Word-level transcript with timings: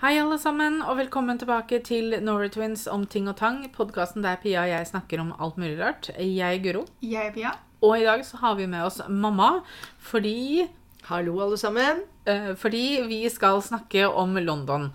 Hei, 0.00 0.14
alle 0.16 0.38
sammen, 0.40 0.78
og 0.88 0.96
velkommen 0.96 1.36
tilbake 1.40 1.82
til 1.84 2.14
Norway 2.24 2.48
Twins 2.52 2.86
om 2.88 3.02
ting 3.10 3.26
og 3.28 3.36
tang. 3.36 3.58
Podkasten 3.74 4.24
der 4.24 4.38
Pia 4.40 4.62
og 4.64 4.70
jeg 4.72 4.88
snakker 4.88 5.20
om 5.20 5.34
alt 5.36 5.58
mulig 5.60 5.76
rart. 5.80 6.08
Jeg 6.16 6.40
er 6.56 6.62
Guro. 6.64 6.86
Jeg 7.04 7.28
er 7.28 7.34
Pia. 7.36 7.52
Og 7.84 7.98
i 8.00 8.06
dag 8.08 8.24
så 8.24 8.40
har 8.40 8.56
vi 8.58 8.66
med 8.68 8.84
oss 8.86 9.00
mamma 9.08 9.58
fordi 10.10 10.68
Hallo, 11.10 11.38
alle 11.42 11.56
sammen. 11.58 12.02
eh, 12.26 12.52
fordi 12.54 13.00
vi 13.08 13.28
skal 13.28 13.60
snakke 13.62 14.04
om 14.06 14.34
London. 14.36 14.90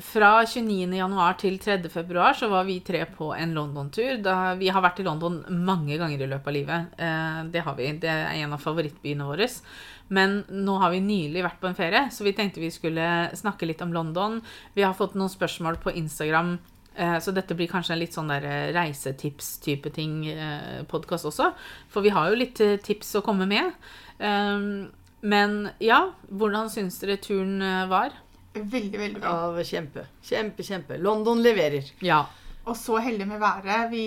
Fra 0.00 0.42
29. 0.46 0.96
januar 0.96 1.36
til 1.38 1.58
3. 1.58 1.88
februar 1.90 2.32
så 2.34 2.48
var 2.48 2.64
vi 2.64 2.80
tre 2.80 3.04
på 3.06 3.28
en 3.36 3.52
London-tur. 3.54 4.22
Da 4.22 4.54
Vi 4.54 4.68
har 4.68 4.82
vært 4.82 5.00
i 5.00 5.04
London 5.04 5.44
mange 5.50 5.98
ganger 5.98 6.20
i 6.20 6.26
løpet 6.26 6.46
av 6.48 6.52
livet. 6.54 6.86
Eh, 6.98 7.44
Det 7.52 7.62
har 7.64 7.74
vi. 7.76 7.92
Det 7.92 8.08
er 8.08 8.42
en 8.42 8.52
av 8.52 8.58
favorittbyene 8.60 9.24
våre. 9.24 9.48
Men 10.10 10.40
nå 10.50 10.76
har 10.82 10.90
vi 10.90 11.00
nylig 11.04 11.44
vært 11.46 11.60
på 11.62 11.70
en 11.70 11.78
ferie, 11.78 12.08
så 12.10 12.26
vi 12.26 12.34
tenkte 12.34 12.62
vi 12.62 12.72
skulle 12.74 13.30
snakke 13.38 13.68
litt 13.70 13.82
om 13.84 13.94
London. 13.94 14.40
Vi 14.74 14.82
har 14.82 14.94
fått 14.98 15.14
noen 15.14 15.30
spørsmål 15.30 15.78
på 15.82 15.94
Instagram, 15.94 16.56
eh, 16.96 17.18
så 17.22 17.30
dette 17.34 17.54
blir 17.54 17.70
kanskje 17.70 17.94
en 17.94 18.02
litt 18.02 18.16
sånn 18.18 18.32
der 18.32 18.46
eh, 18.48 18.70
reisetips-type 18.74 19.92
ting-podkast 19.94 21.30
også. 21.30 21.52
For 21.88 22.02
vi 22.02 22.10
har 22.14 22.30
jo 22.30 22.40
litt 22.42 22.60
eh, 22.64 22.78
tips 22.82 23.14
å 23.20 23.22
komme 23.26 23.46
med. 23.50 23.70
Um, 24.18 24.90
Men 25.20 25.70
ja, 25.84 26.14
hvordan 26.32 26.70
syns 26.72 26.98
dere 27.02 27.18
turen 27.20 27.60
eh, 27.60 27.86
var? 27.90 28.14
Veldig, 28.54 28.98
veldig 28.98 29.20
bra. 29.20 29.32
Ja, 29.54 29.64
kjempe. 29.68 30.06
Kjempe, 30.24 30.64
kjempe. 30.64 30.96
London 30.98 31.42
leverer. 31.44 31.86
Ja. 32.02 32.24
Og 32.64 32.74
så 32.76 32.98
heldig 33.04 33.26
med 33.28 33.40
været. 33.40 33.90
Vi 33.92 34.04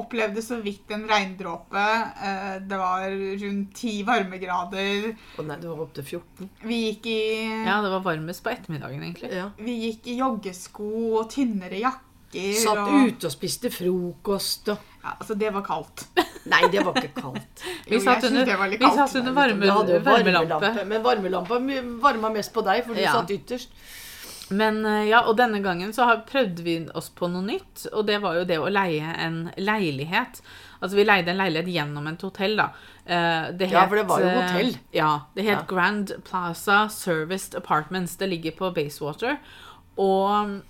opplevde 0.00 0.42
så 0.42 0.58
vidt 0.62 0.90
en 0.94 1.06
regndråpe. 1.08 1.84
Eh, 2.22 2.58
Det 2.68 2.78
var 2.78 3.10
rundt 3.42 3.74
ti 3.74 4.02
varmegrader. 4.06 5.12
Å 5.38 5.44
nei, 5.46 5.56
det 5.60 5.68
var 5.70 5.82
opptil 5.86 6.04
14. 6.04 6.48
Vi 6.64 6.80
gikk 6.88 7.06
i, 7.12 7.20
ja, 7.66 7.80
det 7.84 7.90
var 7.94 8.00
varmest 8.06 8.42
på 8.44 8.50
ettermiddagen, 8.54 9.02
egentlig. 9.02 9.30
Ja. 9.34 9.50
vi 9.58 9.76
gikk 9.88 10.06
i 10.12 10.18
joggesko 10.18 10.90
og 11.20 11.30
tynnere 11.30 11.78
jakker. 11.80 12.10
Satt 12.34 12.78
og, 12.82 12.94
ute 13.06 13.28
og 13.28 13.30
spiste 13.30 13.70
frokost 13.70 14.68
og 14.72 14.78
Ja, 15.04 15.12
altså, 15.20 15.34
det 15.38 15.52
var 15.54 15.62
kaldt. 15.62 16.06
Nei, 16.50 16.62
det 16.72 16.80
var 16.84 16.96
ikke 16.98 17.20
kaldt. 17.20 17.62
Vi 17.86 17.94
Jo, 17.94 18.00
satt 18.02 18.24
under, 18.24 18.44
det 18.48 18.56
var 18.58 18.68
litt 18.72 18.80
vi 18.80 18.88
satt 18.96 19.14
under 19.20 19.32
varme, 19.36 19.68
varmelampe. 19.68 20.00
varmelampe. 20.08 20.84
Men 20.88 21.02
varmelampa 21.04 21.58
varma 22.02 22.30
mest 22.34 22.52
på 22.56 22.64
deg, 22.66 22.82
for 22.86 22.94
du 22.94 23.00
Ja. 23.04 23.12
satt 23.12 23.30
ytterst. 23.30 23.70
Men 24.50 24.84
eh, 24.86 25.06
ja, 25.08 25.22
og 25.28 25.36
denne 25.38 25.62
gangen 25.64 25.92
så 25.96 26.04
prøvde 26.28 26.62
vi 26.66 26.74
oss 26.94 27.08
på 27.16 27.30
noe 27.32 27.42
nytt, 27.46 27.86
og 27.92 28.04
det 28.06 28.18
var 28.20 28.34
jo 28.36 28.44
det 28.44 28.58
å 28.60 28.68
leie 28.68 29.14
en 29.24 29.50
leilighet. 29.56 30.42
Altså 30.80 30.98
vi 30.98 31.04
leide 31.06 31.32
en 31.32 31.38
leilighet 31.40 31.70
gjennom 31.72 32.06
et 32.10 32.20
hotell, 32.26 32.56
da. 32.60 32.66
Det 33.04 33.66
het, 33.68 33.72
Ja, 33.72 33.86
for 33.88 33.96
det 33.96 34.04
var 34.08 34.20
jo 34.20 34.28
eh, 34.28 34.36
hotell. 34.42 34.74
Ja. 34.92 35.12
Det 35.34 35.44
het 35.46 35.62
Ja. 35.62 35.64
Grand 35.68 36.12
Plaza 36.28 36.88
Serviced 36.92 37.54
Apartments. 37.56 38.16
Det 38.16 38.28
ligger 38.28 38.52
på 38.58 38.70
Basewater. 38.76 39.38
Og 39.96 40.60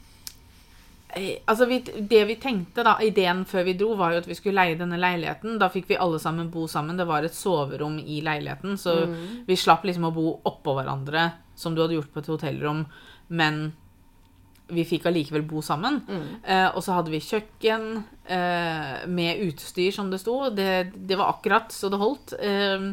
eh, 1.14 1.38
Altså, 1.46 1.66
vi, 1.70 1.78
det 2.10 2.24
vi 2.26 2.34
tenkte, 2.42 2.82
da, 2.86 2.96
ideen 3.02 3.44
før 3.46 3.64
vi 3.68 3.74
dro, 3.78 3.92
var 3.98 4.12
jo 4.14 4.22
at 4.22 4.26
vi 4.28 4.34
skulle 4.38 4.58
leie 4.58 4.78
denne 4.78 4.98
leiligheten. 4.98 5.58
Da 5.62 5.68
fikk 5.70 5.88
vi 5.92 5.98
alle 6.00 6.18
sammen 6.22 6.50
bo 6.50 6.66
sammen. 6.70 6.96
Det 6.98 7.06
var 7.06 7.22
et 7.26 7.34
soverom 7.36 7.98
i 8.02 8.20
leiligheten, 8.24 8.74
så 8.78 8.96
Mm. 9.06 9.44
vi 9.46 9.56
slapp 9.56 9.84
liksom 9.84 10.04
å 10.08 10.14
bo 10.14 10.40
oppå 10.44 10.74
hverandre, 10.74 11.32
som 11.54 11.74
du 11.74 11.82
hadde 11.82 11.94
gjort 11.94 12.12
på 12.12 12.18
et 12.22 12.26
hotellrom. 12.32 12.86
Men 13.28 13.72
vi 14.72 14.84
fikk 14.88 15.06
allikevel 15.06 15.42
bo 15.44 15.60
sammen. 15.62 15.98
Mm. 16.08 16.28
Eh, 16.40 16.68
og 16.72 16.80
så 16.84 16.96
hadde 16.96 17.12
vi 17.12 17.20
kjøkken 17.20 17.82
eh, 18.32 19.02
med 19.12 19.42
utstyr, 19.44 19.90
som 19.92 20.08
det 20.10 20.22
sto. 20.22 20.38
Det, 20.56 20.68
det 20.96 21.18
var 21.20 21.34
akkurat 21.34 21.72
så 21.72 21.90
det 21.92 22.00
holdt. 22.00 22.32
Eh, 22.40 22.86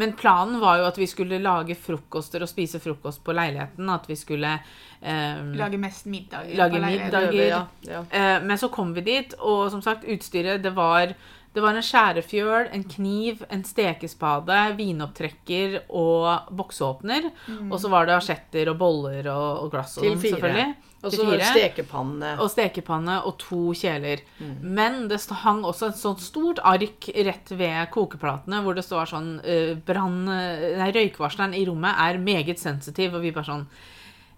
men 0.00 0.12
planen 0.20 0.60
var 0.60 0.82
jo 0.82 0.88
at 0.90 1.00
vi 1.00 1.08
skulle 1.08 1.40
lage 1.42 1.78
frokoster 1.80 2.44
og 2.44 2.50
spise 2.50 2.80
frokost 2.82 3.24
på 3.24 3.36
leiligheten. 3.36 3.88
At 3.94 4.08
vi 4.10 4.18
skulle 4.20 4.52
eh, 5.00 5.40
Lage 5.56 5.80
mest 5.80 6.10
middager. 6.12 6.58
Lage 6.60 6.76
på 6.76 6.84
leiligheten. 6.84 7.30
middager. 7.30 7.48
Ja, 7.48 7.62
ja. 7.88 8.04
Eh, 8.10 8.44
men 8.44 8.60
så 8.60 8.68
kom 8.74 8.92
vi 8.96 9.06
dit, 9.08 9.38
og 9.40 9.70
som 9.72 9.82
sagt, 9.84 10.04
utstyret 10.04 10.62
det 10.64 10.74
var 10.76 11.16
det 11.54 11.62
var 11.62 11.76
en 11.76 11.86
skjærefjøl, 11.86 12.68
en 12.74 12.82
kniv, 12.90 13.44
en 13.54 13.62
stekespade, 13.66 14.56
vinopptrekker 14.78 15.84
og 15.86 16.50
bokseåpner. 16.50 17.28
Og 17.68 17.76
så 17.78 17.90
var 17.92 18.08
det 18.08 18.16
asjetter 18.16 18.72
og 18.72 18.80
boller 18.80 19.28
og, 19.30 19.62
og 19.62 19.70
glass 19.76 19.94
og 20.00 20.08
sånn, 20.08 20.18
selvfølgelig. 20.24 20.72
Og 21.04 21.12
så 21.12 21.26
stekepanne. 21.52 22.32
Og 22.40 22.48
stekepanne 22.50 23.18
og 23.28 23.36
to 23.42 23.60
kjeler. 23.76 24.24
Mm. 24.40 24.54
Men 24.76 25.00
det 25.10 25.20
hang 25.44 25.62
også 25.68 25.92
et 25.92 26.00
sånt 26.00 26.24
stort 26.24 26.62
ark 26.64 27.10
rett 27.28 27.52
ved 27.52 27.90
kokeplatene 27.94 28.62
hvor 28.64 28.74
det 28.74 28.86
står 28.86 29.12
sånn 29.12 29.34
uh, 29.44 29.74
brann... 29.86 30.24
Nei, 30.24 30.90
røykvarsleren 30.96 31.54
i 31.54 31.66
rommet 31.68 32.00
er 32.06 32.22
meget 32.22 32.62
sensitiv, 32.62 33.14
og 33.14 33.22
vi 33.22 33.34
bare 33.36 33.52
sånn 33.52 33.68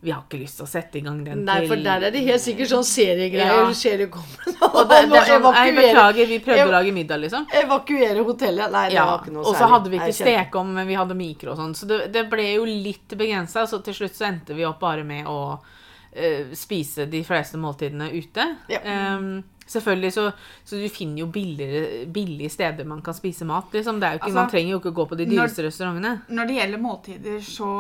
Vi 0.07 0.13
har 0.15 0.21
ikke 0.23 0.39
lyst 0.39 0.61
til 0.61 0.67
å 0.67 0.69
sette 0.71 1.01
i 1.01 1.03
gang 1.03 1.17
den 1.27 1.41
Nei, 1.49 1.57
for 1.67 1.81
der 1.83 2.05
er 2.07 2.13
det 2.15 2.21
helt 2.23 2.43
sikkert 2.45 2.71
sånn 2.71 2.85
seriegreier. 2.87 3.65
Ja. 3.65 3.73
Seriekommen. 3.75 4.53
Og 4.69 4.85
det, 4.87 5.01
det 5.11 5.19
er 5.19 5.31
sånn, 5.33 5.47
Nei, 5.51 5.65
beklager, 5.75 6.29
vi 6.31 6.39
prøvde 6.45 6.67
å 6.69 6.75
lage 6.77 6.93
middag, 6.95 7.19
liksom. 7.25 7.49
evakuere 7.63 8.23
hotellet. 8.29 8.71
Nei, 8.71 8.85
det 8.93 9.01
Ja, 9.01 9.09
var 9.11 9.25
ikke 9.25 9.35
noe 9.35 9.43
særlig. 9.43 9.51
og 9.51 9.59
så 9.59 9.71
hadde 9.73 9.91
vi 9.91 9.99
ikke 9.99 10.15
stekeovn, 10.21 10.71
men 10.79 10.87
vi 10.87 11.01
hadde 11.01 11.17
mikro 11.19 11.57
og 11.57 11.59
sånn. 11.59 11.75
Så 11.75 11.91
det, 11.91 11.99
det 12.15 12.23
ble 12.31 12.47
jo 12.53 12.69
litt 12.71 13.17
begrensa, 13.19 13.67
så 13.67 13.83
til 13.83 13.99
slutt 13.99 14.15
så 14.15 14.29
endte 14.31 14.55
vi 14.55 14.69
opp 14.69 14.79
bare 14.85 15.03
med 15.09 15.27
å 15.27 15.41
uh, 15.59 16.55
spise 16.55 17.09
de 17.11 17.25
fleste 17.27 17.59
måltidene 17.59 18.13
ute. 18.15 18.47
Ja. 18.71 18.85
Um, 19.19 19.43
selvfølgelig 19.67 20.13
så, 20.15 20.29
så 20.65 20.79
du 20.79 20.87
finner 20.95 21.25
jo 21.25 21.31
billigere, 21.35 22.05
billige 22.15 22.53
steder 22.55 22.87
man 22.87 23.03
kan 23.03 23.17
spise 23.19 23.43
mat. 23.49 23.73
Liksom. 23.75 23.99
Det 23.99 24.07
er 24.07 24.15
jo 24.15 24.23
ikke, 24.23 24.31
Altså, 24.31 24.39
man 24.39 24.53
trenger 24.55 24.77
jo 24.77 24.83
ikke 24.85 24.95
gå 25.03 25.09
på 25.11 25.19
de 25.19 25.27
dyreste 25.35 25.67
restaurantene. 25.67 26.13
Når 26.31 26.47
det 26.53 26.61
gjelder 26.61 26.85
måltider, 26.87 27.41
så 27.43 27.73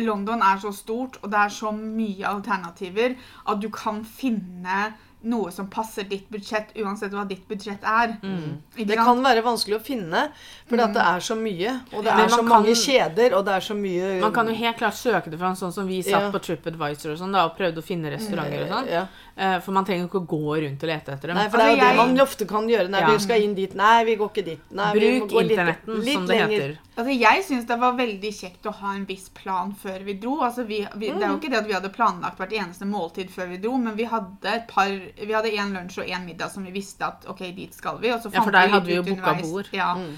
London 0.00 0.40
er 0.42 0.60
så 0.60 0.72
stort, 0.72 1.18
og 1.22 1.30
det 1.32 1.38
er 1.38 1.52
så 1.52 1.70
mye 1.76 2.26
alternativer, 2.26 3.16
at 3.48 3.60
du 3.62 3.68
kan 3.68 4.04
finne 4.04 4.94
noe 5.24 5.50
som 5.50 5.66
passer 5.72 6.04
ditt 6.04 6.28
budsjett, 6.30 6.74
uansett 6.76 7.10
hva 7.12 7.26
ditt 7.28 7.46
budsjett 7.48 7.82
er. 7.82 8.16
Mm. 8.22 8.58
Det 8.76 8.96
kan 8.96 9.22
være 9.24 9.42
vanskelig 9.42 9.78
å 9.78 9.82
finne, 9.82 10.30
for 10.68 10.76
det 10.76 10.96
er 10.96 11.20
så 11.20 11.36
mye. 11.36 11.80
Og 11.94 12.04
det 12.04 12.14
Men 12.14 12.24
er 12.24 12.28
så 12.28 12.42
mange 12.42 12.74
kan- 12.74 12.82
kjeder, 12.84 13.34
og 13.38 13.44
det 13.44 13.54
er 13.54 13.60
så 13.60 13.74
mye 13.74 14.20
Man 14.20 14.32
kan 14.32 14.46
jo 14.48 14.54
helt 14.54 14.76
klart 14.76 14.94
søke 14.94 15.30
det 15.30 15.38
fram, 15.38 15.54
sånn 15.54 15.72
som 15.72 15.86
vi 15.86 16.02
satt 16.02 16.22
Ja. 16.22 16.30
på 16.30 16.38
TripAdvisor 16.40 17.12
og 17.12 17.18
sånn, 17.18 17.34
og 17.44 17.56
prøvde 17.56 17.78
å 17.78 17.82
finne 17.82 18.10
restauranter 18.12 18.62
og 18.64 18.68
sånn. 18.68 18.88
Ja. 18.90 19.06
Eh, 19.36 19.58
for 19.60 19.72
man 19.72 19.84
trenger 19.84 20.06
jo 20.06 20.08
ikke 20.08 20.26
å 20.26 20.28
gå 20.28 20.62
rundt 20.62 20.82
og 20.82 20.88
lete 20.88 21.12
etter 21.12 21.26
dem. 21.28 21.36
Nei, 21.36 21.48
for 21.48 21.56
det 21.58 21.66
er 21.66 21.70
jo 21.70 21.74
Altså, 21.84 21.90
det 21.90 21.96
man 21.96 22.18
ofte 22.26 22.46
kan 22.48 22.68
gjøre. 22.68 22.88
Nei, 22.90 23.00
Ja. 23.00 23.10
vi 23.10 23.18
skal 23.18 23.42
inn 23.42 23.54
dit. 23.54 23.74
Nei, 23.74 24.04
vi 24.04 24.16
går 24.16 24.30
ikke 24.30 24.44
dit. 24.44 24.60
Nei, 24.70 24.92
vi 24.92 25.00
må 25.00 25.20
Bruk 25.20 25.30
gå 25.30 25.42
litt- 25.42 25.50
internetten, 25.50 26.04
litt 26.04 26.14
som 26.14 26.26
det 26.26 26.36
lenger. 26.38 26.48
heter. 26.60 26.78
Altså, 26.96 27.18
jeg 27.18 27.42
syns 27.44 27.66
det 27.66 27.78
var 27.80 27.92
veldig 27.94 28.30
kjekt 28.32 28.62
å 28.66 28.72
ha 28.72 28.92
en 28.94 29.04
viss 29.04 29.28
plan 29.30 29.74
før 29.74 30.04
vi 30.04 30.14
dro. 30.14 30.38
Altså, 30.42 30.64
vi, 30.64 30.86
vi, 30.96 31.08
Det 31.10 31.22
er 31.22 31.28
jo 31.28 31.38
ikke 31.38 31.50
det 31.50 31.58
at 31.58 31.66
vi 31.66 31.72
hadde 31.72 31.92
planlagt 31.92 32.38
hvert 32.38 32.52
eneste 32.52 32.86
måltid 32.86 33.30
før 33.30 33.48
vi 33.48 33.56
dro, 33.56 33.76
men 33.76 33.96
vi 33.96 34.04
hadde 34.04 34.44
et 34.44 34.68
par 34.68 34.86
Vi 35.16 35.32
hadde 35.32 35.52
én 35.54 35.74
lunsj 35.76 36.00
og 36.02 36.10
én 36.10 36.24
middag 36.26 36.50
som 36.50 36.64
vi 36.66 36.72
visste 36.74 37.06
at 37.06 37.26
OK, 37.30 37.44
dit 37.56 37.74
skal 37.74 38.00
vi. 38.02 38.10
Ja, 38.10 38.18
for 38.18 38.50
der 38.54 38.66
vi 38.66 38.74
hadde 38.74 38.90
vi 38.90 38.96
jo 38.98 39.04
booka 39.06 39.36
bord. 39.42 39.70
Ja. 39.74 39.92
Mm. 39.98 40.16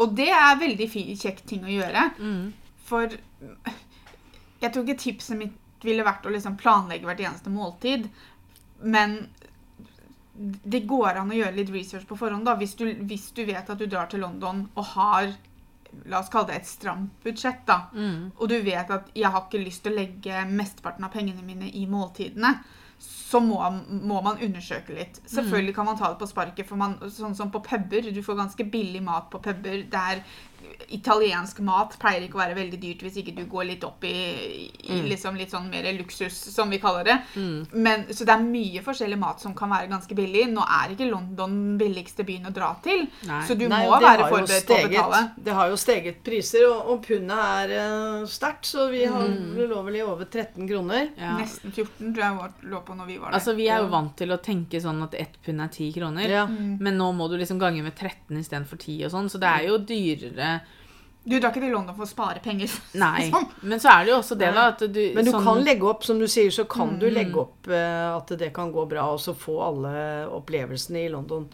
Og 0.00 0.14
det 0.16 0.30
er 0.32 0.60
veldig 0.60 0.88
kjekt 0.88 1.20
kjekk 1.20 1.42
ting 1.48 1.66
å 1.68 1.72
gjøre. 1.72 2.06
Mm. 2.18 2.46
For 2.88 3.12
jeg 4.62 4.72
tror 4.72 4.86
ikke 4.86 5.02
tipset 5.02 5.38
mitt 5.38 5.84
ville 5.84 6.06
vært 6.06 6.26
å 6.26 6.32
liksom 6.32 6.56
planlegge 6.60 7.08
hvert 7.08 7.20
eneste 7.20 7.52
måltid, 7.52 8.06
men 8.82 9.18
det 10.34 10.84
går 10.88 11.18
an 11.20 11.32
å 11.32 11.36
gjøre 11.36 11.56
litt 11.58 11.72
research 11.74 12.06
på 12.08 12.16
forhånd. 12.16 12.46
da, 12.46 12.54
Hvis 12.56 12.74
du, 12.78 12.86
hvis 13.04 13.30
du 13.36 13.44
vet 13.44 13.68
at 13.68 13.78
du 13.78 13.86
drar 13.86 14.08
til 14.08 14.24
London 14.24 14.68
og 14.74 14.84
har 14.96 15.34
La 16.08 16.22
oss 16.22 16.30
kalle 16.32 16.48
det 16.48 16.54
et 16.56 16.68
stramt 16.70 17.18
budsjett, 17.20 17.66
da. 17.68 17.90
Mm. 17.92 18.30
Og 18.38 18.48
du 18.48 18.54
vet 18.64 18.88
at 18.94 19.10
jeg 19.12 19.28
har 19.28 19.42
ikke 19.44 19.58
lyst 19.60 19.82
til 19.84 19.92
å 19.92 19.98
legge 19.98 20.44
mesteparten 20.48 21.04
av 21.04 21.12
pengene 21.12 21.44
mine 21.44 21.68
i 21.68 21.82
måltidene. 21.84 22.54
Så 23.02 23.40
må, 23.40 23.58
må 23.88 24.20
man 24.22 24.40
undersøke 24.44 24.94
litt. 24.94 25.18
Selvfølgelig 25.26 25.74
kan 25.74 25.88
man 25.88 25.98
ta 25.98 26.12
det 26.12 26.20
på 26.20 26.28
sparket. 26.30 26.68
For 26.68 26.78
man, 26.78 26.98
sånn 27.10 27.34
som 27.38 27.50
på 27.50 27.62
puber, 27.64 28.10
du 28.12 28.20
får 28.22 28.38
ganske 28.38 28.66
billig 28.68 29.00
mat 29.02 29.30
på 29.32 29.40
puber. 29.42 29.86
Der 29.90 30.20
italiensk 30.92 31.58
mat 31.64 31.94
pleier 32.00 32.26
ikke 32.26 32.36
å 32.38 32.42
være 32.42 32.56
veldig 32.58 32.78
dyrt 32.82 33.02
hvis 33.06 33.16
ikke 33.22 33.34
du 33.36 33.44
går 33.50 33.64
litt 33.70 33.84
opp 33.86 34.04
i, 34.04 34.68
i 34.92 34.98
liksom 35.08 35.36
litt 35.40 35.52
sånn 35.54 35.70
mer 35.72 35.86
luksus, 35.96 36.36
som 36.52 36.70
vi 36.72 36.78
kaller 36.82 37.04
det. 37.08 37.16
Men, 37.72 38.04
så 38.12 38.26
det 38.28 38.34
er 38.34 38.44
mye 38.44 38.82
forskjellig 38.84 39.18
mat 39.20 39.40
som 39.42 39.54
kan 39.56 39.72
være 39.72 39.88
ganske 39.90 40.16
billig. 40.18 40.44
Nå 40.52 40.64
er 40.66 40.92
ikke 40.94 41.08
London 41.10 41.56
billigste 41.80 42.26
byen 42.28 42.50
å 42.50 42.54
dra 42.54 42.72
til, 42.84 43.06
Nei. 43.28 43.40
så 43.48 43.56
du 43.58 43.66
Nei, 43.70 43.82
må 43.88 43.98
være 44.02 44.28
forberedt 44.28 44.68
på 44.68 44.76
å 44.76 44.88
betale. 44.92 45.22
Det 45.48 45.56
har 45.56 45.72
jo 45.72 45.78
steget 45.80 46.22
priser, 46.26 46.66
og, 46.68 46.92
og 46.92 47.02
pundet 47.06 47.42
er 47.46 47.74
uh, 47.78 48.26
sterkt, 48.30 48.68
så 48.68 48.88
vi 48.92 49.04
har 49.06 49.22
Mm. 49.32 49.54
lå 49.70 49.80
vel 49.86 49.96
i 49.96 50.02
over 50.04 50.26
13 50.26 50.66
kroner. 50.68 51.08
Ja. 51.16 51.36
Nesten 51.38 51.72
14 51.72 52.12
tror 52.12 52.22
jeg 52.24 52.36
var, 52.36 52.52
lå 52.68 52.80
på 52.84 52.94
når 52.98 53.06
vi 53.08 53.16
var 53.20 53.30
der. 53.30 53.36
Altså, 53.38 53.54
Vi 53.56 53.68
er 53.70 53.80
jo 53.84 53.88
vant 53.92 54.14
til 54.18 54.32
å 54.34 54.38
tenke 54.42 54.80
sånn 54.82 55.00
at 55.04 55.14
ett 55.18 55.36
pund 55.44 55.62
er 55.62 55.70
ti 55.72 55.88
kroner. 55.94 56.28
Ja. 56.28 56.44
Men 56.48 56.98
nå 56.98 57.08
må 57.16 57.28
du 57.30 57.36
liksom 57.40 57.60
gange 57.62 57.82
med 57.84 57.94
13 57.94 58.36
istedenfor 58.40 58.80
10 58.82 59.06
og 59.06 59.12
sånn, 59.14 59.30
så 59.32 59.40
det 59.42 59.48
er 59.50 59.68
jo 59.70 59.78
dyrere 59.88 60.51
Du 61.24 61.36
drar 61.38 61.52
ikke 61.52 61.60
til 61.62 61.70
London 61.70 61.94
for 61.94 62.02
å 62.02 62.10
spare 62.10 62.40
penger. 62.42 62.72
Nei. 62.98 63.28
Sånn. 63.30 63.44
Men 63.70 63.78
så 63.78 63.92
er 63.92 64.04
det 64.04 64.10
jo 64.10 64.16
også 64.18 64.34
det, 64.40 64.48
da, 64.56 64.64
at 64.72 64.80
du 64.90 65.02
Men 65.14 65.24
du 65.28 65.30
sånn, 65.30 65.44
kan 65.46 65.60
legge 65.62 65.86
opp, 65.86 66.02
som 66.08 66.18
du 66.18 66.26
sier, 66.26 66.50
så 66.50 66.64
kan 66.66 66.96
du 66.98 67.06
Mm. 67.06 67.14
legge 67.14 67.38
opp 67.44 67.68
uh, 67.70 68.16
at 68.16 68.32
det 68.40 68.48
kan 68.56 68.72
gå 68.74 68.86
bra, 68.90 69.04
og 69.14 69.20
så 69.22 69.34
få 69.38 69.60
alle 69.68 69.92
opplevelsene 70.34 71.04
i 71.04 71.12
London. 71.12 71.46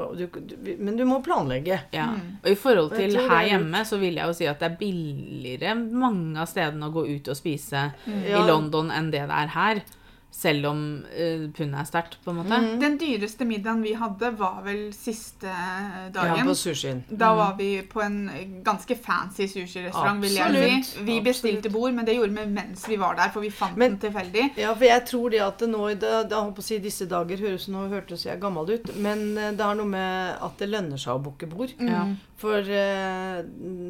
Og 0.00 0.12
du, 0.16 0.28
du, 0.30 0.76
men 0.78 0.94
du 0.96 1.02
må 1.04 1.18
planlegge. 1.26 1.80
Ja. 1.92 2.06
Og 2.44 2.46
i 2.52 2.54
forhold 2.56 2.94
til 2.94 3.16
her 3.18 3.32
er 3.40 3.48
hjemme, 3.50 3.82
så 3.84 3.98
vil 3.98 4.14
jeg 4.20 4.30
jo 4.30 4.36
si 4.38 4.46
at 4.46 4.62
det 4.62 4.68
er 4.70 4.76
billigere 4.78 5.74
mange 5.74 6.38
av 6.40 6.46
stedene 6.48 6.86
å 6.86 6.94
gå 6.94 7.02
ut 7.10 7.28
og 7.34 7.36
spise 7.36 7.88
Mm. 8.06 8.20
Ja. 8.30 8.38
i 8.38 8.46
London 8.46 8.94
enn 8.94 9.10
det 9.10 9.26
det 9.26 9.36
er 9.42 9.50
her. 9.58 9.82
Selv 10.30 10.68
om 10.70 10.80
uh, 11.04 11.46
pundet 11.52 11.80
er 11.80 11.86
sterkt, 11.88 12.16
på 12.24 12.30
en 12.30 12.36
måte. 12.38 12.58
Mm. 12.62 12.68
Den 12.80 12.96
dyreste 13.00 13.44
middagen 13.44 13.82
vi 13.82 13.96
hadde, 13.98 14.30
var 14.38 14.60
vel 14.64 14.92
siste 14.94 15.50
Ja, 15.50 16.04
dagen. 16.14 16.46
på 16.46 16.54
sushien. 16.54 17.02
Da 17.10 17.32
var 17.34 17.56
vi 17.58 17.82
på 17.82 18.00
en 18.04 18.30
ganske 18.64 18.94
fancy 18.96 19.48
sushirestaurant, 19.50 20.22
vil 20.22 20.38
jeg 20.38 20.84
si. 20.84 21.02
Vi 21.04 21.18
bestilte 21.24 21.72
bord, 21.72 21.92
men 21.96 22.06
det 22.06 22.14
gjorde 22.14 22.36
vi 22.38 22.46
mens 22.46 22.86
vi 22.88 22.96
var 23.00 23.18
der, 23.18 23.32
for 23.34 23.40
vi 23.44 23.50
fant 23.50 23.76
Men- 23.76 23.98
den 23.98 23.98
tilfeldig. 24.06 24.52
Ja, 24.56 24.72
for 24.74 24.84
jeg 24.84 25.04
tror 25.06 25.30
det 25.30 25.40
at 25.40 25.58
det 25.58 25.68
nå 25.68 25.88
i 25.90 25.94
det, 25.94 26.14
det, 26.30 26.38
på 26.54 26.62
å 26.62 26.62
si, 26.62 26.78
disse 26.78 27.06
dager 27.10 27.36
høres 27.36 27.68
nå 27.68 27.88
hørtes 27.90 28.24
jeg 28.24 28.40
gammel 28.40 28.70
ut, 28.70 28.96
men 28.96 29.36
eh, 29.36 29.50
det 29.52 29.66
har 29.66 29.74
noe 29.74 29.90
med 29.90 30.38
at 30.40 30.56
det 30.58 30.70
lønner 30.70 30.96
seg 30.96 31.18
å 31.18 31.22
booke 31.22 31.46
bord. 31.50 31.74
Mm. 31.80 32.16
For 32.40 32.60
uh, 32.64 33.42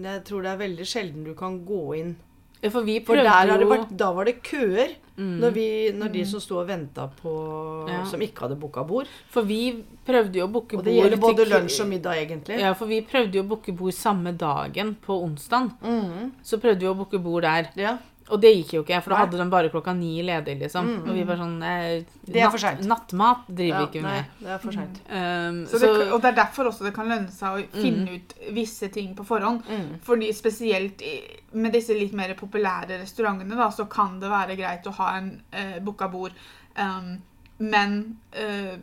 jeg 0.02 0.24
tror 0.26 0.42
det 0.42 0.50
er 0.50 0.64
veldig 0.64 0.86
sjelden 0.88 1.24
du 1.24 1.34
kan 1.38 1.60
gå 1.66 1.84
inn. 2.00 2.16
For 2.68 2.84
vi 2.84 2.98
For 3.04 3.16
har 3.16 3.46
det 3.46 3.68
vært, 3.68 3.92
da 3.96 4.10
var 4.12 4.28
det 4.28 4.42
køer 4.44 4.96
Mm. 5.20 5.34
når, 5.42 5.50
vi, 5.52 5.64
når 6.00 6.12
de 6.14 6.24
som 6.24 6.40
sto 6.40 6.56
og 6.62 6.66
venta 6.70 7.04
på 7.20 7.34
Ja. 7.90 8.00
Som 8.08 8.22
ikke 8.24 8.46
hadde 8.46 8.56
booka 8.60 8.82
bord. 8.88 9.06
For 9.30 9.42
vi 9.44 9.84
prøvde 10.06 10.40
jo 10.40 10.46
å 10.46 10.52
booke 10.52 10.78
Og 10.78 10.84
det 10.86 10.94
gjelder 10.96 11.20
både 11.20 11.44
til- 11.44 11.52
lunsj 11.52 11.80
og 11.84 11.88
middag, 11.92 12.16
egentlig. 12.24 12.58
Ja, 12.60 12.72
for 12.72 12.86
vi 12.86 13.02
prøvde 13.02 13.34
jo 13.36 13.42
å 13.44 13.48
booke 13.52 13.72
bord 13.76 13.92
samme 13.92 14.32
dagen, 14.36 14.94
på 15.04 15.18
onsdag. 15.22 15.70
Mm. 15.84 16.32
Så 16.42 16.58
prøvde 16.62 16.80
vi 16.80 16.86
å 16.88 16.96
booke 16.96 17.18
bord 17.22 17.42
der. 17.42 17.68
ja. 17.76 17.98
Og 18.30 18.40
det 18.40 18.50
gikk 18.54 18.72
jo 18.76 18.82
ikke, 18.84 19.00
for 19.02 19.10
da 19.14 19.16
hadde 19.24 19.38
de 19.40 19.46
bare 19.50 19.70
klokka 19.72 19.92
ni 19.98 20.22
ledig, 20.22 20.54
liksom. 20.60 20.88
Og 21.02 21.08
vi 21.16 21.24
var 21.26 21.36
sånn 21.40 21.56
eh, 21.62 22.04
Det 22.24 22.36
er 22.36 22.44
natt- 22.46 22.52
for 22.54 22.62
sent. 22.62 22.84
Nattmat 22.86 23.48
driver 23.48 23.74
ja 23.74 23.80
vi 23.86 23.88
ikke 23.98 24.02
nei, 24.04 24.12
med. 24.20 24.24
det 24.40 24.52
er 24.54 24.58
for 24.62 24.72
seint. 24.78 25.00
Um, 25.10 25.58
Så 25.66 25.80
det, 25.82 25.90
og 26.12 26.20
det 26.22 26.28
er 26.30 26.36
derfor 26.40 26.70
også 26.70 26.84
det 26.86 26.94
kan 26.94 27.08
lønne 27.10 27.30
seg 27.34 27.58
å 27.58 27.82
finne 27.82 28.14
ut 28.16 28.34
visse 28.54 28.88
ting 28.94 29.14
på 29.18 29.26
forhånd. 29.26 29.62
Mm. 29.66 29.98
Fordi 30.06 30.30
spesielt 30.32 31.02
i, 31.02 31.16
med 31.52 31.72
disse 31.74 31.96
litt 31.98 32.12
mer 32.14 32.34
populære 32.38 33.00
restaurantene, 33.02 33.56
da, 33.58 33.68
så 33.74 33.88
kan 33.90 34.20
det 34.22 34.30
være 34.30 34.56
greit 34.56 34.86
å 34.86 34.94
ha 35.02 35.10
en 35.18 35.32
uh, 35.52 35.78
booka 35.82 36.08
bord. 36.12 36.32
Um, 36.78 37.18
men 37.58 38.16
eh, 38.32 38.78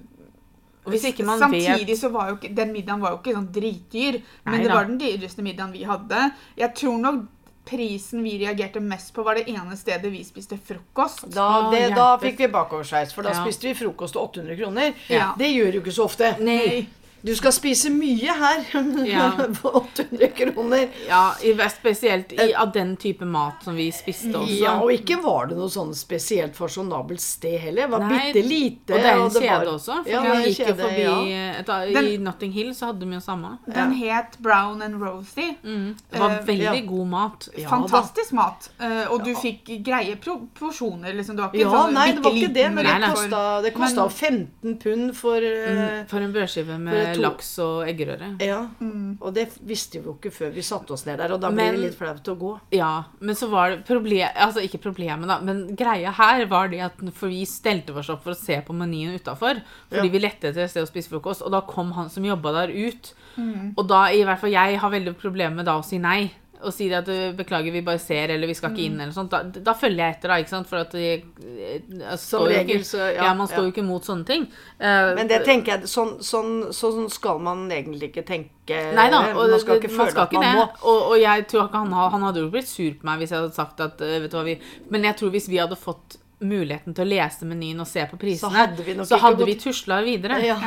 Og 0.86 0.92
hvis 0.94 1.04
ikke 1.10 1.26
man 1.26 1.40
samtidig 1.42 1.88
vet- 1.88 1.98
så 2.00 2.12
var 2.14 2.30
jo 2.30 2.36
ikke 2.38 2.54
den 2.56 2.70
middagen 2.76 3.02
var 3.02 3.16
jo 3.16 3.18
ikke 3.24 3.34
sånn 3.34 3.48
dritdyr. 3.52 4.20
Men 4.46 4.54
Nei 4.54 4.62
det 4.64 4.70
var 4.76 4.86
den 4.86 5.00
dyreste 5.02 5.42
middagen 5.44 5.74
vi 5.74 5.82
hadde. 5.84 6.20
Jeg 6.60 6.76
tror 6.76 7.00
nok 7.02 7.26
prisen 7.68 8.24
vi 8.24 8.38
reagerte 8.42 8.80
mest 8.84 9.14
på, 9.14 9.24
var 9.28 9.36
det 9.40 9.48
ene 9.52 9.76
stedet 9.78 10.12
vi 10.14 10.24
spiste 10.24 10.58
frokost. 10.58 11.26
Da, 11.36 11.70
det, 11.74 11.84
da 11.96 12.14
fikk 12.22 12.40
vi 12.46 12.48
bakoversveis, 12.54 13.14
for 13.14 13.28
da 13.28 13.36
Ja. 13.36 13.44
spiste 13.44 13.68
vi 13.70 13.74
frokost 13.76 14.16
til 14.16 14.22
800 14.24 14.56
kroner. 14.62 14.94
Ja. 15.12 15.34
Det 15.38 15.52
gjør 15.52 15.72
du 15.76 15.82
ikke 15.82 15.96
så 16.00 16.08
ofte. 16.08 16.36
Nei. 16.40 16.86
Du 17.28 17.34
skal 17.36 17.52
spise 17.56 17.90
mye 17.92 18.34
her 18.40 18.64
Ja. 19.08 19.26
på 19.62 19.72
800 19.82 20.28
kroner. 20.38 20.88
Ja, 21.08 21.36
spesielt 21.74 22.32
i, 22.38 22.54
av 22.56 22.72
den 22.76 22.96
type 22.98 23.26
mat 23.28 23.64
som 23.66 23.76
vi 23.76 23.90
spiste 23.92 24.32
også. 24.40 24.58
Ja, 24.64 24.78
og 24.80 24.92
ikke 24.96 25.18
var 25.24 25.50
det 25.52 25.58
noe 25.60 25.68
sånn 25.74 25.92
spesielt 25.98 26.56
fasjonabelt 26.58 27.22
sted 27.24 27.58
heller. 27.66 27.88
Det 27.88 27.92
var 27.98 28.06
bitte 28.14 28.44
lite. 28.48 28.94
Og 28.94 29.02
det 29.04 29.12
er 29.12 29.18
en 29.18 29.26
og 29.26 29.36
kjede 29.36 29.58
var- 29.58 29.72
også. 29.74 29.98
For 30.04 30.12
Ja, 30.14 30.22
vi 30.24 30.48
gikk 30.48 30.62
jo 30.62 30.66
kjede, 30.70 30.78
forbi 30.86 31.04
ja. 31.04 31.18
et, 31.60 31.70
I 31.70 31.94
Den- 31.98 32.24
Notting 32.28 32.52
Hill 32.56 32.72
så 32.78 32.92
hadde 32.94 33.06
vi 33.10 33.14
jo 33.18 33.22
samme. 33.28 33.52
Den 33.68 33.92
het 34.00 34.38
Brown 34.40 34.82
and 34.82 35.02
Rosie. 35.04 35.56
Mm. 35.64 35.96
Det 36.12 36.20
var 36.24 36.30
Eh, 36.38 36.44
veldig 36.48 36.64
ja. 36.64 36.86
god 36.88 37.08
mat. 37.08 37.50
Ja, 37.58 37.70
Fantastisk 37.70 38.32
mat. 38.38 38.70
Uh, 38.80 39.12
og 39.12 39.24
du 39.26 39.34
fikk 39.36 39.68
greie 39.84 40.16
porsjoner. 40.56 41.14
Liksom. 41.14 41.36
Du 41.36 41.42
var 41.44 41.50
ikke 41.52 41.64
Ja, 41.66 41.72
sånn 41.72 41.94
nei, 41.94 42.12
det 42.14 42.24
var 42.24 42.32
ikke 42.32 42.54
det, 42.54 42.68
men 42.74 42.86
Nei, 42.86 42.94
det 42.94 43.02
nei. 43.02 43.10
kosta, 43.16 43.62
det 43.64 43.74
kosta 43.74 44.08
15 44.10 44.78
pund 44.80 45.16
for 45.16 45.38
uh, 45.38 45.68
Mm, 45.68 46.08
For 46.08 46.20
en 46.24 46.32
brødskive 46.34 46.78
med 46.80 47.17
to- 47.18 47.22
laks 47.26 47.50
og 47.60 47.86
eggerøre. 47.88 48.30
Ja. 48.42 48.68
Mm. 48.80 49.18
Og 49.22 49.34
det 49.34 49.50
visste 49.68 50.00
vi 50.00 50.06
jo 50.08 50.16
ikke 50.16 50.32
før 50.32 50.54
vi 50.54 50.62
satte 50.62 50.92
oss 50.96 51.06
ned 51.06 51.18
der, 51.20 51.34
og 51.34 51.42
da 51.42 51.50
ble 51.50 51.56
Men- 51.58 51.76
det 51.76 51.82
litt 51.84 51.98
flaut 51.98 52.24
å 52.24 52.38
gå. 52.38 52.60
Ja, 52.72 53.04
men 53.20 53.36
så 53.36 53.50
var 53.50 53.70
det 53.72 53.86
problem, 53.86 54.30
altså 54.36 54.64
ikke 54.64 54.82
problemet 54.82 55.28
da, 55.28 55.40
men 55.42 55.76
greia 55.76 56.12
her 56.12 56.46
var 56.46 56.70
det 56.70 56.80
at 56.82 56.94
for 57.14 57.28
vi 57.30 57.44
stelte 57.46 57.96
oss 57.96 58.10
opp 58.10 58.24
for 58.24 58.32
å 58.32 58.38
se 58.38 58.62
på 58.62 58.74
menyen 58.74 59.20
utenfor, 59.20 59.62
fordi 59.92 60.06
Ja. 60.06 60.12
vi 60.12 60.20
lette 60.20 60.48
etter 60.50 60.64
et 60.64 60.70
sted 60.70 60.84
å 60.84 60.88
spise 60.92 61.10
frokost, 61.10 61.42
og 61.46 61.52
da 61.52 61.62
kom 61.62 61.92
han 61.94 62.10
som 62.10 62.24
jobbet 62.24 62.54
der 62.54 62.68
ut, 62.88 63.14
Mm. 63.38 63.74
og 63.78 63.88
da, 63.88 64.06
i 64.08 64.24
hvert 64.24 64.40
fall 64.40 64.50
jeg 64.50 64.78
har 64.80 64.90
veldig 64.90 65.16
problemer 65.18 65.56
med 65.58 65.66
da 65.66 65.78
å 65.80 65.84
si 65.86 65.98
nei, 66.00 66.32
og 66.64 66.74
si 66.74 66.88
at 66.94 67.08
«Øh, 67.08 67.34
beklager, 67.38 67.72
vi 67.72 67.82
bare 67.86 68.00
ser, 68.00 68.32
eller 68.34 68.48
vi 68.48 68.54
skal 68.58 68.72
ikke 68.72 68.78
Mm. 68.90 68.94
inn, 68.94 69.02
eller 69.02 69.14
sånt, 69.14 69.30
da, 69.32 69.44
da 69.44 69.74
følger 69.74 69.98
jeg 70.06 70.16
etter 70.16 70.28
da, 70.30 70.38
ikke 70.42 70.50
sant, 70.50 70.68
for 70.68 70.78
at 70.78 70.94
jeg, 70.94 71.24
jeg 71.38 72.18
Som 72.20 72.44
regel 72.48 72.80
ikke, 72.80 72.86
så- 72.86 73.14
ja, 73.14 73.24
ja, 73.26 73.34
man 73.34 73.48
står 73.48 73.58
ja. 73.58 73.64
jo 73.64 73.72
ikke 73.72 73.86
mot 73.86 74.02
sånne 74.04 74.26
ting. 74.26 74.48
Uh, 74.82 75.14
Men 75.16 75.28
det 75.28 75.44
tenker 75.46 75.66
jeg, 75.78 75.82
sånn, 75.84 76.18
sånn, 76.20 76.74
sånn 76.74 77.10
skal 77.10 77.40
man 77.40 77.70
egentlig 77.70 78.12
ikke 78.14 78.26
tenke. 78.26 78.94
Nei 78.94 79.10
da, 79.10 79.22
og 79.36 79.50
man 79.50 79.60
skal 79.60 79.80
ikke 79.80 79.90
føle 79.94 80.12
skal 80.12 80.24
at 80.24 80.32
ikke 80.32 80.42
man 80.42 80.56
det. 80.56 80.56
må. 80.56 80.88
Og, 80.92 81.02
og 81.12 81.20
jeg 81.22 81.48
tror 81.48 81.68
ikke 81.70 81.78
han, 81.86 81.92
han 82.12 82.22
hadde 82.22 82.40
jo 82.42 82.50
blitt 82.50 82.68
sur 82.68 82.92
på 82.92 83.04
meg 83.04 83.20
hvis 83.20 83.30
jeg 83.32 83.40
hadde 83.40 83.54
sagt 83.56 83.80
at 83.80 83.98
vet 84.00 84.30
du 84.32 84.38
hva 84.38 84.44
vi 84.44 84.60
Men 84.90 85.04
jeg 85.04 85.16
tror 85.18 85.30
hvis 85.32 85.48
vi 85.48 85.58
hadde 85.58 85.78
fått 85.78 86.18
muligheten 86.40 86.94
til 86.94 87.02
å 87.06 87.10
lese 87.10 87.46
menyen 87.50 87.80
og 87.82 87.88
se 87.90 88.04
på 88.12 88.18
prisene, 88.22 88.54
hadde 88.54 88.84
vi 88.86 88.94
så 89.10 89.18
hadde 89.18 89.46
vi 89.48 89.56
tusla 89.58 90.02
videre. 90.06 90.38
Ja. 90.46 90.58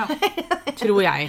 Tror 0.81 1.03
jeg. 1.05 1.29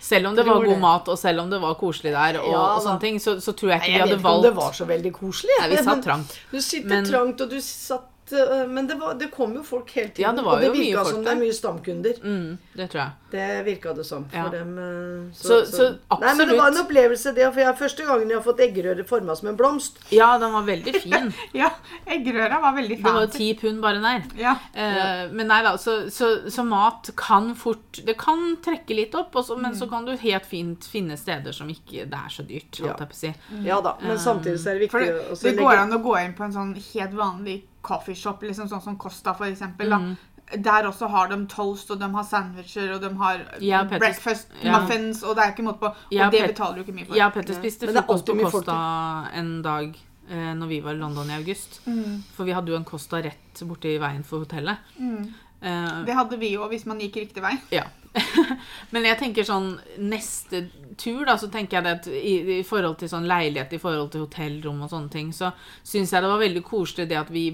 Selv 0.00 0.28
om 0.28 0.34
det 0.36 0.44
Tror 0.44 0.54
var 0.60 0.64
god 0.66 0.74
det. 0.74 0.80
mat, 0.82 1.08
og 1.08 1.18
selv 1.18 1.40
om 1.42 1.50
det 1.50 1.58
var 1.62 1.74
koselig 1.80 2.12
der, 2.12 2.38
og, 2.42 2.50
Ja, 2.52 2.62
og 2.76 2.82
sånne 2.84 3.00
ting, 3.00 3.18
så, 3.22 3.38
så 3.40 3.54
tror 3.56 3.72
jeg 3.72 3.80
Nei, 3.80 3.88
ikke 3.88 3.98
jeg 3.98 4.02
vi 4.02 4.02
vet 4.02 4.10
hadde 4.10 4.18
ikke 4.18 4.28
om 4.28 4.30
valgt 4.30 4.46
det 4.48 4.54
var 4.58 4.72
så 4.78 4.86
veldig 4.90 5.12
koselig. 5.16 5.56
Nei, 5.62 5.68
vi 5.72 5.76
satt 5.88 6.02
trangt. 6.04 6.38
Du 6.52 6.58
sitter 6.60 6.88
Men- 6.92 7.08
trangt, 7.08 7.40
og 7.46 7.50
du 7.50 7.58
satt 7.64 8.08
øh, 8.32 8.68
Men 8.70 8.86
det, 8.86 8.98
var, 9.00 9.14
det 9.18 9.30
kom 9.34 9.54
jo 9.56 9.62
folk 9.66 9.90
hele 9.96 10.08
tiden. 10.10 10.22
Ja, 10.28 10.32
det 10.36 10.44
var 10.44 10.54
og 10.54 10.60
det 10.66 10.72
virka 10.76 11.02
folk 11.04 11.14
som 11.16 11.24
det 11.24 11.32
er 11.32 11.40
mye 11.40 11.56
stamkunder. 11.56 12.20
Mm, 12.22 12.58
det 12.76 12.90
tror 12.92 13.00
jeg. 13.02 13.10
Det 13.32 13.64
virka 13.64 13.94
det 13.96 14.04
som 14.04 14.26
for 14.28 14.36
Ja. 14.36 14.48
dem. 14.52 15.30
Så, 15.32 15.64
Så- 15.64 15.76
så 15.76 16.18
Nei, 16.20 16.34
men 16.36 16.48
det 16.48 16.56
var 16.58 16.68
en 16.68 16.76
opplevelse, 16.84 17.32
det. 17.34 17.46
For 17.54 17.60
jeg, 17.60 17.76
første 17.78 18.04
gangen 18.06 18.28
jeg 18.28 18.36
har 18.36 18.44
fått 18.44 18.58
eggerøre 18.60 19.06
forma 19.08 19.34
som 19.38 19.48
en 19.48 19.56
blomst. 19.56 19.96
Ja, 20.12 20.36
den 20.38 20.52
var 20.52 20.62
veldig 20.66 20.94
fin. 21.04 21.32
Ja, 21.54 21.70
eggerøra 22.06 22.60
var 22.60 22.74
veldig 22.76 22.98
Det 23.02 23.12
var 23.16 23.26
ti 23.32 23.54
pund 23.54 23.80
bare 23.80 24.02
der. 24.04 24.22
Ja. 24.36 24.54
Eh, 24.74 25.28
Men 25.32 25.48
nei 25.48 25.62
da, 25.62 25.76
så, 25.80 26.10
så, 26.12 26.44
så 26.50 26.64
mat 26.66 27.10
kan 27.16 27.54
fort 27.56 28.00
Det 28.04 28.18
kan 28.18 28.56
trekke 28.62 28.94
litt 28.94 29.14
opp, 29.14 29.32
også, 29.34 29.56
men 29.56 29.72
men 29.72 29.80
så 29.80 29.88
kan 29.88 30.04
du 30.04 30.12
helt 30.16 30.44
fint 30.44 30.84
finne 30.84 31.16
steder 31.16 31.52
som 31.54 31.68
ikke 31.72 32.04
Det 32.10 32.18
er 32.18 32.28
så 32.28 32.42
dyrt, 32.46 32.80
Ja. 32.84 32.96
si. 33.12 33.32
Ja 33.64 33.80
da, 33.80 33.96
men 34.02 34.18
samtidig 34.18 34.58
så 34.60 34.74
er 34.74 34.78
det 34.78 34.90
For 34.90 34.98
viktig 35.00 35.14
det, 35.14 35.24
å 35.30 35.36
legge... 35.38 35.56
det 35.56 35.56
går 35.62 35.78
an 35.78 35.92
å 35.96 36.02
gå 36.02 36.16
inn 36.24 36.34
på 36.34 36.44
en 36.44 36.52
sånn 36.52 36.74
helt 36.74 37.14
vanlig 37.16 37.62
coffeeshop, 37.82 38.42
liksom 38.42 38.68
sånn 38.68 38.82
som 38.82 38.96
Costa 38.98 39.32
for 39.34 39.46
eksempel. 39.46 39.88
Da. 39.90 39.96
Mm. 39.98 40.16
Der 40.58 40.82
også 40.88 41.08
har 41.08 41.28
de 41.28 41.46
toast, 41.48 41.90
og 41.90 41.98
de 42.00 42.08
har 42.12 42.22
sandwicher, 42.24 42.92
og 42.94 43.00
de 43.00 43.08
har 43.16 43.40
Ja, 43.60 43.84
Petter- 43.84 43.98
breakfast 43.98 44.48
ja. 44.62 44.78
muffins, 44.80 45.22
og 45.22 45.36
det 45.36 45.44
er 45.44 45.52
ikke 45.54 45.62
måte 45.64 45.78
på. 45.80 45.86
Og 45.86 46.12
Ja, 46.12 46.28
det 46.30 46.40
Pet- 46.42 46.48
betaler 46.54 46.74
du 46.74 46.80
ikke 46.84 46.94
mye 46.98 47.06
for. 47.06 47.16
Ja, 47.16 47.28
Petter 47.30 47.54
spiste 47.54 47.86
Men 47.86 48.02
frokost 48.02 48.26
på 48.26 48.50
Costa 48.50 49.28
en 49.34 49.62
dag 49.62 49.96
eh, 50.30 50.52
når 50.54 50.66
vi 50.68 50.80
var 50.80 50.92
i 50.92 50.98
London 50.98 51.30
i 51.30 51.34
august. 51.38 51.80
Mm. 51.86 52.22
For 52.36 52.44
vi 52.44 52.52
hadde 52.52 52.68
jo 52.68 52.76
en 52.76 52.84
Costa 52.84 53.16
rett 53.22 53.62
borti 53.64 53.98
veien 53.98 54.22
for 54.24 54.44
hotellet. 54.44 54.76
Mm. 54.98 55.32
Eh, 55.62 56.04
Det 56.04 56.14
hadde 56.14 56.38
vi 56.38 56.52
jo 56.52 56.68
hvis 56.68 56.84
man 56.86 56.98
gikk 57.00 57.16
riktig 57.16 57.42
vei. 57.42 57.56
ja. 57.70 57.84
Men 58.92 59.04
jeg 59.04 59.16
tenker 59.18 59.42
sånn 59.42 59.78
neste 59.98 60.66
tur, 61.00 61.24
da, 61.24 61.38
så 61.40 61.48
tenker 61.50 61.78
jeg 61.78 61.84
det 61.86 61.92
at 61.92 62.06
i, 62.12 62.58
i 62.58 62.62
forhold 62.62 62.98
til 63.00 63.08
sånn 63.08 63.24
leilighet, 63.26 63.72
i 63.72 63.78
forhold 63.80 64.10
til 64.12 64.26
hotellrom 64.26 64.82
og 64.84 64.90
sånne 64.90 65.08
ting, 65.10 65.30
så 65.32 65.52
syns 65.82 66.12
jeg 66.12 66.20
det 66.22 66.28
var 66.28 66.42
veldig 66.42 66.62
koselig 66.62 67.08
det 67.08 67.16
at 67.16 67.30
vi 67.32 67.46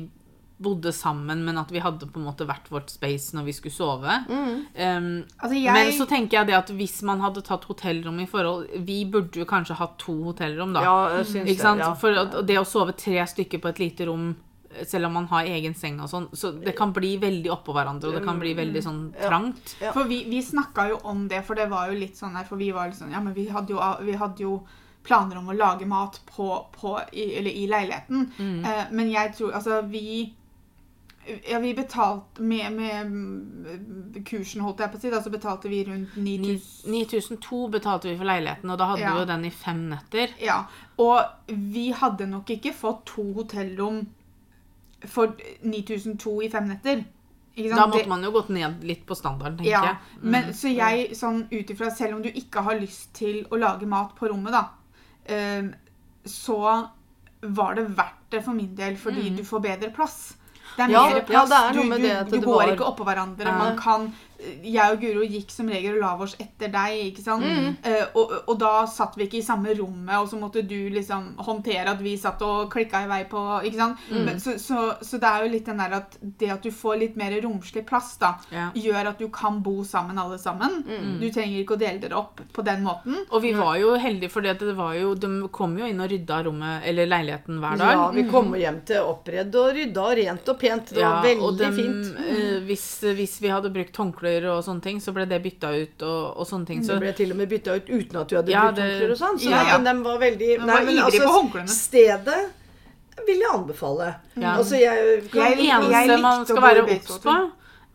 bodde 0.59 0.91
sammen, 0.93 1.45
men 1.47 1.59
at 1.61 1.71
vi 1.71 1.79
hadde 1.79 2.09
på 2.11 2.19
en 2.19 2.25
måte 2.27 2.43
hvert 2.49 2.67
vårt 2.73 2.91
space 2.91 3.37
når 3.37 3.45
vi 3.47 3.53
skulle 3.55 3.75
sove. 3.75 4.17
Um, 4.29 5.25
Altså, 5.39 5.55
jeg 5.55 5.73
Men 5.73 5.93
så 5.95 6.07
tenker 6.11 6.41
jeg 6.41 6.49
det 6.49 6.57
at 6.59 6.71
hvis 6.75 6.97
man 7.07 7.21
hadde 7.23 7.45
tatt 7.47 7.65
hotellrom 7.71 8.19
i 8.19 8.27
forhold 8.27 8.67
Vi 8.87 9.05
burde 9.07 9.39
jo 9.39 9.47
kanskje 9.47 9.77
hatt 9.79 9.95
to 10.03 10.17
hotellrom, 10.33 10.73
da. 10.75 10.83
Ja, 10.83 10.97
jeg 11.19 11.27
synes 11.31 11.53
Ikke 11.53 11.63
sant? 11.63 11.79
det. 11.79 11.87
Ja. 11.87 11.95
For 11.95 12.43
det 12.43 12.59
å 12.59 12.67
sove 12.67 12.93
tre 12.99 13.23
stykker 13.31 13.63
på 13.63 13.69
et 13.71 13.79
lite 13.79 14.07
rom, 14.11 14.33
selv 14.85 15.07
om 15.07 15.15
man 15.17 15.27
har 15.31 15.47
egen 15.49 15.75
seng 15.79 16.01
og 16.05 16.11
sånn, 16.11 16.27
så 16.37 16.51
det 16.53 16.75
kan 16.77 16.91
bli 16.93 17.15
veldig 17.23 17.51
oppå 17.55 17.73
hverandre, 17.73 18.11
og 18.11 18.19
det 18.19 18.25
kan 18.27 18.39
bli 18.43 18.53
veldig 18.59 18.83
sånn 18.85 18.99
Ja. 19.15 19.29
trangt. 19.31 19.77
Ja. 19.81 19.93
For 19.95 20.05
vi, 20.11 20.25
vi 20.29 20.43
snakka 20.43 20.89
jo 20.91 20.99
om 21.05 21.27
det, 21.29 21.45
for 21.47 21.55
det 21.55 21.69
var 21.71 21.89
jo 21.93 21.97
litt 21.99 22.17
sånn 22.19 22.35
der, 22.35 22.45
for 22.45 22.57
vi 22.61 22.73
var 22.73 22.89
litt 22.91 22.99
sånn 22.99 23.13
Ja, 23.15 23.21
men 23.21 23.33
vi 23.35 23.47
hadde 23.49 23.73
jo, 23.73 23.81
vi 24.05 24.13
hadde 24.19 24.43
jo 24.43 24.59
planer 25.07 25.39
om 25.39 25.49
å 25.49 25.57
lage 25.57 25.87
mat 25.87 26.19
på, 26.27 26.51
på 26.75 26.99
i, 27.13 27.31
eller 27.39 27.51
i 27.51 27.65
leiligheten. 27.71 28.27
Mm. 28.39 28.65
Eh, 28.65 28.85
men 28.91 29.11
jeg 29.11 29.33
tror 29.39 29.55
Altså, 29.57 29.81
vi 29.89 30.35
ja, 31.51 31.59
vi 31.59 31.75
betalte 31.75 32.43
med, 32.43 32.73
med 32.73 34.25
kursen, 34.27 34.61
holdt 34.65 34.79
jeg 34.81 34.91
på 34.93 34.97
å 34.99 35.01
si, 35.03 35.11
da 35.11 35.21
så 35.23 35.31
betalte 35.33 35.69
vi 35.69 35.83
rundt 35.85 36.15
9000 36.17 36.91
9002 36.93 37.69
betalte 37.75 38.09
vi 38.09 38.17
for 38.17 38.25
leiligheten, 38.31 38.71
og 38.71 38.79
da 38.79 38.87
hadde 38.93 39.03
Ja. 39.05 39.13
vi 39.15 39.21
jo 39.21 39.27
den 39.27 39.45
i 39.45 39.51
fem 39.51 39.89
netter. 39.91 40.29
Ja. 40.41 40.61
Og 40.99 41.21
vi 41.49 41.91
hadde 41.93 42.27
nok 42.31 42.47
ikke 42.51 42.73
fått 42.75 43.05
to 43.07 43.27
hotellrom 43.35 44.07
for 45.07 45.35
9002 45.63 46.43
i 46.45 46.51
fem 46.51 46.69
netter. 46.69 47.05
Da 47.59 47.87
måtte 47.91 48.07
man 48.09 48.23
jo 48.23 48.31
gått 48.31 48.49
ned 48.55 48.85
litt 48.87 49.05
på 49.07 49.17
standarden, 49.19 49.59
tenker 49.59 49.71
Ja, 49.73 49.83
jeg. 49.85 49.97
Mm. 50.23 50.31
men 50.31 50.53
så 50.55 50.71
jeg 50.73 51.11
sånn 51.19 51.41
ut 51.51 51.71
ifra 51.75 51.91
Selv 51.91 52.15
om 52.15 52.23
du 52.23 52.29
ikke 52.31 52.63
har 52.63 52.79
lyst 52.79 53.13
til 53.19 53.45
å 53.51 53.59
lage 53.59 53.87
mat 53.87 54.15
på 54.17 54.29
rommet, 54.31 54.53
da, 54.53 54.69
eh, 55.27 55.65
så 56.25 56.89
var 57.43 57.75
det 57.75 57.89
verdt 57.97 58.31
det 58.31 58.45
for 58.45 58.53
min 58.55 58.75
del, 58.77 58.95
fordi 58.97 59.31
Mm. 59.31 59.37
du 59.37 59.43
får 59.45 59.61
bedre 59.63 59.91
plass. 59.95 60.37
Det 60.79 60.85
er 60.87 60.91
Ja, 60.95 61.03
mer 61.11 61.17
ja, 61.19 61.23
plass. 61.27 61.49
det 61.51 61.59
er 61.59 61.73
noe 61.75 61.83
du, 61.83 61.89
med 61.91 61.99
du, 61.99 62.07
det 62.07 62.17
at 62.17 62.29
du 62.31 62.37
det 62.37 62.45
går 62.45 62.59
var- 62.63 62.71
ikke 62.73 62.87
oppå 62.87 63.05
hverandre. 63.09 63.45
Ja. 63.51 63.57
Man 63.59 63.77
kan 63.77 64.05
jeg 64.39 64.95
og 64.95 65.01
Guro 65.03 65.25
gikk 65.27 65.51
som 65.51 65.69
regel 65.71 65.97
og 65.97 66.03
la 66.05 66.11
oss 66.23 66.37
etter 66.39 66.71
deg, 66.71 66.99
ikke 67.11 67.25
sant? 67.25 67.45
Eh, 67.83 68.05
og, 68.15 68.35
og 68.47 68.59
da 68.61 68.85
satt 68.91 69.17
vi 69.19 69.27
ikke 69.27 69.41
i 69.41 69.45
samme 69.47 69.73
rommet, 69.79 70.15
og 70.21 70.29
så 70.31 70.39
måtte 70.39 70.63
du 70.63 70.77
liksom 70.95 71.33
håndtere 71.43 71.91
at 71.91 72.03
vi 72.05 72.15
satt 72.21 72.43
og 72.47 72.69
klikka 72.73 73.03
i 73.05 73.09
vei 73.11 73.21
på 73.31 73.43
Ikke 73.67 73.81
sant? 73.81 74.05
Men, 74.13 74.39
så, 74.43 74.55
så, 74.63 74.85
så 75.03 75.19
det 75.19 75.29
er 75.31 75.45
jo 75.47 75.53
litt 75.57 75.67
den 75.67 75.83
der 75.83 75.97
at 75.99 76.15
det 76.39 76.51
at 76.55 76.63
du 76.63 76.71
får 76.75 77.01
litt 77.03 77.19
mer 77.19 77.35
romslig 77.43 77.85
plass, 77.89 78.15
da, 78.21 78.35
Ja. 78.55 78.69
gjør 78.75 79.11
at 79.13 79.19
du 79.19 79.27
kan 79.35 79.59
bo 79.63 79.83
sammen 79.85 80.19
alle 80.19 80.39
sammen. 80.39 80.81
Du 81.21 81.27
trenger 81.35 81.63
ikke 81.63 81.77
å 81.77 81.81
dele 81.81 81.99
dere 82.03 82.19
opp 82.21 82.41
på 82.55 82.65
den 82.67 82.85
måten. 82.87 83.19
Og 83.35 83.43
vi 83.43 83.53
var 83.57 83.77
jo 83.81 83.95
heldige, 83.99 84.31
for 84.33 84.47
det 84.47 84.57
var 84.79 84.95
jo, 84.99 85.15
de 85.19 85.49
kom 85.55 85.75
jo 85.79 85.87
inn 85.89 86.01
og 86.01 86.11
rydda 86.13 86.41
rommet, 86.47 86.87
eller 86.89 87.11
leiligheten 87.11 87.59
hver 87.63 87.79
dag. 87.81 87.93
Ja, 87.99 88.07
vi 88.15 88.25
kom 88.31 88.55
hjem 88.59 88.81
til 88.89 89.03
oppredd 89.09 89.55
og 89.59 89.73
rydda 89.77 90.07
rent 90.23 90.49
og 90.55 90.59
pent. 90.61 90.95
Det 90.95 91.03
var 91.05 91.23
veldig 91.27 91.47
og 91.49 91.59
dem, 91.59 91.77
fint. 91.77 92.13
Uh, 92.19 92.57
hvis, 92.69 92.87
hvis 93.19 93.37
vi 93.43 93.53
hadde 93.53 93.73
brukt 93.75 93.97
håndklær 94.29 94.57
og 94.57 94.65
sånne 94.65 94.83
ting, 94.83 95.01
så 95.01 95.13
ble 95.15 95.27
det 95.27 95.43
bytta 95.43 95.71
ut 95.83 96.03
og, 96.03 96.37
og 96.39 96.47
sånne 96.47 96.67
ting. 96.67 96.83
Det 96.87 96.99
ble 97.01 97.13
til 97.13 97.31
og 97.33 97.37
med 97.37 97.49
bytta 97.49 97.77
ut 97.77 97.89
uten 97.89 98.17
at 98.21 98.29
du 98.29 98.37
hadde 98.37 98.51
Ja, 98.51 98.63
brukt 98.67 98.77
det- 98.77 98.89
håndklær 98.89 99.11
og 99.11 99.19
sånn. 99.19 99.39
Så 99.39 99.51
Ja, 99.51 99.63
ja. 99.69 99.79
de 99.79 100.03
var 100.03 100.19
veldig 100.19 100.39
De 100.39 100.59
var 100.59 100.67
Nei, 100.67 100.85
men 100.85 100.99
altså, 100.99 101.67
Stedet 101.69 102.51
vil 103.27 103.39
jeg 103.41 103.51
anbefale. 103.53 104.15
Ja. 104.37 104.57
Altså, 104.57 104.77
jeg 104.79 105.31
kan 105.31 105.41
Jeg- 105.43 105.59
jeg, 105.59 105.69
eneste 105.69 106.07
likte 106.07 106.21
man 106.23 106.47
skal 106.47 106.63
være 106.63 106.83
obs 106.85 107.19
på, 107.19 107.51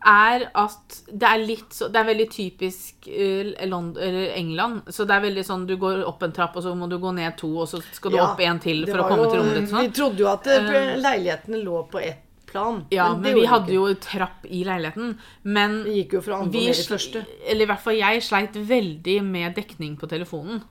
er 0.06 0.50
at 0.54 1.02
det 1.10 1.22
er 1.24 1.38
litt 1.38 1.70
så 1.72 1.88
Det 1.90 1.96
er 1.96 2.04
veldig 2.04 2.28
typisk 2.30 3.08
eh, 3.08 3.54
England. 3.58 4.82
Så 4.92 5.06
det 5.06 5.14
er 5.16 5.20
veldig 5.22 5.44
sånn 5.44 5.66
du 5.66 5.76
går 5.78 6.04
opp 6.06 6.22
en 6.22 6.32
trapp, 6.32 6.56
og 6.56 6.62
så 6.62 6.74
må 6.76 6.88
du 6.90 6.98
gå 6.98 7.14
ned 7.14 7.36
to, 7.38 7.48
og 7.58 7.66
så 7.68 7.82
skal 7.92 8.10
du 8.10 8.16
Ja, 8.18 8.32
opp 8.32 8.40
en 8.40 8.58
til 8.60 8.84
for 8.86 8.98
å 8.98 9.08
komme 9.08 9.24
jo- 9.24 9.30
til 9.30 9.40
rommet 9.40 9.54
ditt. 9.54 9.70
Vi 9.70 9.88
Sånn. 9.88 9.92
trodde 9.94 10.18
jo 10.18 10.28
at 10.28 10.46
eh, 10.46 10.96
leilighetene 11.00 11.64
lå 11.64 11.88
på 11.90 12.02
ett 12.02 12.20
plan. 12.54 12.80
Ja, 12.94 13.10
men, 13.12 13.22
men 13.28 13.38
vi 13.42 13.46
hadde 13.50 13.74
ikke. 13.74 13.80
jo 13.82 13.94
trapp 14.08 14.46
i 14.48 14.62
leiligheten. 14.64 15.14
Men 15.44 15.80
Vi 15.84 15.98
gikk 16.00 16.16
jo 16.20 16.24
fra 16.30 16.40
andre 16.40 16.54
vi, 16.56 16.66
ned 16.70 16.82
i 16.84 16.88
første. 16.94 17.24
eller 17.50 17.66
i 17.66 17.72
hvert 17.74 17.84
fall 17.84 17.98
jeg, 18.00 18.22
sleit 18.30 18.56
veldig 18.74 19.20
med 19.26 19.58
dekning 19.60 19.98
på 20.00 20.08
telefonen. 20.10 20.62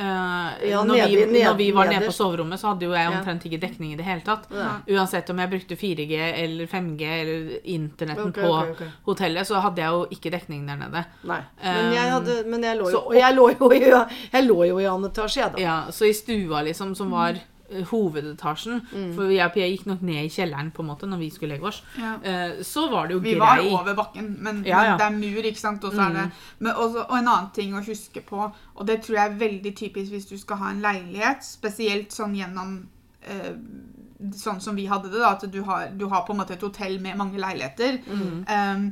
Eh, 0.00 0.70
Ja, 0.70 0.80
når, 0.80 0.96
nedi, 0.96 1.16
vi, 1.16 1.24
nedi, 1.28 1.40
når 1.44 1.56
vi 1.58 1.66
var 1.76 1.90
nede 1.90 2.06
på 2.08 2.12
soverommet, 2.16 2.56
så 2.60 2.70
hadde 2.70 2.86
jo 2.86 2.94
jeg 2.96 3.10
omtrent 3.12 3.42
ikke 3.44 3.58
dekning 3.60 3.90
i 3.92 3.98
det 3.98 4.06
hele 4.06 4.22
tatt. 4.24 4.46
Ja. 4.56 4.70
Uansett 4.96 5.28
om 5.28 5.42
jeg 5.42 5.50
brukte 5.52 5.76
4G 5.76 6.16
eller 6.40 6.70
5G 6.72 7.02
eller 7.18 7.50
internetten 7.68 8.30
okay, 8.32 8.46
på 8.46 8.54
okay, 8.54 8.70
okay. 8.78 8.88
hotellet, 9.10 9.46
så 9.50 9.60
hadde 9.60 9.82
jeg 9.84 9.92
jo 9.92 10.06
ikke 10.16 10.32
dekning 10.32 10.64
der 10.70 10.80
nede. 10.80 11.04
Nei. 11.28 11.40
Men 11.60 11.92
jeg, 11.98 12.14
hadde, 12.16 12.38
men 12.48 12.64
jeg 12.64 12.78
lå 12.80 12.88
jo 12.88 12.96
så- 12.96 13.04
Og 13.10 13.14
jeg 13.20 13.36
lå 13.36 13.46
jo 13.58 13.70
i, 13.76 13.80
jeg 14.32 14.48
lå 14.48 14.58
jo 14.70 14.78
i 14.80 14.88
annen 14.88 15.10
etasje, 15.10 15.42
jeg, 15.42 15.52
da. 15.52 15.58
Ja, 15.60 15.76
Så 15.92 16.08
i 16.08 16.12
stua, 16.16 16.62
liksom, 16.64 16.94
som 16.96 17.10
var 17.12 17.36
eh, 17.36 17.44
hovedetasjen 17.90 18.80
For 19.14 19.30
jeg 19.30 19.44
og 19.46 19.52
Pia 19.54 19.66
gikk 19.70 19.86
nok 19.86 20.02
ned 20.02 20.24
i 20.24 20.30
kjelleren 20.32 20.70
på 20.74 20.82
en 20.82 20.88
måte 20.90 21.06
når 21.10 21.18
vi 21.22 21.28
skulle 21.30 21.54
legge 21.54 21.68
oss. 21.70 21.82
Ja. 21.98 22.14
eh, 22.22 22.62
Så 22.66 22.88
var 22.90 23.06
det 23.08 23.14
jo 23.14 23.20
Vi 23.24 23.34
var 23.38 23.56
grei. 23.60 23.68
over 23.70 23.94
bakken, 23.94 24.36
men, 24.40 24.62
Ja, 24.66 24.82
ja. 24.84 24.96
men 24.96 24.98
det 24.98 25.06
er 25.06 25.18
mur, 25.34 25.42
ikke 25.50 25.60
sant? 25.60 25.84
Og, 25.84 25.94
er 25.94 26.12
det, 26.16 26.30
men 26.58 26.72
også, 26.72 27.06
og 27.08 27.16
en 27.18 27.28
annen 27.28 27.50
ting 27.54 27.74
å 27.74 27.84
huske 27.86 28.20
på, 28.26 28.50
og 28.74 28.86
det 28.86 29.02
tror 29.02 29.16
jeg 29.16 29.30
er 29.30 29.38
veldig 29.38 29.74
typisk 29.76 30.10
hvis 30.12 30.26
du 30.26 30.36
skal 30.38 30.56
ha 30.56 30.70
en 30.70 30.80
leilighet, 30.82 31.44
spesielt 31.44 32.10
sånn 32.12 32.34
gjennom 32.34 32.86
eh, 33.22 33.54
Sånn 34.36 34.58
som 34.60 34.76
vi 34.76 34.84
hadde 34.84 35.08
det, 35.08 35.16
da, 35.22 35.30
at 35.32 35.46
du 35.50 35.62
har, 35.64 35.86
du 35.96 36.02
har 36.12 36.26
på 36.26 36.34
en 36.34 36.40
måte 36.42 36.52
et 36.52 36.60
hotell 36.60 36.98
med 37.00 37.16
mange 37.16 37.38
leiligheter. 37.40 38.00
eh, 38.46 38.82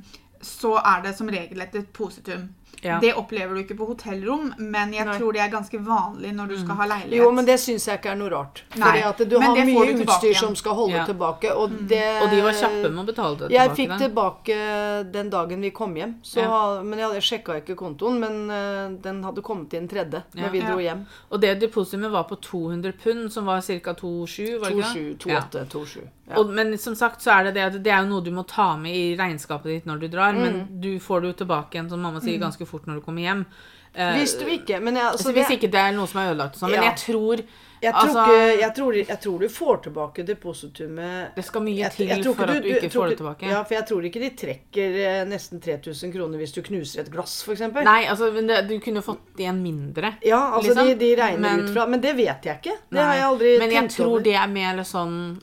så 0.41 0.71
er 0.79 1.03
det 1.03 1.17
som 1.19 1.29
regel 1.29 1.61
et 1.61 1.73
depositum. 1.75 2.49
Ja. 2.81 3.01
Det 3.03 3.11
opplever 3.19 3.55
du 3.57 3.61
ikke 3.65 3.75
på 3.77 3.87
hotellrom, 3.89 4.53
men 4.59 4.93
jeg 4.95 5.05
Nei. 5.05 5.19
tror 5.19 5.33
det 5.35 5.41
er 5.43 5.49
ganske 5.51 5.79
vanlig 5.83 6.31
når 6.33 6.47
du 6.53 6.57
skal 6.61 6.77
ha 6.77 6.85
leilighet. 6.87 7.17
Jo, 7.25 7.31
men 7.35 7.45
det 7.45 7.57
syns 7.59 7.87
jeg 7.89 7.99
ikke 7.99 8.13
er 8.13 8.15
noe 8.21 8.31
rart. 8.31 8.63
Fordi 8.71 9.03
at 9.03 9.19
du 9.19 9.35
men 9.39 9.43
har 9.49 9.57
mye 9.67 9.97
du 9.97 10.05
utstyr 10.05 10.29
igjen. 10.31 10.39
som 10.45 10.55
skal 10.55 10.75
holde 10.79 10.95
Ja. 10.95 11.05
tilbake, 11.05 11.51
og 11.57 11.71
det 11.89 12.23
Og 12.23 12.31
de 12.31 12.41
var 12.41 12.53
kjappe 12.53 12.89
med 12.93 13.03
å 13.03 13.07
betale 13.07 13.37
det 13.39 13.51
Jeg 13.51 13.71
fikk 13.71 13.89
den. 13.89 13.99
tilbake 13.99 15.11
den 15.13 15.31
dagen 15.31 15.61
vi 15.61 15.71
kom 15.71 15.95
hjem. 15.97 16.15
Så, 16.23 16.39
Ja. 16.41 16.83
Men 16.83 16.99
jeg, 17.01 17.21
sjekka 17.23 17.57
ikke 17.63 17.75
kontoen, 17.75 18.21
men 18.21 18.49
eh, 18.51 18.89
den 19.03 19.25
hadde 19.25 19.43
kommet 19.43 19.73
inn 19.75 19.89
tredje 19.89 20.23
når 20.37 20.51
vi 20.53 20.61
dro 20.61 20.79
Ja. 20.79 20.95
hjem. 20.95 21.07
Og 21.33 21.41
det 21.41 21.59
depositumet 21.61 22.11
var 22.13 22.25
på 22.25 22.37
200 22.41 22.93
pund, 22.93 23.33
som 23.33 23.45
var 23.47 23.61
ca. 23.61 23.93
2,7, 23.95 24.59
var 24.61 24.69
det 24.71 24.77
ikke? 24.77 25.19
2,7, 25.19 25.19
det? 25.19 25.27
Ja. 25.27 25.41
2,8, 25.41 25.67
2,7. 25.69 26.09
Ja. 26.31 26.37
Og, 26.39 26.51
men 26.51 26.77
som 26.79 26.95
sagt 26.95 27.21
så 27.23 27.41
er 27.41 27.45
det 27.45 27.55
det 27.55 27.63
at 27.63 27.83
det 27.83 27.91
er 27.91 28.03
jo 28.05 28.09
noe 28.11 28.21
du 28.23 28.31
må 28.31 28.47
ta 28.47 28.77
med 28.77 28.93
i 28.95 29.17
regnskapet 29.17 29.65
ditt 29.65 29.87
når 29.87 29.99
du 30.01 30.09
drar, 30.09 30.33
Mm. 30.35 30.43
men 30.43 30.81
du 30.81 30.99
får 31.01 31.23
det 31.23 31.29
jo 31.39 31.45
tilbake 31.47 31.71
igjen, 31.73 31.89
som 31.89 32.01
mamma 32.01 32.21
sier, 32.21 32.39
ganske 32.39 32.58
fort 32.67 32.87
når 32.87 32.95
du 32.95 33.01
kommer 33.01 33.23
hjem. 33.23 33.47
Eh, 33.95 34.17
Hvis 34.19 34.35
du 34.39 34.45
ikke 34.47 34.81
Men 34.83 34.95
jeg, 34.97 35.05
altså, 35.05 35.33
hvis 35.33 35.49
ikke 35.51 35.71
det 35.73 35.81
er 35.81 35.93
noe 35.93 36.07
som 36.07 36.21
er 36.21 36.35
ødelagt 36.35 36.57
sånn. 36.59 36.71
Men 36.71 36.83
Ja. 36.83 36.91
jeg 36.91 36.97
tror 36.99 37.37
jeg, 37.81 37.93
tror 37.95 38.03
altså, 38.03 38.25
ikke, 38.27 38.61
jeg, 38.61 38.75
tror, 38.75 38.93
jeg 38.95 39.21
tror 39.21 39.39
du 39.39 39.49
får 39.49 39.77
tilbake 39.83 40.25
depositumet 40.27 41.35
det 41.37 41.45
skal 41.45 41.63
mye 41.63 41.89
til 41.95 42.09
jeg 42.09 42.25
for 42.25 42.43
at 42.51 42.63
du 42.63 42.69
ikke 42.69 42.91
tror 42.91 43.05
får 43.05 43.09
det 43.09 43.17
tilbake. 43.21 43.49
Ja, 43.49 43.63
for 43.63 43.75
jeg 43.75 43.87
tror 43.87 44.03
ikke 44.09 44.21
de 44.25 44.31
trekker 44.43 44.99
eh, 45.07 45.25
nesten 45.31 45.61
3000 45.63 46.13
kroner 46.13 46.39
hvis 46.43 46.53
du 46.57 46.61
knuser 46.63 47.01
et 47.05 47.11
glass, 47.13 47.43
f.eks. 47.47 47.61
Nei, 47.85 48.05
altså, 48.11 48.31
du 48.69 48.75
kunne 48.81 49.03
fått 49.03 49.39
igjen 49.39 49.63
mindre. 49.63 50.15
Ja, 50.27 50.55
altså 50.59 50.75
liksom. 50.75 50.87
de, 50.89 50.95
de 50.95 51.13
regner 51.23 51.39
Men- 51.41 51.61
ut 51.65 51.71
fra 51.75 51.87
Men 51.87 52.01
det 52.01 52.17
vet 52.17 52.43
jeg 52.45 52.59
ikke. 52.61 52.77
Det 52.91 52.99
Nei. 52.99 53.03
har 53.05 53.15
jeg 53.15 53.25
aldri 53.25 53.59
Men 53.59 53.71
jeg 53.71 53.89
tror 53.91 54.07
over. 54.11 54.21
det 54.23 54.35
er 54.35 54.47
mer 54.49 54.83
sånn 54.85 55.41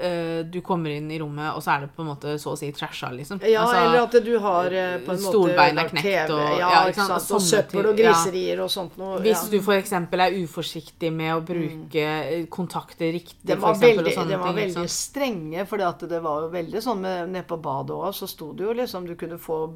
eh, 0.00 0.44
Du 0.44 0.60
kommer 0.60 0.90
inn 0.90 1.10
i 1.10 1.18
rommet, 1.18 1.54
og 1.56 1.62
så 1.64 1.76
er 1.76 1.86
det 1.86 1.90
på 1.96 2.04
en 2.04 2.10
måte 2.10 2.36
så 2.40 2.52
å 2.54 2.58
si 2.58 2.70
trasha, 2.72 3.10
liksom. 3.12 3.40
Ja, 3.42 3.64
Altså, 3.66 3.76
eller 3.82 4.02
at 4.02 4.16
du 4.24 4.38
har 4.38 4.66
eh, 4.66 4.98
på 5.04 5.12
en 5.14 5.22
måte 5.22 5.32
stolbein 5.32 5.78
er 5.78 5.90
knekt 5.90 6.30
og- 6.30 6.58
ja, 6.58 6.70
ja, 6.70 6.82
ikke 6.90 7.06
sant, 7.06 7.16
og 7.16 7.24
sånne 7.26 7.48
søppel 7.50 7.90
og 7.90 7.96
griserier 7.96 8.62
og 8.62 8.70
sånt 8.70 8.96
noe. 8.98 9.20
Hvis 9.24 9.48
du 9.50 9.58
f.eks. 9.58 9.92
er 9.92 10.36
uforsiktig 10.42 11.12
med 11.12 11.34
å 11.34 11.40
bruke 11.44 12.06
mm. 12.06 12.46
kontakter 12.50 13.12
riktig, 13.12 13.46
Det 13.46 13.58
var 13.60 13.74
veldig, 13.74 14.16
og 14.18 14.28
det 14.28 14.38
var 14.38 14.52
ting. 14.52 14.74
veldig 14.74 14.90
strenge, 14.90 15.66
for 15.66 15.76
det 15.78 16.22
var 16.22 16.46
jo 16.46 16.48
veldig 16.52 16.82
sånn 16.82 17.00
med, 17.00 17.30
nede 17.30 17.46
på 17.46 17.60
badet 17.62 17.96
òg, 17.96 18.12
så 18.14 18.28
sto 18.28 18.52
det 18.52 18.64
jo 18.64 18.72
liksom 18.72 19.06
Du 19.06 19.14
kunne 19.14 19.38
få 19.38 19.66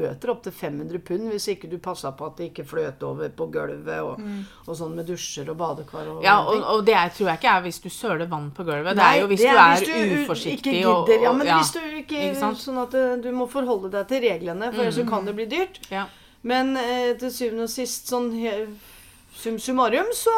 bøter 0.00 0.30
opp 0.30 0.42
til 0.42 0.52
500 0.52 0.98
pund 1.04 1.30
hvis 1.30 1.48
ikke 1.54 1.68
du 1.70 1.78
passa 1.78 2.12
på 2.16 2.26
at 2.26 2.36
det 2.36 2.50
ikke 2.50 2.64
fløt 2.68 3.02
over 3.06 3.28
på 3.28 3.46
gulvet, 3.52 4.00
og, 4.00 4.20
og 4.66 4.76
sånn 4.76 4.94
med 4.96 5.08
dusjer 5.10 5.50
og 5.50 5.58
badekar 5.60 6.08
og 6.14 6.24
Ja, 6.24 6.38
og, 6.44 6.62
og 6.74 6.84
det 6.86 6.94
er, 6.96 7.12
tror 7.14 7.32
jeg 7.32 7.40
ikke 7.40 7.54
er 7.56 7.64
hvis 7.66 7.80
du 7.82 7.88
søler 7.92 8.30
vann 8.30 8.50
på 8.56 8.64
gulvet. 8.64 8.96
Det 8.96 9.06
er 9.06 9.20
jo 9.22 9.28
hvis 9.30 9.44
det 9.44 9.52
du 9.52 9.59
er 9.64 9.84
er, 9.84 10.14
du 10.14 10.22
uforsiktig 10.24 10.56
ikke 10.58 10.78
gidder, 10.78 11.24
ja, 11.24 11.30
og 11.30 11.36
men 11.38 11.50
ja. 11.50 11.58
hvis 11.60 11.72
du 11.74 11.80
ikke, 12.00 12.22
Ikke? 12.30 12.54
Sånn 12.60 12.80
at 12.82 12.96
eh, 12.98 13.12
du 13.22 13.30
må 13.36 13.46
forholde 13.50 13.92
deg 13.92 14.08
til 14.10 14.24
reglene, 14.24 14.72
for 14.72 14.84
ellers 14.84 15.00
mm. 15.00 15.10
kan 15.10 15.28
det 15.28 15.36
bli 15.38 15.46
dyrt. 15.50 15.80
Ja. 15.92 16.06
Men 16.42 16.72
eh, 16.80 17.12
til 17.20 17.32
syvende 17.34 17.68
og 17.68 17.72
sist, 17.72 18.08
sånn 18.08 18.30
sum 19.40 19.56
summarum, 19.58 20.10
så 20.14 20.34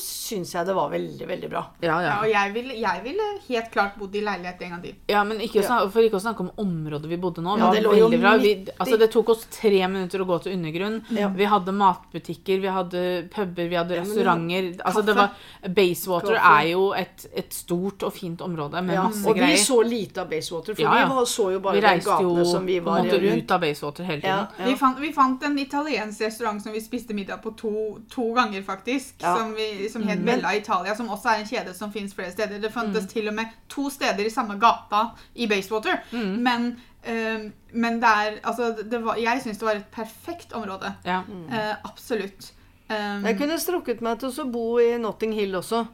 syns 0.00 0.52
jeg 0.56 0.66
det 0.66 0.74
var 0.76 0.90
veldig, 0.92 1.26
veldig 1.28 1.48
bra. 1.52 1.62
Ja, 1.84 1.98
ja. 2.00 2.08
Ja, 2.08 2.14
og 2.22 2.30
jeg 2.30 2.52
ville, 2.54 2.74
jeg 2.80 3.02
ville 3.04 3.26
helt 3.48 3.70
klart 3.74 3.96
bodd 4.00 4.14
i 4.16 4.22
leilighet 4.24 4.62
en 4.66 4.70
gang 4.74 4.82
til. 4.82 4.94
Ja, 5.12 5.22
men 5.28 5.40
ikke 5.44 5.60
Ja. 5.60 5.66
snakke, 5.68 5.90
for 5.92 6.00
ikke 6.06 6.18
å 6.18 6.24
snakke 6.24 6.40
om 6.46 6.50
området 6.64 7.08
vi 7.10 7.16
bodde 7.20 7.42
nå. 7.44 7.56
Ja, 7.58 7.70
det 7.72 7.82
lå 7.84 7.94
jo 7.98 8.08
bra. 8.16 8.36
Vi, 8.40 8.54
altså, 8.78 8.98
det 8.98 9.10
tok 9.12 9.28
oss 9.34 9.44
tre 9.50 9.82
minutter 9.88 10.20
å 10.24 10.26
gå 10.26 10.38
til 10.42 10.52
undergrunn. 10.56 11.02
Ja. 11.10 11.28
Vi 11.28 11.44
hadde 11.44 11.72
matbutikker, 11.76 12.60
vi 12.60 12.68
hadde 12.68 13.28
puber, 13.32 13.68
vi 13.68 13.76
hadde 13.76 13.94
Ja, 13.96 14.02
restauranter. 14.02 14.72
Altså, 14.84 15.02
det 15.06 15.14
var, 15.16 15.30
Basewater 15.68 16.34
Kaffe. 16.36 16.62
er 16.62 16.70
jo 16.72 16.92
et, 16.96 17.26
et 17.34 17.52
stort 17.52 18.02
og 18.02 18.12
fint 18.12 18.40
område 18.40 18.82
med 18.82 18.94
Ja, 18.94 19.02
masse 19.08 19.26
og 19.28 19.34
vi 19.34 19.40
greier. 19.40 19.56
så 19.56 19.80
lite 19.84 20.20
av 20.22 20.28
Basewater, 20.30 20.74
for 20.74 20.82
Ja, 20.82 20.94
ja. 21.00 21.06
vi 21.06 21.14
var, 21.14 21.24
så 21.24 21.50
jo 21.52 21.60
bare 21.60 21.80
de 21.80 21.86
reiste 21.86 22.06
jo 22.22 22.30
gatene 22.34 22.46
som 22.46 22.66
vi 22.66 22.80
på 22.80 22.84
var 22.84 22.98
en 22.98 23.04
måte 23.06 23.20
rundt. 23.22 23.42
ut 23.44 23.50
av 23.50 23.60
Basewater 23.60 24.04
hele 24.04 24.20
tiden. 24.20 24.46
Ja, 24.58 24.64
Vi, 24.66 24.74
fant, 24.76 24.98
vi 25.00 25.12
fant 25.12 25.42
en 25.42 25.58
italiensk 25.58 26.20
restaurant 26.20 26.62
som 26.62 26.72
vi 26.72 26.80
spiste 26.80 27.14
middag 27.14 27.42
på 27.42 27.54
to, 27.56 27.98
to 28.10 28.32
ganger, 28.34 28.45
faktisk. 28.66 29.14
Ja. 29.22 29.36
Som, 29.38 29.54
vi, 29.54 29.88
som 29.88 30.02
het 30.02 30.18
Mm. 30.18 30.24
Bella 30.26 30.54
Italia, 30.56 30.94
som 30.94 31.08
også 31.08 31.28
er 31.28 31.40
en 31.40 31.46
kjede 31.46 31.74
som 31.74 31.92
fins 31.92 32.14
flere 32.14 32.30
steder. 32.32 32.58
Det 32.60 32.72
fantes 32.72 33.02
Mm. 33.04 33.08
til 33.08 33.28
og 33.28 33.34
med 33.34 33.46
to 33.68 33.90
steder 33.90 34.24
i 34.26 34.30
samme 34.30 34.58
gata 34.60 35.04
i 35.34 35.46
Basewater. 35.46 35.96
Mm. 36.12 36.42
Men, 36.42 36.80
eh, 37.04 37.50
men 37.72 38.00
det 38.00 38.08
er 38.08 38.38
Altså, 38.44 38.76
det 38.90 39.04
var, 39.04 39.16
jeg 39.16 39.42
syns 39.42 39.58
det 39.58 39.66
var 39.66 39.72
et 39.74 39.86
perfekt 39.92 40.52
område. 40.52 40.94
Ja. 41.04 41.20
Eh, 41.50 41.74
absolutt. 41.84 42.52
Um, 42.90 43.24
Jeg 43.24 43.36
kunne 43.38 43.58
strukket 43.58 44.00
meg 44.00 44.18
til 44.20 44.28
å 44.28 44.50
bo 44.52 44.78
i 44.78 44.96
Notting 44.98 45.32
Hill 45.34 45.54
også. 45.54 45.86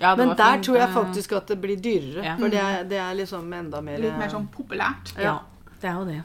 Ja, 0.00 0.10
det 0.14 0.18
Men 0.18 0.28
var 0.28 0.34
der 0.36 0.52
fint, 0.52 0.64
tror 0.64 0.76
jeg 0.76 0.88
faktisk 0.94 1.32
at 1.36 1.46
det 1.48 1.60
blir 1.60 1.76
dyrere. 1.76 2.24
Ja. 2.24 2.36
For 2.36 2.48
det 2.48 2.58
er, 2.60 2.84
det 2.84 2.98
er 2.98 3.14
liksom 3.14 3.52
enda 3.52 3.80
mer 3.80 3.98
litt 3.98 4.16
mer 4.18 4.28
sånn 4.28 4.48
populært. 4.48 5.12
Ja, 5.18 5.38
det 5.82 5.90
er 5.90 5.94
jo 5.98 6.04
det. 6.04 6.22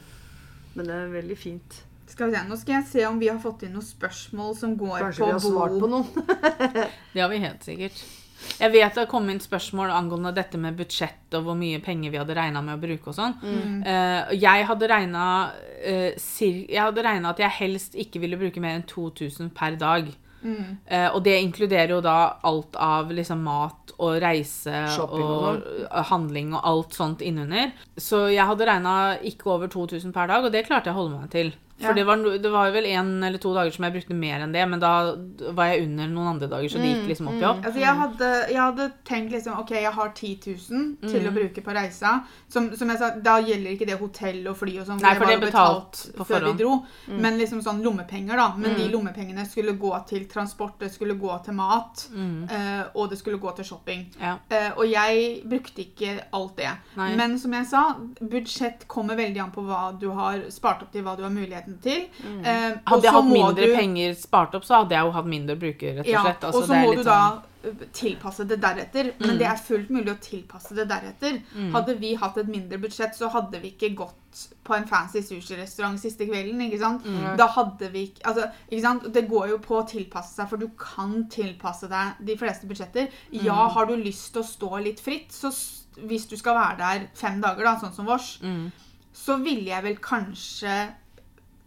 Men 0.76 0.86
det 0.86 0.96
er 0.96 1.08
veldig 1.22 1.38
fint. 1.38 1.84
Skal 2.16 2.30
vi 2.32 2.38
se, 2.38 2.44
Nå 2.48 2.58
skal 2.60 2.78
jeg 2.78 2.86
se 2.94 3.08
om 3.10 3.18
vi 3.20 3.28
har 3.28 3.40
fått 3.44 3.66
inn 3.68 3.74
noen 3.76 3.84
spørsmål 3.86 4.54
som 4.56 4.78
går 4.80 5.02
Kanskje 5.04 5.20
på 5.20 5.28
vi 5.28 5.34
har 5.36 5.42
svart 5.44 5.80
på 5.82 5.90
noen. 5.92 6.06
Det 7.14 7.20
har 7.20 7.32
vi 7.32 7.42
helt 7.44 7.66
sikkert. 7.68 8.06
Jeg 8.60 8.72
vet 8.72 8.94
det 8.94 9.02
har 9.02 9.10
kommet 9.10 9.34
inn 9.34 9.42
spørsmål 9.42 9.92
angående 9.96 10.32
dette 10.36 10.60
med 10.62 10.76
budsjett 10.78 11.34
og 11.36 11.48
hvor 11.48 11.56
mye 11.58 11.80
penger 11.84 12.14
vi 12.14 12.20
hadde 12.20 12.36
regna 12.38 12.62
med 12.64 12.78
å 12.78 12.82
bruke 12.84 13.10
og 13.12 13.16
sånn. 13.18 13.34
Eh, 13.44 14.36
jeg 14.38 14.68
hadde 14.70 14.90
regna 14.92 15.24
Jeg 15.82 16.78
hadde 16.80 17.06
regna 17.08 17.32
at 17.34 17.42
jeg 17.42 17.58
helst 17.58 17.98
ikke 18.00 18.22
ville 18.24 18.40
bruke 18.40 18.62
mer 18.64 18.78
enn 18.78 18.88
2000 18.88 19.52
per 19.56 19.80
dag. 19.82 20.12
Eh, 20.46 21.08
og 21.10 21.24
det 21.26 21.40
inkluderer 21.42 21.96
jo 21.96 22.02
da 22.06 22.38
alt 22.46 22.78
av 22.78 23.10
liksom 23.16 23.42
mat 23.48 23.96
og 23.96 24.20
reise 24.22 24.84
Shopping 24.94 25.24
og 25.24 25.46
og, 25.50 25.68
eh, 25.88 26.04
handling 26.12 26.54
og 26.54 26.62
alt 26.70 26.94
sånt 26.94 27.24
innunder. 27.26 27.74
Så 27.98 28.28
jeg 28.30 28.46
hadde 28.46 28.68
regna 28.70 29.18
ikke 29.26 29.50
over 29.56 29.72
2000 29.72 30.14
per 30.14 30.28
dag, 30.28 30.46
og 30.46 30.52
det 30.54 30.68
klarte 30.68 30.92
jeg 30.92 30.96
å 30.96 31.02
holde 31.02 31.22
meg 31.22 31.32
til. 31.34 31.54
For 31.78 31.88
Ja. 31.90 31.94
det, 31.94 32.04
var, 32.08 32.16
det 32.40 32.50
var 32.52 32.72
vel 32.72 32.86
en 32.88 33.22
eller 33.24 33.38
to 33.38 33.54
dager 33.54 33.70
som 33.76 33.84
jeg 33.84 33.92
brukte 33.98 34.16
mer 34.16 34.40
enn 34.46 34.54
det, 34.54 34.62
men 34.70 34.80
da 34.80 34.92
var 35.52 35.66
jeg 35.74 35.84
under 35.90 36.08
noen 36.08 36.28
andre 36.32 36.48
dager, 36.48 36.70
så 36.72 36.80
det 36.80 36.88
gikk 36.94 37.08
liksom 37.10 37.28
opp 37.28 37.42
i 37.42 37.44
opp. 37.44 37.66
Altså, 37.68 37.80
jeg, 37.82 37.96
hadde, 38.00 38.30
jeg 38.54 38.62
hadde 38.62 38.86
tenkt 39.04 39.32
liksom 39.36 39.58
Ok, 39.60 39.72
jeg 39.76 39.92
har 39.92 40.14
10 40.16 40.40
000 40.72 41.10
til 41.10 41.22
Mm. 41.22 41.28
å 41.28 41.34
bruke 41.36 41.62
på 41.66 41.74
reisa. 41.76 42.14
Som, 42.48 42.70
som 42.78 42.88
jeg 42.90 42.98
sa, 43.02 43.10
Da 43.20 43.42
gjelder 43.42 43.72
ikke 43.76 43.86
det 43.90 44.00
hotell 44.00 44.48
og 44.48 44.56
fly 44.56 44.78
og 44.80 44.86
sånn. 44.88 45.02
Nei, 45.04 45.14
for 45.16 45.26
det 45.26 45.36
er 45.36 45.40
jo 45.42 45.46
betalt 45.48 46.00
på 46.16 46.26
før 46.32 46.46
vi 46.48 46.54
dro. 46.64 46.86
Mm. 47.10 47.20
Men 47.22 47.38
liksom 47.40 47.62
sånn 47.62 47.84
lommepenger, 47.84 48.36
da. 48.40 48.48
Men 48.56 48.76
de 48.80 48.88
lommepengene 48.96 49.46
skulle 49.46 49.76
gå 49.78 49.92
til 50.08 50.26
transport, 50.32 50.80
det 50.80 50.94
skulle 50.94 51.16
gå 51.20 51.44
til 51.44 51.54
mat, 51.60 52.08
Mm. 52.16 52.50
eh, 52.50 52.84
og 52.96 53.10
det 53.10 53.18
skulle 53.20 53.38
gå 53.38 53.54
til 53.56 53.66
shopping. 53.66 54.08
Ja. 54.22 54.38
Eh, 54.50 54.72
og 54.78 54.88
jeg 54.88 55.44
brukte 55.44 55.84
ikke 55.84 56.22
alt 56.32 56.56
det. 56.56 56.72
Nei. 56.96 57.16
Men 57.16 57.38
som 57.38 57.52
jeg 57.52 57.66
sa, 57.68 57.84
budsjett 58.22 58.88
kommer 58.88 59.16
veldig 59.20 59.42
an 59.44 59.52
på 59.52 59.62
hva 59.68 59.92
du 60.00 60.10
har 60.16 60.40
spart 60.50 60.82
opp 60.84 60.92
til, 60.94 61.04
hva 61.04 61.16
du 61.18 61.24
har 61.24 61.30
muligheten 61.66 61.82
til. 61.82 62.08
Eh, 62.46 62.72
og 62.72 62.80
Hadde 62.94 63.02
jeg 63.04 63.12
hatt 63.14 63.26
mindre 63.32 63.66
du- 63.66 63.76
penger 63.76 64.14
spart 64.16 64.56
opp, 64.56 64.64
så 64.64 64.76
hadde 64.84 64.92
jeg 64.92 65.06
jo 65.06 65.12
hatt 65.12 65.26
mindre 65.26 65.56
å 65.56 65.60
bruke, 65.60 65.96
rett 65.98 66.06
og 66.06 66.14
ja, 66.14 66.22
slett. 66.24 66.42
Altså, 66.44 66.58
og 66.58 66.64
så 66.64 66.68
det 66.68 66.78
er 66.78 66.86
må 66.86 66.90
litt 66.96 67.04
du 67.04 67.10
sånn- 67.10 67.42
da 67.42 67.42
tilpasse 67.94 68.46
det 68.48 68.60
deretter. 68.62 69.14
Men 69.20 69.38
det 69.40 69.48
er 69.48 69.56
fullt 69.58 69.90
mulig 69.90 70.12
å 70.14 70.20
tilpasse 70.22 70.76
det 70.76 70.88
deretter. 70.88 71.42
Mm. 71.56 71.72
Hadde 71.74 71.96
vi 72.00 72.14
hatt 72.14 72.38
et 72.38 72.48
mindre 72.48 72.78
budsjett, 72.78 73.16
så 73.18 73.28
hadde 73.32 73.60
vi 73.60 73.72
ikke 73.72 73.96
gått 73.96 74.14
på 74.64 74.76
en 74.76 74.86
fancy 74.86 75.22
sushirestaurant 75.22 75.98
siste 76.00 76.28
kvelden. 76.28 76.62
ikke 76.62 76.78
sant? 76.80 77.04
Mm. 77.04 77.36
Da 77.38 77.48
hadde 77.48 77.90
vi 77.92 78.04
ikke 78.12 78.22
altså, 78.24 78.52
ikke 78.70 78.82
sant? 78.82 79.12
Det 79.14 79.28
går 79.28 79.48
jo 79.50 79.58
på 79.58 79.82
å 79.82 79.88
tilpasse 79.90 80.36
seg, 80.36 80.48
for 80.50 80.58
du 80.58 80.68
kan 80.78 81.26
tilpasse 81.28 81.90
deg 81.90 82.14
de 82.24 82.36
fleste 82.38 82.68
budsjetter. 82.68 83.10
Mm. 83.34 83.44
Ja, 83.46 83.68
har 83.68 83.86
du 83.88 83.96
lyst 83.96 84.34
til 84.34 84.44
å 84.44 84.46
stå 84.46 84.84
litt 84.84 85.00
fritt, 85.00 85.30
så 85.32 85.50
hvis 86.06 86.28
du 86.30 86.36
skal 86.38 86.54
være 86.56 86.78
der 86.78 87.08
fem 87.16 87.42
dager, 87.42 87.64
da, 87.64 87.80
sånn 87.80 87.94
som 87.96 88.06
vårs, 88.06 88.40
Mm. 88.44 88.72
så 89.12 89.42
ville 89.42 89.66
jeg 89.72 89.82
vel 89.82 89.96
kanskje 89.96 90.94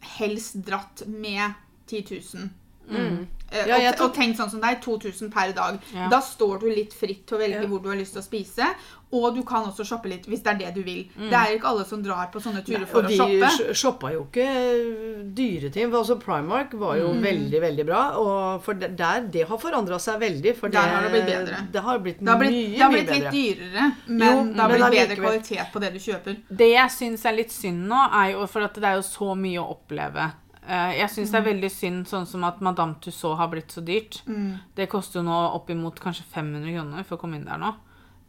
helst 0.01 0.55
dratt 0.55 1.03
med 1.07 1.53
10 1.87 2.21
000. 2.35 2.49
Mm. 2.91 3.27
Eh, 3.51 3.67
Ja, 3.67 3.77
og, 3.93 4.01
og 4.11 4.15
tenk 4.15 4.37
sånn 4.37 4.51
som 4.51 4.61
deg, 4.61 4.81
2000 4.85 5.31
per 5.33 5.53
dag. 5.57 5.79
Ja. 5.95 6.09
Da 6.13 6.21
står 6.21 6.61
du 6.61 6.67
litt 6.69 6.93
fritt 6.93 7.27
til 7.27 7.39
å 7.39 7.41
velge 7.41 7.63
Ja. 7.63 7.67
hvor 7.67 7.81
du 7.83 7.89
har 7.89 7.97
lyst 7.97 8.13
til 8.13 8.21
å 8.21 8.25
spise. 8.27 8.67
Og 9.11 9.35
du 9.35 9.43
kan 9.43 9.65
også 9.65 9.87
shoppe 9.89 10.05
litt 10.11 10.27
hvis 10.29 10.43
det 10.45 10.51
er 10.53 10.59
det 10.59 10.75
du 10.75 10.83
vil. 10.83 11.07
Mm. 11.17 11.31
Det 11.31 11.33
er 11.39 11.55
ikke 11.57 11.65
alle 11.71 11.85
som 11.89 12.03
drar 12.03 12.29
på 12.31 12.43
sånne 12.45 12.61
turer 12.63 12.81
Nei, 12.81 12.87
for 12.91 13.03
å 13.03 13.09
shoppe. 13.09 13.41
Og 13.41 13.69
de 13.69 13.75
shoppa 13.75 14.13
jo 14.13 14.27
ikke 14.29 15.33
dyre 15.35 15.71
ting. 15.73 15.91
Altså 15.95 16.19
Primark 16.21 16.75
var 16.75 16.97
jo 16.99 17.09
Mm. 17.15 17.23
veldig, 17.23 17.61
veldig 17.63 17.87
bra. 17.87 18.03
Og 18.19 18.63
for 18.63 18.75
der, 18.75 19.21
det 19.31 19.49
har 19.49 19.57
forandra 19.59 19.99
seg 19.99 20.21
veldig. 20.21 20.55
For 20.57 20.69
Der 20.69 20.83
det, 20.83 20.91
har 20.91 21.03
det 21.03 21.11
blitt 21.13 21.27
bedre. 21.27 21.57
Det 21.73 21.81
har 21.83 21.99
blitt 21.99 22.19
Det 22.21 22.29
har 22.29 22.39
blitt, 22.39 22.51
mye, 22.53 22.71
det 22.77 22.83
har 22.83 22.91
mye 22.91 22.99
blitt 22.99 23.11
litt 23.11 23.25
bedre. 23.25 23.33
dyrere, 23.33 23.95
men 24.09 24.37
Jo, 24.37 24.53
det 24.53 24.61
har 24.61 24.69
blitt 24.69 24.81
bedre 24.81 25.17
likevel. 25.17 25.25
kvalitet 25.25 25.73
på 25.73 25.81
det 25.81 25.93
du 25.93 25.99
kjøper. 25.99 26.37
Det 26.51 26.71
jeg 26.73 26.91
syns 26.91 27.25
er 27.25 27.33
litt 27.33 27.51
synd 27.51 27.89
nå, 27.89 28.13
er 28.13 28.33
jo 28.33 28.47
for 28.47 28.61
at 28.63 28.75
det 28.75 28.85
er 28.85 28.95
jo 28.97 29.03
så 29.03 29.35
mye 29.37 29.59
å 29.59 29.71
oppleve. 29.77 30.33
Eh, 30.69 30.99
Jeg 31.01 31.09
syns 31.15 31.31
det 31.33 31.39
er 31.41 31.49
veldig 31.55 31.71
synd 31.73 32.07
sånn 32.11 32.27
som 32.29 32.45
at 32.45 32.61
Madame 32.61 32.95
Tussauds 33.01 33.39
har 33.41 33.49
blitt 33.49 33.73
så 33.73 33.81
dyrt. 33.85 34.23
Mm. 34.29 34.59
Det 34.77 34.89
koster 34.93 35.21
jo 35.21 35.27
nå 35.27 35.37
oppimot 35.57 35.99
kanskje 36.01 36.25
500 36.35 36.73
kroner 36.77 37.05
for 37.09 37.17
å 37.17 37.21
komme 37.23 37.37
inn 37.41 37.47
der 37.49 37.57
nå. 37.63 37.75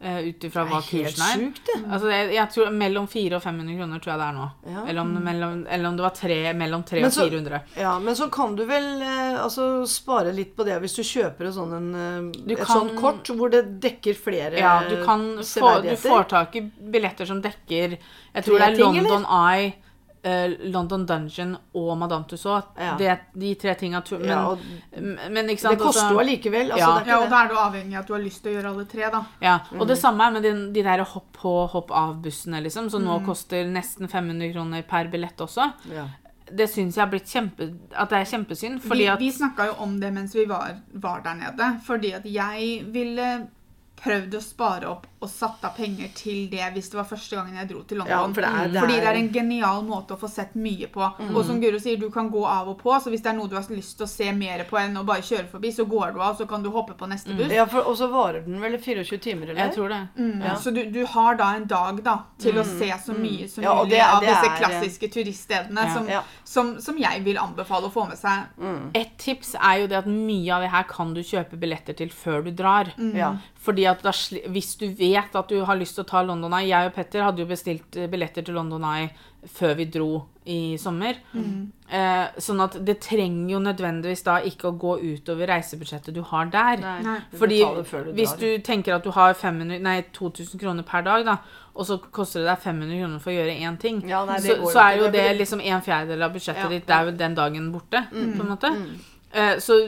eh, 0.02 0.22
Ut 0.30 0.40
ifra 0.48 0.62
hva 0.64 0.78
kursen 0.80 1.20
er. 1.20 1.34
Sykt, 1.36 1.58
det. 1.66 1.74
Altså, 1.92 2.08
jeg, 2.08 2.30
jeg 2.32 2.48
tror 2.54 2.70
mellom 2.72 3.04
400 3.06 3.36
og 3.36 3.42
500 3.44 3.76
kroner 3.76 4.00
tror 4.00 4.12
jeg 4.14 4.20
det 4.22 4.28
er 4.30 4.36
nå. 4.38 4.46
Ja. 4.72 4.84
Eller, 4.88 5.00
om, 5.02 5.10
mellom, 5.26 5.66
eller 5.68 5.88
om 5.90 5.98
det 5.98 6.04
var 6.06 6.14
tre, 6.16 6.38
mellom 6.56 6.82
300 6.88 7.10
og 7.10 7.28
400. 7.34 7.60
Ja, 7.82 7.92
Men 8.00 8.16
så 8.16 8.30
kan 8.32 8.56
du 8.56 8.64
vel 8.64 8.88
eh, 9.04 9.36
altså, 9.44 9.66
spare 9.86 10.32
litt 10.32 10.56
på 10.56 10.64
det 10.64 10.78
hvis 10.80 10.96
du 10.96 11.02
kjøper 11.04 11.50
et, 11.50 11.54
sånn, 11.58 11.76
en, 11.76 11.90
eh, 11.92 12.40
Du 12.48 12.54
et 12.56 12.64
kan- 12.64 12.80
sånt 12.80 12.96
kort 12.96 13.28
hvor 13.36 13.52
det 13.52 13.62
dekker 13.84 14.16
flere 14.16 14.56
Ja, 14.56 14.78
du 14.88 15.04
kan 15.04 15.28
få, 15.44 15.82
du 15.84 15.92
får 16.00 16.24
tak 16.32 16.56
i 16.56 16.64
billetter 16.96 17.26
som 17.28 17.42
dekker 17.44 17.98
Jeg 17.98 18.44
tror 18.48 18.56
Tre 18.56 18.70
det 18.72 18.72
er 18.72 18.76
ting, 18.80 19.02
London 19.04 19.28
Eye, 19.28 19.66
eh, 19.66 19.72
London 20.72 21.06
Dungeon 21.06 21.56
og 21.74 21.98
Madame 21.98 22.24
Tussauds. 22.28 22.66
Ja. 22.78 22.96
Det, 22.98 23.18
de 23.40 23.54
tre 23.54 23.74
tinga 23.74 24.02
Men, 24.10 24.24
Ja, 24.28 24.40
og 24.50 24.58
men 25.30 25.48
ikke 25.48 25.70
det 25.70 25.78
koster 25.78 26.02
altså- 26.02 26.12
jo 26.12 26.18
allikevel. 26.20 26.70
Altså, 26.72 26.78
Ja. 26.78 27.04
Ja, 27.06 27.18
og 27.24 27.30
da 27.30 27.44
er 27.44 27.48
du 27.48 27.54
avhengig 27.54 27.94
av 27.94 28.00
at 28.00 28.06
du 28.06 28.12
har 28.12 28.20
lyst 28.20 28.42
til 28.42 28.52
å 28.52 28.54
gjøre 28.60 28.70
alle 28.74 28.84
tre, 28.84 29.10
da. 29.10 29.24
Ja, 29.40 29.54
og 29.72 29.80
Mm. 29.80 29.86
det 29.88 29.98
samme 29.98 30.20
er 30.26 30.30
med 30.30 30.42
de, 30.42 30.72
de 30.72 30.82
der 30.82 31.04
hopp 31.04 31.32
på, 31.32 31.68
hopp 31.70 31.90
av-bussene, 31.90 32.62
liksom, 32.62 32.90
som 32.90 33.02
Mm. 33.02 33.08
nå 33.08 33.26
koster 33.26 33.64
nesten 33.64 34.08
500 34.08 34.52
kroner 34.52 34.82
per 34.82 35.04
billett 35.08 35.36
også. 35.40 35.72
Ja. 35.94 36.06
Det 36.52 36.68
syns 36.68 36.96
jeg 36.96 37.04
har 37.04 37.10
blitt 37.10 37.26
kjempe... 37.30 37.78
At 37.96 38.08
det 38.10 38.18
er 38.18 38.24
kjempesynd, 38.38 38.80
fordi 38.82 38.98
vi, 38.98 39.06
at 39.08 39.18
vi 39.20 39.30
snakka 39.30 39.66
jo 39.66 39.74
om 39.84 40.00
det 40.00 40.12
mens 40.12 40.34
vi 40.34 40.44
var, 40.46 40.80
var 40.94 41.20
der 41.22 41.34
nede. 41.34 41.80
Fordi 41.86 42.12
at 42.14 42.24
jeg 42.24 42.84
ville 42.92 43.48
prøvd 43.96 44.34
å 44.34 44.40
spare 44.42 44.84
opp 44.88 45.06
og 45.20 45.28
satt 45.28 45.62
av 45.68 45.74
penger 45.76 46.08
til 46.16 46.46
det 46.48 46.64
hvis 46.72 46.88
det 46.90 46.96
var 46.96 47.04
første 47.04 47.36
gangen 47.36 47.54
jeg 47.60 47.68
dro 47.68 47.82
til 47.82 47.98
London. 47.98 48.10
Ja, 48.10 48.26
for 48.32 48.40
det 48.40 48.50
er- 48.50 48.68
det 48.72 48.80
Fordi 48.80 48.94
er- 48.96 49.00
det 49.00 49.08
er 49.10 49.18
en 49.20 49.28
genial 49.32 49.82
måte 49.84 50.16
å 50.16 50.18
få 50.18 50.30
sett 50.30 50.54
mye 50.54 50.86
på. 50.88 51.02
Og 51.36 51.44
som 51.44 51.60
Guro 51.60 51.78
sier, 51.78 51.98
du 52.00 52.08
kan 52.10 52.30
gå 52.30 52.42
av 52.46 52.68
og 52.68 52.78
på, 52.78 52.90
så 53.02 53.10
hvis 53.10 53.20
det 53.22 53.26
er 53.26 53.36
noe 53.36 53.46
du 53.48 53.54
har 53.56 53.62
lyst 53.68 53.98
til 53.98 54.06
å 54.06 54.08
se 54.08 54.32
mer 54.32 54.64
på 54.64 54.78
enn 54.80 54.96
å 54.96 55.04
bare 55.04 55.20
kjøre 55.20 55.46
forbi, 55.50 55.68
så 55.76 55.84
går 55.86 56.14
du 56.14 56.20
av, 56.20 56.38
så 56.38 56.48
kan 56.48 56.62
du 56.62 56.70
hoppe 56.70 56.94
på 56.96 57.06
neste 57.06 57.36
buss. 57.36 57.50
Ja, 57.52 57.66
for, 57.66 57.80
og 57.80 57.96
så 57.98 58.08
varer 58.10 58.44
den 58.46 58.58
vel 58.60 58.78
24 58.78 59.18
timer, 59.20 59.50
eller? 59.50 59.66
Jeg 59.66 59.74
tror 59.74 59.88
det. 59.90 60.08
Mm, 60.18 60.42
Ja. 60.42 60.54
Så 60.54 60.72
du, 60.74 60.90
du 60.90 61.04
har 61.06 61.34
da 61.36 61.54
en 61.54 61.66
dag 61.66 62.02
da, 62.02 62.18
til 62.38 62.54
å 62.54 62.64
se 62.64 62.88
så 62.90 63.12
mye 63.14 63.46
som 63.48 63.62
Ja, 63.62 63.74
mulig 63.74 63.90
det 63.90 64.00
av 64.00 64.20
disse 64.22 64.46
er- 64.46 64.56
klassiske 64.56 65.12
turiststedene 65.12 65.84
Ja. 65.86 65.94
som, 65.94 66.08
Ja. 66.08 66.22
som, 66.44 66.80
som 66.80 66.96
jeg 66.96 67.22
vil 67.24 67.36
anbefale 67.36 67.90
å 67.90 67.92
få 67.92 68.08
med 68.08 68.16
seg. 68.18 68.46
Et 68.94 69.18
tips 69.18 69.54
er 69.60 69.80
jo 69.80 69.86
det 69.86 69.98
at 69.98 70.06
mye 70.06 70.50
av 70.50 70.62
det 70.62 70.70
her 70.70 70.82
kan 70.84 71.12
du 71.12 71.20
kjøpe 71.20 71.58
billetter 71.60 71.94
til 71.94 72.08
før 72.08 72.42
du 72.44 72.50
drar. 72.52 72.92
Ja. 72.98 73.36
Fordi 73.60 73.84
at 73.86 74.02
da, 74.02 74.10
Hvis 74.10 74.76
du 74.78 74.86
vet 75.10 75.34
at 75.36 75.48
du 75.48 75.60
har 75.64 75.76
lyst 75.76 75.94
til 75.98 76.04
å 76.04 76.10
ta 76.10 76.22
London 76.22 76.52
Eye 76.58 76.68
Jeg 76.70 76.90
og 76.90 76.94
Petter 76.94 77.22
hadde 77.26 77.42
jo 77.44 77.46
bestilt 77.50 77.96
eh, 77.96 78.06
billetter 78.10 78.42
til 78.46 78.54
London 78.54 78.84
Eye 78.84 79.10
før 79.48 79.74
vi 79.78 79.86
dro 79.88 80.08
i 80.50 80.76
sommer. 80.76 81.16
Eh, 81.90 82.26
sånn 82.38 82.60
at 82.62 82.74
det 82.84 82.98
trenger 83.02 83.54
jo 83.54 83.60
nødvendigvis 83.64 84.22
da 84.26 84.36
ikke 84.46 84.68
å 84.70 84.74
gå 84.78 84.92
utover 85.00 85.48
reisebudsjettet 85.50 86.14
du 86.14 86.20
har 86.28 86.50
der. 86.52 86.76
Nei, 86.82 86.96
Nei. 87.06 87.16
Fordi 87.40 87.60
før 87.88 88.04
du 88.08 88.12
hvis 88.18 88.34
du 88.40 88.46
tenker 88.66 88.94
at 88.98 89.06
du 89.06 89.10
har 89.16 89.32
500, 89.34 89.80
nei, 89.82 89.96
2000 90.16 90.60
kroner 90.60 90.86
per 90.86 91.02
dag, 91.06 91.24
da, 91.26 91.38
og 91.74 91.86
så 91.88 91.96
koster 92.12 92.44
det 92.44 92.50
deg 92.52 92.62
500 92.66 93.00
kroner 93.00 93.24
for 93.24 93.32
å 93.32 93.38
gjøre 93.38 93.56
én 93.64 93.78
ting, 93.80 94.02
Ja, 94.10 94.24
nei, 94.28 94.38
så, 94.44 94.58
så 94.70 94.84
er 94.84 94.98
jo 95.00 95.08
Det 95.10 95.24
det 95.24 95.38
liksom 95.40 95.60
en 95.64 95.82
fjerdedel 95.88 96.22
av 96.28 96.36
budsjettet 96.36 96.66
Ja, 96.66 96.70
ditt. 96.76 96.86
Det 96.86 96.96
er 96.98 97.08
jo 97.10 97.16
den 97.24 97.34
dagen 97.38 97.72
borte, 97.72 98.04
Mm. 98.12 98.36
på 98.36 98.44
en 98.44 98.52
måte. 98.54 98.74
Eh, 99.32 99.56
så 99.62 99.80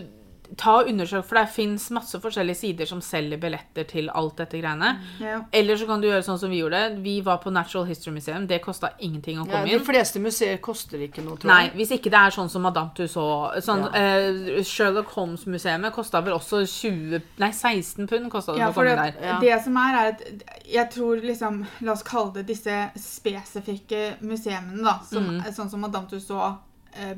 ta 0.57 0.79
og 0.83 0.89
undersøk, 0.91 1.25
for 1.25 1.39
det 1.39 1.49
fins 1.55 1.91
masse 1.91 2.19
forskjellige 2.21 2.57
sider 2.57 2.87
som 2.87 3.01
selger 3.01 3.39
billetter 3.41 3.87
til 3.89 4.11
alt 4.13 4.37
dette 4.37 4.61
greiene. 4.61 4.99
Ja. 5.21 5.41
Eller 5.53 5.77
så 5.77 5.87
kan 5.87 6.01
du 6.03 6.09
gjøre 6.09 6.23
sånn 6.27 6.39
som 6.39 6.51
vi 6.51 6.59
gjorde. 6.61 7.01
Vi 7.03 7.21
var 7.25 7.39
på 7.39 7.51
Natural 7.53 7.87
History 7.89 8.13
Museum. 8.13 8.47
Det 8.47 8.61
kosta 8.63 8.91
ingenting 9.01 9.39
å 9.41 9.47
komme 9.47 9.63
Ja, 9.67 9.79
de 9.79 9.79
inn. 9.79 9.85
fleste 9.87 10.21
museer 10.21 10.59
koster 10.61 10.99
ikke 10.99 11.23
noe, 11.25 11.37
tror 11.39 11.49
jeg. 11.51 11.71
Nei, 11.73 11.77
hvis 11.79 11.91
ikke 11.97 12.11
det 12.13 12.21
er 12.21 12.31
sånn 12.37 12.51
som 12.51 12.63
Madame 12.63 12.91
Tussauds 12.95 13.65
sånn, 13.67 13.87
Ja. 13.95 14.03
eh, 14.03 14.63
Sherlock 14.63 15.09
Holmes-museet 15.17 15.93
kosta 15.93 16.21
vel 16.23 16.35
også 16.35 16.63
20 16.67 17.23
Nei, 17.39 17.51
16 17.51 18.07
pund 18.09 18.31
kosta 18.31 18.53
det 18.53 18.61
Ja, 18.61 18.71
å 18.71 18.75
komme 18.75 18.97
det, 18.97 19.15
der. 19.21 19.41
Det 19.41 19.63
som 19.65 19.77
er, 19.77 19.95
er 19.95 20.13
at 20.13 20.23
jeg 20.67 20.91
tror 20.91 21.21
liksom 21.23 21.67
La 21.81 21.93
oss 21.93 22.03
kalle 22.03 22.33
det 22.35 22.47
disse 22.47 22.91
spesifikke 22.97 24.17
museene, 24.23 24.83
da. 24.83 24.99
Som, 25.09 25.41
Sånn 25.53 25.71
som 25.71 25.81
Madame 25.81 26.07
Tussauds, 26.11 26.59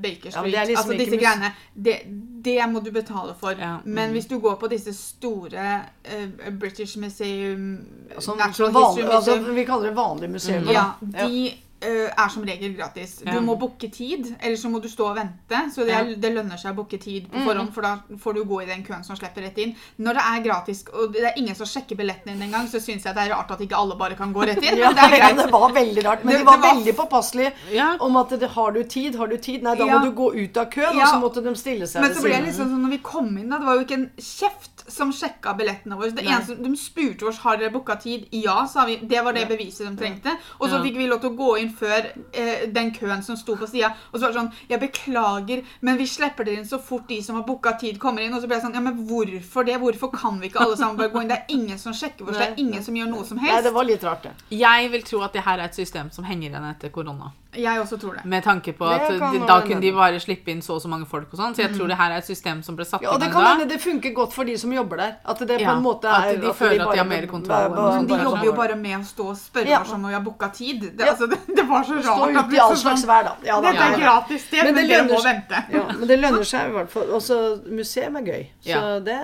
Baker 0.02 0.30
Street. 0.30 0.54
er 0.54 0.66
liksom 0.66 0.90
altså 0.90 1.04
disse 1.04 1.16
greiene. 1.16 1.50
Det, 1.74 1.96
det 2.44 2.70
må 2.70 2.80
du 2.80 2.90
betale 2.94 3.34
for. 3.40 3.54
Ja. 3.58 3.76
Men 3.84 4.10
hvis 4.10 4.26
du 4.26 4.38
går 4.38 4.54
på 4.60 4.70
disse 4.70 4.94
store 4.94 5.80
uh, 6.06 6.52
British 6.60 6.98
Museum, 6.98 7.78
altså, 8.14 8.34
Natural 8.34 8.72
vanlig, 8.72 9.04
History 9.04 9.16
altså, 9.16 9.52
vi 9.52 9.64
kaller 9.64 9.86
det 9.90 9.96
vanlige 9.96 10.30
museum. 10.30 10.62
Mm. 10.62 10.70
Ja, 10.70 10.84
de 11.00 11.46
eh, 11.46 11.58
er 11.84 12.28
som 12.32 12.42
regel 12.46 12.74
gratis. 12.76 13.18
Du 13.24 13.40
må 13.40 13.56
booke 13.58 13.90
tid, 13.92 14.34
eller 14.40 14.56
så 14.56 14.68
må 14.70 14.80
du 14.82 14.88
stå 14.88 15.06
og 15.10 15.16
vente. 15.16 15.60
Så 15.74 15.84
det, 15.84 15.94
er, 15.94 16.14
det 16.16 16.32
lønner 16.34 16.56
seg 16.60 16.72
å 16.72 16.78
booke 16.82 16.98
tid 17.00 17.28
på 17.30 17.38
Mm. 17.38 17.46
forhånd, 17.48 17.72
for 17.74 17.82
da 17.82 17.94
får 18.18 18.34
du 18.34 18.44
gå 18.44 18.62
i 18.62 18.66
den 18.66 18.82
køen 18.84 19.04
som 19.04 19.16
slipper 19.16 19.42
rett 19.42 19.58
inn. 19.58 19.74
Når 19.98 20.14
det 20.18 20.24
er 20.30 20.42
gratis, 20.48 20.84
og 20.92 21.12
det 21.12 21.24
er 21.24 21.38
ingen 21.40 21.54
som 21.54 21.66
sjekker 21.66 21.96
billetten 21.96 22.32
din 22.32 22.42
engang, 22.48 22.66
så 22.68 22.80
syns 22.80 23.04
jeg 23.04 23.14
det 23.14 23.22
er 23.26 23.34
rart 23.34 23.50
at 23.50 23.60
ikke 23.60 23.76
alle 23.76 23.96
bare 23.96 24.14
kan 24.16 24.32
gå 24.32 24.46
rett 24.46 24.62
inn. 24.62 24.78
Ja, 24.84 24.92
det 24.92 25.18
ja, 25.18 25.32
det 25.32 25.50
var 25.52 25.70
veldig 25.72 26.04
rart. 26.04 26.24
Men 26.24 26.32
Det- 26.34 26.40
de 26.40 26.44
var, 26.46 26.58
var- 26.58 26.74
veldig 26.74 26.96
påpasselige 26.96 27.52
Ja. 27.72 27.96
om 28.00 28.16
at 28.16 28.28
det, 28.40 28.48
har 28.50 28.70
du 28.72 28.82
tid, 28.84 29.14
har 29.16 29.26
du 29.26 29.36
tid? 29.36 29.62
Nei, 29.62 29.74
da 29.76 29.84
må 29.86 30.02
du 30.04 30.10
gå 30.12 30.32
ut 30.34 30.56
av 30.56 30.66
køen, 30.70 30.96
og 31.00 31.06
så 31.08 31.20
måtte 31.20 31.42
de 31.44 31.54
stille 31.54 31.86
seg 31.86 32.02
Men 32.02 32.14
så 32.14 32.22
ble 32.22 32.32
det 32.38 32.44
liksom 32.48 32.68
sånn 32.70 32.82
når 32.84 32.90
vi 32.90 32.98
kom 32.98 33.36
inn, 33.38 33.48
da, 33.50 33.58
det 33.58 33.66
var 33.66 33.74
jo 33.76 33.84
ikke 33.84 33.98
en 34.00 34.10
kjeft 34.18 34.73
som 34.86 35.10
sjekka 35.12 35.54
billettene 35.56 35.96
våre. 35.96 36.10
Det 36.14 36.24
eneste, 36.26 36.56
De 36.62 36.76
spurte 36.76 37.22
oss 37.28 37.38
har 37.38 37.56
dere 37.56 37.70
booka 37.72 37.96
tid. 38.00 38.26
Ja, 38.32 38.66
sa 38.66 38.84
vi. 38.84 38.96
Det 38.96 39.22
var 39.24 39.32
det 39.32 39.46
beviset 39.48 39.86
de 39.88 39.96
trengte. 39.96 40.36
Og 40.60 40.68
så 40.68 40.76
Ja. 40.76 40.82
fikk 40.82 40.96
vi 40.96 41.06
lov 41.06 41.20
til 41.20 41.30
å 41.30 41.36
gå 41.36 41.58
inn 41.60 41.70
før 41.72 42.10
eh, 42.34 42.66
den 42.66 42.90
køen 42.92 43.22
som 43.22 43.36
sto 43.36 43.56
på 43.56 43.66
sida. 43.66 43.94
Og 44.12 44.20
så 44.20 44.26
var 44.26 44.32
det 44.32 44.40
sånn 44.40 44.52
Jeg 44.68 44.80
beklager, 44.80 45.64
men 45.80 45.96
vi 45.96 46.04
slipper 46.06 46.44
dere 46.44 46.56
inn 46.58 46.64
så 46.68 46.78
fort 46.80 47.06
de 47.08 47.22
som 47.22 47.36
har 47.36 47.44
booka 47.44 47.72
tid, 47.78 47.98
kommer 47.98 48.20
inn. 48.22 48.34
Og 48.34 48.42
så 48.42 48.46
ble 48.46 48.56
jeg 48.56 48.64
sånn 48.64 48.74
Ja, 48.74 48.80
men 48.80 49.06
hvorfor 49.06 49.64
det? 49.64 49.78
Hvorfor 49.80 50.10
kan 50.12 50.38
vi 50.40 50.48
ikke 50.48 50.60
alle 50.60 50.76
sammen 50.76 50.96
bare 50.96 51.08
gå 51.10 51.22
inn? 51.22 51.28
Det 51.28 51.38
er 51.38 51.44
ingen 51.48 51.78
som 51.78 51.92
sjekker 51.92 52.28
oss. 52.28 52.36
Det 52.36 52.48
er 52.50 52.54
ingen 52.58 52.82
som 52.82 52.94
gjør 52.94 53.08
noe 53.08 53.24
som 53.24 53.36
Nei, 53.38 53.46
helst. 53.50 53.64
det 53.64 53.72
var 53.72 53.84
litt 53.84 54.02
rart, 54.04 54.22
det. 54.22 54.32
Jeg 54.50 54.90
vil 54.90 55.02
tro 55.02 55.20
at 55.22 55.32
det 55.32 55.42
her 55.44 55.58
er 55.58 55.64
et 55.64 55.74
system 55.74 56.10
som 56.10 56.24
henger 56.24 56.50
igjen 56.50 56.70
etter 56.70 56.90
korona. 56.90 57.32
Jeg 57.56 57.80
også 57.80 57.98
tror 58.00 58.14
det. 58.16 58.24
Med 58.24 58.42
tanke 58.42 58.72
på 58.72 58.84
at 58.86 59.08
de, 59.08 59.38
da 59.46 59.60
kunne 59.62 59.80
de 59.80 59.92
bare 59.92 60.20
slippe 60.20 60.48
inn 60.50 60.60
så 60.62 60.74
og 60.74 60.82
så 60.82 60.88
mange 60.88 61.06
folk 61.06 61.28
og 61.32 61.38
sånn. 61.38 61.54
Så 61.54 61.62
jeg 61.62 61.74
tror 61.76 61.86
det 61.88 61.96
her 61.96 62.10
er 62.12 62.16
et 62.18 62.26
system 62.26 62.62
som 62.62 62.76
ble 62.76 62.84
satt 62.84 63.02
Ja, 63.02 63.10
og 63.14 63.20
det 63.20 63.30
kan 63.32 63.42
da. 63.44 63.54
hende 63.54 63.68
det 63.68 63.80
funker 63.80 64.12
godt 64.14 64.32
for 64.32 64.44
de 64.44 64.56
som 64.58 64.72
jobber 64.72 64.96
der. 64.96 65.16
At 65.24 65.38
det 65.38 65.48
på 65.58 65.60
Ja, 65.60 65.76
en 65.76 65.82
måte 65.82 66.04
at 66.10 66.34
de 66.34 66.40
de 66.46 66.52
føler 66.52 66.86
at 66.86 66.92
de 66.92 66.98
har 66.98 67.04
mer 67.06 67.26
kontroll 67.26 67.48
bare- 67.56 67.70
bare- 67.76 67.94
men 67.96 68.06
De 68.06 68.14
kanskje. 68.14 68.24
jobber 68.24 68.44
jo 68.44 68.52
bare 68.52 68.76
med 68.76 68.98
å 68.98 69.04
stå 69.04 69.28
og 69.30 69.36
spørre 69.36 69.68
Ja. 69.68 69.82
sånn 69.84 70.00
når 70.02 70.10
jeg 70.10 70.18
har 70.18 70.24
booka 70.30 70.48
tid. 70.52 70.80
Det, 70.96 71.06
Ja. 71.06 71.12
altså, 71.12 71.26
det, 71.30 71.38
det 71.56 71.68
var 71.68 71.82
så 71.84 71.94
rart. 71.94 72.04
Stå 72.04 72.30
ute 72.44 72.54
i 72.54 72.58
all 72.58 72.76
slags 72.76 73.04
hverdag. 73.04 73.14
vær, 73.14 73.24
da. 73.24 73.46
Ja, 73.46 73.60
da. 73.60 73.72
Dette 73.72 73.82
er 73.94 73.98
gratis 74.00 74.44
sted, 74.46 74.64
Men 74.64 74.74
men, 74.74 74.86
det 74.88 74.90
dere 74.90 75.08
må 75.08 75.22
vente. 75.24 75.64
Ja, 75.72 75.84
men 75.98 76.08
det 76.08 76.18
lønner 76.20 76.44
seg 76.44 76.68
i 76.68 76.72
hvert 76.72 76.90
fall. 76.90 77.06
Også 77.14 77.62
museum 77.70 78.16
er 78.16 78.22
gøy. 78.22 78.46
Så 78.62 78.68
Ja. 78.68 78.98
det 79.00 79.20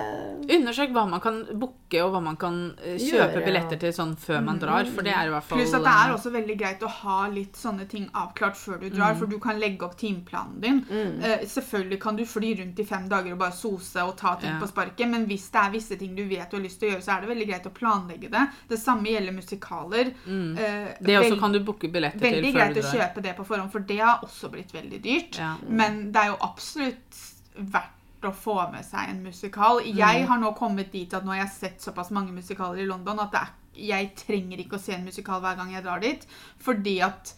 Undersøk 0.49 0.91
hva 0.91 1.07
man 1.09 1.19
kan 1.19 1.45
booke, 1.53 2.01
og 2.03 2.13
hva 2.13 2.21
man 2.23 2.35
kan 2.35 2.73
eh, 2.83 2.97
kjøpe 2.97 3.43
billetter 3.45 3.77
til 3.79 3.91
sånn 3.91 4.15
før 4.17 4.41
man 4.43 4.59
drar. 4.59 4.85
For 4.85 5.01
det 5.03 5.13
er 5.13 5.27
i 5.27 5.29
hvert 5.29 5.43
fall 5.43 5.57
Pluss 5.59 5.73
at 5.73 5.81
det 5.83 5.87
er 5.91 6.09
eh, 6.09 6.15
også 6.15 6.31
veldig 6.31 6.57
greit 6.59 6.79
å 6.81 6.87
ha 6.89 7.27
litt 7.27 7.53
sånne 7.55 7.87
ting 7.89 8.09
avklart 8.21 8.55
før 8.57 8.79
du 8.81 8.87
Mm. 8.89 8.95
drar, 8.95 9.15
for 9.15 9.25
du 9.27 9.37
kan 9.39 9.59
legge 9.59 9.83
opp 9.85 9.97
timeplanen 9.97 10.61
din. 10.61 10.79
Eh, 11.23 11.45
selvfølgelig 11.45 11.99
kan 12.01 12.15
du 12.15 12.25
fly 12.25 12.53
rundt 12.59 12.79
i 12.79 12.85
fem 12.85 13.07
dager 13.09 13.33
og 13.33 13.39
bare 13.39 13.51
sose 13.57 14.03
og 14.03 14.15
ta 14.17 14.35
ting 14.35 14.49
yeah. 14.51 14.61
på 14.61 14.67
sparket, 14.69 15.07
men 15.09 15.25
hvis 15.27 15.49
det 15.51 15.61
er 15.63 15.71
visse 15.71 15.97
ting 15.99 16.15
du 16.15 16.23
vet 16.27 16.49
du 16.51 16.57
har 16.57 16.63
lyst 16.63 16.79
til 16.79 16.89
å 16.89 16.91
gjøre, 16.93 17.03
så 17.05 17.17
er 17.17 17.21
det 17.21 17.29
veldig 17.33 17.47
greit 17.51 17.69
å 17.69 17.73
planlegge 17.73 18.31
det. 18.31 18.45
Det 18.69 18.79
samme 18.79 19.05
gjelder 19.09 19.33
musikaler. 19.33 20.11
Eh, 20.11 20.31
Mm. 20.31 20.55
Det 21.01 21.17
også 21.19 21.39
kan 21.39 21.51
du 21.51 21.59
booke 21.59 21.87
billetter 21.91 22.19
til 22.19 22.31
Veldig 22.41 22.53
greit 22.53 22.75
du 22.75 22.81
å 22.81 22.91
kjøpe 22.91 23.21
det 23.21 23.35
på 23.37 23.45
forhånd, 23.45 23.71
for 23.71 23.79
det 23.79 23.99
har 23.99 24.19
også 24.23 24.49
blitt 24.51 24.71
veldig 24.73 25.01
dyrt. 25.03 25.37
Ja. 25.39 25.55
Men 25.67 26.11
det 26.11 26.21
er 26.21 26.27
jo 26.27 26.37
absolutt 26.41 27.21
verdt 27.55 27.97
å 28.23 28.31
få 28.37 28.55
med 28.71 28.85
seg 28.85 29.09
en 29.09 29.23
musikal. 29.23 29.79
Mm. 29.81 29.95
Jeg 29.97 30.27
har 30.27 30.37
nå 30.37 30.51
kommet 30.57 30.91
dit 30.91 31.13
at 31.13 31.23
nå 31.25 31.33
har 31.33 31.41
jeg 31.45 31.49
sett 31.55 31.81
såpass 31.81 32.11
mange 32.11 32.31
musikaler 32.35 32.83
i 32.83 32.85
London 32.85 33.19
at 33.19 33.31
det 33.31 33.39
er, 33.41 33.53
jeg 33.73 34.11
trenger 34.19 34.59
ikke 34.59 34.77
å 34.77 34.79
se 34.83 34.93
en 34.93 35.05
musikal 35.05 35.41
hver 35.41 35.55
gang 35.57 35.71
jeg 35.73 35.83
drar 35.83 35.99
dit. 36.03 36.25
Fordi 36.59 36.99
at 37.01 37.33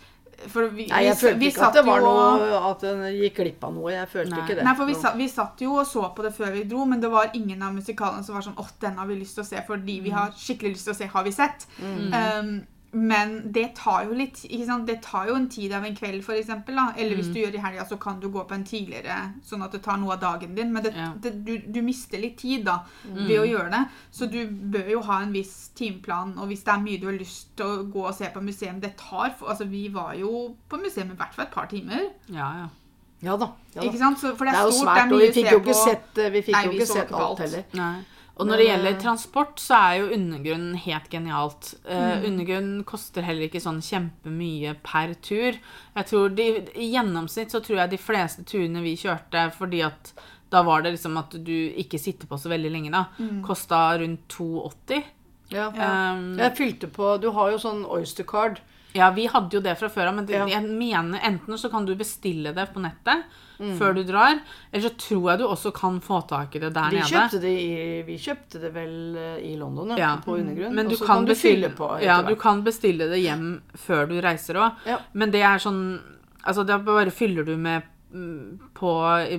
for 0.48 0.68
vi, 0.74 0.88
Nei, 0.90 1.04
jeg 1.08 1.18
følte 1.20 1.40
vi 1.40 1.50
ikke 1.52 1.68
at 1.68 1.78
det 1.78 1.84
var 1.88 2.04
noe 2.04 2.60
At 2.72 2.84
en 2.90 3.04
gikk 3.16 3.40
glipp 3.40 3.64
av 3.68 3.74
noe. 3.76 3.94
Jeg 3.94 4.10
følte 4.12 4.34
Nei. 4.34 4.44
ikke 4.44 4.58
det. 4.60 4.66
Nei, 4.68 4.76
for 4.80 4.90
vi 4.90 4.98
satt, 4.98 5.18
vi 5.20 5.30
satt 5.32 5.64
jo 5.64 5.78
og 5.80 5.88
så 5.88 6.08
på 6.16 6.26
det 6.26 6.34
før 6.36 6.54
vi 6.56 6.66
dro, 6.70 6.86
men 6.90 7.02
det 7.04 7.12
var 7.14 7.32
ingen 7.38 7.64
av 7.64 7.74
musikalene 7.76 8.26
som 8.26 8.38
var 8.38 8.46
sånn 8.46 8.60
åh, 8.60 8.70
den 8.84 9.00
har 9.00 9.10
vi 9.10 9.20
lyst 9.20 9.40
til 9.40 9.46
å 9.46 9.48
se, 9.48 9.64
fordi 9.68 10.00
vi 10.04 10.14
har 10.16 10.34
skikkelig 10.38 10.76
lyst 10.76 10.90
til 10.90 10.96
å 10.96 11.00
se, 11.00 11.10
har 11.14 11.28
vi 11.28 11.36
sett. 11.36 11.68
Um, 11.80 12.54
men 12.94 13.52
det 13.52 13.76
tar 13.76 14.06
jo 14.06 14.14
litt 14.14 14.44
ikke 14.46 14.66
sant? 14.68 14.86
Det 14.88 15.00
tar 15.02 15.28
jo 15.28 15.36
en 15.36 15.48
tid 15.50 15.72
av 15.74 15.84
en 15.86 15.96
kveld. 15.96 16.24
Da. 16.68 16.86
Eller 16.98 17.16
hvis 17.18 17.32
du 17.34 17.40
gjør 17.42 17.52
det 17.52 17.60
i 17.60 17.64
helga, 17.64 17.86
så 17.90 17.98
kan 18.00 18.20
du 18.20 18.28
gå 18.30 18.44
på 18.48 18.54
en 18.54 18.64
tidligere, 18.64 19.34
sånn 19.44 19.64
at 19.66 19.72
det 19.72 19.82
tar 19.84 19.98
noe 19.98 20.14
av 20.14 20.20
dagen 20.22 20.54
din. 20.56 20.72
Men 20.74 20.84
det, 20.84 20.94
Ja. 20.96 21.12
det, 21.20 21.32
du, 21.46 21.58
du 21.58 21.82
mister 21.82 22.20
litt 22.22 22.38
tid 22.38 22.66
da, 22.66 22.80
ved 23.06 23.40
å 23.40 23.46
gjøre 23.50 23.72
det. 23.72 23.84
Så 24.12 24.30
du 24.30 24.46
bør 24.48 24.90
jo 24.92 25.02
ha 25.02 25.22
en 25.24 25.34
viss 25.34 25.70
timeplan. 25.76 26.38
Og 26.38 26.48
hvis 26.48 26.64
det 26.64 26.74
er 26.76 26.86
mye 26.86 27.00
du 27.02 27.08
har 27.10 27.18
lyst 27.18 27.56
til 27.58 27.66
å 27.66 27.84
gå 27.90 28.06
og 28.08 28.14
se 28.16 28.30
på 28.34 28.42
museum, 28.46 28.80
det 28.80 28.96
tar 28.98 29.34
for, 29.38 29.50
Altså, 29.54 29.66
vi 29.66 29.88
var 29.90 30.14
jo 30.16 30.56
på 30.70 30.78
museum 30.82 31.12
i 31.12 31.16
hvert 31.18 31.34
fall 31.34 31.46
et 31.46 31.52
par 31.54 31.66
timer. 31.68 32.10
Ja, 32.30 32.52
ja. 32.64 32.70
Ja 33.24 33.38
da. 33.38 33.46
Ja, 33.74 33.82
da. 33.82 33.88
Ikke 33.88 33.98
sant? 33.98 34.20
Så, 34.20 34.36
for 34.36 34.46
det 34.46 34.52
Det 34.54 34.60
er 34.60 34.64
er 34.64 34.66
jo 34.68 34.72
stort, 34.72 34.88
det 34.88 34.94
svært, 34.94 35.08
er 35.08 35.14
og 35.14 35.20
vi 35.22 35.28
fikk 35.32 35.52
jo 35.52 35.60
ikke 35.62 35.76
sett, 35.80 36.18
vi 36.34 36.42
fikk 36.44 36.56
Nei, 36.58 36.64
jo 36.66 36.72
ikke 36.76 36.88
sett 36.94 37.12
alt. 37.14 37.40
heller. 37.40 37.64
Nei. 37.74 37.94
Og 38.38 38.48
når 38.48 38.58
det 38.58 38.66
gjelder 38.66 38.92
eh, 38.96 39.00
transport, 39.04 39.60
så 39.62 39.76
er 39.78 39.98
jo 40.00 40.08
undergrunnen 40.16 40.76
helt 40.76 41.10
genialt. 41.12 41.74
Uh, 41.86 42.18
Mm. 42.18 42.24
undergrunn 42.32 42.84
koster 42.84 43.22
heller 43.22 43.46
ikke 43.48 43.62
sånn 43.62 43.78
kjempemye 43.86 44.76
per 44.84 45.14
tur. 45.22 45.60
Jeg 45.96 46.06
tror 46.10 46.30
de, 46.36 46.48
I 46.76 46.88
gjennomsnitt 46.96 47.52
så 47.54 47.62
tror 47.62 47.78
jeg 47.84 47.92
de 47.92 47.98
fleste 48.02 48.44
turene 48.44 48.82
vi 48.82 48.96
kjørte, 48.98 49.52
fordi 49.54 49.84
at 49.86 50.14
da 50.50 50.64
var 50.64 50.82
det 50.82 50.94
liksom 50.96 51.18
at 51.18 51.32
du 51.44 51.54
ikke 51.78 52.00
sitter 52.00 52.26
på 52.28 52.38
så 52.38 52.50
veldig 52.50 52.72
lenge, 52.72 52.92
da, 52.92 53.06
Mm. 53.20 53.44
kosta 53.46 53.98
rundt 54.00 54.28
2,80. 54.30 55.04
Ja. 55.52 55.68
Um, 55.70 56.36
Jeg 56.38 56.56
fylte 56.58 56.88
på 56.90 57.20
Du 57.22 57.30
har 57.32 57.52
jo 57.52 57.58
sånn 57.58 57.86
Oyster 57.86 58.24
Card. 58.24 58.60
Ja, 58.96 59.10
vi 59.12 59.26
hadde 59.28 59.52
jo 59.54 59.60
det 59.62 59.78
fra 59.78 59.90
før 59.90 60.08
av, 60.10 60.16
men 60.16 60.26
det, 60.26 60.34
Ja. 60.36 60.46
jeg 60.48 60.64
mener 60.70 61.20
enten 61.20 61.58
så 61.58 61.70
kan 61.70 61.86
du 61.86 61.96
bestille 61.96 62.54
det 62.54 62.74
på 62.74 62.80
nettet 62.82 63.24
Mm. 63.60 63.74
før 63.80 63.94
du 63.94 64.02
drar, 64.08 64.40
eller 64.72 64.84
så 64.88 64.94
tror 64.98 65.30
jeg 65.32 65.40
du 65.40 65.46
også 65.48 65.72
kan 65.76 66.00
få 66.02 66.22
tak 66.30 66.56
i 66.56 66.62
det 66.64 66.72
der 66.74 66.90
Vi 66.90 67.00
nede. 67.00 67.10
kjøpte 67.12 67.42
det, 67.44 67.54
i, 67.62 68.02
vi 68.08 68.18
kjøpte 68.18 68.62
det 68.64 68.74
vel 68.74 68.96
eh, 69.20 69.38
i 69.52 69.54
London, 69.60 69.94
ja, 70.00 70.16
på 70.24 70.38
undergrunn. 70.40 70.74
Men 70.76 70.90
du 70.90 70.98
kan, 70.98 71.08
kan, 71.08 71.26
du 71.28 71.34
bestille, 71.34 71.70
fylle 71.70 71.78
på 71.78 71.90
ja, 72.04 72.22
du 72.26 72.36
kan 72.40 72.64
bestille 72.66 73.08
det 73.12 73.22
hjem 73.22 73.62
før 73.86 74.08
du 74.10 74.18
reiser 74.24 74.60
òg. 74.60 74.84
Ja. 74.90 75.00
Men 75.14 75.34
det 75.34 75.46
er 75.46 75.64
sånn 75.64 75.84
Altså, 76.44 76.66
da 76.68 76.76
bare 76.84 77.08
fyller 77.08 77.46
du 77.48 77.54
med 77.56 77.86
mm, 78.12 78.74
på, 78.76 78.90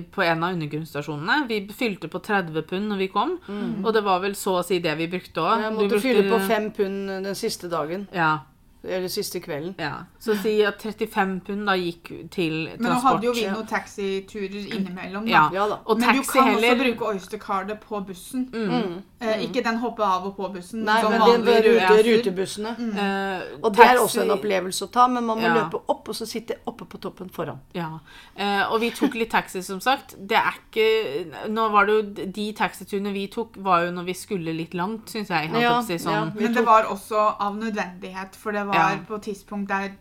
på 0.09 0.23
en 0.25 0.43
av 0.43 0.55
undergrunnsstasjonene. 0.55 1.43
Vi 1.45 1.59
fylte 1.69 2.09
på 2.09 2.17
30 2.17 2.65
pund 2.65 2.89
når 2.89 3.03
vi 3.03 3.07
kom, 3.13 3.35
og 3.83 3.91
det 3.93 4.01
var 4.07 4.23
vel 4.23 4.33
så 4.33 4.55
å 4.57 4.63
si 4.65 4.79
det 4.81 4.95
vi 4.97 5.05
brukte 5.11 5.43
òg. 5.43 5.67
Jeg 5.67 5.75
måtte 5.75 5.99
fylle 6.01 6.23
på 6.31 6.39
5 6.49 6.71
pund 6.73 7.13
den 7.27 7.37
siste 7.37 7.69
dagen. 7.69 8.07
Ja, 8.09 8.39
Eller 8.87 9.07
siste 9.07 9.39
kvelden. 9.39 9.75
ja. 9.79 9.91
Så 10.19 10.35
si 10.41 10.61
at 10.65 10.81
35 10.81 11.39
pund 11.45 11.65
da 11.67 11.73
gikk 11.77 12.29
til 12.31 12.67
transport. 12.67 12.81
Men 12.81 12.91
nå 12.91 12.99
hadde 13.01 13.25
jo 13.27 13.33
vi 13.33 13.45
noen 13.47 13.67
taxiturer 13.67 14.73
innimellom. 14.75 15.25
Da. 15.25 15.31
Ja. 15.31 15.43
Ja 15.53 15.67
da. 15.69 15.77
Og 15.85 15.99
Men 15.99 16.15
du 16.15 16.21
kan 16.23 16.47
heller 16.47 16.71
også 16.71 16.83
bruke 16.83 17.09
Oystercardet 17.13 17.79
på 17.79 17.99
bussen. 18.07 18.49
Mm. 18.53 19.03
Eh, 19.21 19.43
ikke 19.47 19.63
den 19.63 19.77
hoppe 19.81 20.03
av 20.03 20.25
og 20.27 20.35
på-bussen. 20.37 20.83
Nei, 20.85 20.99
som 21.01 21.11
men 21.11 21.21
det 21.21 21.27
vanlige 21.27 21.61
rute, 21.65 22.03
rutebussene. 22.05 22.73
rutebussene. 22.75 23.39
Eh, 23.45 23.57
Og 23.63 23.73
det 23.75 23.85
er 23.85 23.97
også 24.01 24.21
en 24.25 24.31
opplevelse 24.35 24.85
å 24.85 24.91
ta, 24.91 25.07
men 25.07 25.23
man 25.25 25.37
må 25.39 25.43
Ja. 25.47 25.53
løpe 25.63 25.81
opp 25.89 26.09
og 26.09 26.15
så 26.15 26.25
sitte 26.27 26.57
oppe 26.67 26.85
på 26.85 26.99
toppen 26.99 27.29
foran. 27.29 27.59
Ja, 27.73 27.99
eh, 28.35 28.63
og 28.71 28.79
vi 28.81 28.91
tok 28.91 29.13
litt 29.15 29.31
taxi, 29.31 29.61
som 29.63 29.79
sagt. 29.79 30.15
Det 30.19 30.37
er 30.37 30.53
ikke 30.53 31.49
Nå 31.49 31.69
var 31.71 31.85
det 31.85 31.93
jo 31.95 32.01
De 32.31 32.53
taxiturene 32.53 33.13
vi 33.13 33.27
tok, 33.27 33.55
var 33.57 33.85
jo 33.85 33.91
når 33.91 34.05
vi 34.05 34.13
skulle 34.13 34.53
litt 34.55 34.73
langt, 34.73 35.05
syns 35.09 35.27
jeg. 35.29 35.51
Ja, 35.53 35.81
si, 35.81 35.93
sånn. 35.97 36.11
ja. 36.11 36.31
Men 36.35 36.53
det 36.53 36.65
var 36.65 36.83
også 36.83 37.35
av 37.39 37.55
nødvendighet, 37.55 38.35
for 38.35 38.51
det 38.51 38.65
var 38.67 38.74
Ja. 38.75 38.97
på 39.07 39.15
et 39.15 39.21
tidspunkt 39.29 39.67
der 39.69 39.91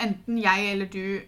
enten 0.00 0.38
jeg 0.38 0.72
eller 0.72 0.86
du 0.86 1.20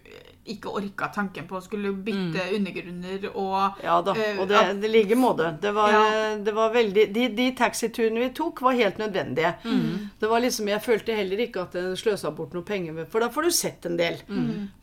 ikke 0.45 0.67
orka 0.75 1.07
tanken 1.15 1.45
på 1.47 1.55
å 1.55 1.61
skulle 1.63 1.93
bytte 2.03 2.41
Mm. 2.43 2.55
undergrunner 2.57 3.29
og 3.33 3.77
Ja 3.83 4.01
da, 4.01 4.11
Eh, 4.13 4.39
og 4.41 4.47
det, 4.49 4.55
ja. 4.55 4.73
det 4.73 4.89
ligger 4.91 5.15
måte. 5.15 5.57
Det 5.61 5.71
var, 5.73 5.89
Ja. 5.91 6.35
det 6.37 6.53
var 6.53 6.69
veldig 6.73 7.13
De, 7.13 7.27
de 7.29 7.51
taxiturene 7.55 8.19
vi 8.19 8.29
tok, 8.33 8.59
var 8.61 8.73
helt 8.73 8.97
nødvendige. 8.97 9.53
Mm. 9.63 10.09
Det 10.19 10.27
var 10.29 10.39
liksom, 10.41 10.67
Jeg 10.67 10.81
følte 10.81 11.15
heller 11.15 11.37
ikke 11.37 11.61
at 11.61 11.73
jeg 11.73 11.95
sløsa 11.97 12.35
bort 12.35 12.53
noe 12.53 12.61
penger, 12.63 12.91
med, 12.93 13.07
for 13.07 13.19
da 13.21 13.29
får 13.29 13.43
du 13.43 13.49
sett 13.51 13.85
en 13.85 13.95
del. 13.97 14.17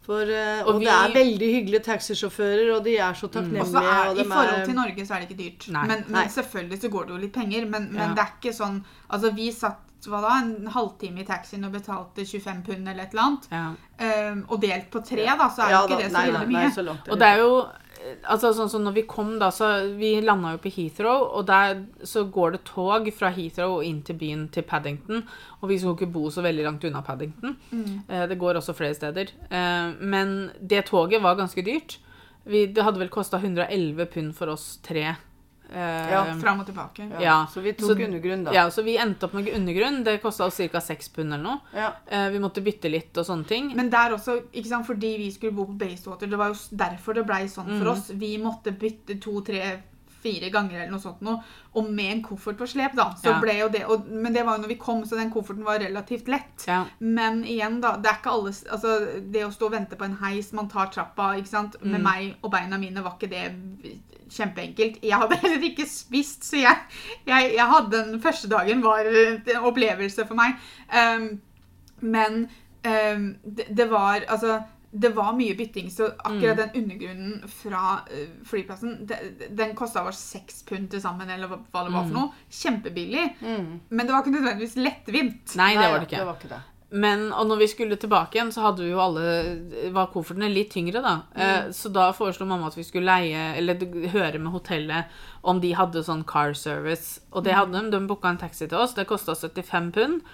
For, 0.03 0.23
eh, 0.23 0.63
Og 0.63 0.69
og 0.77 0.81
vi- 0.81 0.87
det 0.87 0.93
er 0.95 1.13
veldig 1.13 1.55
hyggelige 1.55 1.85
taxisjåfører, 1.85 2.77
og 2.79 2.85
de 2.85 2.97
er 2.97 3.13
så 3.13 3.29
takknemlige. 3.29 3.61
Og 3.61 3.67
så 3.67 3.83
er, 3.83 4.09
og 4.11 4.17
I 4.19 4.25
forhold 4.25 4.61
er- 4.61 4.65
til 4.65 4.75
Norge 4.75 5.07
så 5.07 5.15
er 5.15 5.21
det 5.21 5.29
ikke 5.31 5.43
dyrt. 5.45 5.69
Nei. 5.73 5.87
men, 5.87 5.99
Nei. 6.09 6.21
men 6.23 6.29
selvfølgelig 6.29 6.81
så 6.81 6.89
går 6.91 7.03
det 7.07 7.11
jo 7.11 7.17
litt 7.21 7.33
penger. 7.35 7.67
Men, 7.69 7.93
men 7.93 8.09
Ja. 8.09 8.15
det 8.15 8.19
er 8.19 8.33
ikke 8.41 8.55
sånn 8.57 8.83
Altså, 9.11 9.35
vi 9.35 9.51
satt 9.53 9.77
hva 10.09 10.21
da, 10.25 10.31
en 10.41 10.67
halvtime 10.73 11.21
i 11.21 11.27
taxien 11.29 11.65
og 11.69 11.73
betalte 11.77 12.25
25 12.25 12.63
pund 12.65 12.89
eller 12.89 13.03
et 13.05 13.13
eller 13.13 13.27
annet. 13.27 13.49
Ja. 13.53 13.67
Um, 14.33 14.45
og 14.49 14.63
delt 14.63 14.87
på 14.91 15.03
tre, 15.05 15.27
da, 15.27 15.49
så 15.53 15.67
er 15.67 15.71
Ja 15.75 15.83
jo 15.83 15.89
da, 15.89 15.95
ikke 15.95 16.03
det 16.03 16.11
så 16.15 16.23
veldig 16.25 16.47
mye. 16.49 16.57
Nei, 16.65 16.71
så 16.73 16.85
langt 16.87 17.09
Og 17.13 17.19
det 17.21 17.29
er 17.29 17.43
jo 17.45 17.53
Altså 18.33 18.49
sånn 18.57 18.71
som 18.73 18.81
når 18.81 18.95
vi 18.97 19.03
kom, 19.05 19.35
da, 19.39 19.51
så 19.53 19.67
Vi 19.99 20.15
landa 20.25 20.55
jo 20.55 20.61
på 20.63 20.71
Heathrow, 20.73 21.27
og 21.37 21.45
der 21.51 21.83
så 22.09 22.23
går 22.33 22.55
det 22.55 22.61
tog 22.65 23.11
fra 23.13 23.29
Heathrow 23.29 23.75
og 23.77 23.85
inn 23.85 23.99
til 24.09 24.17
byen 24.17 24.47
til 24.49 24.65
Paddington. 24.65 25.21
Og 25.61 25.69
vi 25.69 25.77
skulle 25.79 25.99
ikke 25.99 26.09
bo 26.15 26.31
så 26.33 26.41
veldig 26.41 26.65
langt 26.65 26.85
unna 26.89 27.03
Paddington. 27.05 27.59
Eh, 28.09 28.25
Det 28.31 28.39
går 28.41 28.57
også 28.57 28.73
flere 28.73 28.95
steder. 28.97 29.29
Eh, 29.51 29.93
Men 30.01 30.51
det 30.67 30.87
toget 30.89 31.21
var 31.21 31.37
ganske 31.37 31.61
dyrt. 31.63 31.99
Vi, 32.47 32.65
det 32.73 32.83
hadde 32.83 32.99
vel 33.03 33.13
kosta 33.13 33.37
111 33.37 34.07
pund 34.07 34.33
for 34.35 34.49
oss 34.49 34.79
tre. 34.83 35.17
Eh, 35.73 36.11
Ja, 36.11 36.25
Fram 36.41 36.61
og 36.61 36.67
tilbake. 36.67 37.09
Ja, 37.13 37.21
ja, 37.21 37.47
Så 37.47 37.61
vi 37.63 37.73
tok 37.73 37.91
så- 37.97 38.05
undergrunn, 38.05 38.45
da. 38.45 38.53
Ja, 38.53 38.67
så 38.71 38.83
vi 38.83 38.97
endte 38.99 39.25
opp 39.25 39.35
med 39.35 39.49
undergrunn. 39.55 40.03
Det 40.05 40.21
kosta 40.23 40.45
oss 40.47 40.57
ca. 40.57 40.81
6 40.81 41.09
pund 41.15 41.33
eller 41.33 41.45
noe. 41.45 41.61
Ja. 41.75 41.93
Eh, 42.11 42.29
Vi 42.31 42.39
måtte 42.39 42.61
bytte 42.63 42.91
litt 42.91 43.17
og 43.17 43.25
sånne 43.27 43.47
ting. 43.47 43.73
Men 43.77 43.89
der 43.91 44.11
også, 44.17 44.43
ikke 44.53 44.67
sant, 44.67 44.87
fordi 44.87 45.17
vi 45.19 45.31
skulle 45.31 45.53
bo 45.55 45.67
på 45.67 45.79
Basewater, 45.79 46.27
det 46.29 46.37
var 46.39 46.49
jo 46.49 46.55
derfor 46.77 47.15
det 47.15 47.27
blei 47.27 47.45
sånn 47.47 47.79
for 47.79 47.91
oss. 47.93 48.11
Vi 48.11 48.37
måtte 48.39 48.73
bytte 48.77 49.21
to, 49.21 49.41
tre, 49.43 49.83
fire 50.23 50.51
ganger 50.51 50.81
eller 50.83 50.91
noe 50.91 51.01
sånt 51.01 51.23
noe, 51.23 51.43
og 51.75 51.89
med 51.89 52.13
en 52.13 52.23
koffert 52.23 52.59
på 52.59 52.67
slep, 52.69 52.95
da. 52.95 53.15
Så 53.15 53.31
Ja. 53.31 53.41
ble 53.41 53.55
jo 53.59 53.69
det, 53.71 53.85
og, 53.89 54.07
men 54.11 54.33
det 54.35 54.45
var 54.45 54.59
jo 54.59 54.63
når 54.65 54.69
vi 54.69 54.75
kom, 54.75 55.03
så 55.05 55.17
den 55.17 55.31
kofferten 55.31 55.65
var 55.65 55.79
relativt 55.79 56.29
lett. 56.29 56.67
Ja. 56.67 56.85
Men 57.01 57.43
igjen, 57.45 57.81
da. 57.81 57.97
Det 57.97 58.07
er 58.11 58.19
ikke 58.19 58.31
alle 58.33 58.51
Altså, 58.51 59.23
det 59.33 59.43
å 59.47 59.51
stå 59.51 59.63
og 59.67 59.73
vente 59.73 59.97
på 59.97 60.05
en 60.05 60.17
heis, 60.17 60.53
man 60.53 60.69
tar 60.69 60.89
trappa, 60.89 61.37
ikke 61.39 61.47
sant. 61.49 61.77
Mm. 61.81 61.91
Med 61.93 62.03
meg 62.03 62.35
og 62.43 62.51
beina 62.51 62.77
mine 62.77 63.03
var 63.03 63.13
ikke 63.19 63.31
det 63.31 63.57
kjempeenkelt. 64.31 64.99
Jeg 65.05 65.21
hadde 65.23 65.39
heller 65.43 65.69
ikke 65.71 65.87
spist, 65.91 66.45
så 66.49 66.63
jeg, 66.63 66.77
jeg, 67.29 67.53
jeg 67.57 67.69
hadde 67.75 68.03
den 68.11 68.21
første 68.23 68.51
dagen 68.51 68.83
var 68.85 69.07
en 69.07 69.71
opplevelse 69.71 70.27
for 70.29 70.39
meg. 70.39 70.59
Um, 70.91 71.31
men 72.01 72.45
um, 72.87 73.33
det, 73.45 73.67
det 73.77 73.91
var 73.91 74.25
Altså 74.29 74.63
det 74.91 75.13
var 75.15 75.37
mye 75.39 75.55
bytting, 75.55 75.87
så 75.95 76.09
akkurat 76.19 76.57
den 76.59 76.83
undergrunnen 76.83 77.45
fra 77.47 78.01
uh, 78.11 78.33
flyplassen 78.49 78.97
det, 79.07 79.19
Den 79.55 79.77
kosta 79.79 80.03
oss 80.09 80.19
seks 80.33 80.65
pund 80.67 80.89
til 80.91 81.03
sammen, 81.03 81.31
eller 81.31 81.47
hva 81.47 81.61
hva 81.71 81.85
det 81.87 81.95
var 81.95 82.09
for 82.09 82.17
noe. 82.17 82.43
Kjempebillig. 82.51 83.29
Men 83.91 84.03
det 84.07 84.15
var 84.15 84.25
ikke 84.25 84.35
nødvendigvis 84.35 84.77
lettvint. 84.81 85.55
Nei, 85.61 85.73
det 85.79 85.87
var 85.87 86.01
det 86.01 86.11
ikke. 86.11 86.19
Det 86.19 86.27
var 86.27 86.41
ikke 86.41 86.55
det. 86.57 86.63
Men, 86.91 87.29
og 87.31 87.47
når 87.47 87.61
vi 87.61 87.69
skulle 87.71 87.97
tilbake 88.01 88.35
igjen, 88.35 88.51
så 88.51 88.65
hadde 88.65 88.83
vi 88.83 88.91
jo 88.91 89.03
alle 89.03 89.91
var 89.95 90.09
koffertene 90.11 90.49
litt 90.51 90.73
tyngre, 90.75 91.03
da. 91.05 91.15
Eh, 91.39 91.69
så 91.77 91.91
da 91.95 92.09
foreslo 92.17 92.49
mamma 92.51 92.67
at 92.67 92.79
vi 92.79 92.87
skulle 92.87 93.07
leie, 93.07 93.45
eller 93.61 93.85
høre 94.11 94.41
med 94.43 94.51
hotellet 94.57 95.21
om 95.47 95.63
de 95.63 95.71
hadde 95.79 96.03
sånn 96.07 96.25
car 96.27 96.57
service. 96.59 97.21
Og 97.31 97.47
det 97.47 97.55
hadde 97.55 97.79
de. 97.79 97.93
De 97.95 98.03
booka 98.11 98.33
en 98.33 98.41
taxi 98.43 98.67
til 98.67 98.81
oss. 98.83 98.97
Det 98.99 99.07
kosta 99.11 99.37
75 99.39 99.93
pund. 99.95 100.25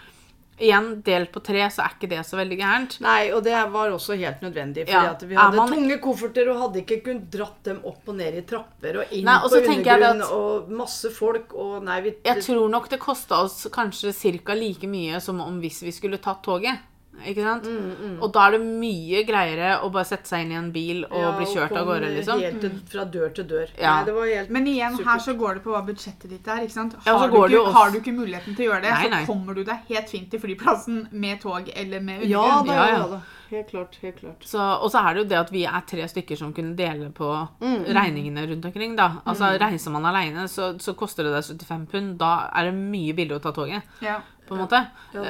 Igjen, 0.59 1.03
delt 1.03 1.31
på 1.33 1.43
tre, 1.45 1.67
så 1.71 1.85
er 1.85 1.95
ikke 1.97 2.09
det 2.09 2.21
så 2.27 2.37
veldig 2.39 2.59
gærent. 2.59 3.01
Nei, 3.01 3.31
og 3.33 3.43
det 3.45 3.53
var 3.73 3.91
også 3.91 4.17
helt 4.19 4.41
nødvendig. 4.41 4.87
Fordi 4.87 4.93
Ja, 4.93 5.11
at 5.11 5.23
vi 5.23 5.35
hadde 5.35 5.57
man- 5.57 5.69
tunge 5.73 5.99
kofferter 6.01 6.49
og 6.51 6.61
hadde 6.63 6.83
ikke 6.85 7.03
kunnet 7.05 7.31
dratt 7.31 7.63
dem 7.63 7.81
opp 7.85 8.09
og 8.09 8.17
ned 8.17 8.35
i 8.35 8.43
trapper 8.43 8.99
og 9.01 9.13
inn 9.13 9.25
Nei, 9.25 9.39
på 9.39 9.49
så 9.51 9.65
tenker 9.65 9.85
jeg 9.85 10.01
det 10.01 10.11
undergrunn 10.11 10.23
at- 10.23 10.33
og 10.33 10.71
masse 10.71 11.11
folk 11.13 11.55
og 11.55 11.83
Nei, 11.85 12.01
vi 12.01 12.15
Jeg 12.25 12.43
tror 12.43 12.69
nok 12.71 12.89
det 12.89 13.01
kosta 13.01 13.43
oss 13.45 13.67
kanskje 13.71 14.13
ca. 14.45 14.55
like 14.55 14.87
mye 14.87 15.21
som 15.21 15.41
om 15.41 15.61
hvis 15.61 15.83
vi 15.83 15.91
skulle 15.93 16.19
tatt 16.19 16.43
toget. 16.43 16.79
Ikke 17.27 17.43
sant? 17.47 17.65
Mm, 17.67 18.19
Og 18.23 18.33
da 18.33 18.47
er 18.47 18.57
det 18.57 18.61
mye 18.67 19.23
greiere 19.29 19.73
å 19.83 19.91
bare 19.93 20.05
sette 20.09 20.29
seg 20.31 20.45
inn 20.47 20.53
i 20.53 20.59
en 20.61 20.71
bil 20.73 21.05
og 21.11 21.17
Ja, 21.21 21.33
bli 21.37 21.47
kjørt 21.51 21.73
av 21.73 21.79
kom 21.83 21.89
gårde, 21.91 22.11
liksom. 22.17 22.41
Helt 22.47 22.61
til, 22.65 22.77
fra 22.93 23.05
dør 23.05 23.35
til 23.35 23.45
dør. 23.51 23.73
Ja. 23.79 23.97
Nei, 23.97 24.05
det 24.09 24.15
var 24.15 24.27
helt 24.33 24.51
Men 24.57 24.67
igjen, 24.73 24.97
super. 24.97 25.11
her 25.11 25.19
så 25.27 25.35
går 25.41 25.55
det 25.55 25.63
på 25.67 25.75
hva 25.75 25.83
budsjettet 25.87 26.31
ditt 26.31 26.47
er. 26.49 26.63
ikke 26.67 26.77
sant? 26.79 26.95
Ja, 27.07 27.17
Har, 27.19 27.29
så 27.29 27.47
du, 27.49 27.57
ikke, 27.59 27.73
har 27.77 27.91
du 27.91 27.99
ikke 28.01 28.15
muligheten 28.17 28.55
til 28.57 28.67
å 28.67 28.73
gjøre 28.73 28.83
det, 28.87 28.93
Nei, 29.11 29.23
så 29.25 29.33
kommer 29.33 29.55
du 29.55 29.65
deg 29.65 29.91
helt 29.91 30.09
fint 30.11 30.31
til 30.31 30.41
flyplassen 30.41 31.09
med 31.13 31.41
tog 31.43 31.73
eller 31.75 32.01
med 32.01 32.23
Ja 32.31 32.45
undergrunn. 32.61 32.77
Ja, 32.77 32.87
ja, 32.87 33.01
ja. 33.03 33.09
da. 33.17 33.21
Helt 33.51 33.69
klart. 33.71 33.97
Helt 34.03 34.17
klart. 34.19 34.43
Så, 34.43 34.59
og 34.59 34.91
så 34.91 34.99
er 35.07 35.15
det 35.15 35.21
jo 35.23 35.29
det 35.31 35.37
at 35.39 35.51
vi 35.55 35.61
er 35.71 35.85
tre 35.87 36.03
stykker 36.11 36.37
som 36.41 36.53
kunne 36.53 36.75
dele 36.79 37.11
på 37.15 37.29
Mm, 37.61 37.85
regningene 37.95 38.43
rundt 38.51 38.65
omkring. 38.67 38.97
da. 38.99 39.21
Altså, 39.25 39.53
Reiser 39.61 39.91
man 39.95 40.05
aleine, 40.05 40.49
så, 40.51 40.73
så 40.83 40.95
koster 40.99 41.23
det 41.25 41.33
deg 41.37 41.45
75 41.63 41.87
pund. 41.93 42.17
Da 42.19 42.51
er 42.53 42.71
det 42.71 42.75
mye 42.75 43.15
billigere 43.15 43.39
å 43.39 43.43
ta 43.45 43.53
toget, 43.53 43.83
Ja. 44.03 44.19
på 44.49 44.55
en 44.57 44.61
måte. 44.65 44.81
Ja. 45.15 45.23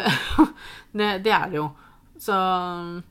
det, 0.96 1.10
det 1.24 1.32
er 1.32 1.50
det 1.52 1.56
jo. 1.60 1.70
Så 2.18 3.02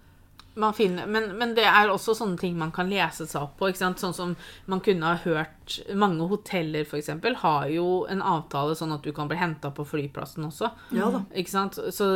man 0.58 0.72
finner, 0.74 1.04
men, 1.06 1.26
men 1.38 1.52
det 1.56 1.66
er 1.68 1.90
også 1.92 2.14
sånne 2.16 2.38
ting 2.40 2.54
man 2.56 2.70
kan 2.72 2.88
lese 2.88 3.26
seg 3.28 3.42
opp 3.42 3.58
på. 3.60 3.68
ikke 3.68 3.82
sant? 3.82 4.00
Sånn 4.00 4.14
som 4.16 4.30
man 4.72 4.80
kunne 4.80 5.10
ha 5.10 5.18
hørt 5.26 5.52
Mange 5.98 6.24
hoteller 6.30 6.86
eksempel, 6.86 7.34
har 7.42 7.66
jo 7.74 8.06
en 8.08 8.22
avtale 8.22 8.76
sånn 8.78 8.94
at 8.96 9.02
du 9.04 9.10
kan 9.18 9.28
bli 9.28 9.36
henta 9.36 9.72
på 9.76 9.84
flyplassen 9.90 10.46
også. 10.48 10.70
Ja 10.96 11.10
da. 11.12 11.24
Ikke 11.36 11.52
sant? 11.52 11.76
Så 11.92 12.08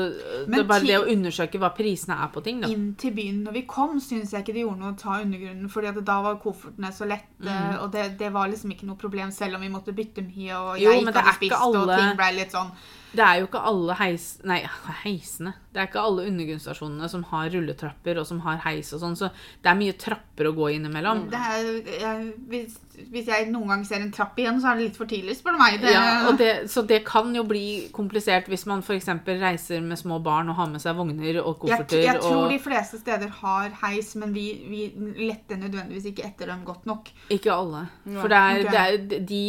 det 0.47 0.60
er 0.62 0.63
bare 0.69 0.86
til, 0.86 0.91
det 0.93 0.99
å 1.02 1.08
undersøke 1.12 1.60
hva 1.60 1.71
prisene 1.75 2.15
er 2.15 2.30
på 2.32 2.43
ting. 2.45 2.62
da. 2.62 2.69
Inn 2.71 2.93
til 3.02 3.12
byen 3.17 3.41
når 3.43 3.58
vi 3.58 3.63
kom, 3.67 3.97
syns 3.99 4.32
jeg 4.32 4.45
ikke 4.45 4.56
det 4.56 4.63
gjorde 4.63 4.80
noe 4.86 4.93
å 4.93 4.99
ta 5.02 5.17
undergrunnen. 5.19 5.67
fordi 5.73 5.88
at 5.91 5.99
da 6.06 6.21
var 6.30 6.39
koffertene 6.45 6.93
så 6.95 7.10
lette, 7.10 7.25
Mm. 7.39 7.82
og 7.84 7.91
det, 7.91 8.06
det 8.19 8.32
var 8.32 8.47
liksom 8.47 8.71
ikke 8.71 8.86
noe 8.88 8.95
problem, 8.99 9.32
selv 9.32 9.56
om 9.56 9.62
vi 9.62 9.69
måtte 9.73 9.91
bytte 9.95 10.21
mye, 10.23 10.54
og 10.56 10.80
Jo, 10.80 10.91
jeg 10.93 11.04
men 11.04 11.12
ikke 11.12 11.19
det 11.19 11.25
hadde 11.25 11.36
spist, 11.36 11.54
spist, 11.60 11.75
og 11.75 11.91
ting 11.97 12.15
ble 12.19 12.32
litt 12.39 12.52
sånn 12.56 12.71
Det 13.12 13.24
er 13.26 13.39
jo 13.41 13.48
ikke 13.48 13.62
alle 13.72 13.95
heis... 14.00 14.26
Nei, 14.48 14.60
heisene. 15.04 15.56
Det 15.74 15.82
er 15.82 15.89
ikke 15.89 16.02
alle 16.02 16.26
undergrunnsstasjonene 16.30 17.10
som 17.12 17.24
har 17.30 17.50
rulletrapper 17.54 18.19
og 18.22 18.28
som 18.30 18.41
har 18.45 18.62
heis 18.63 18.89
og 18.95 19.02
sånn, 19.04 19.17
så 19.17 19.30
det 19.62 19.69
er 19.69 19.78
mye 19.78 19.95
trapper 20.02 20.50
å 20.50 20.54
gå 20.58 20.72
innimellom. 20.76 21.28
det 21.30 21.41
er, 21.54 21.67
jeg, 22.02 22.32
hvis, 22.50 22.78
hvis 23.13 23.30
jeg 23.30 23.48
noen 23.52 23.74
gang 23.74 23.86
ser 23.86 24.02
en 24.02 24.12
trapp 24.13 24.38
igjen, 24.41 24.58
så 24.62 24.72
er 24.72 24.80
det 24.80 24.88
litt 24.88 25.00
for 25.00 25.10
tidlig, 25.10 25.38
spør 25.38 25.58
du 25.58 25.62
meg. 25.62 25.78
Det, 25.82 25.93
Ja, 25.93 26.06
og 26.30 26.39
det, 26.41 26.52
så 26.74 26.84
det 26.89 27.02
kan 27.08 27.30
jo 27.38 27.45
bli 27.50 27.65
komplisert 27.95 28.50
hvis 28.50 28.65
man 28.69 28.82
f.eks. 28.86 29.12
reiser 29.30 29.86
med 29.86 30.02
små 30.02 30.19
barn 30.26 30.50
og 30.50 30.58
har 30.60 30.69
med 30.74 30.82
seg 30.84 30.98
vogner 30.98 31.41
og 31.43 31.52
jeg, 31.54 31.60
kofferter. 31.63 32.06
jeg 32.06 32.22
tror 32.24 32.39
og 32.43 32.54
de 32.54 32.62
fleste 32.62 33.02
steder 33.02 33.34
har 33.41 33.74
heis, 33.84 34.13
men 34.22 34.34
vi, 34.34 34.48
vi 34.69 34.86
letter 35.30 35.62
nødvendigvis 35.62 36.10
ikke 36.13 36.26
etter 36.30 36.50
dem 36.54 36.65
godt 36.67 36.89
nok. 36.89 37.13
Ikke 37.34 37.54
alle. 37.54 37.86
For 38.10 38.32
det 38.32 38.41
er, 38.41 38.63
det 38.69 38.86
er 38.86 39.22
de, 39.34 39.43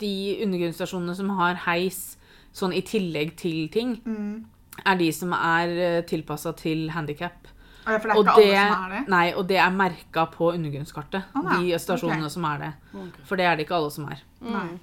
de 0.00 0.14
undergrunnsstasjonene 0.46 1.16
som 1.18 1.36
har 1.40 1.60
heis 1.68 2.18
sånn 2.54 2.72
i 2.74 2.82
tillegg 2.82 3.36
til 3.36 3.68
ting, 3.68 3.96
Mm. 4.04 4.44
er 4.86 4.96
de 4.96 5.12
som 5.12 5.32
er 5.32 6.02
tilpassa 6.02 6.52
til 6.56 6.88
handikap. 6.90 7.46
Ja, 7.86 7.98
For 7.98 8.08
det 8.08 8.10
er 8.10 8.18
Og 8.18 8.24
ikke 8.26 8.36
det, 8.36 8.56
alle 8.58 8.74
som 8.74 8.84
er 8.84 8.98
det. 8.98 9.08
nei, 9.08 9.32
og 9.32 9.46
det 9.48 9.56
er 9.56 9.70
merka 9.70 10.26
på 10.30 10.52
undergrunnskartet. 10.54 11.24
Ah. 11.34 11.58
De 11.58 11.78
stasjonene 11.78 12.18
okay. 12.26 12.28
som 12.28 12.44
er 12.44 12.58
det. 12.58 12.72
For 13.24 13.36
det 13.36 13.46
er 13.46 13.56
det 13.56 13.66
ikke 13.66 13.76
alle 13.76 13.90
som 13.90 14.04
er. 14.08 14.18
Nei. 14.42 14.78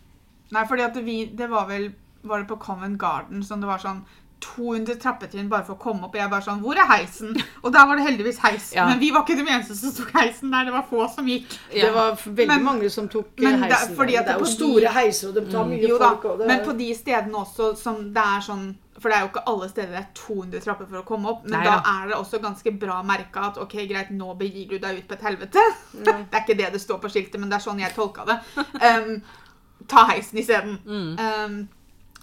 Nei, 0.51 0.65
fordi 0.65 0.81
at 0.81 0.95
vi, 1.05 1.25
det 1.25 1.49
var 1.49 1.67
vel 1.67 1.93
Var 2.25 2.39
det 2.39 2.47
på 2.47 2.57
Covent 2.59 2.97
Garden 2.97 3.43
som 3.43 3.59
det 3.61 3.67
var 3.67 3.77
sånn 3.77 4.03
200 4.41 4.95
trappetrinn 5.01 5.47
bare 5.49 5.63
for 5.65 5.75
å 5.75 5.79
komme 5.81 6.03
opp. 6.05 6.13
Og 6.15 6.19
jeg 6.19 6.29
bare 6.29 6.43
sånn 6.45 6.59
Hvor 6.61 6.77
er 6.77 6.85
heisen? 6.89 7.31
Og 7.63 7.71
der 7.73 7.85
var 7.87 7.95
det 7.97 8.03
heldigvis 8.05 8.37
heis. 8.43 8.71
Ja. 8.75 8.85
Men 8.89 8.99
vi 8.99 9.09
var 9.11 9.23
ikke 9.23 9.37
de 9.39 9.45
eneste 9.47 9.75
som 9.79 9.91
tok 9.95 10.11
heisen 10.19 10.51
der. 10.51 10.65
Det 10.65 10.73
var 10.75 10.85
få 10.89 11.07
som 11.15 11.25
gikk. 11.25 11.55
Ja. 11.73 11.85
Det 11.87 11.93
var 11.95 12.15
veldig 12.25 12.47
Men- 12.47 12.63
mange 12.63 12.89
som 12.91 13.07
tok 13.09 13.31
eh, 13.37 13.43
men 13.49 13.61
det 13.61 13.71
heisen. 13.71 13.95
fordi 13.95 14.15
at 14.19 14.25
det 14.25 14.35
er 14.35 14.39
på 14.39 14.45
jo 14.45 14.45
de- 14.45 14.55
store 14.55 14.91
heiser, 14.99 15.27
og 15.29 15.35
de 15.35 15.45
tar 15.51 15.65
mye 15.65 15.87
Jo 15.87 15.97
folk. 15.97 16.25
Og 16.25 16.39
det 16.39 16.47
men 16.47 16.65
på 16.65 16.77
de 16.77 16.89
stedene 16.95 17.33
også 17.41 17.75
som 17.77 18.13
det 18.13 18.23
er 18.23 18.41
sånn 18.41 18.75
For 18.99 19.09
det 19.09 19.17
er 19.17 19.21
jo 19.25 19.27
ikke 19.27 19.43
alle 19.47 19.67
steder 19.69 19.91
det 19.91 19.97
er 19.99 20.11
200 20.15 20.61
trapper 20.63 20.85
for 20.87 20.97
å 21.01 21.05
komme 21.05 21.27
opp. 21.27 21.43
Men 21.43 21.59
Nei 21.59 21.63
da 21.65 21.81
da. 21.81 21.95
er 22.03 22.07
det 22.07 22.15
også 22.15 22.39
ganske 22.41 22.71
bra 22.79 23.01
merka 23.03 23.41
at 23.49 23.57
ok, 23.57 23.73
greit, 23.89 24.09
nå 24.11 24.37
begir 24.39 24.69
du 24.69 24.79
deg 24.79 24.99
ut 24.99 25.07
på 25.07 25.13
et 25.17 25.21
helvete. 25.21 25.59
det 26.05 26.13
er 26.31 26.41
ikke 26.45 26.55
det 26.57 26.71
det 26.73 26.79
står 26.81 26.99
på 27.01 27.09
skiltet, 27.11 27.37
men 27.39 27.49
det 27.49 27.57
er 27.59 27.65
sånn 27.69 27.79
jeg 27.79 27.91
tolka 27.93 28.23
det. 28.25 28.39
Um, 28.81 29.21
ta 29.87 30.05
heisen 30.07 30.39
isteden. 30.39 30.79
Mm. 30.85 31.19
Um, 31.19 31.67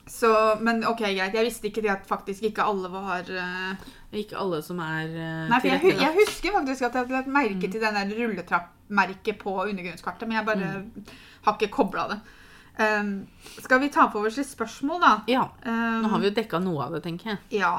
så, 0.07 0.59
men 0.61 0.83
ok, 0.89 0.99
greit. 0.99 1.35
Jeg 1.37 1.47
visste 1.47 1.69
ikke 1.69 1.83
det 1.85 1.93
at 1.93 2.07
faktisk 2.09 2.43
ikke 2.49 2.65
alle 2.67 2.89
var 2.91 3.29
uh, 3.31 3.91
Ikke 4.19 4.35
alle 4.41 4.59
som 4.67 4.81
er 4.83 5.07
uh, 5.07 5.45
Nei, 5.47 5.61
for 5.63 5.71
jeg, 5.71 5.95
jeg 6.01 6.17
husker 6.17 6.57
faktisk 6.57 6.89
at 6.89 6.97
jeg 6.97 7.05
hadde 7.05 7.15
lagt 7.15 7.31
merke 7.31 7.71
til 7.71 7.85
den 7.85 8.15
rulletrappmerket 8.19 9.39
på 9.41 9.55
undergrunnskartet, 9.63 10.27
men 10.27 10.41
jeg 10.41 10.49
bare 10.49 10.73
har 11.47 11.57
ikke 11.57 11.71
kobla 11.75 12.09
det. 12.11 12.21
Um, 12.73 13.27
skal 13.61 13.83
vi 13.83 13.91
ta 13.93 14.07
på 14.11 14.23
oss 14.25 14.39
litt 14.41 14.49
spørsmål, 14.49 15.01
da? 15.03 15.13
Ja. 15.31 15.45
Um, 15.67 16.03
Nå 16.03 16.13
har 16.13 16.23
vi 16.23 16.31
jo 16.31 16.37
dekka 16.41 16.61
noe 16.63 16.87
av 16.87 16.97
det, 16.97 17.03
tenker 17.05 17.35
jeg. 17.35 17.41
Ja. 17.61 17.75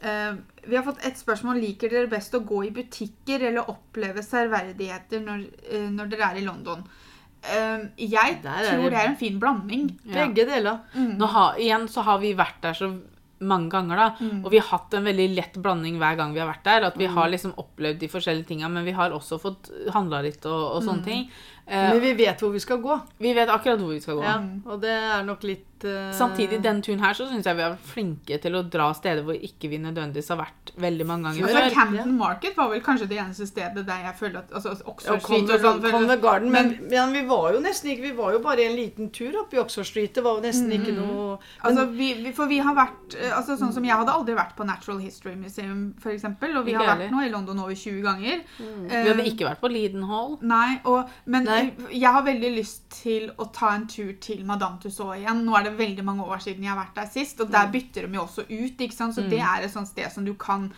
Um, 0.00 0.40
vi 0.64 0.78
har 0.78 0.84
fått 0.86 1.02
et 1.04 1.18
spørsmål. 1.18 1.60
Liker 1.60 1.92
dere 1.92 2.10
best 2.10 2.34
å 2.36 2.42
gå 2.46 2.62
i 2.68 2.74
butikker 2.74 3.42
eller 3.50 3.68
oppleve 3.72 4.24
særverdigheter 4.24 5.24
når, 5.24 5.44
uh, 5.72 5.88
når 5.96 6.12
dere 6.12 6.30
er 6.30 6.40
i 6.40 6.46
London? 6.46 6.84
Um, 6.86 7.08
jeg 7.42 8.42
Der 8.42 8.50
er 8.50 8.70
tror 8.76 8.82
det- 8.82 8.90
det 8.92 8.98
er 9.00 9.08
en 9.08 9.16
fin 9.16 9.38
blanding. 9.40 9.98
Ja. 10.06 10.26
Begge 10.26 10.46
deler. 10.46 10.80
Nå 10.94 11.26
har, 11.26 11.54
igjen 11.56 11.88
så 11.88 12.02
har 12.04 12.18
vi 12.18 12.34
vært 12.34 12.60
der 12.60 12.72
så 12.74 13.00
mange 13.42 13.70
ganger, 13.70 13.96
da. 13.96 14.10
Mm. 14.20 14.44
Og 14.44 14.50
vi 14.50 14.58
har 14.58 14.78
hatt 14.78 14.92
en 14.94 15.04
veldig 15.04 15.34
lett 15.34 15.54
blanding 15.62 15.96
hver 15.98 16.16
gang 16.16 16.34
vi 16.34 16.40
har 16.40 16.48
vært 16.52 16.62
der. 16.64 16.84
At 16.86 16.96
vi 16.98 17.06
Mm. 17.06 17.14
har 17.14 17.28
liksom 17.30 17.54
opplevd 17.56 17.98
de 17.98 18.08
forskjellige 18.08 18.46
tinga, 18.46 18.68
men 18.68 18.84
vi 18.84 18.92
har 18.92 19.10
også 19.10 19.40
fått 19.40 19.70
handla 19.94 20.22
litt 20.22 20.44
og, 20.44 20.76
og 20.76 20.82
Mm. 20.82 20.88
sånne 20.88 21.04
ting. 21.04 21.30
Eh, 21.66 21.90
Men 21.94 22.00
vi 22.02 22.12
vet 22.18 22.40
hvor 22.42 22.50
vi 22.52 22.60
skal 22.62 22.80
gå. 22.82 23.00
vi 23.18 23.32
vet 23.36 23.48
akkurat 23.48 23.78
hvor 23.78 23.92
vi 23.94 24.00
skal 24.00 24.16
gå. 24.18 24.22
Ja, 24.26 24.38
og 24.66 24.80
det 24.82 24.90
er 24.90 25.22
nok 25.26 25.42
litt 25.46 25.66
uh... 25.84 26.10
Samtidig, 26.12 26.58
den 26.62 26.82
turen 26.82 27.00
her 27.00 27.14
så 27.16 27.24
syns 27.30 27.46
jeg 27.46 27.56
vi 27.56 27.62
har 27.62 27.70
vært 27.72 27.86
flinke 27.88 28.38
til 28.42 28.56
å 28.58 28.62
dra 28.68 28.90
steder 28.92 29.22
hvor 29.24 29.38
ikke 29.38 29.70
vi 29.70 29.78
nødvendigvis 29.80 30.28
har 30.34 30.40
vært 30.42 30.72
veldig 30.82 31.06
mange 31.08 31.30
ganger 31.30 31.46
Altså, 31.46 31.60
før. 31.62 31.76
Camden 31.76 32.16
Market 32.18 32.58
var 32.58 32.68
vel 32.72 32.82
kanskje 32.84 33.06
det 33.08 33.20
eneste 33.22 33.46
stedet 33.48 33.84
der 33.86 34.02
jeg 34.08 34.16
føler 34.18 34.42
at 34.42 34.50
altså, 34.52 34.74
ja, 34.74 34.88
Oxford 34.90 35.22
Street 35.22 35.46
Convent, 35.46 35.54
og 35.54 35.64
sånn. 35.86 35.94
Convent 35.94 36.24
Garden, 36.24 36.50
men, 36.52 36.72
men 36.90 37.14
vi 37.14 37.22
var 37.30 37.46
jo 37.54 37.62
nesten 37.64 37.92
ikke 37.94 38.08
Vi 38.08 38.12
var 38.18 38.34
jo 38.34 38.42
bare 38.44 38.66
en 38.66 38.76
liten 38.76 39.10
tur 39.14 39.38
opp 39.40 39.54
i 39.54 39.62
Oxford 39.62 39.88
Street. 39.88 40.12
Det 40.18 40.24
var 40.26 40.40
jo 40.40 40.44
nesten 40.44 40.74
ikke 40.74 40.96
noe 40.98 41.38
Altså, 41.62 41.86
vi, 41.94 42.10
for 42.36 42.50
vi 42.50 42.58
har 42.58 42.74
vært 42.76 43.16
eh, 43.16 43.30
altså, 43.36 43.56
sånn 43.60 43.72
som 43.76 43.86
Jeg 43.86 43.94
hadde 43.94 44.12
aldri 44.12 44.34
vært 44.36 44.56
på 44.58 44.66
Natural 44.68 44.98
History 45.00 45.36
Museum, 45.38 45.94
eksempel, 46.02 46.56
og 46.58 46.66
vi 46.66 46.74
har 46.76 46.90
vært 46.92 47.14
nå 47.14 47.22
i 47.24 47.30
London 47.32 47.62
over 47.64 47.78
20 47.78 48.02
ganger. 48.04 48.42
Vi 48.58 49.00
hadde 49.06 49.26
ikke 49.30 49.46
vært 49.48 49.62
på 49.62 49.70
Leaden 49.72 50.04
Hall. 50.10 50.36
Nei, 50.42 50.80
og, 50.84 51.08
men 51.30 51.46
Nei. 51.48 51.59
Jeg 51.92 52.12
har 52.14 52.24
veldig 52.26 52.50
lyst 52.54 52.84
til 52.94 53.30
å 53.38 53.46
ta 53.54 53.72
en 53.74 53.86
tur 53.90 54.12
til 54.22 54.44
Madame 54.46 54.80
Tussauds 54.82 55.18
igjen. 55.18 55.42
Nå 55.46 55.56
er 55.56 55.66
det 55.66 55.78
veldig 55.78 56.04
mange 56.06 56.26
år 56.26 56.42
siden 56.44 56.64
jeg 56.66 56.72
har 56.72 56.80
vært 56.80 57.00
der 57.00 57.10
sist, 57.10 57.40
og 57.40 57.50
der 57.52 57.70
bytter 57.72 58.06
de 58.06 58.18
jo 58.18 58.24
også 58.26 58.46
ut. 58.48 58.84
Så 59.00 59.26
det 59.30 59.40
er 59.40 59.64
et 59.64 59.72
sånt 59.72 59.90
sted 59.90 60.10
som 60.12 60.26
du 60.26 60.34
kan 60.34 60.70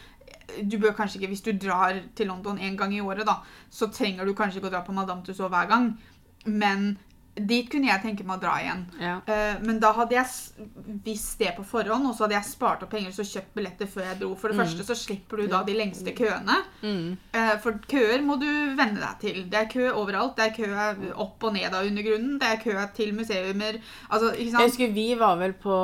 du 0.62 0.78
bør 0.78 0.92
kanskje 0.92 1.20
ikke, 1.20 1.28
Hvis 1.32 1.40
du 1.40 1.52
drar 1.52 1.96
til 2.16 2.26
London 2.26 2.58
en 2.58 2.76
gang 2.76 2.94
i 2.94 3.00
året, 3.00 3.26
da, 3.26 3.38
så 3.70 3.86
trenger 3.88 4.24
du 4.24 4.34
kanskje 4.34 4.60
ikke 4.60 4.68
å 4.68 4.74
dra 4.74 4.82
på 4.84 4.92
Madame 4.92 5.24
Tussauds 5.24 5.52
hver 5.52 5.68
gang. 5.70 5.92
Men 6.44 6.98
dit 7.34 7.68
kunne 7.72 7.88
jeg 7.88 8.02
tenke 8.02 8.24
meg 8.28 8.36
å 8.36 8.42
dra 8.42 8.54
igjen. 8.60 8.82
Ja. 9.00 9.14
Eh, 9.26 9.58
Men 9.64 9.78
da 9.80 9.92
hadde 9.96 10.12
jeg 10.18 10.26
visst 11.04 11.38
det 11.40 11.54
på 11.56 11.64
forhånd, 11.64 12.04
og 12.06 12.14
så 12.14 12.26
hadde 12.26 12.36
jeg 12.36 12.48
spart 12.50 12.82
opp 12.84 12.90
penger 12.92 13.08
og 13.14 13.28
kjøpt 13.30 13.54
billetter 13.56 13.88
før 13.88 14.04
jeg 14.10 14.18
dro. 14.20 14.34
For 14.36 14.52
det 14.52 14.58
første 14.60 14.84
så 14.84 14.96
slipper 14.98 15.40
du 15.40 15.46
da 15.48 15.62
de 15.64 15.76
lengste 15.78 16.12
køene. 16.16 16.58
Mm. 16.82 17.16
Eh, 17.32 17.54
For 17.64 17.78
køer 17.88 18.20
må 18.26 18.36
du 18.40 18.46
venne 18.76 19.00
deg 19.00 19.16
til. 19.24 19.42
Det 19.48 19.60
er 19.62 19.70
kø 19.72 19.88
overalt. 19.96 20.36
Det 20.36 20.50
er 20.50 20.56
kø 20.58 21.12
opp 21.16 21.42
og 21.48 21.54
ned 21.56 21.72
av 21.72 21.88
undergrunnen. 21.88 22.38
Det 22.42 22.48
er 22.52 22.62
kø 22.62 22.76
til 22.94 23.14
museumer. 23.16 23.80
Altså, 24.10 24.34
ikke 24.36 24.52
Jeg 24.60 24.68
husker 24.68 24.92
vi 24.92 25.08
var 25.18 25.36
vel 25.40 25.52
på, 25.54 25.76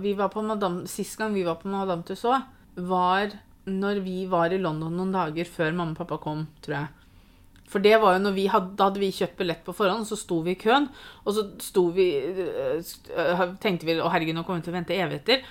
vi 0.00 0.14
var 0.16 0.28
på 0.32 0.42
Madame, 0.42 0.86
Sist 0.88 1.18
gang 1.18 1.34
vi 1.34 1.44
var 1.44 1.56
på 1.60 1.68
Madame 1.68 2.02
Tussauds, 2.02 2.44
var 2.76 3.30
når 3.66 4.00
vi 4.04 4.26
var 4.28 4.52
i 4.52 4.58
London 4.58 4.92
noen 4.96 5.12
dager 5.12 5.44
før 5.48 5.72
mamma 5.72 5.92
og 5.92 5.96
pappa 6.02 6.18
kom, 6.20 6.46
tror 6.64 6.74
jeg. 6.80 6.88
For 7.70 7.82
det 7.82 7.96
var 8.02 8.16
jo 8.16 8.22
når 8.26 8.34
vi 8.36 8.44
hadde, 8.52 8.74
Da 8.76 8.88
hadde 8.88 9.00
vi 9.02 9.10
kjøpt 9.14 9.38
billett 9.38 9.62
på 9.66 9.74
forhånd, 9.74 10.06
så 10.06 10.18
sto 10.18 10.40
vi 10.44 10.52
i 10.54 10.60
køen. 10.60 10.88
Og 11.24 11.36
så 11.36 11.44
sto 11.64 11.86
vi 11.94 12.06
øh, 12.20 12.82
øh, 13.16 13.44
tenkte 13.62 13.88
vi 13.88 13.96
å 13.98 14.10
herregud, 14.12 14.36
nå 14.36 14.44
kommer 14.44 14.60
vi 14.60 14.68
til 14.68 14.74
å 14.74 14.78
vente 14.78 14.98
evigheter. 14.98 15.46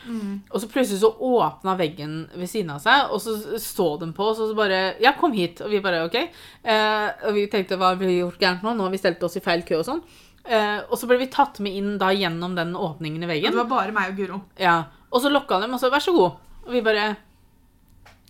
Og 0.52 0.62
så 0.62 0.70
plutselig 0.72 1.02
så 1.02 1.12
åpna 1.14 1.76
veggen 1.80 2.20
ved 2.36 2.52
siden 2.52 2.76
av 2.76 2.84
seg, 2.84 3.10
og 3.12 3.22
så 3.24 3.38
så 3.60 3.88
de 4.02 4.12
på 4.16 4.30
oss 4.30 4.42
og 4.44 4.52
så 4.52 4.58
bare 4.58 4.84
Ja, 5.04 5.16
kom 5.20 5.34
hit. 5.36 5.64
Og 5.66 5.74
vi 5.74 5.82
bare 5.84 6.06
OK. 6.06 6.20
Eh, 6.20 7.08
og 7.28 7.34
vi 7.36 7.48
tenkte 7.52 7.80
hva 7.82 7.94
har 7.94 8.00
vi 8.02 8.20
gjort 8.20 8.40
gærent 8.40 8.64
nå? 8.64 8.76
Nå 8.78 8.88
har 8.88 8.94
vi 8.94 9.02
stelt 9.02 9.24
oss 9.26 9.40
i 9.40 9.44
feil 9.44 9.66
kø 9.68 9.82
og 9.82 9.88
sånn. 9.90 10.04
Eh, 10.44 10.80
og 10.90 10.98
så 11.00 11.08
ble 11.08 11.22
vi 11.22 11.32
tatt 11.32 11.62
med 11.64 11.76
inn 11.80 11.94
da 12.02 12.12
gjennom 12.12 12.56
den 12.58 12.76
åpningen 12.76 13.24
i 13.24 13.30
Og 13.30 13.38
Ja, 13.40 13.52
det 13.52 13.62
var 13.64 13.72
bare 13.72 13.96
meg 13.96 14.12
og 14.12 14.20
Guro. 14.20 14.42
Ja. 14.60 14.84
Og 15.14 15.22
så 15.24 15.32
lokka 15.32 15.62
de 15.62 15.72
og 15.72 15.80
så 15.80 15.92
vær 15.94 16.04
så 16.04 16.14
god. 16.16 16.42
Og 16.68 16.74
vi 16.76 16.82
bare 16.84 17.16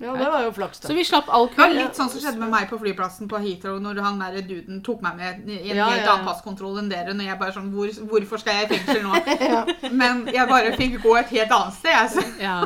Ja, 0.01 0.15
det 0.17 0.25
var 0.25 0.41
jo 0.43 0.51
flaks, 0.51 0.79
Så 0.81 0.93
vi 0.95 1.03
slapp 1.05 1.27
all 1.29 1.47
Det 1.47 1.57
var 1.57 1.67
kø. 1.69 1.73
litt 1.77 1.95
sånn 1.95 2.09
som 2.09 2.19
skjedde 2.19 2.39
med 2.39 2.49
meg 2.49 2.67
på 2.69 2.79
flyplassen 2.81 3.27
på 3.29 3.37
Heathrow 3.39 3.77
når 3.79 3.99
han 4.01 4.17
der 4.19 4.41
duden 4.41 4.81
tok 4.83 5.01
meg 5.05 5.15
med 5.15 5.49
i 5.49 5.69
en 5.69 5.77
Ja, 5.77 5.89
helt 5.91 6.07
annen 6.09 6.25
passkontroll 6.25 6.79
enn 6.81 6.89
dere. 6.89 7.13
Når 7.13 7.25
jeg 7.29 7.39
bare 7.39 7.53
sånn 7.53 7.69
hvor, 7.71 7.87
Hvorfor 8.09 8.39
skal 8.41 8.53
jeg 8.53 8.71
i 8.71 8.77
fengsel 8.77 9.03
nå? 9.03 9.13
Men 10.01 10.25
jeg 10.33 10.47
bare 10.49 10.73
fikk 10.75 10.97
gå 11.03 11.13
et 11.19 11.29
helt 11.29 11.51
annet 11.51 11.73
sted. 11.77 11.93
Altså. 11.93 12.25
Ja. 12.41 12.57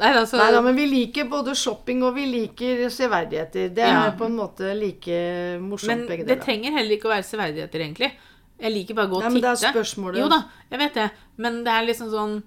Nei, 0.00 0.10
altså, 0.18 0.36
Nei 0.40 0.50
da, 0.50 0.60
men 0.60 0.74
vi 0.74 0.86
liker 0.90 1.28
både 1.30 1.54
shopping 1.54 2.00
og 2.02 2.16
vi 2.16 2.24
liker 2.26 2.88
severdigheter. 2.90 3.68
Det 3.72 3.84
er 3.84 3.92
Ja. 3.92 4.10
på 4.18 4.24
en 4.26 4.34
måte 4.36 4.72
like 4.74 5.20
morsomt, 5.62 5.86
men 6.02 6.08
begge 6.08 6.26
det 6.26 6.40
trenger 6.42 6.72
heller 6.74 6.96
ikke 6.96 7.06
å 7.06 7.12
være 7.14 7.22
severdigheter, 7.22 7.78
egentlig. 7.86 8.10
Jeg 8.58 8.72
liker 8.74 8.94
bare 8.98 9.06
å 9.06 9.10
gå 9.10 9.16
og 9.16 9.22
titte. 9.22 9.32
men 9.32 9.42
det 9.42 9.52
er 9.62 9.72
spørsmålet. 9.72 10.18
Jo 10.18 10.26
da, 10.28 10.40
jeg 10.72 10.78
vet 10.80 10.94
det. 10.94 11.10
Men 11.36 11.62
det 11.62 11.72
er 11.72 11.86
liksom 11.86 12.10
sånn 12.10 12.42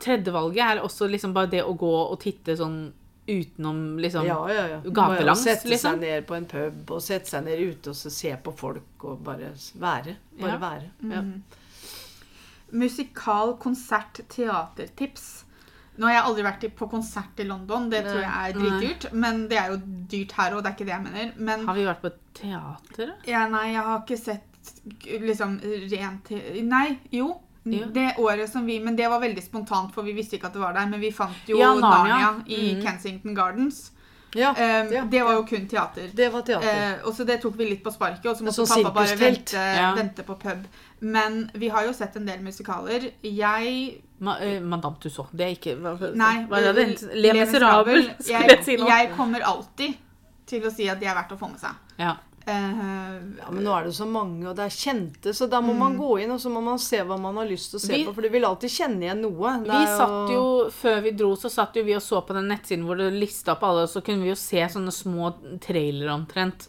Tredjevalget 0.00 0.62
er 0.62 0.80
også 0.86 1.08
liksom 1.10 1.32
bare 1.34 1.50
det 1.50 1.64
å 1.66 1.74
gå 1.76 1.90
og 2.12 2.20
titte 2.22 2.54
sånn 2.56 2.92
utenom 3.30 3.98
liksom 4.02 4.26
Ja, 4.26 4.38
ja, 4.52 4.66
ja. 4.74 4.80
gatelangs, 4.84 5.42
Sette 5.46 5.68
liksom. 5.70 5.96
seg 5.98 6.00
ned 6.00 6.26
på 6.28 6.36
en 6.36 6.46
pub 6.50 6.90
og 6.96 7.02
sette 7.04 7.30
seg 7.30 7.44
ned 7.46 7.60
ute 7.70 7.90
og 7.94 7.96
så 7.96 8.10
se 8.12 8.34
på 8.44 8.52
folk 8.58 9.04
og 9.04 9.22
bare 9.26 9.52
være. 9.78 10.16
Bare 10.40 10.54
Ja. 10.54 10.58
være. 10.58 10.90
Ja. 11.10 11.22
Musikal, 12.72 13.56
konsert, 13.58 14.20
teatertips. 14.30 15.44
Nå 15.98 16.06
har 16.06 16.14
jeg 16.14 16.24
aldri 16.28 16.44
vært 16.46 16.62
på 16.78 16.86
konsert 16.88 17.40
i 17.42 17.44
London, 17.48 17.88
det 17.92 18.04
tror 18.06 18.20
jeg 18.22 18.30
er 18.30 18.54
dritdyrt. 18.56 19.08
Men 19.12 19.42
det 19.50 19.58
er 19.58 19.72
jo 19.72 19.80
dyrt 20.12 20.32
her 20.38 20.54
òg, 20.54 20.62
det 20.62 20.70
er 20.70 20.76
ikke 20.78 20.86
det 20.86 20.94
jeg 20.94 21.04
mener. 21.08 21.32
Men 21.36 21.66
Har 21.66 21.74
vi 21.76 21.84
vært 21.88 22.04
på 22.04 22.12
teater, 22.38 23.10
da? 23.10 23.16
ja, 23.28 23.42
nei, 23.52 23.64
jeg 23.74 23.82
har 23.88 24.00
ikke 24.04 24.20
sett 24.20 24.46
liksom 25.26 25.58
rent 25.90 26.30
Nei, 26.70 26.86
jo. 27.12 27.32
Ja. 27.64 27.86
Det 27.92 28.14
året 28.18 28.48
som 28.48 28.64
vi 28.66 28.78
Men 28.80 28.96
det 28.96 29.08
var 29.08 29.20
veldig 29.20 29.42
spontant, 29.44 29.94
for 29.94 30.02
vi 30.02 30.14
visste 30.16 30.38
ikke 30.38 30.48
at 30.48 30.54
det 30.56 30.62
var 30.62 30.72
der. 30.76 30.86
Men 30.88 31.00
vi 31.00 31.12
fant 31.12 31.48
jo 31.48 31.58
Ja, 31.60 31.74
Narnia, 31.74 32.14
Narnia. 32.14 32.44
i 32.46 32.74
mm. 32.74 32.84
Kensington 32.84 33.34
Gardens. 33.34 33.90
Ja, 34.34 34.50
Um, 34.50 34.92
ja, 34.92 35.04
det 35.10 35.22
var 35.22 35.32
jo 35.34 35.46
kun 35.46 35.68
teater. 35.68 36.10
Det 36.14 36.28
var 36.32 36.42
teater. 36.46 36.98
Uh, 37.00 37.08
og 37.08 37.14
så 37.14 37.24
det 37.26 37.40
tok 37.42 37.56
vi 37.58 37.66
litt 37.66 37.80
på 37.82 37.90
sparket, 37.90 38.28
og 38.30 38.36
så 38.38 38.46
måtte 38.46 38.62
sånn 38.62 38.84
pappa 38.84 39.02
bare 39.02 39.16
vente, 39.18 39.64
vente 39.96 40.22
på 40.22 40.36
pub. 40.38 40.68
Men 41.00 41.40
vi 41.58 41.70
har 41.74 41.88
jo 41.88 41.94
sett 41.96 42.14
en 42.20 42.28
del 42.30 42.38
musikaler. 42.44 43.08
Jeg 43.26 43.72
Ma 44.20 44.36
uh, 44.38 44.60
Madame 44.60 45.00
Tussauds. 45.02 45.32
Det 45.32 45.46
er 45.46 45.56
ikke 45.56 45.74
hva, 45.80 45.96
Nei, 46.14 46.44
hva 46.46 46.60
er 46.60 46.76
det? 46.76 46.86
Le 47.10 47.24
Le 47.24 47.34
Miserable, 47.40 48.02
skulle 48.20 48.46
Jeg, 48.52 48.64
si 48.68 48.76
nå. 48.78 48.86
jeg 48.86 49.10
kommer 49.16 49.46
alltid 49.50 49.98
til 50.50 50.66
å 50.66 50.72
si 50.74 50.86
at 50.92 51.00
de 51.00 51.08
er 51.08 51.16
verdt 51.16 51.34
å 51.34 51.40
få 51.40 51.50
med 51.50 51.62
seg. 51.62 51.78
Ja. 51.98 52.14
Eh, 52.46 53.10
Ja, 53.40 53.50
men 53.50 53.62
nå 53.64 53.72
er 53.78 53.84
det 53.84 53.92
så 53.94 54.06
mange, 54.08 54.46
og 54.48 54.56
det 54.56 54.64
er 54.64 54.72
kjente, 54.74 55.32
så 55.36 55.48
da 55.48 55.60
må 55.60 55.74
man 55.76 55.96
gå 55.98 56.22
inn 56.22 56.30
og 56.32 56.40
så 56.40 56.50
må 56.50 56.62
man 56.62 56.78
se 56.78 56.96
hva 57.04 57.18
man 57.20 57.36
har 57.36 57.46
lyst 57.46 57.70
til 57.70 57.78
å 57.78 57.82
se 57.82 57.92
Mm. 57.92 57.96
Vi- 57.98 58.04
på. 58.06 58.14
For 58.14 58.22
du 58.22 58.28
vil 58.30 58.42
alltid 58.44 58.70
kjenne 58.70 59.02
igjen 59.04 59.20
noe. 59.20 59.58
Det 59.62 59.70
Vi 59.70 59.84
er 59.84 59.96
satt 59.98 60.30
jo, 60.30 60.70
Før 60.70 61.02
vi 61.02 61.10
dro, 61.12 61.34
så 61.36 61.50
satt 61.50 61.74
jo 61.76 61.82
vi 61.84 61.94
og 61.94 62.00
så 62.02 62.20
på 62.26 62.32
den 62.34 62.48
nettsiden 62.48 62.84
hvor 62.84 62.96
det 62.96 63.12
lista 63.12 63.52
opp 63.52 63.62
alle, 63.62 63.82
og 63.82 63.88
så 63.88 64.02
kunne 64.02 64.22
vi 64.22 64.28
jo 64.30 64.34
se 64.34 64.56
sånne 64.68 64.92
små 64.92 65.34
trailere 65.60 66.08
omtrent. 66.10 66.68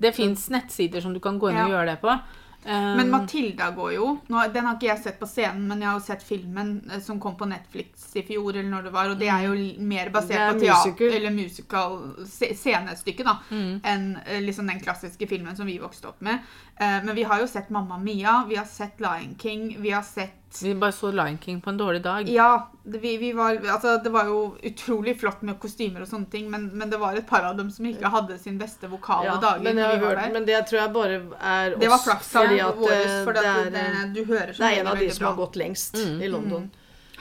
Det 0.00 0.14
fins 0.14 0.48
nettsider 0.50 1.00
som 1.02 1.12
du 1.12 1.20
kan 1.20 1.38
gå 1.38 1.50
inn 1.50 1.56
og 1.56 1.68
Mm. 1.68 1.72
Gjøre 1.72 1.86
det 1.86 2.00
på. 2.00 2.20
Um, 2.64 2.96
men 2.96 3.08
Matilda 3.10 3.70
går 3.74 3.92
jo. 3.96 4.18
Nå, 4.30 4.42
den 4.54 4.66
har 4.68 4.76
ikke 4.76 4.86
jeg 4.86 5.02
sett 5.02 5.16
på 5.18 5.26
scenen, 5.26 5.64
men 5.66 5.80
jeg 5.82 5.88
har 5.90 5.96
jo 5.98 6.04
sett 6.04 6.22
filmen 6.22 6.68
eh, 6.92 7.00
som 7.02 7.18
kom 7.20 7.34
på 7.36 7.48
Netflix 7.50 8.12
i 8.14 8.22
fjor, 8.22 8.52
eller 8.54 8.68
når 8.70 8.82
det 8.86 8.92
var, 8.94 9.10
og 9.10 9.18
det 9.18 9.28
er 9.34 9.48
jo 9.48 9.56
mer 9.82 10.10
basert 10.14 10.38
er 10.38 10.52
på 10.52 10.60
teater, 10.62 11.16
eller 11.16 11.34
musical 11.34 11.96
scenestykke, 12.26 13.24
da, 13.26 13.36
Mm. 13.50 13.80
enn 13.84 14.06
eh, 14.26 14.40
liksom 14.40 14.66
den 14.70 14.80
klassiske 14.80 15.26
filmen 15.28 15.56
som 15.56 15.66
vi 15.66 15.78
vokste 15.82 16.08
opp 16.12 16.20
med. 16.22 16.38
Eh, 16.82 17.04
men 17.04 17.14
vi 17.14 17.22
har 17.22 17.40
jo 17.40 17.46
sett 17.46 17.70
Mamma 17.70 17.98
Mia, 17.98 18.44
vi 18.48 18.56
har 18.56 18.64
sett 18.64 19.00
Lion 19.00 19.36
King, 19.38 19.76
vi 19.82 19.90
har 19.90 20.02
sett 20.02 20.58
Vi 20.62 20.74
bare 20.74 20.92
så 20.92 21.10
Lion 21.12 21.38
King 21.38 21.60
på 21.60 21.70
en 21.70 21.76
dårlig 21.76 22.02
dag. 22.02 22.28
Ja, 22.28 22.70
vi, 22.82 23.16
vi 23.16 23.32
var, 23.32 23.56
altså, 23.70 23.96
det 24.04 24.10
var 24.12 24.26
jo 24.28 24.56
utrolig 24.62 25.14
flott 25.20 25.42
med 25.42 25.58
kostymer 25.60 26.04
og 26.04 26.08
sånne 26.10 26.28
ting, 26.32 26.50
men, 26.50 26.66
men 26.76 26.90
det 26.90 26.98
var 27.00 27.16
et 27.16 27.26
par 27.28 27.46
av 27.48 27.56
dem 27.56 27.70
som 27.70 27.86
ikke 27.88 28.10
hadde 28.12 28.38
sin 28.40 28.58
beste 28.60 28.90
vokale 28.90 29.30
ja, 29.30 29.38
dager. 29.40 29.64
men, 29.64 29.80
jeg 29.80 30.02
hørt, 30.02 30.22
men 30.34 30.48
det 30.48 30.60
tror 30.68 30.80
jeg 30.82 30.92
bare 30.96 31.18
er 31.38 31.76
oss. 31.76 31.80
det 31.80 31.90
var 31.94 32.04
flaks 32.04 32.32
fordi 32.36 32.60
at, 32.60 32.76
våres, 32.80 33.06
eh, 33.06 33.24
for 33.24 33.38
det, 33.38 33.44
at 33.46 33.66
er, 33.66 33.70
det, 33.76 33.84
eh, 33.88 34.04
du 34.16 34.22
hører 34.24 34.52
det 34.58 34.68
er 34.70 34.80
en 34.80 34.92
av 34.92 35.00
de 35.00 35.10
som 35.10 35.20
som 35.22 35.30
har 35.30 35.36
gått 35.44 35.60
lengst 35.64 36.00
Mm. 36.02 36.22
i 36.22 36.28
London. 36.28 36.70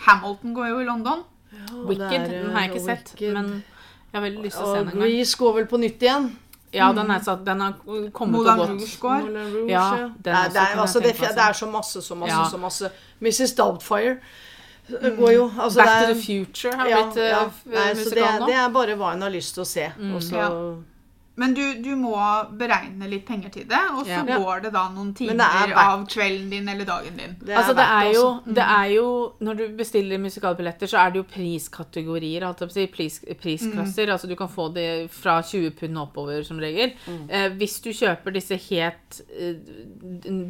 Hamilton 0.07 0.53
går 0.53 0.67
jo 0.67 0.79
i 0.81 0.85
London. 0.85 1.23
Ja, 1.51 1.65
Wicked 1.87 2.21
er, 2.21 2.29
den 2.31 2.51
har 2.55 2.61
jeg 2.65 2.71
ikke 2.71 2.81
eh, 2.81 2.95
sett, 2.95 3.11
Wicked. 3.13 3.33
men 3.33 3.51
jeg 4.11 4.17
har 4.17 4.23
veldig 4.27 4.43
lyst 4.43 4.57
til 4.57 4.65
å 4.65 4.71
se 4.73 4.79
den 4.79 4.87
en 4.87 4.93
gang. 4.95 5.03
Grease 5.07 5.37
går 5.37 5.53
vel 5.59 5.67
på 5.71 5.79
nytt 5.79 6.01
igjen. 6.07 6.31
Ja, 6.73 6.91
den, 6.95 7.09
er 7.11 7.19
satt, 7.19 7.41
den 7.45 7.59
har 7.61 7.73
kommet 8.15 8.37
Moulin 8.37 8.51
og 8.53 8.57
gått. 8.61 8.69
Rouge 8.69 8.99
går. 9.01 9.25
Moulin 9.25 9.49
Rouge, 9.55 9.71
Ja, 9.71 9.87
ja. 9.97 10.05
det, 10.17 10.31
er, 10.31 10.79
altså, 10.79 10.99
det, 11.03 11.15
det 11.19 11.43
er 11.47 11.53
så 11.53 11.67
masse, 11.67 12.01
så 12.01 12.15
masse, 12.15 12.37
Ja. 12.37 12.45
så 12.51 12.57
masse. 12.57 12.91
Mrs. 13.19 13.55
Doubtfire 13.57 14.17
eh, 15.01 15.09
går 15.17 15.31
jo. 15.35 15.51
Altså, 15.59 15.79
Back 15.79 15.89
det 15.89 15.97
er, 15.97 16.07
to 16.07 16.13
the 16.13 16.21
Future 16.25 16.75
har 16.77 16.87
ja, 16.87 17.01
blitt 17.03 17.17
uh, 17.17 17.27
ja. 17.27 17.41
Det, 17.65 17.97
musikal 17.97 18.39
nå. 18.39 18.47
det 18.47 18.55
er 18.55 18.69
bare 18.69 18.95
hva 18.95 19.11
en 19.17 19.21
har 19.27 19.29
lyst 19.35 19.53
til 19.57 19.65
å 19.65 19.67
se. 19.67 19.89
Og 20.15 20.23
så, 20.23 20.35
Ja. 20.35 20.49
Men 21.39 21.53
du, 21.55 21.61
du 21.79 21.93
må 21.95 22.11
beregne 22.59 23.07
litt 23.07 23.23
penger 23.25 23.51
til 23.53 23.63
det, 23.69 23.79
og 23.95 24.03
så 24.03 24.19
Ja. 24.27 24.37
går 24.37 24.65
det 24.65 24.71
da 24.75 24.81
noen 24.91 25.13
timer 25.15 25.39
er 25.39 25.71
av 25.79 26.03
kvelden 26.11 26.49
din 26.51 26.67
eller 26.67 26.85
dagen 26.85 27.15
din. 27.17 27.37
det 27.39 27.55
Altså, 27.55 27.73
det 27.73 27.85
er, 27.85 28.09
jo, 28.13 28.25
det 28.45 28.65
er 28.65 28.87
jo 28.97 29.05
Når 29.39 29.57
du 29.57 29.63
bestiller 29.77 30.19
musikalbilletter, 30.19 30.87
så 30.91 30.99
er 30.99 31.11
det 31.11 31.21
jo 31.21 31.23
priskategorier, 31.23 32.43
si. 32.69 32.85
Pris, 32.87 33.21
prisklasser. 33.41 34.11
Altså, 34.11 34.27
du 34.27 34.35
kan 34.35 34.49
få 34.49 34.67
det 34.73 35.09
fra 35.11 35.41
20 35.41 35.71
pund 35.79 35.97
oppover, 35.97 36.43
som 36.43 36.59
regel. 36.59 36.91
Eh, 37.29 37.49
hvis 37.55 37.79
du 37.81 37.89
kjøper 37.91 38.33
disse 38.35 38.57
helt 38.69 39.21
eh, 39.31 39.55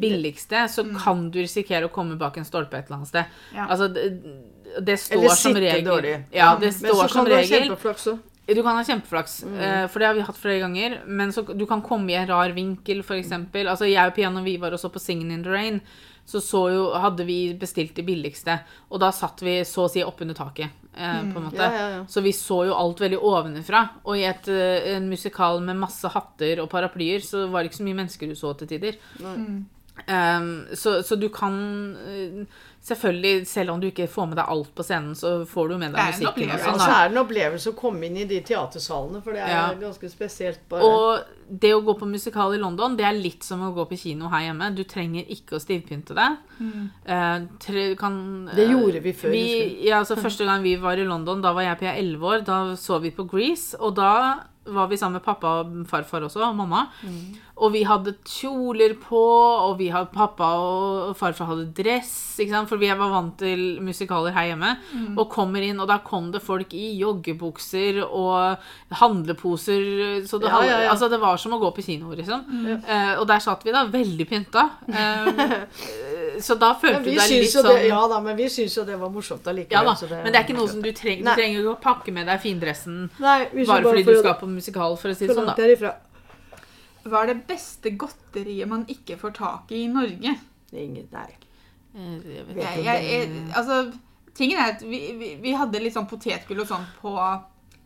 billigste, 0.02 0.66
så 0.68 0.84
kan 0.98 1.30
du 1.30 1.38
risikere 1.38 1.86
å 1.86 1.94
komme 1.94 2.18
bak 2.18 2.36
en 2.36 2.44
stolpe 2.44 2.76
et 2.76 2.86
eller 2.90 2.96
annet 3.00 3.08
sted. 3.08 3.24
Ja. 3.54 3.68
Altså, 3.70 3.88
det, 3.88 4.20
det 4.80 4.98
står 4.98 5.18
Eller 5.18 5.28
som 5.28 5.52
sitte 5.54 5.60
regel 5.62 5.84
dårlig. 5.84 6.18
Ja, 6.32 6.56
det 6.58 6.74
Men 6.82 6.92
står 6.92 7.08
som 7.08 7.26
ha 7.26 7.38
regel 7.38 7.70
òg. 7.70 8.18
Du 8.46 8.58
kan 8.62 8.74
ha 8.74 8.84
kjempeflaks, 8.84 9.42
eh, 9.42 9.84
for 9.86 10.02
det 10.02 10.08
har 10.08 10.16
vi 10.18 10.24
hatt 10.26 10.38
flere 10.38 10.62
ganger. 10.64 11.00
Men 11.06 11.32
så, 11.32 11.44
du 11.46 11.66
kan 11.66 11.82
komme 11.82 12.10
i 12.10 12.18
en 12.18 12.28
rar 12.28 12.54
vinkel, 12.56 13.04
f.eks. 13.04 13.30
Altså, 13.54 13.86
jeg 13.86 14.02
og 14.02 14.16
Piano 14.16 14.42
vi 14.42 14.56
var 14.60 14.74
også 14.74 14.90
på 14.92 15.02
Singing 15.02 15.30
in 15.32 15.44
the 15.44 15.52
Rain. 15.52 15.80
Så, 16.24 16.40
så 16.40 16.62
jo, 16.70 16.82
hadde 17.02 17.24
vi 17.26 17.54
bestilt 17.58 17.96
de 17.98 18.04
billigste, 18.06 18.54
og 18.94 19.00
da 19.02 19.08
satt 19.14 19.42
vi 19.42 19.56
så 19.66 19.88
å 19.88 19.90
si 19.90 20.04
oppunder 20.06 20.38
taket. 20.38 20.70
Eh, 20.94 21.20
på 21.32 21.38
en 21.40 21.46
måte. 21.48 21.58
Ja, 21.58 21.72
ja, 21.72 21.88
ja. 21.96 22.02
Så 22.08 22.20
vi 22.20 22.32
så 22.36 22.62
jo 22.68 22.76
alt 22.76 23.00
veldig 23.00 23.18
ovenfra. 23.18 23.82
Og 24.04 24.18
i 24.20 24.26
et, 24.28 24.48
eh, 24.48 24.92
en 24.96 25.08
musikal 25.10 25.62
med 25.64 25.80
masse 25.80 26.08
hatter 26.12 26.60
og 26.62 26.70
paraplyer, 26.70 27.24
så 27.24 27.46
var 27.48 27.62
det 27.62 27.72
ikke 27.72 27.80
så 27.80 27.88
mye 27.88 28.00
mennesker 28.02 28.28
du 28.28 28.36
så 28.38 28.52
til 28.58 28.70
tider. 28.74 28.98
Um, 30.08 30.66
så, 30.72 31.02
så 31.04 31.18
du 31.20 31.28
kan 31.28 31.56
eh, 32.08 32.44
Selvfølgelig, 32.82 33.46
selv 33.46 33.70
om 33.70 33.80
du 33.80 33.86
ikke 33.92 34.08
får 34.10 34.26
med 34.26 34.36
deg 34.40 34.48
alt 34.50 34.70
på 34.74 34.82
scenen, 34.82 35.12
så 35.14 35.44
får 35.46 35.68
du 35.70 35.74
med 35.78 35.92
deg 35.94 36.16
musikken. 36.16 36.50
og 36.50 36.58
sånn, 36.64 36.80
så 36.82 36.88
er 36.90 37.08
det 37.08 37.16
en 37.16 37.20
opplevelse 37.22 37.70
å 37.70 37.76
komme 37.78 38.08
inn 38.08 38.16
i 38.16 38.24
de 38.26 38.40
teatersalene, 38.42 39.22
for 39.22 39.32
det 39.36 39.44
er 39.44 39.52
Ja. 39.52 39.74
ganske 39.78 40.10
spesielt. 40.10 40.58
bare. 40.68 40.82
Og 40.82 41.24
det 41.60 41.70
å 41.76 41.84
gå 41.84 41.94
på 41.96 42.08
musikal 42.10 42.52
i 42.54 42.58
London, 42.58 42.96
det 42.96 43.04
er 43.06 43.12
litt 43.12 43.44
som 43.44 43.60
å 43.60 43.72
gå 43.72 43.86
på 43.88 43.96
kino 43.96 44.28
her 44.28 44.50
hjemme. 44.52 44.74
Du 44.74 44.82
trenger 44.82 45.24
ikke 45.30 45.54
å 45.54 45.62
stivpynte 45.62 46.12
deg. 46.12 46.36
Eh, 47.06 47.40
tre, 47.60 47.94
kan, 47.94 48.46
Det 48.52 48.68
gjorde 48.68 49.00
vi 49.00 49.12
før, 49.12 49.30
Vi, 49.30 49.86
ja, 49.86 50.00
altså, 50.00 50.16
første 50.16 50.44
gang 50.44 50.62
vi 50.62 50.74
var 50.74 50.94
i 50.96 51.04
London, 51.04 51.40
da 51.40 51.52
var 51.52 51.62
jeg 51.62 51.78
på 51.78 51.86
11 51.86 52.20
år. 52.20 52.44
Da 52.44 52.74
så 52.74 53.00
vi 53.00 53.10
på 53.12 53.28
Grease, 53.30 53.76
og 53.78 53.94
da 53.94 54.40
var 54.64 54.86
vi 54.86 54.96
sammen 54.96 55.14
med 55.14 55.24
pappa 55.24 55.60
og 55.60 55.86
farfar 55.90 56.22
også, 56.22 56.40
og 56.48 56.54
mamma. 56.56 56.88
Mm. 57.02 57.36
Og 57.62 57.72
vi 57.72 57.82
hadde 57.82 58.14
kjoler 58.24 58.94
på, 58.94 59.18
og 59.18 59.76
vi 59.78 59.88
hadde, 59.90 60.12
pappa 60.14 60.44
og 60.54 61.16
farfar 61.18 61.46
hadde 61.50 61.74
dress, 61.74 62.36
ikke 62.38 62.50
sant? 62.50 62.68
For 62.72 62.80
vi 62.80 62.88
var 62.88 63.12
vant 63.12 63.36
til 63.40 63.78
musikaler 63.84 64.32
her 64.34 64.50
hjemme. 64.52 64.72
Mm. 64.92 65.12
Og 65.20 65.28
kommer 65.32 65.64
inn, 65.64 65.80
og 65.82 65.90
da 65.90 65.98
kom 66.04 66.30
det 66.32 66.42
folk 66.44 66.72
i 66.76 66.94
joggebukser 67.00 68.00
og 68.06 68.64
handleposer. 69.02 69.84
Så 70.28 70.40
det, 70.40 70.48
Ja, 70.48 70.62
ja, 70.64 70.80
ja. 70.86 70.90
Altså, 70.92 71.10
det 71.12 71.20
var 71.20 71.36
som 71.40 71.54
å 71.56 71.60
gå 71.60 71.72
på 71.76 71.84
kino, 71.84 72.12
liksom. 72.16 72.46
Eh, 72.80 73.14
og 73.18 73.26
der 73.28 73.42
satt 73.44 73.64
vi 73.66 73.74
da, 73.74 73.84
veldig 73.92 74.28
pynta. 74.28 74.64
Uh, 74.88 75.66
så 76.46 76.56
da 76.60 76.72
følte 76.78 77.02
vi 77.04 77.16
du 77.16 77.20
deg 77.20 77.34
litt 77.42 77.52
sånn 77.52 77.68
det, 77.68 77.88
ja 77.90 78.00
da, 78.10 78.20
men 78.24 78.38
vi 78.38 78.48
syns 78.52 78.76
jo 78.78 78.86
det 78.88 78.96
var 79.00 79.12
morsomt 79.12 79.46
allikevel. 79.52 79.76
ja 79.76 79.84
da, 79.86 79.94
så 79.98 80.08
men 80.12 80.30
det 80.30 80.40
er 80.40 80.46
ikke 80.46 80.56
noe 80.58 80.70
som 80.70 80.84
du 80.84 80.90
trenger. 80.96 81.26
Du 81.26 81.32
trenger 81.34 81.60
ikke 81.60 81.74
å 81.74 81.80
pakke 81.82 82.14
med 82.14 82.30
deg 82.30 82.40
findressen 82.42 83.02
Nei, 83.22 83.36
bare 83.52 83.84
fordi 83.84 84.04
for 84.06 84.12
du 84.12 84.18
å- 84.18 84.24
skal 84.24 84.38
på 84.40 84.48
musikal, 84.50 84.96
for 85.00 85.12
å 85.12 85.18
si 85.18 85.28
det 85.28 85.36
sånn, 85.36 85.50
da. 85.50 85.56
derifra. 85.58 85.94
Hva 87.02 87.24
er 87.24 87.32
det 87.32 87.46
beste 87.48 87.90
godteriet 87.98 88.68
man 88.70 88.84
ikke 88.86 89.18
får 89.18 89.34
tak 89.34 89.72
i 89.74 89.84
i 89.84 89.88
Norge? 89.90 90.36
Ingen, 90.72 91.08
nei. 91.12 91.30
Eh, 91.94 92.18
Jeg 92.36 92.46
vet 92.46 92.56
Jeg, 92.56 92.78
ikke. 92.78 92.84
jeg, 92.84 93.30
altså, 93.56 93.92
tingen 94.34 94.58
er 94.58 94.72
at 94.74 94.82
vi, 94.82 95.00
vi, 95.20 95.34
vi 95.42 95.52
hadde 95.52 95.80
litt 95.82 95.94
sånn 95.96 96.08
potetgull 96.08 96.62
og 96.64 96.68
sånn 96.70 96.86
på 97.02 97.14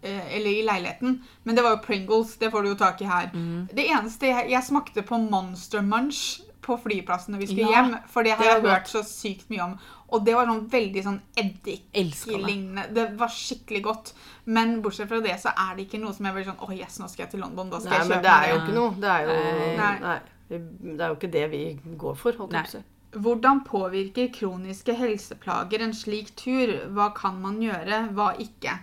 eh, 0.03 0.37
Eller 0.37 0.51
i 0.51 0.63
leiligheten. 0.67 1.21
Men 1.45 1.57
det 1.59 1.65
var 1.67 1.77
jo 1.77 1.83
Pringles. 1.87 2.37
Det 2.39 2.51
får 2.53 2.63
du 2.63 2.69
jo 2.75 2.79
tak 2.79 3.01
i 3.03 3.09
her. 3.11 3.31
Mm. 3.35 3.69
Det 3.75 3.89
eneste 3.91 4.31
jeg, 4.31 4.51
jeg 4.55 4.63
smakte 4.69 5.03
på 5.07 5.19
Monster 5.31 5.83
Munch 5.83 6.43
på 6.67 6.75
flyplassen 6.83 7.31
når 7.35 7.39
vi 7.45 7.47
skulle 7.47 7.69
Ja, 7.71 7.83
hjem. 7.85 7.93
For 8.11 8.27
det 8.27 8.33
har 8.35 8.45
det 8.45 8.55
jeg 8.55 8.63
hørt 8.67 8.89
så 8.91 9.03
sykt 9.07 9.51
mye 9.51 9.63
om. 9.69 9.77
Og 10.15 10.23
det 10.27 10.35
var 10.39 10.47
sånn 10.47 10.65
veldig 10.71 11.03
sånn 11.03 11.21
eddik 11.39 11.85
det 11.93 12.01
eddiklignende. 12.03 12.85
Det 12.95 13.05
var 13.19 13.31
skikkelig 13.35 13.83
godt. 13.83 14.13
Men 14.47 14.77
bortsett 14.83 15.09
fra 15.11 15.19
det 15.23 15.35
så 15.43 15.51
er 15.51 15.75
det 15.77 15.87
ikke 15.89 15.99
noe 16.03 16.15
som 16.15 16.27
jeg 16.29 16.35
blir 16.37 16.47
sånn 16.47 16.59
Å, 16.63 16.69
yes, 16.75 16.99
nå 17.03 17.09
skal 17.11 17.25
jeg 17.27 17.33
til 17.35 17.43
London. 17.43 17.71
Da 17.71 17.81
skal 17.83 17.91
nei, 17.91 17.99
jeg 18.05 18.11
men 18.13 18.23
det 18.27 18.35
er 18.35 18.51
jo 18.53 18.59
ikke 18.63 18.77
noe. 18.79 18.93
Det 19.03 19.11
er 19.15 19.27
jo 19.27 19.39
Nei. 19.81 19.95
nei. 20.05 20.19
Det 20.49 21.01
er 21.03 21.09
jo 21.11 21.17
ikke 21.19 21.33
det 21.35 21.45
vi 21.51 21.63
går 21.99 22.15
for, 22.19 22.39
holdt 22.39 22.55
jeg 22.55 22.69
på 22.69 22.71
å 22.71 22.77
si. 22.77 22.85
Hvordan 23.13 23.65
påvirker 23.65 24.29
kroniske 24.35 24.95
helseplager 24.95 25.83
en 25.85 25.95
slik 25.95 26.35
tur? 26.37 26.73
Hva 26.93 27.11
kan 27.17 27.41
man 27.41 27.61
gjøre, 27.63 28.09
hva 28.13 28.33
ikke? 28.43 28.75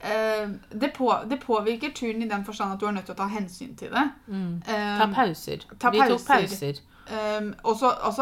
Eh, 0.00 0.48
det, 0.70 0.92
på, 0.94 1.10
det 1.28 1.40
påvirker 1.42 1.90
turen 1.94 2.22
i 2.22 2.28
den 2.28 2.44
forstand 2.44 2.72
at 2.72 2.80
du 2.80 2.86
er 2.86 2.92
nødt 2.92 3.06
til 3.06 3.14
å 3.16 3.18
ta 3.18 3.26
hensyn 3.32 3.76
til 3.76 3.90
det. 3.90 4.04
Mm. 4.28 4.62
Eh, 4.68 4.98
Ta 5.00 5.06
pauser. 5.12 5.66
ta 5.78 5.90
Vi 5.90 5.98
tok 5.98 6.26
pauser. 6.26 6.46
pauser. 6.46 6.80
Um, 7.38 7.54
og 7.64 7.76
så- 7.76 7.96
og 8.02 8.14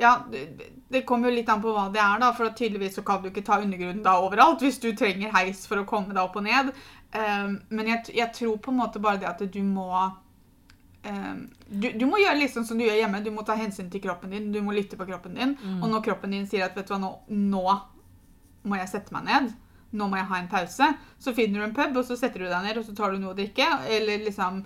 Ja, 0.00 0.22
det- 0.90 1.06
kommer 1.06 1.28
jo 1.28 1.34
litt 1.34 1.48
an 1.48 1.60
på 1.60 1.72
hva 1.74 1.92
det 1.92 2.00
er, 2.00 2.18
da. 2.20 2.32
For 2.32 2.48
tydeligvis 2.50 2.94
så 2.94 3.04
kan 3.04 3.20
du 3.22 3.30
ikke 3.30 3.44
ta 3.44 3.58
undergrunnen 3.60 4.02
da 4.02 4.20
overalt 4.20 4.60
hvis 4.60 4.78
du 4.80 4.92
trenger 4.92 5.32
heis 5.32 5.66
for 5.66 5.76
å 5.76 5.84
komme 5.84 6.14
deg 6.14 6.18
opp 6.22 6.36
og 6.36 6.44
ned. 6.44 6.72
Um, 7.12 7.60
men 7.70 7.86
jeg, 7.86 8.04
jeg 8.14 8.32
tror 8.32 8.58
på 8.58 8.70
en 8.70 8.78
måte 8.78 9.00
bare 9.00 9.18
det 9.18 9.28
at 9.28 9.38
du 9.52 9.62
må 9.62 10.12
du, 11.68 11.88
du 11.98 12.06
må 12.06 12.18
gjøre 12.22 12.38
litt 12.38 12.52
sånn 12.54 12.64
som 12.66 12.78
du 12.78 12.84
gjør 12.84 12.98
hjemme. 13.02 13.22
Du 13.24 13.30
må 13.30 13.44
ta 13.46 13.54
hensyn 13.58 13.90
til 13.90 14.00
kroppen 14.04 14.30
din. 14.30 14.50
Du 14.52 14.60
må 14.62 14.72
lytte 14.76 14.96
på 14.96 15.06
kroppen 15.08 15.34
din. 15.34 15.56
Og 15.82 15.88
når 15.90 16.02
kroppen 16.04 16.30
din 16.34 16.46
sier 16.46 16.64
at 16.66 16.76
vet 16.76 16.86
du 16.88 16.94
hva, 16.94 17.00
nå, 17.00 17.12
nå 17.28 17.80
må 18.68 18.76
jeg 18.80 18.88
sette 18.90 19.12
meg 19.14 19.24
ned, 19.28 19.52
nå 19.96 20.08
må 20.10 20.16
jeg 20.18 20.26
ha 20.28 20.38
en 20.42 20.48
pause, 20.52 20.88
så 21.18 21.32
finner 21.32 21.60
du 21.62 21.64
en 21.68 21.74
pub, 21.76 21.96
og 21.96 22.04
så 22.04 22.16
setter 22.18 22.42
du 22.44 22.48
deg 22.50 22.64
ned, 22.66 22.76
og 22.76 22.84
så 22.84 22.92
tar 22.98 23.12
du 23.14 23.18
noe 23.22 23.32
å 23.32 23.38
drikke. 23.38 23.68
Eller 23.88 24.18
liksom 24.26 24.58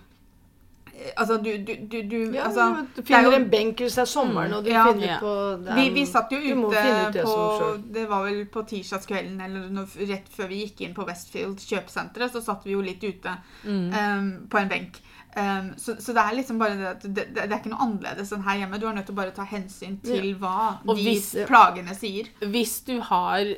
eh, 0.93 1.13
Altså, 1.17 1.37
du, 1.43 1.51
du, 1.65 1.73
du, 1.89 1.99
du 2.11 2.17
Ja, 2.35 2.49
altså, 2.49 2.67
du 2.97 3.01
er 3.03 3.07
finner 3.07 3.29
jo- 3.31 3.37
en 3.39 3.47
benk 3.53 3.79
hvis 3.85 3.95
det 3.95 4.03
er 4.03 4.11
sommeren, 4.11 4.53
og 4.59 4.65
du 4.65 4.71
Ja. 4.71 4.85
finner 4.89 5.07
Ja. 5.07 5.19
på 5.21 5.33
er- 5.69 5.75
vi, 5.79 5.85
vi 5.91 6.05
satt 6.07 6.33
jo 6.33 6.39
ute 6.39 6.83
det 7.13 7.23
på. 7.25 7.93
Det 7.93 8.09
var 8.09 8.25
vel 8.27 8.45
på 8.47 8.63
tirsdagskvelden 8.67 9.41
eller 9.41 9.69
noe, 9.71 9.87
rett 10.11 10.29
før 10.29 10.49
vi 10.49 10.65
gikk 10.67 10.81
inn 10.89 10.95
på 10.95 11.07
Westfield 11.07 11.59
kjøpesenteret, 11.59 12.33
så 12.35 12.43
satt 12.43 12.65
vi 12.67 12.73
jo 12.75 12.81
litt 12.83 13.03
ute 13.05 13.37
um, 13.65 14.47
på 14.51 14.59
en 14.59 14.69
benk. 14.69 15.01
Um, 15.35 15.71
så, 15.81 15.95
så 15.97 16.13
det 16.13 16.21
er 16.21 16.35
liksom 16.37 16.59
bare 16.61 16.77
det 16.77 16.87
at 16.91 17.03
det, 17.09 17.23
det, 17.33 17.45
er 17.47 17.55
ikke 17.57 17.71
noe 17.73 17.81
annerledes 17.87 18.33
enn 18.37 18.43
her 18.45 18.59
hjemme. 18.61 18.79
Du 18.79 18.87
er 18.87 18.93
nødt 18.99 19.07
til 19.09 19.15
å 19.15 19.21
bare 19.23 19.33
ta 19.33 19.47
hensyn 19.49 19.95
til 20.05 20.35
hva 20.43 20.79
Og 20.85 20.97
de 20.99 21.07
hvis- 21.07 21.31
plagene 21.49 21.95
sier. 21.97 22.29
Hvis 22.45 22.75
du 22.85 22.99
har 23.01 23.55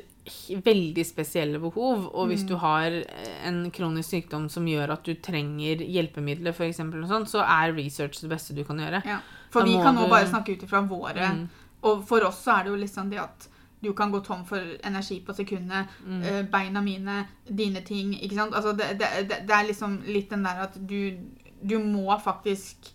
veldig 0.65 1.03
spesielle 1.05 1.59
behov, 1.61 2.07
og 2.15 2.27
hvis 2.31 2.41
Mm. 2.43 2.47
du 2.47 2.55
har 2.57 2.95
en 3.45 3.71
kronisk 3.71 4.09
sykdom 4.09 4.47
som 4.49 4.65
gjør 4.65 4.93
at 4.93 5.03
du 5.03 5.13
trenger 5.15 5.83
hjelpemidler, 5.85 6.53
for 6.53 6.63
eksempel, 6.65 7.03
så 7.27 7.43
er 7.43 7.73
research 7.75 8.21
det 8.21 8.29
beste 8.29 8.55
du 8.55 8.63
kan 8.63 8.77
gjøre. 8.79 9.03
Ja. 9.05 9.19
For 9.51 9.63
vi 9.63 9.75
kan 9.75 9.95
nå 9.95 10.07
bare 10.09 10.25
snakke 10.27 10.55
ut 10.55 10.63
ifra 10.63 10.81
våre. 10.87 11.27
Mm. 11.35 11.49
Og 11.83 12.07
for 12.07 12.23
oss 12.25 12.41
så 12.43 12.59
er 12.59 12.63
det 12.63 12.71
jo 12.71 12.77
liksom 12.85 13.09
det 13.11 13.19
at 13.19 13.47
du 13.83 13.93
kan 13.93 14.11
gå 14.11 14.23
tom 14.25 14.43
for 14.45 14.57
energi 14.83 15.19
på 15.21 15.33
sekundet. 15.35 15.87
Mm. 16.07 16.23
eh, 16.23 16.41
beina 16.43 16.81
mine, 16.81 17.27
dine 17.47 17.81
ting. 17.85 18.13
Ikke 18.19 18.33
sant? 18.35 18.53
Altså 18.55 18.73
det, 18.75 18.97
det, 18.97 19.29
det, 19.29 19.47
det 19.47 19.53
er 19.53 19.67
liksom 19.67 20.01
litt 20.07 20.29
den 20.31 20.43
der 20.43 20.63
at 20.63 20.73
du, 20.87 21.11
du 21.61 21.77
må 21.79 22.15
faktisk 22.23 22.91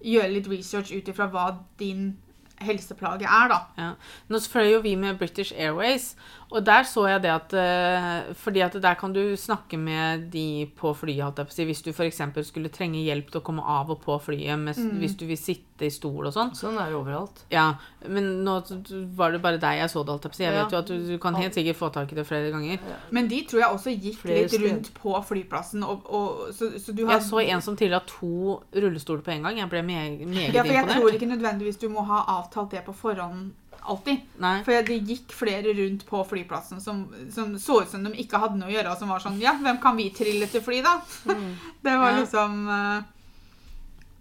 gjøre 0.00 0.32
litt 0.32 0.48
research 0.48 0.92
ut 0.94 1.08
ifra 1.12 1.28
hva 1.32 1.46
din 1.80 2.14
helseplage 2.60 3.24
er, 3.24 3.48
da. 3.52 3.58
Ja. 3.80 3.90
Nå 4.28 4.40
fløy 4.52 4.74
jo 4.74 4.80
vi 4.84 4.94
med 5.00 5.18
British 5.20 5.54
Airways, 5.56 6.14
og 6.50 6.66
der 6.66 6.82
så 6.88 7.04
jeg 7.06 7.22
det 7.22 7.30
at 7.30 7.52
eh, 7.54 8.34
Fordi 8.34 8.62
at 8.64 8.74
der 8.82 8.94
kan 8.98 9.12
du 9.14 9.36
snakke 9.38 9.78
med 9.78 10.26
de 10.32 10.66
på 10.76 10.92
flyet, 10.94 11.38
jeg 11.38 11.66
hvis 11.66 11.82
du 11.82 11.90
f.eks. 11.92 12.20
skulle 12.42 12.68
trenge 12.68 13.02
hjelp 13.04 13.30
til 13.30 13.40
å 13.40 13.44
komme 13.44 13.62
av 13.62 13.90
og 13.90 14.00
på 14.02 14.16
flyet 14.18 14.58
mens, 14.58 14.80
hvis 15.00 15.14
du 15.18 15.26
vil 15.28 15.38
sitte 15.38 15.86
i 15.86 15.92
stol 15.92 16.26
og 16.28 16.34
sånn. 16.34 16.50
Sånn 16.56 16.78
er 16.80 16.90
det 16.90 16.98
overalt. 16.98 17.44
Ja, 17.52 17.74
men 18.06 18.42
nå 18.44 18.58
var 19.16 19.32
det 19.32 19.40
bare 19.44 19.60
deg 19.62 19.78
jeg 19.80 19.92
så 19.92 20.02
det, 20.04 20.12
holdt 20.16 20.26
jeg. 20.28 20.48
Jeg 20.48 20.56
vet 20.56 20.74
jo 20.74 20.80
at 20.80 20.90
du, 20.90 20.96
du 21.12 21.14
kan 21.22 21.38
helt 21.38 21.56
sikkert 21.56 21.78
få 21.78 21.90
tak 21.94 22.12
i 22.12 22.18
det 22.18 22.26
flere 22.28 22.50
ganger. 22.52 22.82
Men 23.14 23.30
de 23.30 23.40
tror 23.48 23.62
jeg 23.62 23.78
også 23.78 23.94
gikk 23.94 24.18
Flere 24.20 24.44
litt 24.44 24.58
rundt 24.60 24.90
på 24.96 25.14
flyplassen. 25.30 25.86
Og, 25.86 26.04
og, 26.10 26.42
så, 26.56 26.72
så 26.82 26.92
du 26.96 27.06
har 27.06 27.18
Jeg 27.18 27.28
så 27.30 27.40
en 27.46 27.64
som 27.64 27.78
trilla 27.78 28.02
to 28.08 28.58
rullestoler 28.74 29.24
på 29.24 29.36
en 29.36 29.48
gang. 29.48 29.62
Jeg 29.62 29.72
ble 29.72 29.84
meget, 29.86 30.26
meget 30.28 30.58
ja, 30.58 30.66
for 30.66 30.76
jeg 30.76 30.92
tror 30.92 31.16
ikke 31.16 31.30
nødvendigvis 31.30 31.80
du 31.80 31.88
må 31.92 32.04
ha 32.10 32.24
avtalt 32.40 32.74
det 32.76 32.84
på 32.88 32.96
forhånd 32.96 33.50
alltid. 33.90 34.22
Nei. 34.42 34.54
For 34.66 34.82
det 34.86 34.96
gikk 35.08 35.32
flere 35.36 35.74
rundt 35.76 36.04
på 36.08 36.20
flyplassen 36.30 36.80
som, 36.80 37.04
som 37.34 37.54
så 37.58 37.80
ut 37.82 37.90
som 37.92 38.04
de 38.06 38.12
ikke 38.22 38.38
hadde 38.42 38.58
noe 38.60 38.70
å 38.70 38.74
gjøre, 38.74 38.92
og 38.94 38.98
som 39.02 39.10
var 39.12 39.22
sånn 39.24 39.40
Ja, 39.42 39.56
hvem 39.60 39.80
kan 39.82 39.96
vi 39.98 40.08
trille 40.14 40.46
til 40.50 40.62
fly, 40.64 40.80
da? 40.86 40.96
Det 41.84 41.96
var 41.98 42.12
Ja. 42.14 42.20
liksom 42.22 42.60
eh, 42.68 43.00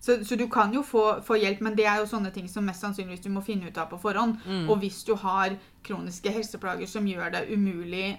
så, 0.01 0.15
så 0.23 0.35
du 0.39 0.45
kan 0.49 0.71
jo 0.73 0.81
få, 0.87 1.19
få 1.27 1.35
hjelp, 1.41 1.59
men 1.65 1.75
det 1.75 1.85
er 1.85 1.97
jo 1.99 2.05
sånne 2.07 2.31
ting 2.31 2.45
som 2.47 2.63
mest 2.65 2.79
sannsynligvis 2.85 3.25
du 3.25 3.29
må 3.35 3.41
finne 3.43 3.67
ut 3.67 3.77
av 3.77 3.89
på 3.91 3.97
forhånd. 3.99 4.37
Mm. 4.47 4.69
Og 4.71 4.77
hvis 4.79 5.01
du 5.03 5.11
har 5.19 5.57
kroniske 5.83 6.31
helseplager 6.31 6.87
som 6.87 7.07
gjør 7.07 7.33
det 7.35 7.41
umulig 7.51 8.13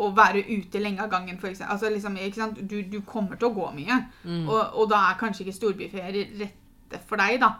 å 0.00 0.08
være 0.16 0.40
ute 0.48 0.80
lenge 0.80 1.02
av 1.04 1.10
gangen, 1.12 1.36
for 1.36 1.50
eksempel. 1.50 1.74
Altså, 1.74 1.90
liksom, 1.92 2.16
ikke 2.16 2.40
sant? 2.40 2.62
Du, 2.70 2.78
du 2.88 3.02
kommer 3.04 3.36
til 3.36 3.50
å 3.50 3.54
gå 3.58 3.66
mye, 3.76 3.98
Mm. 4.24 4.46
og, 4.48 4.62
og 4.80 4.88
da 4.88 5.02
er 5.10 5.18
kanskje 5.20 5.44
ikke 5.44 5.58
storbyferie 5.58 6.24
rette 6.40 7.02
for 7.06 7.20
deg, 7.20 7.36
da. 7.44 7.50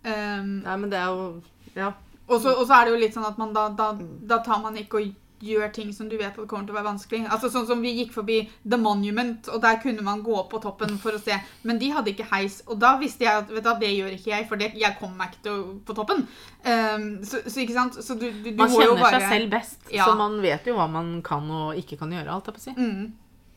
Um, 0.00 0.54
Nei, 0.64 0.76
men 0.80 0.88
det 0.94 0.96
er 1.02 1.10
jo 1.12 1.42
Ja. 1.76 1.90
Og 2.30 2.38
så, 2.42 2.54
og 2.54 2.66
så 2.68 2.78
er 2.78 2.86
det 2.86 2.94
jo 2.94 3.00
litt 3.02 3.16
sånn 3.16 3.26
at 3.28 3.40
man 3.40 3.52
da, 3.56 3.68
da, 3.74 3.92
da 3.98 4.38
tar 4.46 4.62
man 4.62 4.78
ikke 4.80 5.00
og 5.00 5.10
gjør 5.40 5.70
ting 5.72 5.92
som 5.96 6.08
du 6.08 6.16
vet 6.20 6.36
at 6.36 6.48
kommer 6.48 6.66
til 6.68 6.74
å 6.74 6.76
være 6.76 6.90
vanskelig. 6.90 7.22
Altså 7.32 7.48
Sånn 7.52 7.66
som 7.68 7.80
vi 7.80 7.94
gikk 7.96 8.12
forbi 8.12 8.42
The 8.60 8.76
Monument, 8.80 9.48
og 9.48 9.62
der 9.64 9.78
kunne 9.82 10.04
man 10.04 10.20
gå 10.24 10.34
opp 10.36 10.50
på 10.52 10.60
toppen 10.62 10.98
for 11.00 11.16
å 11.16 11.20
se. 11.22 11.38
Men 11.68 11.80
de 11.80 11.88
hadde 11.94 12.12
ikke 12.12 12.28
heis, 12.32 12.60
og 12.68 12.80
da 12.82 12.92
visste 13.00 13.24
jeg 13.24 13.44
at 13.44 13.48
vet 13.52 13.64
du, 13.64 13.70
det 13.80 13.92
gjør 13.94 14.18
ikke 14.18 14.34
jeg, 14.34 14.48
for 14.50 14.60
det, 14.60 14.72
jeg 14.80 14.98
kommer 15.00 15.22
meg 15.22 15.32
ikke 15.32 15.46
til 15.46 15.56
å, 15.56 15.64
på 15.88 15.96
toppen. 15.96 16.26
Um, 16.66 17.08
så, 17.24 17.40
så 17.46 17.64
ikke 17.64 17.78
sant? 17.78 17.96
Så 18.04 18.18
du, 18.20 18.28
du, 18.44 18.52
Man 18.58 18.72
kjenner 18.74 19.00
bare 19.00 19.22
seg 19.24 19.32
selv 19.38 19.56
best, 19.56 19.80
Ja. 19.94 20.04
så 20.04 20.18
man 20.18 20.38
vet 20.44 20.68
jo 20.68 20.76
hva 20.76 20.86
man 20.92 21.16
kan 21.26 21.48
og 21.48 21.80
ikke 21.80 21.98
kan 22.00 22.12
gjøre. 22.12 22.36
alt 22.36 22.52
jeg 22.52 22.58
på 22.58 22.64
å 22.64 22.66
si. 22.68 22.76
Mm. 22.76 23.10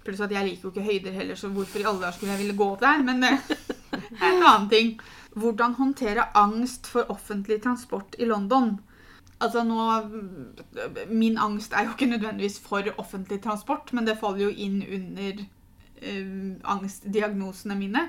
Pluss 0.03 0.23
at 0.23 0.31
jeg 0.35 0.47
liker 0.47 0.67
jo 0.67 0.73
ikke 0.73 0.87
høyder 0.87 1.19
heller, 1.19 1.39
så 1.39 1.51
hvorfor 1.51 1.79
i 1.79 1.87
alle 1.87 2.03
dager 2.03 2.15
skulle 2.15 2.33
jeg 2.35 2.45
ville 2.45 2.59
gå 2.59 2.73
opp 2.73 2.81
der? 2.83 3.03
Men 3.07 3.23
er 3.27 3.39
en 3.93 4.43
annen 4.43 4.69
ting. 4.71 4.95
Hvordan 5.33 5.77
håndtere 5.79 6.29
angst 6.37 6.87
for 6.89 7.09
offentlig 7.11 7.61
transport 7.63 8.15
i 8.19 8.27
London? 8.29 8.75
Altså 9.43 9.63
nå 9.65 9.79
Min 11.09 11.39
angst 11.41 11.73
er 11.73 11.87
jo 11.87 11.95
ikke 11.95 12.11
nødvendigvis 12.11 12.59
for 12.63 12.85
offentlig 13.01 13.41
transport, 13.43 13.93
men 13.93 14.07
det 14.07 14.19
faller 14.21 14.45
jo 14.45 14.53
inn 14.65 14.83
under 14.83 15.41
eh, 16.01 16.35
angstdiagnosene 16.75 17.75
mine. 17.79 18.07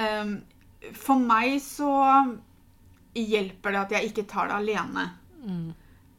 Um, 0.00 0.40
for 0.96 1.20
meg 1.20 1.60
så 1.62 1.92
hjelper 3.14 3.74
det 3.74 3.82
at 3.82 3.96
jeg 3.96 4.10
ikke 4.10 4.26
tar 4.30 4.48
det 4.50 4.56
alene. 4.56 5.08
Mm. 5.44 5.68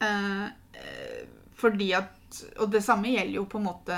Eh, 0.04 1.24
fordi 1.54 1.92
at 1.98 2.20
Og 2.60 2.72
det 2.74 2.82
samme 2.84 3.12
gjelder 3.14 3.36
jo 3.36 3.46
på 3.46 3.60
en 3.60 3.68
måte 3.68 3.98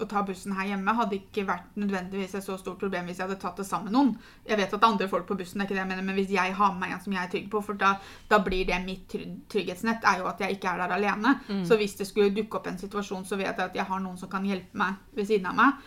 å 0.00 0.06
ta 0.08 0.22
bussen 0.26 0.54
her 0.56 0.70
hjemme. 0.70 0.94
Hadde 0.96 1.18
ikke 1.18 1.44
vært 1.46 1.74
nødvendigvis 1.78 2.34
et 2.38 2.44
så 2.46 2.56
stort 2.58 2.78
problem 2.80 3.06
hvis 3.06 3.18
jeg 3.20 3.26
hadde 3.28 3.40
tatt 3.42 3.60
det 3.60 3.66
sammen 3.68 3.90
med 3.90 3.96
noen. 3.96 4.12
Jeg 4.48 4.56
vet 4.58 4.72
at 4.72 4.80
det 4.80 4.86
er 4.86 4.92
andre 4.92 5.08
folk 5.12 5.26
på 5.28 5.36
bussen, 5.38 5.60
det 5.60 5.66
er 5.66 5.68
ikke 5.68 5.76
det 5.76 5.82
jeg 5.82 5.90
mener, 5.92 6.06
men 6.08 6.16
hvis 6.18 6.32
jeg 6.32 6.54
har 6.58 6.72
med 6.72 6.80
meg 6.86 6.94
en 6.96 7.02
som 7.04 7.12
jeg 7.12 7.22
er 7.26 7.32
trygg 7.34 7.50
på, 7.52 7.62
for 7.66 7.78
da, 7.78 7.92
da 8.30 8.38
blir 8.42 8.64
det 8.66 8.80
mitt 8.86 9.04
try- 9.12 9.28
trygghetsnett, 9.52 10.04
er 10.08 10.22
jo 10.22 10.30
at 10.32 10.40
jeg 10.40 10.56
ikke 10.56 10.72
er 10.72 10.82
der 10.84 10.96
alene. 10.96 11.34
Så 11.68 11.76
hvis 11.76 11.94
det 12.00 12.08
skulle 12.08 12.32
dukke 12.34 12.58
opp 12.60 12.66
en 12.72 12.80
situasjon, 12.80 13.24
så 13.28 13.36
vet 13.36 13.52
jeg 13.52 13.68
at 13.68 13.76
jeg 13.76 13.84
har 13.92 14.00
noen 14.00 14.16
som 14.18 14.32
kan 14.32 14.44
hjelpe 14.48 14.74
meg 14.80 14.96
ved 15.14 15.28
siden 15.28 15.46
av 15.52 15.58
meg. 15.60 15.86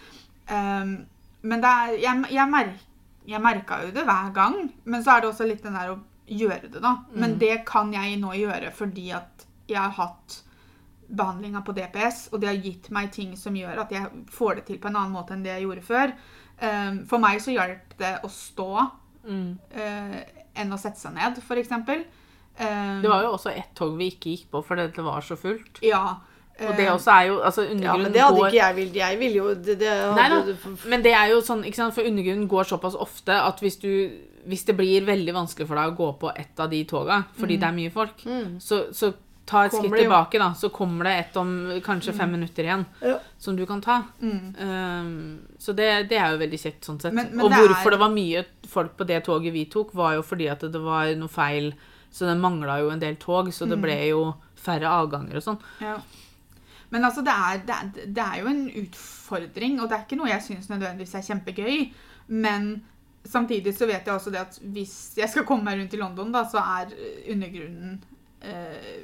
Um, 0.49 0.95
men 1.41 1.61
det 1.61 1.69
er, 1.69 1.97
jeg, 2.05 2.25
jeg, 2.37 2.49
mer, 2.49 2.71
jeg 3.27 3.41
merka 3.41 3.81
jo 3.83 3.91
det 3.93 4.05
hver 4.05 4.31
gang, 4.33 4.59
men 4.85 5.03
så 5.03 5.15
er 5.17 5.21
det 5.25 5.29
også 5.33 5.49
litt 5.49 5.63
den 5.65 5.73
der 5.77 5.91
å 5.95 5.99
gjøre 6.25 6.69
det, 6.71 6.81
da. 6.81 6.95
Men 7.13 7.37
det 7.41 7.63
kan 7.65 7.91
jeg 7.93 8.15
nå 8.21 8.31
gjøre 8.37 8.71
fordi 8.73 9.11
at 9.13 9.45
jeg 9.69 9.77
har 9.81 9.93
hatt 9.97 10.39
behandlinga 11.07 11.61
på 11.65 11.73
DPS, 11.77 12.27
og 12.33 12.41
det 12.41 12.49
har 12.49 12.61
gitt 12.63 12.89
meg 12.95 13.11
ting 13.13 13.35
som 13.37 13.55
gjør 13.55 13.83
at 13.85 13.91
jeg 13.93 14.25
får 14.33 14.59
det 14.59 14.65
til 14.69 14.79
på 14.81 14.89
en 14.89 14.99
annen 14.99 15.13
måte 15.15 15.35
enn 15.35 15.43
det 15.45 15.53
jeg 15.53 15.65
gjorde 15.67 15.85
før. 15.85 16.13
Um, 16.61 17.01
for 17.09 17.19
meg 17.21 17.41
så 17.43 17.55
hjalp 17.55 17.97
det 17.99 18.13
å 18.23 18.31
stå 18.31 18.69
Mm. 19.25 19.57
uh, 19.73 20.19
enn 20.61 20.69
å 20.71 20.77
sette 20.77 21.01
seg 21.01 21.15
ned, 21.15 21.39
f.eks. 21.41 21.71
Um, 21.73 23.01
Det 23.01 23.09
var 23.09 23.23
jo 23.25 23.31
også 23.33 23.49
ett 23.51 23.71
tog 23.75 23.95
vi 23.97 24.11
ikke 24.13 24.35
gikk 24.35 24.51
på 24.53 24.61
fordi 24.63 24.85
det 24.93 25.03
var 25.03 25.25
så 25.25 25.35
fullt. 25.35 25.81
Ja. 25.81 26.19
Og 26.55 26.77
det 26.77 26.85
um, 26.87 26.93
også 26.93 27.11
er 27.11 27.25
jo 27.31 27.39
altså 27.43 27.65
ja, 27.65 27.95
men 27.97 28.13
det 28.13 28.21
hadde 28.21 28.37
går 28.37 28.47
ikke 28.47 28.59
jeg 28.61 28.75
villet. 28.77 28.99
Jeg 29.01 29.19
ville 29.19 29.41
jo 29.41 29.47
det, 29.55 29.75
det 29.81 29.95
Nei 30.15 30.29
hadde, 30.29 30.53
da, 30.53 30.75
men 30.87 31.03
det 31.03 31.11
er 31.17 31.33
jo 31.33 31.41
sånn, 31.43 31.65
ikke 31.67 31.81
sant, 31.81 31.97
for 31.97 32.07
undergrunnen 32.07 32.47
går 32.47 32.69
såpass 32.69 32.95
ofte 32.95 33.35
at 33.35 33.59
hvis 33.65 33.81
du 33.81 33.91
hvis 34.45 34.61
det 34.67 34.75
blir 34.77 35.01
veldig 35.07 35.33
vanskelig 35.33 35.65
for 35.65 35.81
deg 35.81 35.89
å 35.89 35.97
gå 35.97 36.07
på 36.21 36.29
ett 36.37 36.59
av 36.61 36.69
de 36.69 36.83
toga 36.85 37.23
fordi 37.33 37.55
det 37.57 37.65
er 37.65 37.73
mye 37.73 37.89
folk, 37.89 38.19
så, 38.61 38.83
så 38.93 39.09
ta 39.45 39.65
et 39.65 39.71
Kommer 39.71 39.89
skritt 39.89 40.01
tilbake, 40.01 40.39
da. 40.41 40.53
Så 40.57 40.69
kommer 40.73 41.03
det 41.05 41.11
et 41.19 41.35
om 41.37 41.49
kanskje 41.85 42.13
fem 42.17 42.31
minutter 42.31 42.63
igjen 42.63 42.85
Ja. 43.01 43.19
som 43.37 43.55
du 43.55 43.65
kan 43.65 43.81
ta. 43.81 44.03
mm. 44.21 44.55
Um, 44.59 45.39
så 45.59 45.73
det, 45.75 46.09
det 46.09 46.17
er 46.17 46.31
jo 46.33 46.39
veldig 46.41 46.59
kjekt 46.59 46.81
sånn 46.87 46.99
sett. 47.01 47.13
Men- 47.13 47.29
men 47.31 47.45
og 47.45 47.51
det 47.51 47.59
hvorfor 47.59 47.87
er- 47.87 47.91
det 47.91 47.99
var 47.99 48.09
mye 48.09 48.45
folk 48.67 48.97
på 48.97 49.05
det 49.07 49.23
toget 49.25 49.53
vi 49.53 49.65
tok, 49.65 49.93
var 49.93 50.15
jo 50.15 50.21
fordi 50.23 50.49
at 50.51 50.59
det 50.61 50.81
var 50.81 51.13
noe 51.15 51.27
feil. 51.29 51.73
Så 52.11 52.25
det 52.25 52.37
mangla 52.41 52.79
jo 52.79 52.89
en 52.89 52.99
del 52.99 53.15
tog, 53.17 53.47
så 53.53 53.65
Mm. 53.65 53.69
det 53.69 53.81
ble 53.81 54.07
jo 54.09 54.35
færre 54.55 54.87
avganger 54.87 55.35
og 55.35 55.43
sånn. 55.43 55.59
Ja. 55.81 55.97
Men 56.91 57.03
altså, 57.03 57.23
det 57.23 57.33
er, 57.33 57.57
det, 57.65 57.75
er, 57.75 58.05
det 58.13 58.23
er 58.23 58.41
jo 58.41 58.47
en 58.47 58.69
utfordring, 58.69 59.79
og 59.81 59.89
det 59.89 59.97
er 59.97 60.05
ikke 60.05 60.17
noe 60.17 60.27
jeg 60.29 60.41
syns 60.41 60.69
nødvendigvis 60.69 61.15
er 61.15 61.21
kjempegøy. 61.27 61.91
Men 62.29 62.81
samtidig 63.27 63.73
så 63.75 63.85
vet 63.87 64.05
jeg 64.05 64.13
også 64.15 64.31
det 64.31 64.39
at 64.41 64.59
hvis 64.63 65.15
jeg 65.17 65.29
skal 65.29 65.43
komme 65.43 65.63
meg 65.65 65.79
rundt 65.79 65.93
i 65.93 65.97
London, 65.97 66.31
da, 66.31 66.43
så 66.45 66.57
er 66.57 66.93
undergrunnen 67.31 67.99
eh, 68.41 69.01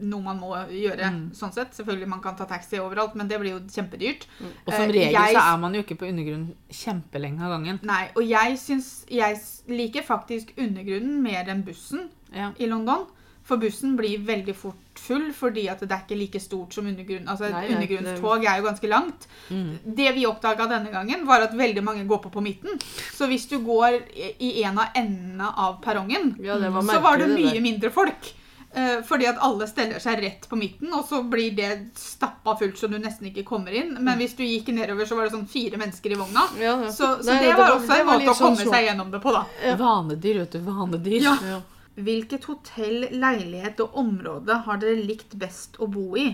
noe 0.00 0.22
man 0.22 0.38
må 0.40 0.50
gjøre. 0.70 1.10
Mm. 1.10 1.30
sånn 1.34 1.52
sett. 1.52 1.72
Selvfølgelig 1.76 2.08
man 2.08 2.20
kan 2.20 2.36
ta 2.36 2.44
taxi 2.44 2.78
overalt, 2.78 3.14
men 3.14 3.28
det 3.28 3.38
blir 3.40 3.50
jo 3.52 3.60
kjempedyrt. 3.60 4.26
Og 4.66 4.72
som 4.72 4.82
Eh, 4.82 4.92
regel 4.92 5.12
jeg- 5.12 5.34
så 5.36 5.54
er 5.54 5.58
man 5.58 5.74
jo 5.74 5.82
ikke 5.82 5.96
på 5.98 6.08
undergrunnen 6.08 6.54
kjempelenge 6.70 7.40
av 7.40 7.50
gangen. 7.50 7.80
Nei, 7.82 8.08
og 8.16 8.22
jeg 8.26 8.56
syns 8.58 9.04
Jeg 9.08 9.38
liker 9.68 10.02
faktisk 10.02 10.54
undergrunnen 10.56 11.22
mer 11.22 11.44
enn 11.48 11.62
bussen 11.64 12.08
Ja. 12.34 12.52
i 12.58 12.66
London. 12.66 13.06
For 13.44 13.58
bussen 13.58 13.94
blir 13.94 14.18
veldig 14.24 14.54
fort 14.56 14.74
full 14.94 15.30
fordi 15.32 15.68
at 15.68 15.78
det 15.80 15.90
er 15.92 16.00
ikke 16.06 16.16
like 16.18 16.40
stort 16.40 16.72
som 16.72 16.86
undergrunn. 16.86 17.26
Altså, 17.28 17.44
et 17.44 17.70
undergrunnstog 17.76 18.44
er 18.46 18.56
jo 18.62 18.64
ganske 18.70 18.88
langt. 18.88 19.26
Mm. 19.50 19.78
Det 19.94 20.14
vi 20.14 20.24
oppdaga 20.24 20.66
denne 20.66 20.90
gangen, 20.90 21.26
var 21.26 21.42
at 21.42 21.52
veldig 21.52 21.82
mange 21.84 22.06
går 22.08 22.22
på 22.22 22.30
på 22.32 22.40
midten. 22.42 22.78
Så 23.12 23.26
hvis 23.28 23.46
du 23.48 23.58
går 23.58 24.00
i- 24.40 24.62
en 24.64 24.78
av 24.78 24.88
endene 24.96 25.52
av 25.58 25.82
perrongen, 25.82 26.36
Ja, 26.42 26.56
var 26.70 26.80
så 26.82 27.02
var 27.02 27.18
det 27.18 27.28
mye 27.36 27.52
det 27.52 27.62
mindre 27.62 27.90
folk. 27.90 28.32
Eh, 28.74 29.02
fordi 29.06 29.26
at 29.30 29.36
alle 29.38 29.68
steller 29.70 30.00
seg 30.02 30.18
rett 30.18 30.48
på 30.50 30.56
midten, 30.58 30.90
og 30.96 31.04
så 31.06 31.20
blir 31.30 31.52
det 31.54 31.68
stappa 31.98 32.56
fullt 32.58 32.80
så 32.80 32.88
du 32.90 32.96
nesten 32.98 33.28
ikke 33.30 33.44
kommer 33.46 33.74
inn. 33.76 33.92
Men 34.02 34.18
hvis 34.18 34.34
du 34.34 34.42
gikk 34.42 34.72
nedover, 34.74 35.06
så 35.06 35.14
var 35.14 35.28
det 35.28 35.34
sånn 35.36 35.46
fire 35.50 35.78
mennesker 35.78 36.16
i 36.16 36.18
vogna. 36.18 36.48
Ja, 36.58 36.72
ja. 36.82 36.90
Så, 36.90 37.12
så 37.22 37.28
Nei, 37.30 37.44
det 37.44 37.52
var 37.54 37.76
også 37.76 38.00
en 38.00 38.08
var 38.08 38.18
måte 38.18 38.32
å 38.32 38.34
sånn 38.34 38.48
komme 38.48 38.64
sånn. 38.64 38.72
seg 38.74 38.88
gjennom 38.88 39.12
det 39.14 39.20
på, 39.22 39.34
da. 39.36 39.44
Vanedyr, 39.78 40.40
vet 40.42 40.56
du. 40.56 40.64
Vanedyr. 40.66 41.20
Ja. 41.22 41.36
Ja. 41.52 41.60
Hvilket 41.94 42.48
hotell, 42.50 43.06
leilighet 43.14 43.78
og 43.84 43.94
område 44.02 44.56
har 44.66 44.82
dere 44.82 44.98
likt 45.06 45.36
best 45.38 45.78
å 45.78 45.86
bo 45.86 46.16
i? 46.18 46.32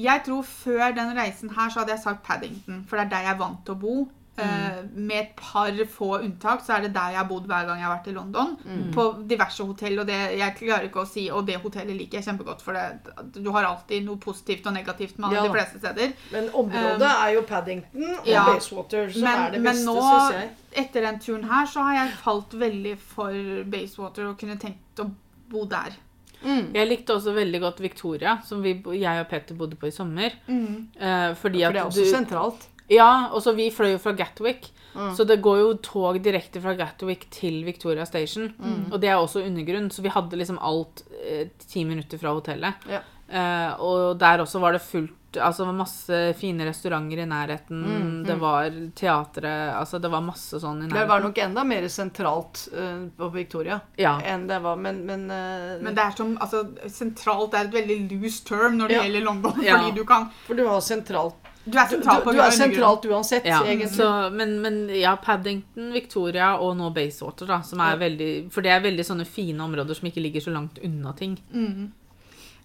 Jeg 0.00 0.22
tror 0.24 0.46
før 0.46 0.94
den 0.96 1.12
reisen 1.18 1.52
her 1.52 1.68
så 1.68 1.82
hadde 1.82 1.92
jeg 1.92 2.04
sagt 2.06 2.24
Paddington, 2.24 2.84
for 2.88 2.96
det 2.96 3.08
er 3.08 3.12
der 3.12 3.26
jeg 3.28 3.34
er 3.34 3.40
vant 3.42 3.60
til 3.66 3.76
å 3.76 3.80
bo. 3.82 3.96
Eh, 4.38 4.76
med 4.94 5.16
et 5.18 5.32
par 5.36 5.74
få 5.90 6.14
unntak 6.22 6.62
så 6.64 6.76
er 6.78 6.86
det 6.86 6.92
der 6.94 7.10
jeg 7.12 7.18
har 7.18 7.26
bodd 7.28 7.44
hver 7.50 7.66
gang 7.68 7.76
jeg 7.80 7.84
har 7.84 7.96
vært 7.98 8.06
i 8.08 8.14
London. 8.14 8.54
På 8.94 9.04
diverse 9.28 9.64
hotell, 9.66 9.98
og 10.00 10.06
det, 10.08 10.16
jeg 10.38 10.54
klarer 10.56 10.86
ikke 10.88 11.02
å 11.02 11.08
si 11.10 11.26
Og 11.34 11.44
det 11.46 11.58
hotellet 11.60 11.92
liker 11.98 12.18
jeg 12.20 12.24
kjempegodt, 12.30 12.62
for 12.64 12.72
det, 12.72 13.12
du 13.34 13.50
har 13.52 13.66
alltid 13.68 14.06
noe 14.06 14.16
positivt 14.22 14.64
og 14.70 14.72
negativt 14.78 15.18
med 15.20 15.34
Ja. 15.34 15.42
de 15.44 15.50
fleste 15.52 15.78
steder. 15.82 16.12
Men 16.32 16.48
området 16.56 17.10
er 17.10 17.34
jo 17.34 17.42
Paddington 17.42 18.06
og 18.20 18.26
ja. 18.30 18.44
Basewater 18.46 19.10
som 19.12 19.22
Men, 19.28 19.42
er 19.42 19.50
det 19.58 19.62
beste, 19.66 19.84
nå, 19.90 19.96
syns 20.00 20.32
jeg. 20.38 20.50
etter 20.86 21.00
den 21.10 21.18
turen 21.20 21.44
her, 21.50 21.66
så 21.66 21.82
har 21.90 21.94
jeg 22.00 22.14
falt 22.22 22.54
veldig 22.54 22.96
for 22.98 23.32
Basewater 23.76 24.30
og 24.30 24.38
kunne 24.40 24.56
tenkt 24.62 25.04
å 25.04 25.10
bo 25.50 25.66
der. 25.66 25.92
Mm. 26.42 26.70
Jeg 26.72 26.88
likte 26.88 27.12
også 27.18 27.34
veldig 27.36 27.60
godt 27.60 27.80
Victoria, 27.84 28.38
som 28.46 28.62
vi, 28.64 28.72
jeg 28.96 29.20
og 29.20 29.28
Peter 29.28 29.54
bodde 29.54 29.76
på 29.76 29.90
i 29.90 29.92
sommer. 29.92 30.32
Eh, 30.48 31.34
fordi 31.36 31.60
For 31.66 31.72
det 31.76 31.82
er 31.82 31.84
også 31.84 32.04
du, 32.06 32.10
sentralt. 32.14 32.68
Ja, 32.90 33.30
og 33.30 33.42
så 33.44 33.54
vi 33.54 33.70
fløy 33.70 33.94
jo 33.94 34.02
fra 34.02 34.12
Gatwick. 34.18 34.72
Mm. 34.94 35.12
Så 35.14 35.24
det 35.24 35.38
går 35.44 35.60
jo 35.60 35.70
tog 35.84 36.18
direkte 36.22 36.60
fra 36.62 36.74
Gatwick 36.74 37.28
til 37.30 37.62
Victoria 37.64 38.06
Station. 38.08 38.50
Mm. 38.58 38.90
Og 38.90 38.98
det 39.00 39.12
er 39.12 39.20
også 39.20 39.44
undergrunn, 39.46 39.90
så 39.94 40.02
vi 40.02 40.10
hadde 40.10 40.38
liksom 40.40 40.58
alt 40.58 41.04
eh, 41.22 41.46
ti 41.70 41.84
minutter 41.86 42.18
fra 42.18 42.34
hotellet. 42.34 42.90
Ja. 42.90 43.04
Eh, 43.30 43.80
og 43.80 44.18
der 44.18 44.42
også 44.42 44.58
var 44.62 44.74
det 44.74 44.82
fullt 44.82 45.16
Altså 45.38 45.62
masse 45.70 46.16
fine 46.34 46.64
restauranter 46.66 47.20
i 47.22 47.26
nærheten. 47.30 48.24
Det 48.26 48.34
var 48.40 48.66
teatre 48.98 49.52
Altså 49.78 50.00
det 50.02 50.10
var 50.10 50.24
masse 50.26 50.58
sånn 50.58 50.80
i 50.80 50.88
nærheten. 50.88 50.96
Det 50.96 51.04
var 51.12 51.22
nok 51.22 51.38
enda 51.38 51.62
mer 51.62 51.86
sentralt 51.86 52.64
uh, 52.74 53.04
på 53.14 53.28
Victoria 53.36 53.78
Ja. 53.94 54.16
enn 54.26 54.48
det 54.48 54.58
var 54.64 54.74
Men, 54.82 55.04
men, 55.06 55.28
uh, 55.30 55.78
Men 55.78 55.94
det 55.94 56.02
er 56.02 56.16
som, 56.18 56.32
altså, 56.42 56.64
sentralt 56.90 57.54
er 57.54 57.68
et 57.68 57.76
veldig 57.78 58.00
loose 58.10 58.42
term 58.42 58.80
når 58.80 58.90
det 58.90 58.96
Ja. 58.98 59.04
gjelder 59.06 59.24
London. 59.28 59.62
Ja. 59.62 59.78
Fordi 59.78 59.94
du 60.00 60.04
kan 60.04 60.26
For 60.48 60.58
du 60.58 60.66
har 60.66 60.82
sentralt 60.82 61.49
Du 61.70 61.78
er 61.78 61.86
Du, 61.90 61.96
du, 62.00 62.32
du 62.32 62.40
er 62.42 62.50
sentralt 62.50 63.04
uansett, 63.06 63.44
Ja, 63.46 63.60
egentlig. 63.64 63.90
så, 63.94 64.08
men, 64.34 64.56
men 64.62 64.80
ja, 64.98 65.14
Paddington, 65.16 65.92
Victoria 65.94 66.56
og 66.58 66.74
nå 66.76 66.90
Basewater, 66.94 67.46
da, 67.46 67.60
som 67.62 67.80
er 67.80 67.90
Ja. 67.94 68.00
veldig 68.02 68.30
For 68.52 68.62
det 68.66 68.70
er 68.74 68.80
veldig 68.84 69.04
sånne 69.06 69.26
fine 69.26 69.60
områder 69.64 69.94
som 69.94 70.08
ikke 70.10 70.20
ligger 70.24 70.40
så 70.40 70.50
langt 70.54 70.78
unna 70.84 71.12
ting. 71.12 71.38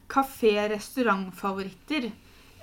Kafé-restaurantfavoritter. 0.07 2.11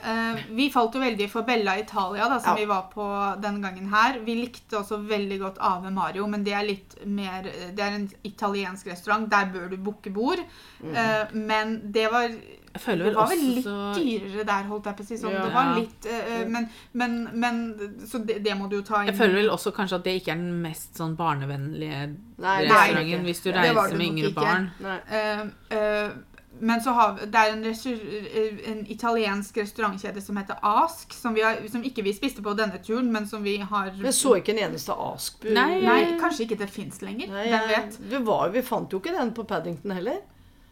Uh, 0.02 0.34
vi 0.50 0.64
falt 0.74 0.94
jo 0.96 1.00
veldig 1.00 1.28
for 1.30 1.42
Bella 1.46 1.76
Italia, 1.78 2.24
da, 2.28 2.40
som 2.40 2.56
Ja. 2.56 2.60
vi 2.60 2.64
var 2.66 2.88
på 2.90 3.04
den 3.40 3.60
gangen 3.62 3.86
her. 3.92 4.18
Vi 4.26 4.34
likte 4.34 4.76
også 4.80 4.96
veldig 5.06 5.38
godt 5.38 5.58
Ave 5.60 5.90
Mario, 5.94 6.26
men 6.26 6.42
det 6.42 6.52
er 6.58 6.64
litt 6.66 6.96
mer 7.06 7.42
Det 7.44 7.78
er 7.78 7.92
en 7.94 8.08
italiensk 8.24 8.86
restaurant. 8.86 9.28
Der 9.30 9.44
bør 9.52 9.68
du 9.70 9.76
booke 9.76 10.10
bord. 10.10 10.38
Mm. 10.82 10.90
Uh, 10.90 11.26
men 11.34 11.92
det 11.92 12.10
var 12.10 12.28
Det 12.72 13.04
vel 13.04 13.14
var 13.14 13.28
vel 13.28 13.42
litt 13.44 13.66
dyrere 13.98 14.46
der, 14.48 14.66
holdt 14.70 14.88
jeg 14.88 14.98
på 14.98 15.04
å 15.04 15.08
si. 15.10 15.18
Sånn. 15.20 15.34
Ja. 15.34 15.44
Det 15.44 15.52
var 15.54 15.70
litt 15.76 16.08
uh, 16.08 16.42
men, 16.48 16.68
men, 16.96 17.16
men 17.44 17.62
Så 18.08 18.22
det, 18.24 18.38
det 18.44 18.56
må 18.58 18.68
du 18.70 18.78
jo 18.80 18.82
ta 18.86 19.02
inn. 19.02 19.12
Jeg 19.12 19.18
føler 19.20 19.42
vel 19.42 19.52
også 19.52 19.74
kanskje 19.76 20.00
at 20.00 20.08
det 20.08 20.18
ikke 20.22 20.34
er 20.34 20.40
den 20.40 20.58
mest 20.64 20.96
sånn 21.00 21.14
barnevennlige 21.18 22.02
Nei, 22.42 22.58
restauranten 22.64 23.28
hvis 23.28 23.44
du 23.44 23.48
Det 23.50 23.56
reiser 23.60 23.94
det 23.94 24.00
med 24.00 24.08
yngre 24.08 24.32
ikke. 24.32 24.40
barn. 24.40 24.68
Nei. 24.82 24.98
uh, 25.12 25.48
eh, 25.76 26.20
men 26.60 26.80
så 26.80 26.90
har 26.90 27.12
vi, 27.12 27.26
det 27.32 27.38
er 27.38 27.52
en, 27.52 27.64
eh, 27.64 28.70
en 28.70 28.82
italiensk 28.92 29.56
restaurantkjede 29.56 30.20
som 30.20 30.36
heter 30.36 30.58
Ask, 30.62 31.12
som, 31.12 31.34
vi 31.34 31.42
har, 31.42 31.56
som 31.72 31.84
ikke 31.84 32.04
vi 32.04 32.12
spiste 32.14 32.44
på 32.44 32.52
denne 32.58 32.78
turen, 32.84 33.08
men 33.12 33.26
som 33.28 33.42
vi 33.44 33.56
har 33.56 33.92
Jeg 33.96 34.14
så 34.14 34.34
ikke 34.38 34.52
en 34.52 34.60
eneste 34.68 34.92
Ask. 34.92 35.44
Nei. 35.44 35.80
Nei, 35.82 36.00
kanskje 36.20 36.46
ikke 36.46 36.60
det 36.60 36.68
fins 36.70 37.00
lenger. 37.02 37.32
Nei, 37.32 37.48
Hvem 37.48 37.68
vet? 37.72 37.98
Det 38.10 38.20
var, 38.26 38.52
vi 38.52 38.62
fant 38.62 38.92
jo 38.92 39.00
ikke 39.00 39.16
den 39.16 39.32
på 39.34 39.46
Paddington 39.48 39.96
heller. 39.96 40.20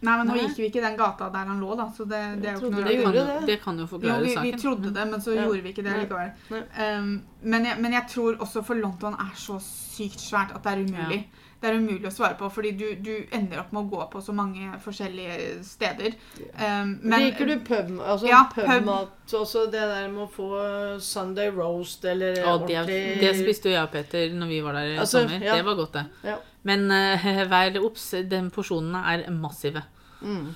Nei, 0.00 0.16
men 0.16 0.26
nå 0.30 0.34
Nei. 0.34 0.44
gikk 0.46 0.56
vi 0.56 0.66
ikke 0.70 0.78
i 0.80 0.84
den 0.86 0.96
gata 0.96 1.26
der 1.28 1.44
han 1.50 1.58
lå, 1.60 1.74
da, 1.76 1.84
så 1.96 2.04
det, 2.08 2.20
det 2.40 2.48
er 2.48 2.54
jo 2.56 2.70
ikke 2.70 2.70
noe 2.78 2.84
Det 2.88 3.02
kan, 3.02 3.14
jo, 3.18 3.24
det. 3.26 3.46
det 3.50 3.56
kan 3.60 3.76
jo 3.76 3.82
Jo, 3.84 3.88
forklare 3.90 4.22
vi, 4.24 4.36
vi 4.46 4.52
trodde 4.56 4.92
det, 4.94 5.04
men 5.10 5.20
så 5.20 5.34
Ja. 5.34 5.42
gjorde 5.44 5.62
vi 5.62 5.68
ikke 5.74 5.84
det 5.84 5.96
likevel. 5.98 6.30
Um, 7.00 7.10
men, 7.42 7.64
jeg, 7.68 7.76
men 7.80 7.92
jeg 7.92 8.04
tror 8.08 8.36
også 8.40 8.62
for 8.64 8.74
London 8.80 9.12
er 9.20 9.34
så 9.36 9.58
sykt 9.60 10.20
svært 10.20 10.54
at 10.56 10.62
det 10.64 10.72
er 10.72 10.84
umulig. 10.86 11.20
Det 11.60 11.68
er 11.68 11.76
umulig 11.76 12.08
å 12.08 12.12
svare 12.14 12.38
på, 12.40 12.48
fordi 12.48 12.70
du, 12.72 12.86
du 13.04 13.10
ender 13.36 13.60
opp 13.60 13.72
med 13.76 13.82
å 13.82 13.88
gå 13.90 14.04
på 14.14 14.22
så 14.24 14.32
mange 14.32 14.70
forskjellige 14.80 15.58
steder. 15.66 16.14
Um, 16.56 16.94
men 17.02 17.26
Liker 17.26 17.50
du 17.50 17.56
pub, 17.66 17.90
altså 18.00 18.30
Ja, 18.30 18.46
pubmat? 18.54 19.12
Også 19.36 19.66
det 19.70 19.82
der 19.92 20.08
med 20.08 20.24
å 20.24 20.30
få 20.32 20.48
Sunday 21.04 21.52
roast 21.52 22.04
eller 22.08 22.40
oh, 22.48 22.64
det, 22.66 22.80
det 23.20 23.34
spiste 23.38 23.68
jo 23.70 23.76
jeg 23.76 23.84
og 23.84 23.92
Peter 23.92 24.32
når 24.34 24.50
vi 24.50 24.62
var 24.64 24.80
der 24.80 24.94
i 24.94 24.96
Altså, 25.02 25.26
sommer. 25.26 25.44
ja. 25.44 25.58
Det 25.60 25.68
var 25.68 25.78
godt, 25.82 26.00
det. 26.00 26.32
Ja. 26.32 26.38
Men 26.70 26.88
uh, 26.90 27.28
vær 27.52 27.78
obs, 27.84 28.08
de 28.32 28.42
porsjonene 28.56 29.04
er 29.12 29.28
massive. 29.34 29.84
Mm. 30.24 30.50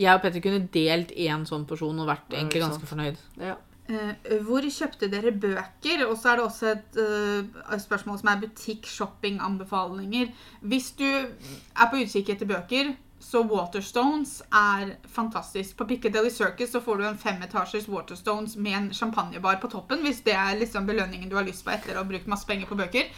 Jeg 0.00 0.14
og 0.14 0.22
Petter 0.22 0.42
kunne 0.44 0.68
delt 0.72 1.12
én 1.18 1.44
sånn 1.48 1.64
porsjon 1.68 1.98
og 2.00 2.08
vært 2.08 2.32
egentlig 2.32 2.62
ganske 2.64 2.88
fornøyd. 2.88 3.20
ja. 3.42 3.58
Eh, 3.90 4.38
hvor 4.46 4.62
kjøpte 4.62 5.08
dere 5.10 5.32
bøker? 5.32 6.04
Og 6.06 6.16
så 6.18 6.32
er 6.32 6.38
det 6.38 6.44
også 6.46 6.72
et 6.74 6.98
uh, 7.00 7.78
spørsmål 7.80 8.20
som 8.20 8.30
er 8.30 8.42
butikk-shopping-anbefalinger. 8.44 10.30
Hvis 10.60 10.92
du 10.98 11.08
er 11.08 11.90
på 11.90 12.02
utkikk 12.04 12.30
etter 12.36 12.46
bøker, 12.46 12.92
så 13.20 13.42
Waterstones 13.44 14.38
er 14.54 14.94
fantastisk. 15.10 15.76
På 15.76 15.84
Piccadilly 15.90 16.30
Circus 16.30 16.70
så 16.72 16.80
får 16.80 16.96
du 16.96 17.08
en 17.08 17.18
femetasjers 17.18 17.88
Waterstones 17.88 18.56
med 18.56 18.78
en 18.78 18.88
champagnebar 18.94 19.58
på 19.60 19.68
toppen, 19.68 20.06
hvis 20.06 20.22
det 20.24 20.38
er 20.38 20.56
liksom 20.60 20.86
belønningen 20.88 21.28
du 21.28 21.36
har 21.36 21.44
lyst 21.44 21.66
på 21.66 21.74
etter 21.74 21.98
å 21.98 22.04
ha 22.04 22.08
brukt 22.08 22.30
masse 22.30 22.48
penger 22.48 22.70
på 22.70 22.78
bøker. 22.78 23.10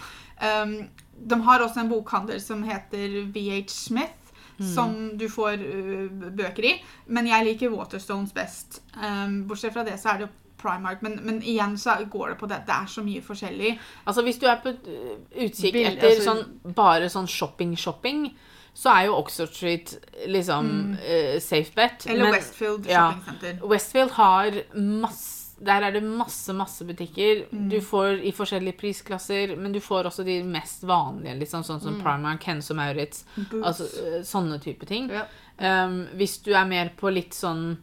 Um, 0.43 0.89
de 1.23 1.39
har 1.47 1.63
også 1.63 1.85
en 1.85 1.93
bokhandel 1.93 2.41
som 2.43 2.65
heter 2.67 3.23
VH 3.35 3.69
Smith. 3.71 4.19
Som 4.63 5.17
du 5.19 5.25
får 5.33 5.59
uh, 5.59 6.11
bøker 6.39 6.67
i. 6.69 6.73
Men 7.11 7.27
jeg 7.27 7.47
liker 7.49 7.73
Waterstones 7.73 8.35
best. 8.37 8.83
Um, 8.95 9.41
bortsett 9.49 9.75
fra 9.75 9.83
det 9.83 9.97
så 9.99 10.13
er 10.13 10.21
det 10.21 10.27
jo 10.29 10.42
Primark. 10.63 11.03
Men, 11.03 11.19
men 11.27 11.43
igjen 11.43 11.77
så 11.79 11.99
går 12.11 12.33
det 12.35 12.39
på 12.41 12.49
det. 12.51 12.63
Det 12.71 12.79
er 12.79 12.87
så 12.95 13.03
mye 13.05 13.21
forskjellig. 13.27 13.75
Altså 14.07 14.23
Hvis 14.27 14.39
du 14.41 14.47
er 14.47 14.63
på 14.63 14.73
eh, 14.79 15.13
utkikk 15.49 15.73
Bill- 15.77 15.91
etter 15.93 16.09
altså- 16.15 16.31
sånn, 16.31 16.75
bare 16.79 17.11
sånn 17.13 17.27
shopping-shopping, 17.29 18.31
så 18.75 18.89
er 18.95 19.07
jo 19.11 19.19
Oxford 19.19 19.51
Street 19.53 19.91
liksom 20.33 20.97
eh, 21.05 21.37
safe 21.45 21.75
bet. 21.77 22.07
Eller 22.09 22.25
men 22.31 22.39
Westfield 22.39 22.87
ja. 22.89 23.11
Shopping 23.13 23.25
Center. 23.35 23.67
Westfield 23.69 24.11
har 24.17 24.63
masse 24.81 25.39
Der 25.63 25.85
er 25.87 25.93
det 25.95 26.01
masse, 26.03 26.51
masse 26.59 26.83
butikker. 26.83 27.45
Du 27.71 27.77
får 27.85 28.19
i 28.27 28.33
forskjellige 28.35 28.75
prisklasser, 28.81 29.53
men 29.57 29.71
du 29.73 29.79
får 29.81 30.09
også 30.09 30.25
de 30.27 30.41
mest 30.43 30.83
vanlige, 30.89 31.37
liksom, 31.39 31.63
sånn 31.63 31.79
som 31.85 32.01
Primark, 32.03 32.43
Hennes 32.49 32.71
og 32.73 32.77
Maurits. 32.81 33.21
Altså 33.63 33.87
eh, 34.03 34.17
sånne 34.27 34.59
type 34.65 34.89
ting. 34.91 35.07
Ja. 35.13 35.23
Um, 35.63 36.09
hvis 36.19 36.41
du 36.43 36.51
er 36.57 36.67
mer 36.67 36.91
på 36.99 37.13
litt 37.15 37.37
sånn 37.37 37.77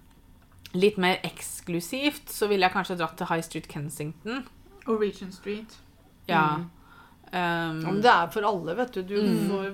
Litt 0.73 0.97
mer 1.01 1.21
eksklusivt, 1.25 2.29
så 2.29 2.49
ville 2.49 2.67
jeg 2.67 2.75
kanskje 2.75 2.97
dratt 2.99 3.17
til 3.17 3.29
High 3.29 3.45
Street 3.45 3.69
Kensington. 3.71 4.43
Og 4.85 4.99
Regent 5.01 5.33
Street. 5.33 5.79
Ja. 6.29 6.59
Mm. 6.59 6.67
Um, 7.29 7.83
Om 7.85 7.97
det 8.01 8.09
er 8.09 8.29
for 8.33 8.45
alle, 8.49 8.73
vet 8.77 8.95
du. 8.95 9.01
Du 9.05 9.17
får 9.49 9.67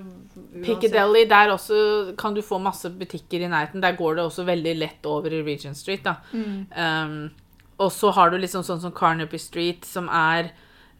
Piccadilly, 0.64 1.24
der 1.28 1.54
også 1.54 1.78
kan 2.18 2.34
du 2.36 2.42
få 2.44 2.58
masse 2.60 2.90
butikker 2.90 3.40
i 3.40 3.48
nærheten. 3.48 3.82
Der 3.82 3.96
går 3.96 4.18
det 4.18 4.24
også 4.24 4.44
veldig 4.44 4.76
lett 4.76 5.06
over 5.08 5.32
i 5.32 5.42
Regent 5.42 5.76
Street, 5.76 6.04
da. 6.04 6.16
Um, 6.32 7.30
og 7.78 7.92
så 7.92 8.10
har 8.16 8.30
du 8.32 8.38
liksom 8.40 8.64
sånn 8.64 8.80
som 8.80 8.92
Carnaby 8.96 9.40
Street, 9.40 9.84
som 9.84 10.08
er 10.08 10.50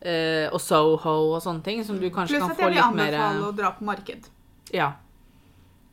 uh, 0.05 0.53
Og 0.53 0.61
Soho 0.61 1.17
og 1.35 1.43
sånne 1.45 1.65
ting, 1.65 1.85
som 1.85 2.01
du 2.01 2.09
kanskje 2.09 2.37
Pluss 2.37 2.45
kan 2.45 2.53
at 2.53 2.61
jeg 2.61 2.69
vil 2.69 2.77
litt 2.77 2.99
mer 3.01 3.17
anbefale 3.21 3.49
å 3.49 3.57
dra 3.57 3.73
på 3.77 3.89
marked. 3.89 4.29
Ja. 4.77 4.93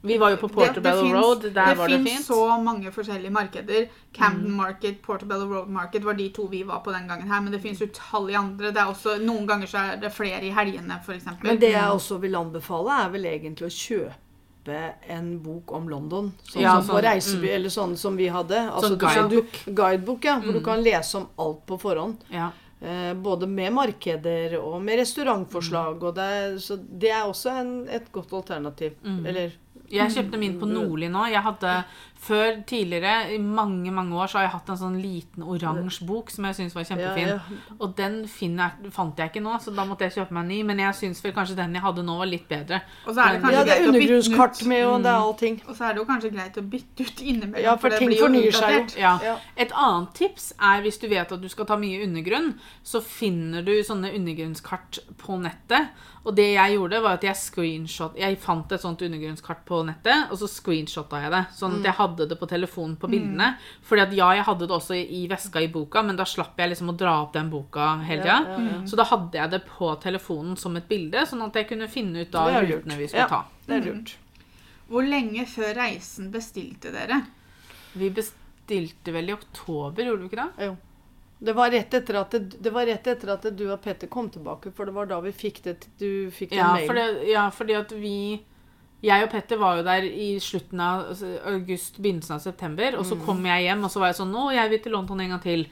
Vi 0.04 0.18
var 0.20 0.34
jo 0.34 0.38
på 0.42 0.50
Portobello 0.52 1.02
finnes- 1.06 1.22
Road. 1.24 1.42
Der 1.54 1.76
var 1.76 1.88
det 1.88 1.96
fint. 1.96 2.08
finnes 2.08 2.16
fins 2.18 2.28
så 2.28 2.58
mange 2.64 2.92
forskjellige 2.92 3.32
markeder. 3.32 3.86
Camden 4.14 4.52
Market, 4.52 5.02
Portobello 5.02 5.46
Road 5.48 5.70
Market 5.72 6.04
var 6.04 6.14
de 6.20 6.30
to 6.36 6.48
vi 6.52 6.64
var 6.64 6.82
på 6.84 6.92
den 6.92 7.08
gangen 7.08 7.28
her. 7.32 7.40
Men 7.42 7.54
det 7.54 7.62
finnes 7.64 7.82
utallige 7.82 8.38
andre. 8.38 8.72
Det 8.72 8.82
er 8.82 8.90
også, 8.92 9.16
noen 9.24 9.48
ganger 9.48 9.68
så 9.72 9.78
er 9.94 10.02
det 10.02 10.12
flere 10.12 10.42
i 10.44 10.50
helgene, 10.52 11.00
f.eks. 11.06 11.26
Men 11.44 11.58
det 11.60 11.72
jeg 11.72 11.88
også 11.90 12.20
vil 12.20 12.36
anbefale, 12.36 13.00
er 13.06 13.10
vel 13.16 13.26
egentlig 13.26 13.70
å 13.70 13.72
kjøpe 13.72 14.94
en 15.10 15.40
bok 15.44 15.72
om 15.76 15.88
London. 15.90 16.34
Sånn 16.48 16.62
Ja, 16.62 16.82
som 16.82 16.96
på 16.96 17.02
reiseby, 17.04 17.48
mm. 17.50 17.56
eller 17.56 17.70
sånn 17.70 17.98
som 17.98 18.16
vi 18.20 18.28
hadde. 18.28 18.60
Altså, 18.72 18.90
Sånn 18.90 18.98
du- 19.00 19.06
så 19.06 19.24
guidebook. 19.30 19.52
Du, 19.66 19.72
guidebook, 19.72 20.24
ja. 20.26 20.40
Hvor 20.40 20.54
du 20.54 20.62
kan 20.62 20.84
lese 20.84 21.16
om 21.18 21.28
alt 21.40 21.66
på 21.66 21.80
forhånd. 21.80 22.18
Ja. 22.30 22.52
Eh, 22.82 23.14
både 23.14 23.48
med 23.48 23.72
markeder 23.74 24.60
og 24.60 24.82
med 24.84 25.00
restaurantforslag. 25.00 26.04
Og 26.04 26.16
det, 26.16 26.60
så 26.62 26.76
det 26.78 27.10
er 27.12 27.24
også 27.24 27.52
en, 27.60 27.88
et 27.90 28.12
godt 28.12 28.34
alternativ. 28.34 28.94
Eller 29.26 29.54
Jeg 29.94 30.14
kjøpte 30.16 30.40
min 30.42 30.58
på 30.60 30.70
Nordli 30.70 31.10
nå. 31.12 31.28
Jeg 31.32 31.44
hadde 31.46 31.74
Før 32.24 32.62
tidligere, 32.70 33.34
i 33.36 33.38
mange 33.44 33.92
mange 33.92 34.16
år, 34.16 34.30
så 34.32 34.38
har 34.40 34.46
jeg 34.46 34.52
hatt 34.54 34.70
en 34.72 34.78
sånn 34.80 34.94
liten 35.04 35.44
oransje 35.44 36.06
bok 36.08 36.30
som 36.32 36.46
jeg 36.48 36.56
syns 36.56 36.76
var 36.78 36.86
kjempefin. 36.88 37.28
Ja, 37.34 37.40
ja. 37.42 37.76
Og 37.84 37.96
den 37.98 38.22
finner, 38.32 38.78
fant 38.96 39.18
jeg 39.20 39.32
ikke 39.34 39.42
nå, 39.44 39.58
så 39.60 39.74
da 39.76 39.84
måtte 39.90 40.08
jeg 40.08 40.16
kjøpe 40.16 40.32
meg 40.38 40.46
en 40.46 40.52
ny. 40.54 40.60
Men 40.70 40.80
jeg 40.80 40.96
syns 41.02 41.20
vel 41.26 41.34
kanskje 41.36 41.58
den 41.60 41.76
jeg 41.76 41.84
hadde 41.84 42.06
nå, 42.08 42.16
var 42.22 42.30
litt 42.32 42.48
bedre. 42.48 42.80
Og 43.08 43.12
så 43.18 43.26
er 43.26 43.36
det 43.36 43.42
kanskje 43.44 43.58
Ja, 43.58 43.64
det 43.68 43.74
er 43.76 43.82
greit 43.84 43.90
å 43.90 43.92
bytte 43.92 44.00
undergrunnskart 44.00 44.62
ut. 44.62 44.68
med, 44.72 44.86
og 44.86 45.04
det 45.04 45.12
er 45.12 45.20
allting. 45.28 45.60
Og 45.68 45.76
så 45.76 45.84
er 45.90 45.94
det 45.94 46.00
jo 46.04 46.08
kanskje 46.14 46.34
greit 46.38 46.58
å 46.58 46.66
bytte 46.78 47.04
ut 47.10 47.22
innimellom. 47.22 47.64
Ja, 47.68 47.76
for 47.76 47.90
det 47.90 48.00
blir 48.00 48.18
jo 48.18 48.24
fornyer 48.30 48.52
seg 48.52 48.72
jo. 48.78 48.80
utdatert. 48.86 48.98
Ja. 49.04 49.36
Et 49.58 49.72
annet 49.76 50.14
tips 50.16 50.54
er 50.62 50.82
hvis 50.88 50.98
du 51.04 51.08
vet 51.12 51.32
at 51.32 51.42
du 51.44 51.50
skal 51.50 51.66
ta 51.66 51.76
mye 51.76 52.04
undergrunn, 52.08 52.54
så 52.84 53.02
finner 53.04 53.62
du 53.68 53.74
sånne 53.84 54.14
undergrunnskart 54.16 55.00
på 55.18 55.38
nettet. 55.44 55.90
Og 56.24 56.36
det 56.38 56.54
jeg 56.54 56.78
gjorde, 56.78 57.02
var 57.04 57.18
at 57.18 57.24
jeg 57.28 57.36
screenshot 57.36 58.14
Jeg 58.16 58.38
fant 58.40 58.72
et 58.72 58.80
sånt 58.80 59.02
undergrunnskart 59.04 59.66
på 59.68 59.82
nettet, 59.84 60.30
og 60.32 60.38
så 60.40 60.48
screenshotta 60.48 61.20
jeg 61.20 61.32
det. 61.32 61.46
Sånn 61.52 61.74
Mm. 61.74 61.80
at 61.80 61.84
jeg 61.90 61.94
hadde 61.98 62.13
det 62.18 62.38
på 62.40 62.48
telefonen 62.50 62.96
på 63.02 63.10
bildene. 63.10 63.56
Fordi 63.84 64.02
at 64.06 64.14
ja, 64.14 64.30
jeg 64.38 64.46
hadde 64.48 64.68
det 64.70 64.76
også 64.78 64.96
i 65.02 65.24
veska 65.32 65.62
i 65.62 65.68
boka, 65.74 66.04
men 66.06 66.16
da 66.20 66.26
slapp 66.30 66.58
jeg 66.62 66.70
liksom 66.70 66.94
å 66.94 66.98
dra 66.98 67.16
opp 67.24 67.34
den 67.34 67.50
boka 67.50 67.96
hele 68.06 68.22
tida. 68.22 68.38
ja, 68.54 68.60
ja. 68.70 68.80
Så 68.88 69.00
da 69.00 69.04
hadde 69.10 69.38
jeg 69.42 69.50
det 69.52 69.62
på 69.66 69.90
telefonen 70.04 70.56
som 70.58 70.78
et 70.78 70.88
bilde, 70.88 71.26
sånn 71.30 71.42
at 71.48 71.56
jeg 71.56 71.68
kunne 71.74 71.88
finne 71.92 72.24
ut 72.28 72.36
av 72.36 72.54
rutene 72.62 73.00
vi 73.02 73.08
skulle 73.10 73.28
ta. 73.34 73.44
Det 73.66 73.80
er 73.80 73.86
lurt. 73.90 74.16
Hvor 74.94 75.06
lenge 75.08 75.46
før 75.50 75.74
reisen 75.80 76.32
bestilte 76.32 76.92
dere? 76.94 77.22
Vi 77.98 78.10
bestilte 78.14 79.12
vel 79.16 79.30
i 79.30 79.34
oktober, 79.34 80.06
gjorde 80.06 80.26
vi 80.28 80.32
ikke 80.32 80.44
det? 80.44 80.68
Jo. 80.70 80.76
Det 81.44 81.52
var, 81.54 81.70
det, 81.70 82.40
det 82.64 82.72
var 82.72 82.86
rett 82.88 83.08
etter 83.08 83.30
at 83.34 83.46
du 83.58 83.66
og 83.68 83.82
Petter 83.84 84.08
kom 84.08 84.30
tilbake, 84.32 84.72
for 84.72 84.88
det 84.88 84.94
var 84.96 85.10
da 85.10 85.18
vi 85.20 85.34
fikk 85.36 85.58
det 85.66 85.74
Du 86.00 86.32
fikk 86.32 86.54
den 86.54 86.60
Ja, 86.62 86.70
mailen. 86.78 86.88
for 86.88 86.96
det, 86.96 87.28
ja, 87.28 87.50
fordi 87.52 87.76
at 87.76 87.92
vi 87.92 88.16
Jeg 89.04 89.24
og 89.26 89.30
Petter 89.34 89.58
var 89.60 89.78
jo 89.78 89.84
der 89.84 90.06
i 90.08 90.30
slutten 90.40 90.80
av 90.80 91.10
altså, 91.10 91.34
august, 91.52 91.98
begynnelsen 92.02 92.38
av 92.38 92.40
september. 92.40 92.96
Og 92.98 93.06
så 93.06 93.16
Mm. 93.18 93.26
kom 93.26 93.46
jeg 93.46 93.64
hjem, 93.68 93.84
og 93.84 93.92
så 93.92 94.00
var 94.00 94.08
jeg 94.14 94.16
sånn 94.22 94.32
Nå, 94.32 94.46
jeg 94.56 94.70
vil 94.70 94.80
til 94.80 94.92
London 94.96 95.20
en 95.20 95.30
gang 95.30 95.42
til. 95.44 95.66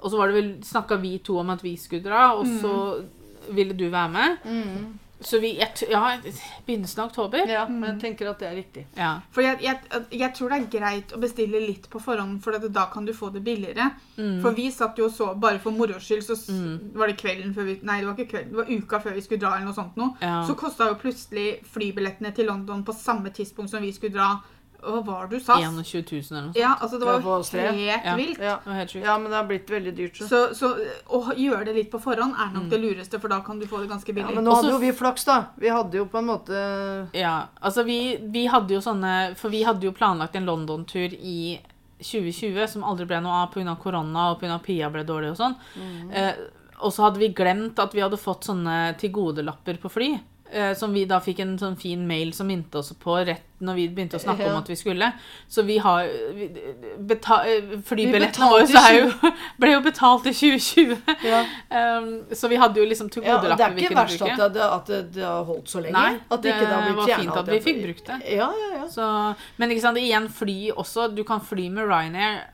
Og 0.00 0.10
så 0.12 0.16
var 0.16 0.28
det 0.28 0.34
vel, 0.36 0.50
snakka 0.62 1.00
vi 1.02 1.18
to 1.18 1.38
om 1.40 1.50
at 1.50 1.62
vi 1.62 1.76
skulle 1.76 2.04
dra, 2.04 2.32
og 2.38 2.46
så 2.46 3.04
ville 3.50 3.74
du 3.74 3.88
være 3.90 4.08
med. 4.08 4.38
Mm. 4.44 4.98
Så 5.20 5.38
vi 5.42 5.56
jeg, 5.58 5.88
Ja, 5.90 6.18
begynnelsen 6.66 7.02
av 7.02 7.08
oktober. 7.10 7.42
Ja, 7.48 7.64
men 7.68 7.88
jeg 7.90 8.00
tenker 8.02 8.30
at 8.30 8.42
det 8.42 8.48
er 8.48 8.56
riktig. 8.58 8.84
Ja. 8.94 9.10
For 9.34 9.42
jeg, 9.42 9.58
jeg, 9.64 10.04
jeg 10.14 10.34
tror 10.36 10.52
det 10.52 10.58
er 10.58 10.68
greit 10.72 11.14
å 11.14 11.20
bestille 11.22 11.62
litt 11.64 11.88
på 11.90 12.00
forhånd, 12.02 12.38
for 12.44 12.58
at 12.58 12.66
da 12.74 12.86
kan 12.92 13.08
du 13.08 13.14
få 13.16 13.32
det 13.34 13.42
billigere. 13.46 13.90
Mm. 14.16 14.38
For 14.44 14.54
vi 14.54 14.68
satt 14.74 14.98
jo 15.00 15.08
og 15.08 15.14
så, 15.14 15.32
bare 15.40 15.58
for 15.62 15.74
moro 15.74 15.98
skyld, 16.02 16.22
så 16.26 16.36
mm. 16.52 16.92
var 16.98 17.10
det 17.10 17.18
kvelden 17.20 17.54
før 17.56 17.68
vi 17.70 17.78
Nei, 17.88 18.00
det 18.02 18.08
var 18.08 18.18
ikke 18.18 18.32
kvelden, 18.34 18.52
det 18.52 18.60
var 18.60 18.70
uka 18.70 19.00
før 19.06 19.16
vi 19.16 19.24
skulle 19.24 19.42
dra, 19.42 19.54
eller 19.56 19.70
noe 19.70 19.78
sånt 19.78 19.98
noe. 19.98 20.14
Ja. 20.22 20.42
Så 20.46 20.56
kosta 20.58 20.90
jo 20.90 21.00
plutselig 21.00 21.48
flybillettene 21.72 22.34
til 22.36 22.50
London 22.50 22.84
på 22.86 22.94
samme 22.96 23.32
tidspunkt 23.34 23.72
som 23.72 23.82
vi 23.82 23.94
skulle 23.96 24.18
dra. 24.18 24.36
Hva 24.80 25.00
var 25.04 25.26
det 25.26 25.38
du 25.40 25.44
sa? 25.44 25.56
21 25.58 26.12
000 26.12 26.22
eller 26.30 26.42
noe 26.46 26.52
sånt. 26.52 26.56
Ja, 26.56 26.76
altså 26.80 26.98
det 27.00 27.06
var 27.06 27.42
tre. 27.42 27.62
helt 27.72 28.04
Ja. 28.04 28.14
vilt. 28.16 28.38
Ja. 28.38 28.58
Ja, 29.02 29.18
men 29.18 29.30
det 29.30 29.36
har 29.36 29.44
blitt 29.48 29.66
veldig 29.70 29.94
dyrt. 29.96 30.16
Så. 30.16 30.28
Så, 30.28 30.54
så 30.54 30.70
å 31.10 31.34
gjøre 31.34 31.64
det 31.66 31.74
litt 31.74 31.90
på 31.90 31.98
forhånd 32.00 32.34
er 32.38 32.52
nok 32.54 32.68
det 32.70 32.78
lureste, 32.80 33.18
for 33.20 33.28
da 33.28 33.40
kan 33.40 33.58
du 33.58 33.66
få 33.66 33.80
det 33.82 33.88
ganske 33.90 34.06
billig. 34.14 34.28
Ja, 34.30 34.34
men 34.36 34.44
nå 34.44 34.52
Også- 34.52 34.62
hadde 34.70 34.76
jo 34.76 34.78
vi 34.78 34.92
flaks, 34.92 35.24
da. 35.24 35.38
Vi 35.58 35.68
hadde 35.68 35.92
jo 35.98 36.04
på 36.06 36.18
en 36.18 36.26
måte 36.26 37.08
Ja, 37.12 37.46
altså 37.62 37.84
vi, 37.84 38.16
vi 38.22 38.46
hadde 38.46 38.70
jo 38.74 38.80
sånne 38.80 39.36
For 39.36 39.48
vi 39.50 39.62
hadde 39.64 39.82
jo 39.82 39.92
planlagt 39.92 40.36
en 40.36 40.46
London-tur 40.46 41.12
i 41.18 41.58
2020 42.00 42.66
som 42.68 42.84
aldri 42.84 43.06
ble 43.06 43.20
noe 43.20 43.42
av 43.42 43.52
pga. 43.52 43.76
korona 43.82 44.30
og 44.30 44.40
pga. 44.40 44.60
Pia 44.62 44.88
ble 44.90 45.02
dårlig 45.04 45.32
og 45.32 45.36
sånn. 45.40 45.56
Eh, 46.12 46.34
og 46.80 46.92
så 46.94 47.02
hadde 47.08 47.18
vi 47.18 47.32
glemt 47.34 47.78
at 47.82 47.92
vi 47.92 48.00
hadde 48.04 48.16
fått 48.16 48.44
sånne 48.46 48.96
tilgodelapper 49.00 49.80
på 49.82 49.90
fly. 49.90 50.20
Eh, 50.50 50.74
som 50.74 50.92
vi 50.92 51.02
da 51.04 51.18
fikk 51.20 51.42
en 51.44 51.58
sånn 51.60 51.74
fin 51.76 52.06
mail 52.08 52.30
som 52.32 52.46
minte 52.48 52.78
oss 52.80 52.94
på 52.96 53.18
rett 53.28 53.44
når 53.60 53.74
vi 53.76 53.82
begynte 53.92 54.16
å 54.16 54.22
snakke 54.22 54.46
Ja. 54.46 54.52
om 54.52 54.62
at 54.62 54.68
vi 54.70 54.76
skulle. 54.76 55.12
Så 55.48 55.62
vi 55.66 55.76
har 55.78 56.06
vi, 56.32 56.48
beta, 56.98 57.42
eh, 57.44 57.76
Flybillettene 57.84 58.48
våre 58.48 58.66
så 58.70 58.82
jo, 58.96 59.32
ble 59.60 59.72
jo 59.74 59.80
betalt 59.84 60.26
i 60.30 60.32
2020. 60.32 60.96
Ja. 61.26 61.42
Um, 61.98 62.24
så 62.32 62.48
vi 62.48 62.56
hadde 62.56 62.80
jo 62.80 62.86
liksom 62.86 63.10
Ja, 63.20 63.36
og 63.36 63.44
det 63.44 63.60
er 63.60 63.76
ikke 63.76 63.98
verst 63.98 64.22
at 64.22 64.54
det, 64.54 64.62
at 64.62 64.86
det, 64.86 65.02
det 65.18 65.24
har 65.26 65.44
holdt 65.44 65.68
så 65.68 65.82
lenge. 65.84 65.92
Nei, 65.98 66.20
at 66.30 66.42
det 66.42 66.54
blitt 66.54 66.96
var 66.96 67.12
fint 67.12 67.36
at 67.42 67.52
vi 67.52 67.60
fikk 67.60 67.82
brukt 67.84 68.06
det. 68.06 68.20
Ja, 68.38 68.48
ja, 68.62 68.70
ja. 68.78 68.86
Så, 68.88 69.34
men 69.58 69.74
ikke 69.74 69.84
sant, 69.84 69.98
igjen 70.00 70.30
fly 70.32 70.70
også. 70.72 71.10
Du 71.12 71.24
kan 71.28 71.44
fly 71.44 71.68
med 71.68 71.90
Ryanair, 71.90 72.46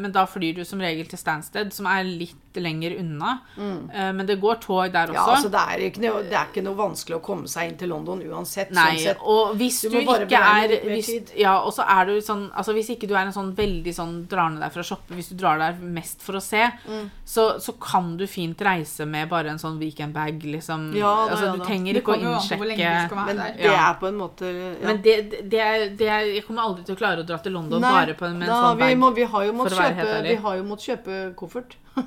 men 0.00 0.12
da 0.12 0.26
flyr 0.28 0.54
du 0.58 0.64
som 0.64 0.80
regel 0.80 1.06
til 1.10 1.18
Stansted, 1.18 1.72
som 1.72 1.86
er 1.90 2.04
litt 2.04 2.34
lenger 2.56 2.94
unna. 3.02 3.34
Eh, 3.60 4.12
men 4.16 4.24
det 4.26 4.38
går 4.40 4.54
tog 4.64 4.86
der 4.92 5.10
også. 5.12 5.16
Ja, 5.18 5.24
altså 5.34 5.48
det 5.52 5.60
er, 5.60 5.82
ikke 5.90 6.00
noe, 6.06 6.22
det 6.24 6.32
er 6.40 6.46
ikke 6.48 6.62
noe 6.64 6.78
vanskelig 6.78 7.18
å 7.18 7.22
komme 7.24 7.48
seg 7.52 7.68
inn 7.68 7.76
til 7.82 7.90
London 7.92 8.22
uansett. 8.30 8.70
Nei, 8.72 8.94
sånn 8.96 9.02
sett. 9.10 9.18
og 9.28 9.56
hvis 9.60 9.80
Du 9.84 9.90
du, 9.92 9.98
ikke 10.00 10.40
er 10.40 10.72
hvis. 10.86 11.10
Ja, 11.36 11.58
og 11.60 11.74
så 11.76 11.84
er 11.84 12.06
du 12.08 12.14
sånn 12.24 12.46
Altså 12.56 12.72
hvis 12.76 12.88
ikke 12.94 13.08
du 13.10 13.12
er 13.14 13.26
en 13.26 13.34
sånn 13.36 13.50
veldig 13.58 13.92
sånn 13.92 14.14
drar 14.30 14.48
ned 14.54 14.62
der 14.64 14.72
for 14.72 14.80
å 14.80 14.86
shoppe, 14.88 15.12
hvis 15.18 15.28
du 15.32 15.36
drar 15.40 15.60
der 15.60 15.76
mest 15.82 16.22
for 16.24 16.38
å 16.40 16.42
se, 16.42 16.62
Mm. 16.86 17.10
så, 17.24 17.44
så 17.60 17.72
kan 17.80 18.16
du 18.16 18.26
fint 18.30 18.60
reise 18.62 19.04
med 19.06 19.28
bare 19.28 19.50
en 19.52 19.58
sånn 19.60 19.76
weekendbag, 19.80 20.40
liksom. 20.48 20.88
Ja 20.96 21.12
da, 21.26 21.34
altså, 21.34 21.52
du 21.52 21.60
ja, 21.60 21.66
trenger 21.66 21.98
ikke 22.00 22.14
å 22.14 22.18
innsjekke 22.22 23.26
Men 23.26 23.36
der. 23.42 23.52
det 23.58 23.72
er 23.74 23.94
på 24.00 24.08
en 24.08 24.16
måte 24.20 24.48
ja. 24.52 24.72
Men 24.86 25.02
det, 25.04 25.16
det, 25.50 25.60
er, 25.60 25.86
det 25.98 26.08
er 26.08 26.20
Jeg 26.36 26.44
kommer 26.46 26.62
aldri 26.70 26.84
til 26.88 26.96
å 26.96 27.00
klare 27.00 27.20
å 27.24 27.26
dra 27.28 27.38
til 27.44 27.52
London 27.58 27.80
Nei, 27.84 27.92
bare 27.92 28.14
på, 28.18 28.28
med 28.32 28.48
en 28.48 28.52
da, 28.54 28.60
sånn 28.70 28.78
vi, 28.80 28.84
bag. 28.88 28.98
må, 29.02 29.10
vi 29.16 29.24
har 29.34 29.45
jo 29.46 29.54
måttet 29.56 29.78
kjøpe, 29.78 30.64
måttet 30.66 30.90
kjøpe 30.90 31.20
koffert. 31.38 31.76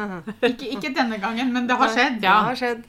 Ikke, 0.50 0.70
ikke 0.76 0.94
denne 0.96 1.18
gangen, 1.20 1.52
men 1.52 1.68
det 1.68 1.76
har 1.76 1.92
skjedd. 1.92 2.20
Det 2.22 2.30
har 2.48 2.56
skjedd. 2.58 2.88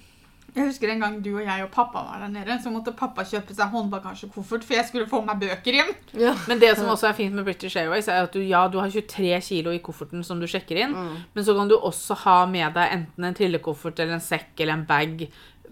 Jeg 0.52 0.68
husker 0.68 0.90
en 0.92 1.00
gang 1.00 1.14
du 1.24 1.30
og 1.38 1.46
jeg 1.46 1.64
og 1.64 1.70
pappa 1.72 2.02
var 2.04 2.20
der 2.26 2.32
nede, 2.34 2.58
så 2.60 2.68
måtte 2.74 2.92
pappa 2.92 3.24
kjøpe 3.24 3.54
seg 3.56 3.72
håndbagasjekoffert, 3.72 4.66
for 4.68 4.76
jeg 4.76 4.88
skulle 4.90 5.08
få 5.08 5.22
meg 5.24 5.40
bøker 5.40 5.78
hjem. 5.78 5.94
Ja. 6.20 6.34
Men 6.50 6.60
det 6.60 6.74
som 6.76 6.90
også 6.92 7.08
er 7.08 7.16
fint 7.16 7.38
med 7.38 7.46
British 7.48 7.80
Airways, 7.80 8.10
er 8.12 8.26
at 8.28 8.36
du, 8.36 8.42
ja, 8.44 8.66
du 8.68 8.76
har 8.82 8.92
23 8.92 9.30
kilo 9.48 9.72
i 9.72 9.80
kofferten 9.80 10.26
som 10.28 10.42
du 10.44 10.48
sjekker 10.52 10.82
inn, 10.84 10.92
Mm. 10.92 11.16
men 11.34 11.46
så 11.48 11.56
kan 11.56 11.72
du 11.72 11.78
også 11.78 12.18
ha 12.26 12.46
med 12.52 12.74
deg 12.76 12.98
enten 12.98 13.24
en 13.30 13.38
trillekoffert 13.38 14.00
eller 14.04 14.18
en 14.20 14.26
sekk 14.28 14.52
eller 14.60 14.74
en 14.74 14.86
bag 14.86 15.24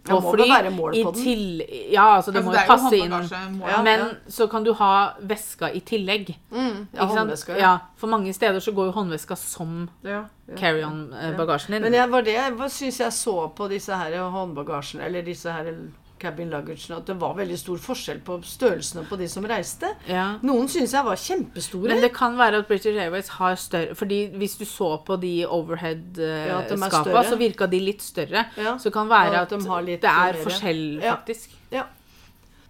på 0.03 0.15
Det 0.15 0.23
må 0.23 0.31
fly. 0.33 0.47
være 0.49 0.69
mål 0.71 0.91
på 1.03 1.11
den? 1.13 1.23
Til, 1.23 1.63
ja, 1.91 2.05
altså 2.17 2.31
det 2.31 2.37
Altså, 2.39 2.49
må 2.49 2.51
det 2.55 2.61
jo 2.61 2.67
passe 2.67 2.97
inn. 2.97 3.11
håndbagasje. 3.11 3.83
men 3.83 3.99
Ja, 3.99 4.07
så 4.29 4.47
kan 4.49 4.63
du 4.63 4.73
ha 4.73 5.13
veska 5.21 5.69
i 5.73 5.79
tillegg. 5.79 6.35
Mm, 6.51 6.59
ja, 6.59 6.71
ikke 6.73 7.07
sant? 7.07 7.17
håndveska. 7.19 7.57
Ja, 7.59 7.77
for 7.97 8.07
mange 8.07 8.33
steder 8.33 8.59
så 8.59 8.71
går 8.71 8.85
jo 8.85 8.91
håndveska 8.91 9.35
som 9.37 9.89
Ja, 10.03 10.23
ja. 10.47 10.55
carry-on-bagasjen 10.55 11.71
din. 11.73 11.81
Men 11.81 11.93
jeg, 11.93 12.09
var 12.11 12.21
det 12.21 12.37
hva 12.57 12.69
syns 12.69 12.99
jeg 12.99 13.11
så 13.13 13.47
på 13.55 13.67
disse 13.69 13.91
her 13.95 14.17
håndbagasjene, 14.31 15.03
eller 15.05 15.21
disse 15.21 15.51
her 15.51 15.73
cabin 16.19 16.49
Luggagen, 16.51 16.95
at 16.97 17.05
det 17.07 17.15
var 17.21 17.33
veldig 17.37 17.57
stor 17.59 17.77
forskjell 17.81 18.19
på 18.27 18.37
størrelsene 18.43 19.05
på 19.09 19.17
de 19.17 19.27
som 19.31 19.45
reiste. 19.49 19.89
ja. 20.07 20.25
Noen 20.43 20.67
syns 20.71 20.93
jeg 20.93 21.05
var 21.05 21.15
kjempestore. 21.15 21.87
Men 21.93 22.01
det 22.03 22.11
kan 22.15 22.37
være 22.37 22.59
at 22.63 22.67
British 22.67 22.97
Airways 22.99 23.27
har 23.39 23.55
større 23.55 23.95
Fordi 23.95 24.19
hvis 24.37 24.57
du 24.59 24.65
så 24.65 24.91
på 25.05 25.17
de 25.21 25.33
er 25.43 25.47
overhead-skapa, 25.55 27.09
ja, 27.13 27.23
så 27.29 27.37
virka 27.39 27.67
de 27.67 27.79
litt 27.79 28.01
større. 28.05 28.45
Ja. 28.57 28.77
Så 28.77 28.89
det 28.89 28.93
kan 28.93 29.09
være 29.09 29.41
at, 29.41 29.51
at 29.53 29.59
de 29.59 29.97
det 29.97 30.03
er 30.03 30.33
mer- 30.33 30.43
forskjell, 30.43 31.01
faktisk. 31.03 31.55
Ja. 31.71 31.83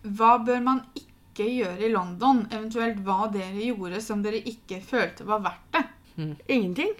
Hva 0.04 0.38
bør 0.46 0.62
man 0.64 0.82
ikke 0.96 1.46
gjøre 1.50 1.80
i 1.86 1.92
London? 1.92 2.46
Eventuelt 2.52 3.00
hva 3.06 3.30
dere 3.32 3.66
gjorde 3.72 4.02
som 4.02 4.24
dere 4.24 4.40
ikke 4.46 4.82
følte 4.84 5.26
var 5.28 5.40
verdt 5.46 5.74
det? 5.74 5.86
Ingenting. 6.50 6.94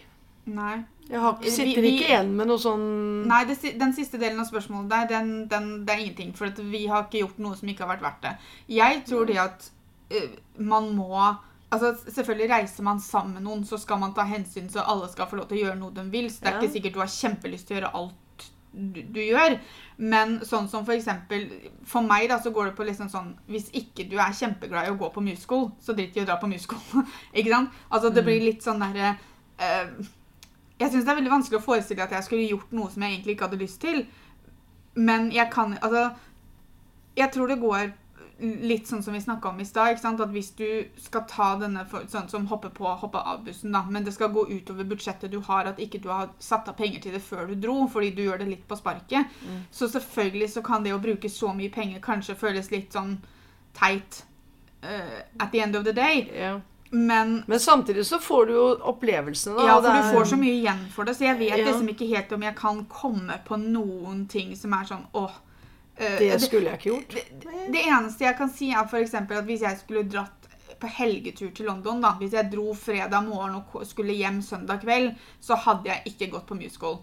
Nei. 0.46 0.84
Jeg 1.10 1.20
har, 1.20 1.38
sitter 1.42 1.82
vi- 1.82 1.96
ikke 1.98 2.08
igjen 2.12 2.36
med 2.38 2.48
noe 2.48 2.62
sånn 2.62 2.84
Nei, 3.28 3.44
det, 3.50 3.56
Den 3.80 3.94
siste 3.98 4.20
delen 4.22 4.40
av 4.40 4.46
spørsmålet 4.46 4.90
der, 4.92 5.08
den, 5.10 5.48
den, 5.50 5.70
det 5.86 5.94
er 5.96 6.04
ingenting. 6.04 6.34
For 6.38 6.50
vi 6.70 6.84
har 6.88 7.08
ikke 7.08 7.24
gjort 7.24 7.40
noe 7.40 7.56
som 7.58 7.68
ikke 7.72 7.86
har 7.88 7.96
vært 7.98 8.06
verdt 8.06 8.22
det. 8.28 8.34
Jeg 8.76 9.04
tror 9.10 9.26
det 9.26 9.38
at 9.42 9.70
uh, 10.14 10.36
man 10.58 10.92
må 10.96 11.36
Altså, 11.72 11.92
Selvfølgelig 12.10 12.50
reiser 12.50 12.84
man 12.84 13.00
sammen 13.00 13.34
med 13.36 13.44
noen, 13.46 13.66
så 13.66 13.78
skal 13.78 14.00
man 14.02 14.14
ta 14.18 14.24
hensyn 14.26 14.70
så 14.74 14.82
alle 14.90 15.06
skal 15.12 15.28
få 15.30 15.38
lov 15.38 15.48
til 15.50 15.60
å 15.60 15.62
gjøre 15.68 15.78
noe 15.78 15.94
de 15.94 16.02
vil. 16.10 16.30
Så 16.34 16.42
det 16.42 16.48
er 16.50 16.56
Ja. 16.56 16.62
ikke 16.62 16.74
sikkert 16.74 16.94
du 16.94 17.00
har 17.00 17.12
kjempelyst 17.14 17.68
til 17.68 17.78
å 17.78 17.80
gjøre 17.80 17.92
alt 18.00 18.16
du, 18.74 19.02
du 19.02 19.20
gjør. 19.22 19.58
Men 19.98 20.40
sånn 20.46 20.68
som 20.70 20.86
for 20.86 20.94
eksempel 20.94 21.48
For 21.86 22.02
meg 22.06 22.30
da, 22.30 22.38
så 22.40 22.52
går 22.54 22.70
det 22.70 22.76
på 22.78 22.86
liksom 22.86 23.10
sånn 23.10 23.32
Hvis 23.50 23.70
ikke 23.74 24.06
du 24.10 24.18
er 24.18 24.34
kjempeglad 24.34 24.88
i 24.88 24.92
å 24.94 24.98
gå 24.98 25.10
på 25.14 25.22
musical, 25.26 25.72
så 25.82 25.94
drit 25.98 26.16
i 26.18 26.22
å 26.22 26.26
dra 26.30 26.38
på 26.42 26.48
musical. 26.50 26.80
ikke 27.34 27.50
sant? 27.50 27.70
Altså, 27.92 28.10
det 28.14 28.24
blir 28.26 28.42
litt 28.46 28.62
sånn 28.66 28.80
derre 28.80 29.18
eh, 29.60 29.88
Jeg 30.80 30.92
syns 30.92 31.06
det 31.06 31.12
er 31.12 31.20
veldig 31.20 31.32
vanskelig 31.34 31.60
å 31.60 31.66
forestille 31.66 32.04
at 32.06 32.14
jeg 32.16 32.26
skulle 32.28 32.50
gjort 32.50 32.76
noe 32.76 32.92
som 32.92 33.04
jeg 33.04 33.18
egentlig 33.18 33.36
ikke 33.36 33.50
hadde 33.50 33.64
lyst 33.64 33.82
til. 33.84 34.06
Men 34.96 35.32
jeg 35.32 35.52
kan 35.52 35.78
Altså, 35.82 36.10
jeg 37.18 37.32
tror 37.32 37.48
det 37.48 37.60
går 37.60 37.92
litt 38.40 38.88
sånn 38.88 39.02
som 39.04 39.14
vi 39.14 39.22
snakka 39.22 39.50
om 39.50 39.60
i 39.60 39.66
stad. 39.68 40.00
At 40.06 40.32
hvis 40.34 40.52
du 40.58 40.68
skal 41.02 41.26
ta 41.30 41.50
denne 41.60 41.84
for, 41.90 42.06
sånn 42.08 42.30
som 42.32 42.48
hoppe 42.52 42.72
på 42.76 42.88
hoppe 43.02 43.20
av 43.20 43.44
bussen, 43.46 43.74
da, 43.76 43.84
men 43.90 44.06
det 44.06 44.14
skal 44.16 44.32
gå 44.34 44.46
utover 44.50 44.88
budsjettet 44.88 45.32
du 45.32 45.40
har, 45.46 45.68
at 45.68 45.80
ikke 45.80 46.02
du 46.04 46.10
har 46.12 46.32
satt 46.40 46.70
av 46.72 46.78
penger 46.80 47.04
til 47.04 47.18
det 47.18 47.24
før 47.26 47.50
du 47.50 47.58
dro, 47.60 47.82
fordi 47.92 48.14
du 48.16 48.24
gjør 48.24 48.44
det 48.44 48.50
litt 48.54 48.66
på 48.70 48.80
sparket, 48.80 49.28
så 49.72 49.90
selvfølgelig 49.92 50.50
så 50.56 50.64
kan 50.66 50.88
det 50.88 50.96
å 50.96 51.04
bruke 51.04 51.30
så 51.30 51.54
mye 51.54 51.72
penger 51.74 52.04
kanskje 52.04 52.40
føles 52.40 52.72
litt 52.72 52.96
sånn 52.96 53.18
teit 53.78 54.24
uh, 54.84 55.20
at 55.40 55.52
the 55.52 55.60
end 55.60 55.76
of 55.76 55.84
the 55.84 55.94
day. 55.94 56.30
ja. 56.34 56.60
Men 56.92 57.44
Men 57.48 57.60
samtidig 57.60 58.06
så 58.06 58.20
får 58.20 58.46
du 58.46 58.54
jo 58.54 58.64
opplevelsene, 58.92 59.56
da. 59.58 59.66
ja, 59.68 59.76
for 59.82 59.90
det 59.94 60.02
du 60.04 60.18
får 60.18 60.26
så 60.32 60.38
mye 60.42 60.56
igjen 60.56 60.80
for 60.94 61.06
det, 61.06 61.16
så 61.18 61.28
jeg 61.28 61.38
vet 61.40 61.58
Ja. 61.60 61.66
liksom 61.66 61.90
ikke 61.90 62.08
helt 62.10 62.32
om 62.32 62.42
jeg 62.42 62.56
kan 62.56 62.86
komme 62.86 63.38
på 63.46 63.58
noen 63.62 64.28
ting 64.28 64.56
som 64.56 64.74
er 64.74 64.86
sånn 64.90 65.06
åh, 65.14 65.32
eh, 65.98 66.18
Det 66.18 66.42
skulle 66.42 66.72
jeg 66.72 66.80
ikke 66.80 66.90
gjort. 66.90 67.10
det, 67.10 67.72
det 67.74 67.86
eneste 67.86 68.26
jeg 68.26 68.38
kan 68.38 68.50
si, 68.50 68.72
er 68.72 68.86
eksempel 69.04 69.38
at 69.38 69.46
hvis 69.46 69.62
jeg 69.62 69.78
skulle 69.78 70.04
dratt 70.10 70.34
på 70.80 70.88
helgetur 70.88 71.54
til 71.54 71.66
London, 71.66 72.02
da, 72.02 72.14
hvis 72.20 72.32
jeg 72.34 72.52
dro 72.52 72.74
fredag 72.74 73.28
morgen 73.28 73.56
og 73.56 73.86
skulle 73.86 74.14
hjem 74.14 74.42
søndag 74.42 74.82
kveld, 74.82 75.16
så 75.42 75.56
hadde 75.56 75.90
jeg 75.90 76.02
ikke 76.06 76.32
gått 76.32 76.48
på 76.48 76.56
musical. 76.56 77.00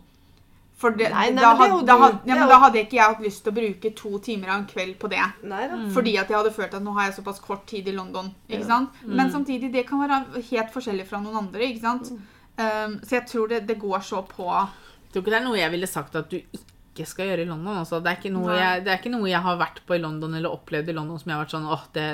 For 0.77 0.91
det, 0.93 1.07
Nei, 1.09 1.31
nei, 1.33 1.41
da, 1.41 1.55
had, 1.57 1.87
da, 1.89 1.95
had, 2.03 2.17
ja, 2.29 2.35
men 2.37 2.49
da 2.51 2.59
hadde 2.61 2.83
ikke 2.83 2.99
jeg 2.99 3.09
hatt 3.15 3.21
lyst 3.25 3.43
til 3.47 3.53
å 3.55 3.57
bruke 3.57 3.91
to 3.97 4.19
timer 4.21 4.51
av 4.53 4.59
en 4.61 4.67
kveld 4.69 4.99
på 5.01 5.09
det. 5.09 5.23
Nei 5.49 5.63
da. 5.71 5.79
Fordi 5.95 6.13
at 6.21 6.29
jeg 6.29 6.37
hadde 6.37 6.53
følt 6.53 6.75
at 6.77 6.85
nå 6.85 6.93
har 6.99 7.07
jeg 7.09 7.15
såpass 7.17 7.41
kort 7.41 7.65
tid 7.71 7.89
i 7.89 7.95
London. 7.97 8.29
ikke 8.51 8.61
Ja. 8.61 8.67
sant? 8.67 8.91
Men 9.07 9.33
samtidig, 9.33 9.73
det 9.73 9.87
kan 9.89 10.03
være 10.05 10.43
helt 10.51 10.75
forskjellig 10.75 11.07
fra 11.09 11.21
noen 11.25 11.37
andre. 11.47 11.61
ikke 11.71 11.81
sant? 11.81 12.13
Um, 12.59 13.01
så 13.05 13.17
jeg 13.21 13.27
tror 13.27 13.49
det, 13.49 13.67
det 13.69 13.79
går 13.81 14.01
så 14.01 14.21
på 14.29 14.45
Jeg 14.53 15.13
tror 15.13 15.23
ikke 15.23 15.31
det 15.33 15.41
er 15.41 15.45
noe 15.49 15.59
jeg 15.59 15.71
ville 15.73 15.87
sagt 15.87 16.15
at 16.17 16.29
du 16.31 16.37
ikke 16.37 16.76
skal 17.05 17.29
gjøre 17.29 17.45
i 17.45 17.49
London. 17.51 17.77
Altså. 17.83 17.99
Det, 18.01 18.09
er 18.09 18.17
ikke 18.17 18.55
jeg, 18.57 18.85
det 18.87 18.93
er 18.93 19.01
ikke 19.01 19.13
noe 19.13 19.29
jeg 19.29 19.43
har 19.45 19.59
vært 19.61 19.83
på 19.85 19.99
i 19.99 20.01
London 20.01 20.39
eller 20.39 20.55
opplevd 20.57 20.89
i 20.89 20.95
London 20.97 21.21
som 21.21 21.29
jeg 21.29 21.37
har 21.37 21.43
vært 21.45 21.55
sånn 21.57 21.69
åh, 21.69 21.85
det, 21.93 22.07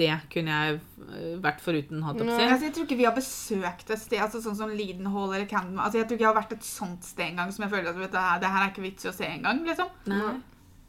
det 0.00 0.10
kunne 0.32 0.56
jeg 0.56 0.78
eh, 1.06 1.34
vært 1.44 1.62
foruten, 1.62 2.02
Hatt 2.02 2.18
opp 2.18 2.26
på 2.26 2.36
altså, 2.48 2.66
Jeg 2.66 2.74
tror 2.74 2.88
ikke 2.88 2.98
vi 2.98 3.06
har 3.06 3.16
besøkt 3.16 3.92
et 3.94 4.02
sted 4.02 4.24
altså 4.24 4.42
sånn 4.42 4.58
som 4.58 4.74
Leadenhall 4.74 5.30
eller 5.30 5.46
Camden. 5.50 5.78
Altså, 5.78 6.00
jeg 6.00 6.08
tror 6.08 6.18
ikke 6.18 6.26
jeg 6.26 6.32
har 6.32 6.40
vært 6.40 6.56
et 6.58 6.66
sånt 6.66 7.06
sted 7.06 7.28
engang 7.30 7.54
som 7.54 7.66
jeg 7.66 7.74
føler 7.76 7.92
at 7.92 8.00
vet, 8.00 8.10
du, 8.10 8.18
det, 8.18 8.50
her, 8.56 8.64
er 8.64 8.72
ikke 8.72 8.86
vits 8.88 9.06
i 9.06 9.12
å 9.12 9.14
se 9.14 9.28
engang. 9.28 9.62
Liksom. 9.68 9.94
Nei. 10.10 10.34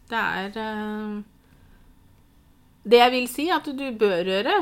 Det 0.10 0.26
er 0.26 0.58
uh... 0.58 1.20
Det 2.90 3.02
jeg 3.04 3.14
vil 3.14 3.28
si 3.30 3.46
at 3.54 3.68
du 3.70 3.86
bør 4.00 4.34
gjøre, 4.34 4.56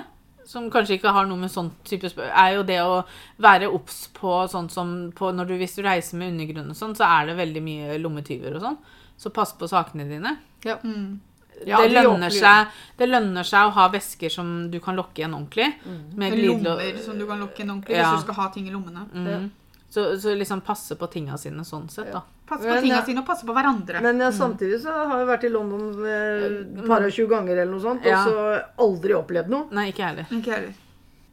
som 0.48 0.70
kanskje 0.72 0.98
ikke 0.98 1.12
har 1.12 1.28
noe 1.28 1.42
med 1.42 1.52
sånn 1.52 1.70
type 1.88 2.08
spørsmål 2.08 2.36
er 2.40 2.54
jo 2.56 2.66
det 2.68 2.80
å 2.80 2.98
være 3.44 3.68
obs 3.68 4.06
på 4.16 4.40
sånn 4.52 4.70
som 4.72 4.94
på 5.16 5.32
når 5.36 5.50
du, 5.50 5.56
Hvis 5.60 5.76
du 5.76 5.84
reiser 5.84 6.20
med 6.20 6.32
undergrunn 6.34 6.72
og 6.72 6.80
sånn, 6.80 6.96
så 6.96 7.08
er 7.08 7.28
det 7.28 7.40
veldig 7.42 7.64
mye 7.66 7.98
lommetyver 8.00 8.56
og 8.56 8.64
sånn. 8.64 8.78
Så 9.18 9.32
pass 9.34 9.52
på 9.58 9.68
sakene 9.68 10.08
dine. 10.08 10.38
Ja. 10.64 10.78
Mm. 10.84 11.20
Ja, 11.66 11.80
det, 11.82 12.04
lønner 12.06 12.30
seg, 12.30 12.74
det 13.00 13.08
lønner 13.10 13.46
seg 13.48 13.66
å 13.66 13.74
ha 13.74 13.88
vesker 13.90 14.30
som 14.30 14.68
du 14.70 14.78
kan 14.84 14.98
lokke 14.98 15.24
igjen 15.24 15.34
ordentlig. 15.34 15.72
Mm. 15.88 16.02
Med 16.22 16.36
lommer 16.38 17.00
som 17.02 17.18
du 17.18 17.26
kan 17.26 17.42
lokke 17.42 17.64
igjen 17.64 17.74
ordentlig 17.74 17.98
Ja. 17.98 18.12
hvis 18.12 18.22
du 18.22 18.28
skal 18.28 18.38
ha 18.44 18.50
ting 18.54 18.68
i 18.68 18.76
lommene. 18.76 19.08
Mhm. 19.12 19.48
Så, 19.90 20.20
så 20.20 20.34
liksom 20.36 20.60
passe 20.62 20.96
på 21.00 21.08
tinga 21.08 21.38
sine 21.40 21.64
sånn 21.64 21.86
sett, 21.90 22.10
da. 22.12 22.22
Passe 22.48 22.64
på 22.64 22.70
Men, 22.74 22.82
tingene 22.84 22.98
ja. 23.00 23.06
sine 23.06 23.22
og 23.22 23.28
passe 23.28 23.46
på 23.48 23.54
hverandre. 23.56 24.02
Men 24.04 24.20
ja, 24.20 24.32
samtidig 24.36 24.82
så 24.84 24.92
har 24.92 25.22
jeg 25.22 25.28
vært 25.30 25.46
i 25.48 25.52
London 25.54 25.86
eh, 26.04 26.44
et 26.82 26.82
par 26.88 27.06
og 27.08 27.12
tjue 27.16 27.28
ganger 27.32 27.56
eller 27.62 27.72
noe 27.72 27.84
sånt, 27.86 28.04
Ja. 28.08 28.20
og 28.26 28.28
så 28.28 28.84
aldri 28.84 29.16
opplevd 29.16 29.50
noe. 29.54 29.70
Nei, 29.72 29.88
ikke 29.94 30.04
jeg 30.04 30.10
heller. 30.12 30.28
Ikke 30.42 30.52
heller. 30.58 30.76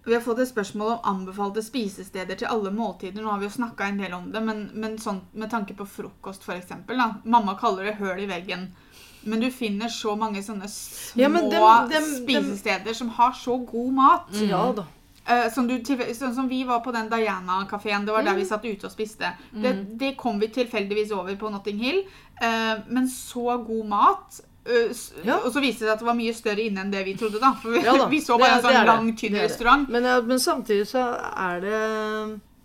Vi 0.07 0.13
har 0.13 0.21
fått 0.21 0.39
et 0.45 0.51
spørsmål 0.51 0.91
om 0.99 1.07
anbefalte 1.15 1.63
spisesteder 1.65 2.37
til 2.37 2.47
alle 2.53 2.71
måltider. 2.71 3.23
Nå 3.25 3.31
har 3.33 3.39
vi 3.41 3.47
jo 3.49 3.55
snakka 3.57 3.87
en 3.89 3.99
del 4.03 4.13
om 4.13 4.27
det, 4.31 4.43
men, 4.45 4.67
men 4.75 4.99
sånn 5.01 5.23
med 5.33 5.51
tanke 5.51 5.75
på 5.79 5.87
frokost 5.89 6.45
f.eks. 6.45 6.75
Mamma 7.25 7.55
kaller 7.59 7.85
det 7.89 7.95
høl 8.03 8.21
i 8.21 8.27
veggen. 8.29 8.69
Men 9.25 9.41
du 9.41 9.47
finner 9.51 9.89
så 9.89 10.13
mange 10.21 10.43
sånne 10.45 10.69
små 10.69 11.23
Ja, 11.23 11.29
dem, 11.33 11.49
dem- 11.49 11.55
spisesteder 11.57 11.89
dem- 11.89 12.11
spisesteder 12.21 12.95
som 12.95 13.09
har 13.17 13.33
så 13.33 13.57
god 13.65 13.93
mat. 13.97 14.29
Ja 14.45 14.67
da. 14.77 14.85
Eh, 15.27 15.47
som, 15.53 15.69
du, 15.69 15.79
sånn 15.81 16.35
som 16.37 16.49
vi 16.49 16.63
var 16.69 16.83
på 16.85 16.93
den 16.93 17.09
Diana-kafeen. 17.09 18.05
Det 18.05 18.13
var 18.13 18.27
der 18.27 18.37
vi 18.37 18.45
satt 18.49 18.65
ute 18.65 18.89
og 18.89 18.93
spiste. 18.93 19.33
Det, 19.51 19.73
det 20.01 20.15
kom 20.21 20.41
vi 20.41 20.51
tilfeldigvis 20.53 21.15
over 21.17 21.37
på 21.41 21.53
Notting 21.53 21.81
Hill. 21.81 22.03
Uh, 22.43 22.83
men 22.93 23.09
så 23.09 23.57
god 23.65 23.87
mat. 23.89 24.41
Uh, 24.69 24.91
Ja. 25.25 25.39
Og 25.41 25.53
så 25.53 25.63
viste 25.65 25.85
det 25.85 25.89
seg 25.89 25.95
at 25.95 26.03
det 26.03 26.09
var 26.09 26.19
mye 26.19 26.35
større 26.37 26.65
inne 26.65 26.85
enn 26.85 26.93
det 26.93 27.05
vi 27.07 27.17
trodde. 27.21 27.41
da 27.41 27.55
For 27.61 27.73
vi, 27.73 27.85
Ja 27.87 27.97
da, 27.97 28.09
vi 28.13 28.21
så 28.21 28.37
bare 28.41 28.59
en 28.59 28.65
det 28.65 28.73
en 28.73 28.77
sånn 28.81 28.91
lang, 28.91 29.13
tynn 29.17 29.39
restaurant. 29.41 29.89
Men, 29.93 30.11
ja, 30.11 30.19
men 30.25 30.43
samtidig 30.43 30.89
så 30.93 31.07
er 31.31 31.65
det 31.65 31.81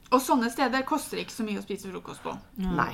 Og 0.10 0.20
sånne 0.24 0.50
steder 0.52 0.88
koster 0.90 1.22
ikke 1.22 1.36
så 1.36 1.46
mye 1.48 1.62
å 1.62 1.64
spise 1.64 1.92
frokost 1.92 2.26
på. 2.26 2.36
Nei. 2.60 2.92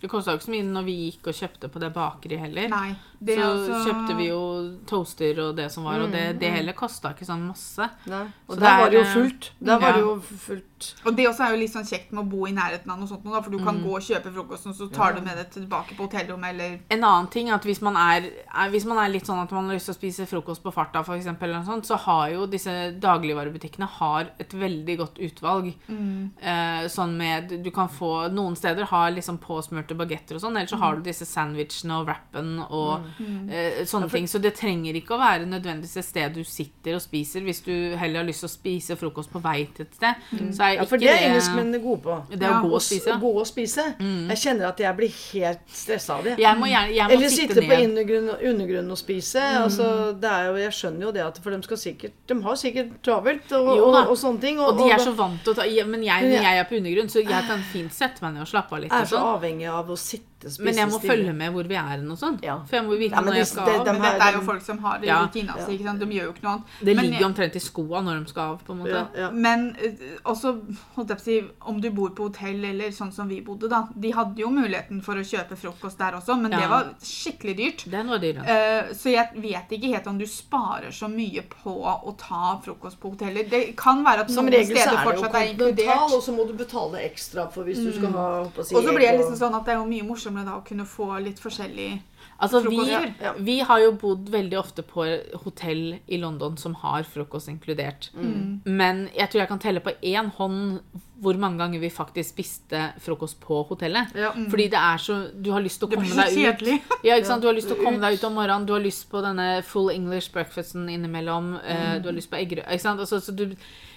Det 0.00 0.10
kosta 0.10 0.32
jo 0.32 0.36
ikke 0.38 0.44
så 0.44 0.50
mye 0.52 0.64
når 0.68 0.84
vi 0.84 0.94
gikk 1.10 1.26
og 1.30 1.34
kjøpte 1.34 1.68
på 1.72 1.80
det 1.80 1.92
bakeriet 1.94 2.40
heller. 2.40 2.68
Nei. 2.68 2.96
Det 3.18 3.38
så 3.38 3.44
altså- 3.48 3.84
kjøpte 3.86 4.16
vi 4.18 4.26
jo 4.28 4.40
toaster 4.86 5.38
og 5.40 5.56
det 5.56 5.70
som 5.72 5.84
var, 5.84 6.00
og 6.00 6.10
det, 6.12 6.34
Mm, 6.34 6.38
det 6.38 6.50
heller 6.52 6.72
kosta 6.74 7.14
ikke 7.14 7.24
sånn 7.24 7.46
masse. 7.48 7.88
Nei. 8.06 8.26
Og 8.48 8.56
Så 8.56 8.60
der 8.60 8.66
det 8.66 8.68
er, 8.72 8.80
var 8.82 8.90
det 8.90 8.98
jo 8.98 9.06
eh, 9.06 9.14
fullt. 9.14 9.50
Der 9.64 9.78
var 9.80 9.88
ja. 9.88 9.92
det 9.94 10.00
jo 10.02 10.20
fullt. 10.20 10.94
Og 11.06 11.16
det 11.16 11.24
også 11.26 11.40
er 11.46 11.50
jo 11.54 11.56
litt 11.62 11.72
sånn 11.72 11.88
kjekt 11.88 12.12
med 12.12 12.26
å 12.26 12.28
bo 12.28 12.44
i 12.46 12.52
nærheten 12.52 12.90
av 12.92 12.98
noe 13.00 13.08
sånt, 13.08 13.24
da, 13.24 13.40
for 13.40 13.50
du 13.50 13.56
Mm. 13.58 13.64
kan 13.64 13.80
gå 13.82 13.94
og 13.96 14.02
kjøpe 14.02 14.34
frokosten, 14.34 14.74
så 14.74 14.92
tar 14.92 15.14
du 15.14 15.22
med 15.22 15.34
det 15.38 15.50
tilbake 15.50 15.96
på 15.96 16.04
hotellrommet, 16.10 16.50
eller 16.50 16.78
En 16.90 17.00
annen 17.04 17.30
ting 17.30 17.48
er 17.48 17.54
at 17.54 17.64
hvis 17.64 17.80
man 17.80 17.96
er, 17.96 18.28
er, 18.54 18.68
hvis 18.70 18.84
man 18.84 18.98
er 18.98 19.08
litt 19.10 19.24
sånn 19.24 19.42
at 19.42 19.50
man 19.50 19.64
har 19.68 19.74
lyst 19.76 19.86
til 19.86 19.94
å 19.94 19.98
spise 19.98 20.26
frokost 20.28 20.62
på 20.62 20.70
farta, 20.74 21.00
eksempel, 21.02 21.44
eller 21.48 21.64
noe 21.64 21.64
sånt, 21.64 21.86
så 21.86 21.96
har 21.96 22.28
jo 22.32 22.46
disse 22.46 22.92
dagligvarebutikkene 23.00 23.88
har 23.88 24.28
et 24.38 24.50
veldig 24.52 24.98
godt 24.98 25.14
utvalg. 25.18 25.72
Eh, 25.88 26.86
sånn 26.88 27.16
med 27.16 27.62
Du 27.62 27.70
kan 27.70 27.88
få 27.88 28.28
Noen 28.30 28.54
steder 28.56 28.84
har 28.84 29.10
liksom 29.10 29.38
påsmurte 29.86 29.96
bagetter 29.98 30.36
og 30.36 30.40
sånn, 30.42 30.56
eller 30.56 30.66
så 30.70 30.78
har 30.80 30.96
du 30.96 31.02
disse 31.06 31.26
sandwichene 31.26 31.96
og 32.00 32.06
wrappen 32.08 32.58
og 32.66 33.06
eh, 33.50 33.84
sånne 33.86 34.08
ting. 34.10 34.26
Så 34.28 34.40
det 34.42 34.54
trenger 34.58 34.94
ikke 34.98 35.14
å 35.14 35.20
være 35.20 35.46
nødvendigvis 35.46 35.96
et 36.00 36.04
sted 36.06 36.34
du 36.34 36.42
sitter 36.44 36.96
og 36.96 37.02
spiser. 37.02 37.42
Hvis 37.46 37.62
du 37.64 37.72
heller 37.96 38.20
har 38.22 38.26
lyst 38.28 38.42
til 38.44 38.48
å 38.50 38.52
spise 38.52 38.96
frokost 38.98 39.30
på 39.32 39.42
vei 39.44 39.66
til 39.76 39.86
et 39.86 39.94
sted, 39.94 40.26
så 40.54 40.62
er 40.66 40.72
Ja, 40.76 40.82
ikke 40.82 40.88
for 40.88 40.98
det 40.98 41.10
er 41.12 41.24
engelskmennene 41.30 41.82
gode 41.82 42.02
på. 42.02 42.18
Det 42.30 42.42
er 42.42 42.46
Ja, 42.50 42.60
å 42.60 42.68
gå 42.68 42.74
og 42.74 42.82
spise. 42.82 43.12
å 43.14 43.20
gå 43.20 43.32
og 43.40 43.46
spise. 43.46 43.84
Jeg 44.00 44.38
kjenner 44.42 44.68
at 44.68 44.78
jeg 44.80 44.96
blir 44.96 45.12
helt 45.32 45.60
stressa 45.68 46.16
av 46.18 46.24
det. 46.24 46.36
Jeg 46.38 46.58
må 46.58 46.66
gjerne 46.66 46.94
jeg 46.96 47.06
må 47.06 47.12
Eller 47.16 47.28
sitte, 47.28 47.54
sitte 47.54 47.66
på 47.66 47.76
ned. 47.76 48.36
undergrunn, 48.50 48.90
og 48.90 48.98
spise. 48.98 49.40
Altså, 49.62 50.12
det 50.20 50.30
er 50.30 50.46
jo, 50.50 50.56
jeg 50.56 50.72
skjønner 50.72 51.02
jo 51.06 51.12
det 51.12 51.22
at 51.26 51.38
for 51.42 51.50
de 51.50 51.62
skal 51.62 51.76
sikkert 51.76 52.12
De 52.26 52.42
har 52.42 52.56
sikkert 52.56 52.90
travelt 53.02 53.52
og, 53.52 53.76
Jo 53.76 53.84
og, 53.90 54.10
og 54.10 54.16
sånne 54.18 54.40
ting. 54.40 54.58
Og 54.60 54.76
de 54.78 54.90
er 54.90 54.98
så 54.98 55.12
vant 55.16 55.42
til 55.44 55.52
å 55.52 55.56
ta 55.56 55.64
ja, 55.66 55.84
Men 55.84 56.02
jeg, 56.02 56.22
når 56.22 56.42
jeg 56.42 56.58
er 56.58 56.64
på 56.64 56.76
undergrunn, 56.78 57.08
så 57.12 57.22
jeg 57.22 57.44
kan 57.48 57.62
fint 57.72 57.92
sette 57.92 58.22
meg 58.24 58.34
ned 58.34 58.42
og 58.46 58.48
slappe 58.50 58.74
av 58.76 58.80
litt. 58.82 58.92
Jeg 58.92 59.00
er 59.00 59.10
så 59.10 59.16
sånn. 59.18 59.28
avhengig 59.36 59.68
av 59.70 59.75
å 59.84 59.96
sitte 59.96 60.35
Men 60.60 60.74
jeg 60.76 60.88
må 60.88 60.98
stille. 60.98 61.10
følge 61.16 61.32
med 61.32 61.52
hvor 61.52 61.64
vi 61.66 61.74
er 61.74 61.86
hen 61.96 62.10
og 62.12 62.18
sånn. 62.20 62.36
Ja. 62.44 62.58
For 62.68 62.76
jeg 62.76 62.84
må 62.84 62.96
vite 62.98 63.14
Ja, 63.16 63.20
når 63.24 63.32
jeg 63.34 63.40
det- 63.40 63.48
skal 63.48 63.64
det- 63.66 63.74
av. 63.80 63.84
de 63.86 63.92
Men 63.92 64.02
dette 64.02 64.22
er 64.28 64.32
jo 64.32 64.40
folk 64.40 64.62
som 64.62 64.78
har 64.78 64.98
det 64.98 65.06
Ja. 65.08 65.22
rutina 65.26 65.54
si, 65.66 65.78
ikke? 65.78 65.98
De 65.98 66.06
gjør 66.06 66.22
jo 66.26 66.32
ikke 66.32 66.42
noe 66.42 66.52
annet. 66.52 66.64
Det 66.84 66.96
Men 66.96 67.04
ligger 67.10 67.24
omtrent 67.26 67.56
i 67.56 67.58
skoa 67.58 68.02
når 68.04 68.20
de 68.24 68.28
skal 68.28 68.42
av, 68.52 68.64
på 68.64 68.72
en 68.72 68.78
måte. 68.78 68.90
ja, 68.92 69.06
ja. 69.16 69.30
Men 69.30 69.76
eh, 69.82 69.92
også, 70.26 70.60
holdt 70.94 71.08
jeg 71.08 71.16
på 71.16 71.20
å 71.20 71.24
si, 71.24 71.44
om 71.62 71.80
du 71.80 71.90
bor 71.90 72.10
på 72.10 72.28
hotell 72.28 72.64
eller 72.64 72.88
sånn 72.90 73.12
som 73.12 73.28
vi 73.28 73.40
bodde, 73.40 73.68
da. 73.68 73.88
De 73.98 74.10
hadde 74.12 74.36
jo 74.36 74.48
muligheten 74.50 75.02
for 75.02 75.14
å 75.14 75.24
kjøpe 75.24 75.56
frokost 75.56 75.96
der 75.98 76.12
også, 76.12 76.38
men 76.40 76.50
det 76.50 76.68
var 76.68 76.94
skikkelig 77.02 77.56
dyrt. 77.56 77.84
Det 77.90 77.94
er 77.94 78.04
noe 78.04 78.20
ja. 78.20 78.42
Uh, 78.42 78.92
så 78.92 79.10
jeg 79.12 79.28
vet 79.40 79.68
ikke 79.70 79.94
helt 79.94 80.06
om 80.06 80.18
du 80.18 80.26
sparer 80.26 80.90
så 80.92 81.08
mye 81.08 81.42
på 81.48 81.72
å 82.04 82.16
ta 82.18 82.60
frokost 82.62 82.98
på 83.00 83.16
hoteller. 83.16 83.48
Det 83.48 83.74
kan 83.76 84.04
være 84.04 84.20
at 84.20 84.30
Som 84.30 84.44
noen 84.46 84.52
regel 84.52 84.76
så 84.76 84.82
steder 84.82 84.92
er 84.92 84.96
det 84.96 85.16
jo 85.16 85.22
fortsatt 85.22 85.34
er 85.34 85.54
kontinental, 85.56 85.72
inkludert. 85.72 86.12
og 86.12 86.22
så 86.22 86.36
må 86.36 86.46
du 86.46 86.52
betale 86.54 86.96
ekstra 87.10 87.50
for 87.52 87.64
hvis 87.64 87.76
du 87.76 87.92
skal 87.92 88.12
ha 88.12 88.44
på 88.44 88.64
si, 88.64 88.74
Og 88.74 88.82
så 88.84 88.90
blir 88.94 89.10
det 89.10 89.20
liksom 89.20 89.36
sånn 89.38 89.54
at 89.54 89.64
det 89.64 89.74
er 89.74 89.78
jo 89.78 89.86
mye 89.86 90.02
morsommere 90.36 90.46
da 90.46 90.58
å 90.60 90.66
kunne 90.66 90.86
få 90.86 91.08
litt 91.24 91.40
forskjellig 91.40 92.02
Altså, 92.38 92.60
vi. 92.68 92.76
Ja. 93.22 93.32
vi 93.38 93.60
har 93.64 93.80
jo 93.80 93.92
bodd 93.96 94.28
veldig 94.28 94.58
ofte 94.58 94.82
på 94.84 95.06
hotell 95.44 95.96
i 96.06 96.18
London 96.20 96.58
som 96.60 96.74
har 96.82 97.06
frokost 97.08 97.48
inkludert. 97.48 98.10
Mm. 98.12 98.60
Men 98.66 99.08
jeg 99.16 99.30
tror 99.30 99.40
jeg 99.40 99.48
kan 99.48 99.62
telle 99.62 99.80
på 99.80 99.94
én 100.04 100.28
hånd 100.36 100.82
hvor 101.22 101.38
mange 101.40 101.56
ganger 101.62 101.80
vi 101.80 101.88
faktisk 101.88 102.34
spiste 102.34 102.82
frokost 103.00 103.38
på 103.40 103.62
hotellet. 103.70 104.12
Ja. 104.12 104.34
Fordi 104.50 104.68
det 104.68 104.76
er 104.76 105.00
så 105.00 105.16
Du 105.32 105.48
har 105.54 105.64
lyst 105.64 105.80
til 105.80 105.88
å 105.88 105.94
komme 105.94 106.12
deg 106.12 106.36
ut. 106.36 107.00
Ja, 107.06 107.16
ikke 107.16 107.30
sant? 107.30 107.40
Du 107.40 107.48
har 107.48 107.56
lyst 107.56 107.72
til 107.72 107.78
å 107.78 107.84
komme 107.86 108.02
deg 108.04 108.18
ut 108.18 108.28
om 108.28 108.36
morgenen, 108.36 108.68
du 108.68 108.74
har 108.76 108.84
lyst 108.84 109.08
på 109.08 109.24
denne 109.24 109.62
full 109.64 109.88
English 109.94 110.28
breakfasten 110.34 110.90
innimellom, 110.92 111.54
mm. 111.56 112.02
du 112.04 112.10
har 112.10 112.16
lyst 112.16 112.28
på 112.28 112.36
eggerøre 112.36 112.68
Ikke 112.68 112.84
sant? 112.84 113.00
Altså, 113.00 113.22
så 113.24 113.32
du, 113.32 113.54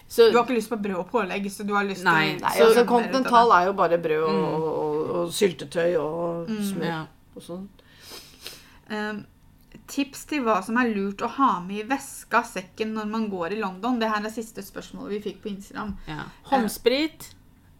så, 0.10 0.32
Du 0.32 0.38
har 0.40 0.44
ikke 0.48 0.56
lyst 0.58 0.72
på 0.72 0.78
brød 0.82 0.96
og 1.04 1.10
pålegg, 1.12 1.46
så 1.54 1.64
du 1.68 1.74
har 1.78 1.86
lyst 1.86 2.04
Nei, 2.04 2.34
til 2.34 2.42
Nei, 2.42 2.54
Så- 2.58 2.66
altså 2.66 2.86
Kontinental 2.90 3.52
er 3.54 3.66
jo 3.68 3.74
bare 3.78 4.00
brød 4.02 4.24
og, 4.26 4.64
og, 4.70 5.10
og 5.20 5.34
syltetøy 5.38 5.98
og 6.02 6.48
smør 6.72 6.88
ja. 6.90 7.02
og 7.36 7.44
sånn. 7.46 7.68
Um, 8.90 9.20
tips 9.90 10.26
til 10.30 10.42
hva 10.46 10.60
som 10.66 10.78
er 10.82 10.90
lurt 10.96 11.22
å 11.26 11.30
ha 11.38 11.50
med 11.66 11.84
i 11.84 11.88
veska, 11.90 12.42
sekken, 12.46 12.94
når 12.98 13.10
man 13.10 13.28
går 13.30 13.54
i 13.54 13.60
London. 13.62 14.00
Det 14.02 14.10
her 14.10 14.26
er 14.26 14.34
siste 14.34 14.64
spørsmålet 14.66 15.10
vi 15.18 15.20
fikk 15.30 15.44
på 15.44 15.52
Instagram. 15.54 15.96
ja. 16.08 16.24
Håndsprit. 16.50 17.30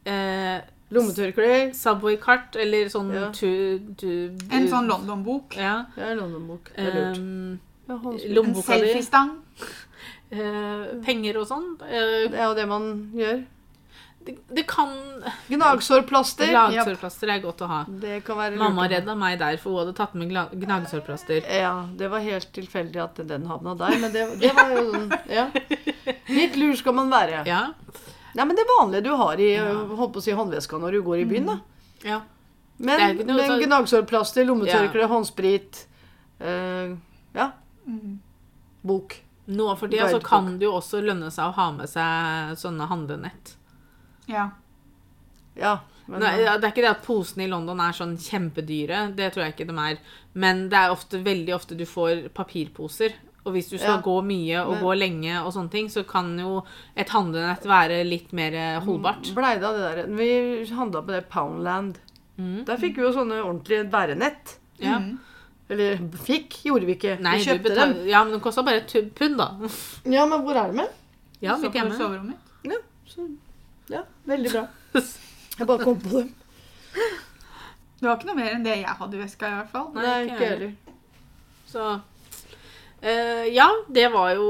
Eh, 0.06 0.60
Lommetørkle. 0.90 1.74
Subway-kart, 1.78 2.56
eller 2.58 2.90
sånn 2.90 3.12
Ja. 3.14 3.30
tu, 3.32 3.80
tu, 3.98 4.36
En 4.50 4.68
sånn 4.68 4.88
London-bok. 4.90 5.56
Ja. 5.56 5.86
Er 5.98 6.16
London-bok. 6.16 6.72
Det 6.76 6.86
er 6.88 6.94
lurt. 6.94 7.18
Um, 7.18 7.60
Ja. 7.90 7.96
En 7.96 8.54
selfiestang. 8.56 9.38
Eh, 10.32 10.84
penger 11.06 11.40
og 11.42 11.48
sånn. 11.50 11.70
Eh, 11.82 12.28
Det 12.30 12.38
er 12.38 12.46
jo 12.46 12.54
det 12.54 12.68
man 12.70 12.90
gjør. 13.18 13.40
det, 14.26 14.36
det 14.54 14.66
kan 14.68 14.90
Gnagsårplaster. 15.50 16.52
Gnagsårplaster 16.52 17.32
er 17.34 17.40
godt 17.42 17.62
å 17.66 17.68
ha. 17.72 17.80
Det 17.90 18.20
kan 18.28 18.38
være 18.38 18.52
lurt. 18.54 18.60
Mamma 18.62 18.88
redda 18.92 19.16
meg 19.18 19.40
der, 19.40 19.58
for 19.58 19.72
hun 19.74 19.80
hadde 19.88 19.96
tatt 19.98 20.14
med 20.14 20.30
gla- 20.30 20.50
gnagsårplaster. 20.54 21.42
Ja, 21.50 21.86
det 21.98 22.10
var 22.12 22.20
helt 22.20 22.52
tilfeldig 22.54 23.02
at 23.02 23.16
den 23.28 23.48
havna 23.50 23.74
der, 23.80 23.98
men 24.00 24.12
det, 24.14 24.28
det 24.40 24.52
var 24.54 24.70
jo 24.76 24.84
sånn 24.92 25.10
Ja. 25.30 25.48
Litt 26.30 26.56
lur 26.62 26.76
skal 26.78 26.94
man 26.94 27.10
være. 27.10 27.46
Ja. 27.48 27.72
Nei, 28.36 28.46
men 28.46 28.56
det 28.56 28.66
vanlige 28.70 29.04
du 29.04 29.16
har 29.18 29.40
i 29.42 29.56
holdt 29.58 30.14
på 30.14 30.22
å 30.22 30.22
si, 30.22 30.32
håndveska 30.38 30.78
når 30.80 30.92
du 30.92 31.02
går 31.02 31.24
i 31.24 31.26
byen, 31.26 31.46
da. 31.48 31.60
ja. 32.06 32.22
Men, 32.78 32.96
Det 33.00 33.04
er 33.04 33.14
ikke 33.16 33.26
noe 33.28 33.36
men 33.42 33.50
så- 33.50 33.66
gnagsårplaster, 33.66 34.46
lommetørkle, 34.46 35.08
håndsprit 35.10 35.86
eh, 36.40 36.94
Ja. 37.36 37.52
Mm. 37.88 38.20
Bok. 38.86 39.18
Nå 39.50 39.70
for 39.80 39.90
tida 39.90 40.10
så 40.12 40.20
kan 40.24 40.58
det 40.60 40.68
jo 40.68 40.76
også 40.78 41.02
lønne 41.02 41.32
seg 41.34 41.50
å 41.50 41.56
ha 41.58 41.72
med 41.74 41.90
seg 41.90 42.58
sånne 42.62 42.86
handlenett. 42.92 43.56
Ja. 44.30 44.50
Ja. 45.58 45.80
Men, 46.10 46.22
Nei, 46.24 46.36
det 46.42 46.64
er 46.66 46.72
ikke 46.72 46.84
det 46.86 46.92
at 46.92 47.04
posene 47.06 47.46
i 47.46 47.50
London 47.52 47.82
er 47.84 47.94
sånn 47.98 48.16
kjempedyre. 48.18 49.16
Det 49.18 49.32
tror 49.34 49.46
jeg 49.46 49.56
ikke 49.56 49.68
de 49.70 49.76
er. 49.84 49.98
Men 50.34 50.68
det 50.72 50.78
er 50.80 50.94
ofte, 50.94 51.20
veldig 51.26 51.54
ofte 51.54 51.78
du 51.78 51.86
får 51.90 52.30
papirposer. 52.34 53.14
Og 53.46 53.54
hvis 53.56 53.70
du 53.72 53.78
skal 53.78 53.98
Ja. 53.98 54.02
gå 54.02 54.16
mye 54.26 54.64
og 54.66 54.74
Men- 54.76 54.84
gå 54.84 54.98
lenge, 54.98 55.46
og 55.46 55.54
sånne 55.54 55.72
ting, 55.72 55.88
så 55.88 56.06
kan 56.06 56.38
jo 56.38 56.64
et 56.96 57.10
handlenett 57.10 57.62
være 57.64 58.04
litt 58.06 58.34
mer 58.34 58.82
holdbart. 58.82 59.34
Blei 59.34 59.56
det 59.60 59.64
av 59.64 59.76
det 59.78 59.96
der 59.96 60.16
Vi 60.16 60.66
handla 60.76 61.02
på 61.02 61.08
det 61.08 61.30
Poundland. 61.30 61.96
Der 62.38 62.78
fikk 62.78 62.96
vi 62.96 63.02
jo 63.04 63.12
sånne 63.14 63.42
ordentlige 63.44 63.90
bærenett. 63.90 64.58
Ja. 64.80 65.00
Eller 65.70 66.00
fikk, 66.26 66.58
gjorde 66.66 66.88
vi 66.90 66.96
ikke. 66.98 67.16
Nei, 67.22 67.36
vi 67.38 67.46
kjøpte 67.46 67.68
betal... 67.68 67.94
dem. 67.94 68.10
ja, 68.10 68.24
men 68.26 68.34
det 68.34 68.42
kosta 68.42 68.64
bare 68.66 68.82
et 68.82 69.14
pund, 69.18 69.38
da. 69.38 69.50
Ja, 70.16 70.26
men 70.26 70.42
hvor 70.46 70.58
er 70.58 70.72
de 70.72 70.82
med? 70.82 70.96
Ja, 71.40 71.56
mitt 71.62 71.78
hjemme. 71.78 71.96
soverommet. 71.96 72.54
Ja, 72.66 72.80
så, 73.08 73.28
ja, 73.92 74.04
veldig 74.28 74.52
bra. 74.52 74.66
Jeg 75.60 75.68
bare 75.68 75.86
kom 75.86 76.00
på 76.02 76.16
dem. 76.18 76.32
Det 78.00 78.08
var 78.08 78.16
ikke 78.16 78.30
noe 78.30 78.38
mer 78.40 78.54
enn 78.56 78.64
det 78.66 78.78
jeg 78.80 78.98
hadde 79.02 79.18
i 79.18 79.22
veska, 79.22 79.50
i 79.50 79.58
hvert 79.60 79.72
fall. 79.74 79.90
Nei, 79.96 80.04
Nei, 80.06 80.18
ikke 80.24 80.36
ikke 80.36 80.50
heller. 80.54 80.74
Så 81.70 81.88
uh, 82.00 83.46
Ja, 83.52 83.68
det 83.94 84.08
var 84.14 84.32
jo 84.34 84.48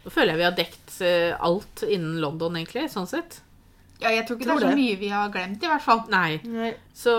Nå 0.00 0.10
føler 0.10 0.32
jeg 0.32 0.40
vi 0.40 0.46
har 0.46 0.56
dekt 0.56 0.94
eh, 1.04 1.34
alt 1.36 1.82
innen 1.84 2.16
London, 2.22 2.56
egentlig, 2.56 2.86
sånn 2.88 3.08
sett. 3.08 3.42
Ja, 4.00 4.10
jeg 4.14 4.26
tror 4.26 4.36
ikke 4.38 4.46
Tror 4.48 4.60
det 4.60 4.64
er 4.64 4.70
så 4.70 4.74
det. 4.74 4.78
mye 4.80 4.98
vi 5.00 5.08
har 5.12 5.28
glemt, 5.34 5.62
i 5.62 5.68
hvert 5.68 5.82
fall. 5.84 6.00
Nei. 6.08 6.40
Nei. 6.48 6.70
Så 6.96 7.12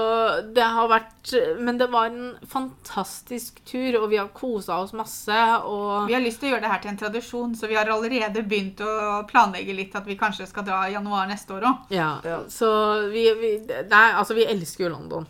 det 0.56 0.64
har 0.76 0.88
vært 0.90 1.34
Men 1.62 1.78
det 1.78 1.88
var 1.94 2.08
en 2.10 2.32
fantastisk 2.50 3.60
tur, 3.66 4.00
og 4.02 4.10
vi 4.10 4.18
har 4.18 4.32
kosa 4.34 4.80
oss 4.82 4.94
masse, 4.98 5.42
og 5.66 6.08
Vi 6.10 6.14
har 6.18 6.24
lyst 6.24 6.42
til 6.42 6.50
å 6.50 6.54
gjøre 6.56 6.66
det 6.66 6.72
her 6.74 6.82
til 6.82 6.92
en 6.94 6.98
tradisjon, 7.04 7.54
så 7.56 7.68
vi 7.70 7.76
har 7.78 7.86
allerede 7.94 8.44
begynt 8.44 8.82
å 8.82 9.22
planlegge 9.30 9.76
litt 9.78 9.96
at 9.96 10.06
vi 10.10 10.18
kanskje 10.18 10.48
skal 10.50 10.66
dra 10.66 10.82
i 10.90 10.94
januar 10.96 11.28
neste 11.30 11.54
år 11.54 11.68
òg. 11.70 11.94
Ja. 11.94 12.10
Ja. 12.26 12.40
Så 12.50 12.72
vi, 13.14 13.28
vi 13.42 13.52
Nei, 13.68 14.08
altså, 14.14 14.34
vi 14.38 14.46
elsker 14.50 14.88
jo 14.88 14.96
London. 14.96 15.28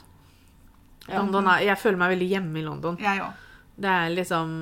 London 1.12 1.48
er, 1.52 1.66
jeg 1.66 1.80
føler 1.82 1.98
meg 2.00 2.14
veldig 2.16 2.30
hjemme 2.32 2.60
i 2.62 2.64
London. 2.64 2.98
Jeg 3.02 3.20
òg. 3.26 3.32
Det 3.82 3.90
er 3.90 4.10
liksom 4.14 4.56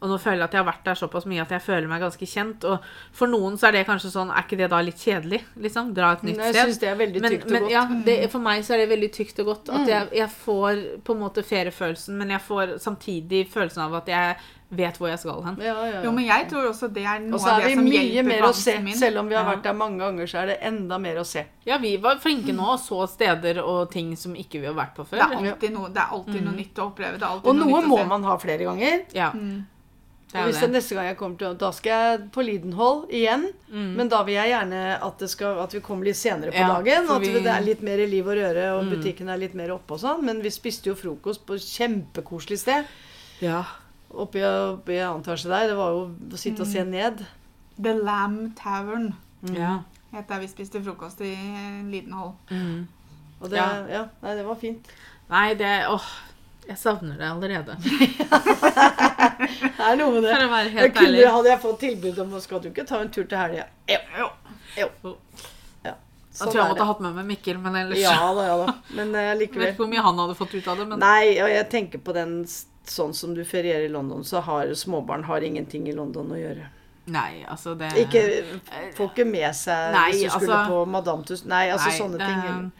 Og 0.00 0.08
nå 0.12 0.16
føler 0.22 0.38
jeg 0.38 0.44
at 0.46 0.52
jeg 0.54 0.62
har 0.62 0.68
vært 0.72 0.84
der 0.86 0.94
såpass 0.94 1.24
mye 1.26 1.42
at 1.42 1.50
jeg 1.50 1.62
føler 1.64 1.88
meg 1.90 2.00
ganske 2.04 2.26
kjent. 2.30 2.64
Og 2.70 2.84
for 3.18 3.26
noen 3.26 3.56
så 3.58 3.66
er 3.66 3.72
det 3.72 3.86
kanskje 3.88 4.12
sånn 4.14 4.30
Er 4.30 4.44
ikke 4.44 4.58
det 4.60 4.68
da 4.70 4.78
litt 4.80 5.00
kjedelig? 5.02 5.40
Liksom? 5.58 5.88
Dra 5.96 6.12
et 6.14 6.22
nytt 6.22 6.36
sted. 6.38 6.54
Jeg 6.54 6.68
syns 6.68 6.78
det 6.84 6.88
er 6.92 7.00
veldig 7.00 7.22
Men, 7.24 7.32
men, 7.32 7.56
og 7.56 7.60
godt. 7.66 7.72
ja, 7.72 7.82
det, 8.06 8.30
for 8.30 8.38
meg 8.44 8.62
så 8.62 8.74
er 8.76 8.84
det 8.84 8.88
veldig 8.92 9.08
tykt 9.16 9.40
og 9.42 9.46
godt. 9.50 9.72
At 9.74 9.88
jeg, 9.90 10.08
jeg 10.20 10.30
får 10.30 10.84
på 11.02 11.16
en 11.16 11.24
måte 11.24 11.42
feriefølelsen, 11.42 12.14
men 12.20 12.30
jeg 12.30 12.40
får 12.46 12.76
samtidig 12.78 13.48
følelsen 13.50 13.82
av 13.88 13.94
at 13.98 14.06
jeg 14.14 14.36
vet 14.78 14.98
hvor 15.00 15.08
jeg 15.08 15.18
skal 15.18 15.42
hen. 15.48 15.54
Ja, 15.64 15.72
ja, 15.80 15.84
ja. 15.96 16.00
Jo, 16.04 16.10
men 16.12 16.26
jeg 16.28 16.46
tror 16.50 16.66
også 16.70 16.90
det 16.92 17.02
er 17.08 17.18
noe 17.24 17.34
Og 17.34 17.40
så 17.40 17.48
av 17.50 17.58
er 17.58 17.64
det 17.64 17.68
vi 17.70 17.76
som 17.80 17.86
mye 17.88 18.02
hjelper 18.04 18.28
mer 18.28 18.42
å 18.46 18.50
se. 18.54 18.74
min. 18.84 18.96
Selv 19.00 19.18
om 19.22 19.28
vi 19.30 19.34
har 19.34 19.46
vært 19.48 19.62
der 19.64 19.72
mange 19.80 19.98
ganger, 20.02 20.26
så 20.30 20.42
er 20.42 20.46
det 20.52 20.58
enda 20.68 20.98
mer 21.00 21.16
å 21.18 21.24
se. 21.26 21.42
Ja, 21.66 21.78
vi 21.82 21.96
var 22.04 22.20
flinke 22.22 22.52
nå 22.54 22.66
og 22.74 22.78
så 22.84 23.00
steder 23.08 23.58
og 23.64 23.90
ting 23.90 24.12
som 24.20 24.36
ikke 24.36 24.60
vi 24.60 24.68
har 24.68 24.76
vært 24.78 24.94
på 24.94 25.08
Det 25.08 25.18
er 25.18 25.24
før. 25.26 25.40
alltid 25.40 25.72
noe, 25.74 25.88
det 25.90 26.02
er 26.04 26.14
alltid 26.20 26.44
noe 26.44 26.54
nytt 26.54 26.78
å 26.78 26.86
oppleve. 26.92 27.18
Det 27.18 27.26
er 27.26 27.40
Og 27.42 27.48
noe 27.50 27.64
noe 27.64 27.80
nytt 27.80 27.88
å 27.88 27.88
må 27.88 27.98
se. 27.98 28.06
man 28.12 28.22
ha 28.30 28.36
flere 28.38 28.68
ganger. 28.70 29.02
Ja, 29.16 29.32
Mm. 29.32 29.64
Og 30.34 30.44
hvis 30.50 30.58
det 30.60 30.68
neste 30.70 30.92
gang 30.94 31.06
jeg 31.08 31.16
kommer 31.16 31.38
til 31.40 31.54
Da 31.56 31.70
skal 31.72 31.90
jeg 31.90 32.24
på 32.34 32.42
Lidenhold 32.44 33.06
igjen. 33.16 33.46
Men 33.72 34.08
da 34.12 34.18
vil 34.26 34.34
jeg 34.34 34.50
gjerne 34.52 34.80
at, 35.02 35.18
det 35.22 35.30
skal, 35.32 35.58
at 35.62 35.72
vi 35.72 35.80
kommer 35.80 36.04
litt 36.04 36.16
senere 36.20 36.52
på 36.52 36.58
Ja, 36.60 36.68
dagen. 36.74 37.08
Og 37.08 37.16
at 37.16 37.22
vi- 37.22 37.40
det 37.40 37.46
er 37.54 37.64
litt 37.64 37.82
mer 37.82 37.96
liv 38.06 38.26
og 38.28 38.36
røre, 38.36 38.66
og 38.76 38.90
butikken 38.92 39.28
er 39.32 39.38
litt 39.40 39.54
mer 39.54 39.72
oppe 39.72 39.94
og 39.96 40.00
sånn. 40.00 40.22
Men 40.24 40.42
vi 40.42 40.50
spiste 40.50 40.90
jo 40.90 40.94
frokost 40.94 41.46
på 41.46 41.54
et 41.56 41.62
kjempekoselig 41.64 42.58
sted. 42.58 42.84
Ja. 43.40 43.64
Oppe 44.12 44.36
i, 44.36 44.42
annen 45.00 45.22
etasje 45.22 45.48
der. 45.48 45.68
Det 45.68 45.76
var 45.76 45.90
jo 45.96 46.10
å 46.32 46.36
sitte 46.36 46.60
og 46.60 46.66
se 46.66 46.84
ned. 46.84 47.24
The 47.80 47.94
Lamb 47.94 48.54
Tavern 48.56 49.14
ja. 49.54 49.78
het 50.12 50.28
der 50.28 50.40
vi 50.40 50.46
spiste 50.48 50.82
frokost 50.84 51.20
i 51.22 51.32
Lidenhold. 51.88 52.34
Mm. 52.50 52.86
Og 53.40 53.48
det, 53.50 53.56
Ja. 53.56 53.86
ja. 53.88 54.04
nei, 54.22 54.34
det 54.34 54.44
var 54.44 54.56
fint. 54.56 54.86
Nei, 55.30 55.54
det 55.54 55.86
Åh, 55.88 56.04
jeg 56.68 56.76
savner 56.78 57.16
det 57.16 57.28
allerede. 57.28 57.76
Det 59.78 59.84
er 59.86 59.96
noe 59.96 60.12
med 60.12 60.24
det. 60.26 60.32
For 60.34 60.44
å 60.44 60.48
være 60.50 60.72
helt 60.74 60.94
kunne, 60.96 61.08
ærlig. 61.08 61.26
hadde 61.32 61.48
jeg 61.48 61.60
fått 61.62 61.78
tilbud 61.80 62.18
om 62.24 62.32
Skal 62.42 62.60
du 62.60 62.68
ikke 62.68 62.84
ta 62.88 62.98
en 63.00 63.10
tur 63.14 63.24
til 63.30 63.38
helga? 63.38 63.64
Jo. 63.88 63.98
jo. 64.18 64.28
jo. 64.82 65.12
Ja. 65.86 65.94
Jeg 65.94 66.38
Sånn 66.40 66.50
tror 66.50 66.60
jeg 66.60 66.72
måtte 66.72 66.84
ha 66.84 66.92
hatt 66.92 67.04
med 67.06 67.14
meg 67.16 67.28
Mikkel, 67.30 67.60
men 67.62 67.78
ellers 67.82 68.02
Ja 68.02 68.16
da, 68.36 68.46
ja 68.50 68.56
da. 68.64 68.74
Men 68.98 69.14
likevel. 69.14 69.38
Jeg 69.38 69.52
vet 69.62 69.72
ikke 69.72 69.84
hvor 69.84 69.92
mye 69.94 70.04
han 70.08 70.20
hadde 70.24 70.36
fått 70.38 70.56
ut 70.58 70.68
av 70.68 70.82
det, 70.82 70.88
men 70.90 71.00
Nei, 71.02 71.22
og 71.44 71.52
jeg 71.54 71.68
tenker 71.72 72.02
på 72.04 72.16
den 72.16 72.34
sånn 72.88 73.14
som 73.16 73.32
du 73.36 73.44
ferierer 73.48 73.86
i 73.86 73.92
London, 73.92 74.24
så 74.24 74.42
har 74.44 74.74
småbarn 74.74 75.24
har 75.28 75.44
ingenting 75.44 75.88
i 75.88 75.96
London 75.96 76.34
å 76.34 76.38
gjøre. 76.40 76.68
Nei, 77.08 77.44
altså 77.48 77.72
det 77.78 77.88
Ikke 78.02 78.22
Får 78.98 79.12
ikke 79.14 79.24
med 79.24 79.48
seg 79.56 79.94
Nei, 79.94 80.10
hvis 80.12 80.26
du 80.26 80.30
skulle 80.34 80.58
altså- 80.58 80.72
på 80.74 80.80
Madame 80.92 81.24
Tuss 81.24 81.44
Nei, 81.48 81.70
altså 81.72 81.88
Nei, 81.88 81.98
sånne 81.98 82.18
det, 82.20 82.26
ting. 82.28 82.72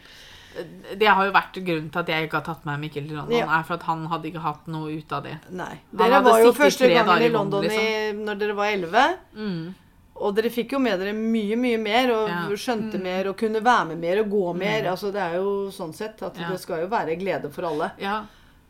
Det 0.99 1.07
har 1.09 1.25
jo 1.27 1.33
vært 1.33 1.59
grunnen 1.65 1.91
til 1.93 2.01
at 2.01 2.09
jeg 2.09 2.29
ikke 2.29 2.39
har 2.41 2.47
tatt 2.49 2.65
med 2.67 2.81
Mikkel 2.81 3.07
til 3.09 3.17
London, 3.17 3.37
Ja. 3.39 3.47
er 3.59 3.63
for 3.65 3.75
at 3.75 3.83
han 3.89 4.07
hadde 4.07 4.25
ikke 4.31 4.41
hatt 4.45 4.67
noe 4.67 4.91
ut 4.99 5.13
av 5.13 5.23
det. 5.25 5.37
Nei. 5.51 5.81
Dere 5.93 6.23
var 6.25 6.41
jo 6.43 6.53
første 6.53 6.89
gangen 6.93 7.23
i 7.23 7.29
London, 7.35 7.65
i, 7.65 8.13
når 8.17 8.39
dere 8.39 8.55
var 8.59 8.73
elleve. 8.73 9.05
Mm. 9.37 9.75
Og 10.19 10.35
dere 10.35 10.51
fikk 10.51 10.73
jo 10.75 10.79
med 10.83 10.99
dere 10.99 11.13
mye, 11.15 11.55
mye 11.57 11.79
mer, 11.79 12.11
og 12.11 12.29
Ja. 12.29 12.41
skjønte 12.59 12.99
mer, 13.01 13.29
og 13.29 13.37
kunne 13.39 13.61
være 13.63 13.87
med 13.93 13.99
mer 13.99 14.19
og 14.25 14.31
gå 14.31 14.57
mer. 14.57 14.89
Altså, 14.91 15.13
det 15.13 15.21
er 15.23 15.35
jo 15.37 15.69
sånn 15.71 15.95
sett 15.95 16.21
at 16.23 16.37
Ja. 16.37 16.49
det 16.51 16.59
skal 16.61 16.81
jo 16.81 16.89
være 16.89 17.15
glede 17.21 17.53
for 17.53 17.63
alle. 17.71 17.93
Ja, 18.01 18.25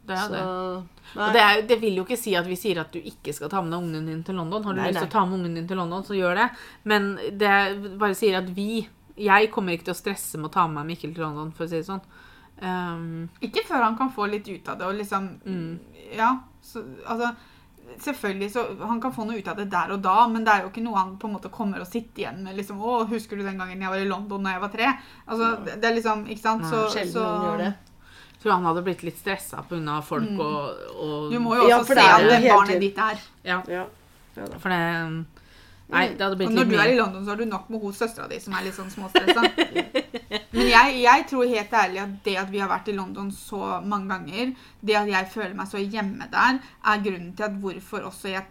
det 0.07 0.15
er 0.17 0.27
Så, 0.27 0.33
det. 0.33 0.43
Og 1.17 1.33
det, 1.33 1.41
er, 1.41 1.63
det 1.63 1.81
vil 1.81 1.97
jo 1.97 2.05
ikke 2.05 2.19
si 2.19 2.35
at 2.37 2.45
vi 2.47 2.55
sier 2.55 2.79
at 2.81 2.93
du 2.93 2.99
ikke 3.01 3.33
skal 3.33 3.49
ta 3.49 3.63
med 3.63 3.73
deg 3.73 3.81
ungen 3.81 4.07
din 4.07 4.23
til 4.23 4.35
London. 4.35 4.63
Har 4.63 4.75
du 4.75 4.81
Nei, 4.81 4.89
lyst 4.91 4.99
til 5.01 5.09
å 5.09 5.11
ta 5.11 5.25
med 5.25 5.39
ungen 5.41 5.55
din 5.55 5.67
til 5.67 5.77
London, 5.79 6.03
så 6.05 6.13
gjør 6.15 6.35
det. 6.37 6.51
Men 6.85 7.17
det 7.17 7.99
bare 7.99 8.15
sier 8.15 8.37
at 8.37 8.51
vi 8.55 8.87
Jeg 9.19 9.51
kommer 9.51 9.73
ikke 9.77 9.85
til 9.91 9.95
å 9.95 10.01
stresse 10.03 10.39
med 10.39 10.51
å 10.51 10.53
ta 10.55 10.67
med 10.69 10.81
meg 10.87 10.93
Mikkel 10.97 11.15
til 11.15 11.25
London, 11.25 11.53
for 11.53 11.65
å 11.65 11.69
si 11.69 11.77
det 11.81 11.87
sånn. 11.89 12.01
Um, 12.61 13.29
Ikke 13.41 13.63
før 13.69 13.85
han 13.85 13.97
kan 13.99 14.11
få 14.11 14.27
litt 14.31 14.49
ut 14.49 14.69
av 14.69 14.79
det 14.81 14.87
og 14.87 14.95
liksom 14.99 15.29
Mm. 15.47 15.79
Ja. 16.17 16.39
Så, 16.63 16.83
altså 17.07 17.35
Selvfølgelig 17.99 18.51
så 18.53 18.65
Han 18.87 19.01
kan 19.01 19.13
få 19.15 19.25
noe 19.25 19.39
ut 19.39 19.47
av 19.49 19.57
det 19.57 19.71
der 19.71 19.93
og 19.95 20.03
da, 20.03 20.27
men 20.29 20.45
det 20.45 20.53
er 20.53 20.63
jo 20.63 20.69
ikke 20.69 20.83
noe 20.85 20.99
han 20.99 21.15
på 21.17 21.27
en 21.29 21.33
måte 21.39 21.49
kommer 21.51 21.81
og 21.81 21.87
sitter 21.87 22.21
igjen 22.25 22.43
med. 22.45 22.57
liksom, 22.57 22.77
'Å, 22.83 23.07
husker 23.09 23.37
du 23.39 23.43
den 23.45 23.57
gangen 23.59 23.81
jeg 23.81 23.89
var 23.89 23.97
i 23.97 24.05
London 24.05 24.43
da 24.43 24.51
jeg 24.51 24.61
var 24.61 24.69
tre?' 24.69 24.99
Altså, 25.27 25.65
det, 25.65 25.81
det 25.81 25.89
er 25.91 25.95
liksom 25.95 26.27
Ikke 26.29 26.41
sant? 26.43 26.63
Nei, 26.63 26.71
Så, 26.71 26.91
Sjelden 26.93 27.13
så 27.13 27.23
noen 27.23 27.45
gjør 27.47 27.59
det. 27.59 27.75
jeg 28.35 28.43
tror 28.43 28.53
han 28.53 28.65
hadde 28.65 28.83
blitt 28.85 29.03
litt 29.03 29.19
stressa 29.19 29.63
pga. 29.69 30.03
folk 30.03 30.39
og, 30.39 30.77
og 31.01 31.25
Mm. 31.29 31.33
Du 31.33 31.39
må 31.41 31.55
jo 31.57 31.63
også 31.63 31.69
Ja, 31.69 31.83
se 31.85 31.93
at 32.01 32.43
det 32.43 32.51
barnet 32.51 32.81
ditt 32.81 32.99
er. 32.99 33.19
Ja, 33.45 33.63
Ja. 33.69 33.87
ja 34.37 34.47
for 34.59 34.69
det 34.69 35.25
Nei, 35.89 36.09
det 36.13 36.21
hadde 36.21 36.37
Og 36.37 36.39
blitt 36.43 36.53
når 36.55 36.65
du 36.69 36.75
er 36.77 36.91
i. 36.93 36.97
London, 36.99 37.25
så 37.25 37.31
har 37.33 37.37
du 37.41 37.45
nok 37.49 37.71
med 37.73 37.81
hos 37.81 37.97
søstera 37.97 38.27
di, 38.29 38.39
som 38.45 38.53
er 38.59 38.65
litt 38.67 38.77
sånn 38.77 38.91
småstressa. 38.93 39.41
Men 40.53 40.67
jeg, 40.69 40.99
jeg 41.03 41.25
tror 41.31 41.49
helt 41.49 41.73
ærlig 41.73 42.01
at 42.03 42.15
det 42.25 42.35
at 42.43 42.51
vi 42.53 42.61
har 42.61 42.69
vært 42.69 42.89
i 42.93 42.97
London 42.97 43.31
så 43.33 43.81
mange 43.85 44.09
ganger, 44.13 44.53
det 44.85 44.97
at 45.01 45.09
jeg 45.09 45.31
føler 45.33 45.55
meg 45.57 45.71
så 45.71 45.81
hjemme 45.81 46.29
der, 46.33 46.59
er 46.85 47.03
grunnen 47.05 47.33
til 47.37 47.47
at 47.49 47.57
hvorfor 47.63 48.05
også 48.11 48.29
jeg 48.35 48.45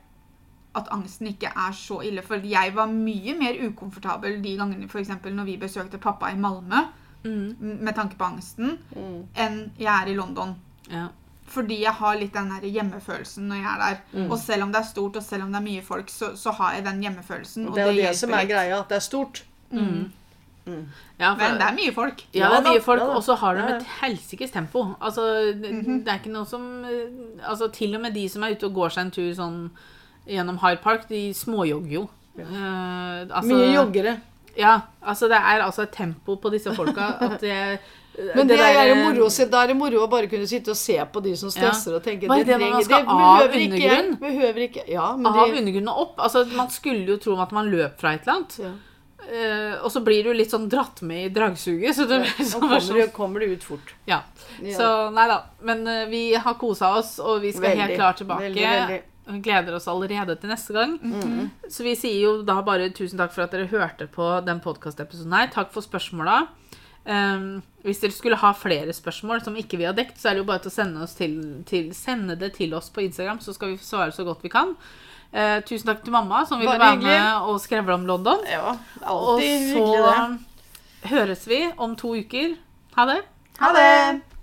at 0.77 0.89
angsten 0.93 1.27
ikke 1.31 1.49
er 1.57 1.73
så 1.73 1.99
ille. 2.05 2.21
For 2.25 2.41
jeg 2.45 2.73
var 2.75 2.89
mye 2.91 3.33
mer 3.37 3.57
ukomfortabel 3.67 4.41
de 4.43 4.57
gangene 4.57 4.89
eksempel, 4.89 5.33
når 5.33 5.47
vi 5.51 5.57
besøkte 5.61 5.97
pappa 6.01 6.33
i 6.33 6.39
Malmö 6.39 6.85
Mm, 7.25 7.55
med 7.81 7.95
tanke 7.95 8.15
på 8.15 8.23
angsten, 8.23 8.77
Mm. 8.95 9.23
enn 9.35 9.71
jeg 9.79 9.89
er 9.89 10.07
i 10.07 10.13
London. 10.15 10.55
ja. 10.89 11.07
Fordi 11.47 11.79
jeg 11.83 11.95
har 11.95 12.17
litt 12.19 12.33
den 12.35 12.49
der 12.51 12.67
hjemmefølelsen 12.67 13.47
når 13.47 13.61
jeg 13.61 13.69
er 13.71 13.81
der. 13.83 13.99
Mm. 14.11 14.31
Og 14.31 14.37
selv 14.41 14.65
om 14.65 14.71
det 14.73 14.81
er 14.81 14.87
stort, 14.89 15.15
og 15.15 15.23
selv 15.23 15.45
om 15.45 15.53
det 15.53 15.61
er 15.61 15.67
mye 15.69 15.83
folk, 15.85 16.09
så, 16.11 16.33
så 16.35 16.51
har 16.59 16.73
jeg 16.75 16.85
den 16.85 17.01
hjemmefølelsen. 17.05 17.67
Og 17.69 17.75
det 17.75 17.83
er 17.83 17.91
og 17.91 17.95
det 17.95 18.07
det 18.09 18.15
som 18.19 18.35
er 18.35 18.49
greia, 18.49 18.79
at 18.79 18.89
det 18.91 18.97
er 18.99 19.05
stort. 19.05 19.43
Mm. 19.71 20.09
ja 21.19 21.29
for, 21.31 21.39
Men 21.39 21.55
det 21.55 21.67
er 21.69 21.75
mye 21.77 21.93
folk. 21.95 22.23
Ja, 22.33 22.39
Ja 22.39 22.49
det 22.51 22.57
er 22.59 22.73
mye 22.73 22.83
folk, 22.83 23.01
ja 23.01 23.15
og 23.15 23.23
så 23.23 23.35
har 23.39 23.55
de 23.55 23.61
Ja, 23.63 23.69
ja. 23.69 23.77
et 23.77 23.87
helsikes 24.01 24.51
tempo. 24.51 24.83
Altså, 24.99 25.21
det, 25.55 25.71
det 25.87 26.11
er 26.11 26.19
ikke 26.19 26.35
noe 26.35 26.45
som 26.45 26.67
Altså, 26.83 27.71
til 27.71 27.95
og 27.95 28.01
med 28.01 28.11
de 28.11 28.27
som 28.29 28.43
er 28.43 28.55
ute 28.55 28.67
og 28.67 28.73
går 28.73 28.89
seg 28.95 29.05
en 29.05 29.11
tur 29.11 29.31
sånn 29.33 29.61
gjennom 30.27 30.59
Hyde 30.59 30.83
Park, 30.83 31.07
de 31.07 31.29
småjogger 31.33 31.93
jo. 31.93 32.09
Eh, 32.37 33.21
altså, 33.29 33.47
Mye 33.53 33.71
joggere. 33.71 34.17
Ja, 34.57 34.79
altså 35.01 35.29
det 35.29 35.37
er 35.37 35.61
altså 35.63 35.85
et 35.85 35.93
tempo 35.93 36.35
på 36.35 36.49
disse 36.49 36.73
folka 36.75 37.13
at 37.21 37.39
det 37.41 37.79
Men 38.17 38.49
det, 38.49 38.57
er 38.57 38.73
der, 38.73 38.87
jo 38.89 38.95
eh, 38.95 39.03
moro 39.05 39.25
å 39.27 39.31
se. 39.33 39.45
Da 39.51 39.61
er 39.63 39.71
det 39.71 39.77
moro 39.77 40.01
å 40.01 40.09
bare 40.09 40.29
kunne 40.31 40.47
sitte 40.49 40.73
og 40.73 40.79
se 40.79 40.97
på 41.13 41.21
de 41.21 41.35
som 41.37 41.51
stresser 41.53 41.99
og 41.99 42.01
tenke 42.05 42.29
Bare 42.29 42.45
det 42.47 42.57
det 42.57 42.69
man 42.73 42.85
skal 42.85 43.05
av 43.05 43.19
behøver 43.21 43.65
ikke, 43.67 43.97
behøver 44.23 44.63
ikke 44.65 44.85
Ja, 44.89 45.11
men 45.19 45.29
Av 45.29 45.43
de, 45.43 45.59
undergrunnen 45.61 45.91
og 45.93 46.03
opp. 46.07 46.21
Altså, 46.25 46.43
man 46.57 46.71
skulle 46.73 47.05
jo 47.05 47.17
tro 47.21 47.37
at 47.43 47.53
man 47.53 47.69
løp 47.69 47.99
fra 48.01 48.15
et 48.17 48.25
eller 48.25 48.39
annet. 48.39 48.59
ja. 48.65 48.75
Uh, 49.27 49.83
og 49.83 49.89
så 49.91 49.99
blir 50.05 50.23
du 50.23 50.29
litt 50.31 50.53
sånn 50.53 50.69
dratt 50.71 51.01
med 51.03 51.25
i 51.25 51.31
dragsuget. 51.35 51.97
Så 51.97 52.05
det 52.09 52.21
ja, 52.23 52.45
sånn, 52.47 52.63
kommer, 52.63 52.99
det- 53.01 53.07
kommer 53.15 53.43
du 53.43 53.53
ut 53.53 53.65
fort. 53.65 53.93
ja. 54.07 54.21
Ja. 54.63 54.73
Så 54.77 54.87
nei 55.13 55.27
da. 55.29 55.41
Men 55.67 55.83
uh, 55.85 56.05
vi 56.09 56.21
har 56.33 56.55
kosa 56.57 56.93
oss, 56.97 57.17
og 57.19 57.43
vi 57.43 57.51
skal 57.53 57.75
helt 57.77 57.97
klart 57.99 58.21
tilbake. 58.23 58.47
veldig, 58.47 58.63
veldig. 58.65 59.01
Gleder 59.43 59.75
oss 59.75 59.89
allerede 59.91 60.37
til 60.39 60.49
neste 60.53 60.71
gang. 60.73 60.93
Så 61.67 61.83
vi 61.83 61.97
sier 61.99 62.21
jo 62.21 62.31
da 62.47 62.61
bare 62.63 62.87
tusen 62.95 63.19
takk 63.19 63.33
for 63.35 63.43
at 63.43 63.51
dere 63.51 63.67
hørte 63.67 64.07
på 64.07 64.29
den 64.47 64.61
podkastepisoden 64.63 65.35
her. 65.35 65.51
Takk 65.51 65.73
for 65.75 65.83
spørsmåla. 65.83 66.45
Um, 67.07 67.61
hvis 67.87 68.01
dere 68.03 68.11
skulle 68.11 68.39
ha 68.41 68.49
flere 68.57 68.91
spørsmål 68.91 69.39
som 69.45 69.55
ikke 69.55 69.79
vi 69.79 69.87
har 69.87 69.95
dekt, 69.95 70.17
så 70.19 70.29
er 70.29 70.35
det 70.35 70.43
jo 70.43 70.49
bare 70.49 70.65
til 70.65 70.73
å 70.73 70.75
sende, 70.75 71.03
oss 71.05 71.15
til, 71.15 71.37
til, 71.69 71.93
sende 71.95 72.35
det 72.39 72.51
til 72.57 72.75
oss 72.75 72.89
på 72.91 73.05
Instagram, 73.05 73.39
så 73.39 73.55
skal 73.55 73.71
vi 73.71 73.79
svare 73.79 74.11
så 74.11 74.27
godt 74.27 74.43
vi 74.43 74.51
kan. 74.51 74.75
Uh, 75.31 75.59
tusen 75.67 75.87
takk 75.87 76.03
til 76.03 76.15
mamma 76.15 76.43
som 76.47 76.59
ville 76.59 76.75
være 76.79 76.99
med 77.03 77.47
og 77.47 77.59
skrevle 77.63 77.95
om 77.95 78.07
London. 78.09 78.43
Ja, 78.51 78.75
Og 79.07 79.39
så 79.39 79.47
hyggelig 79.47 80.39
høres 81.07 81.47
vi 81.47 81.65
om 81.77 81.95
to 81.99 82.15
uker. 82.17 82.57
Ha 82.97 83.11
det. 83.11 83.21
Ha 83.61 83.75
det! 83.75 84.26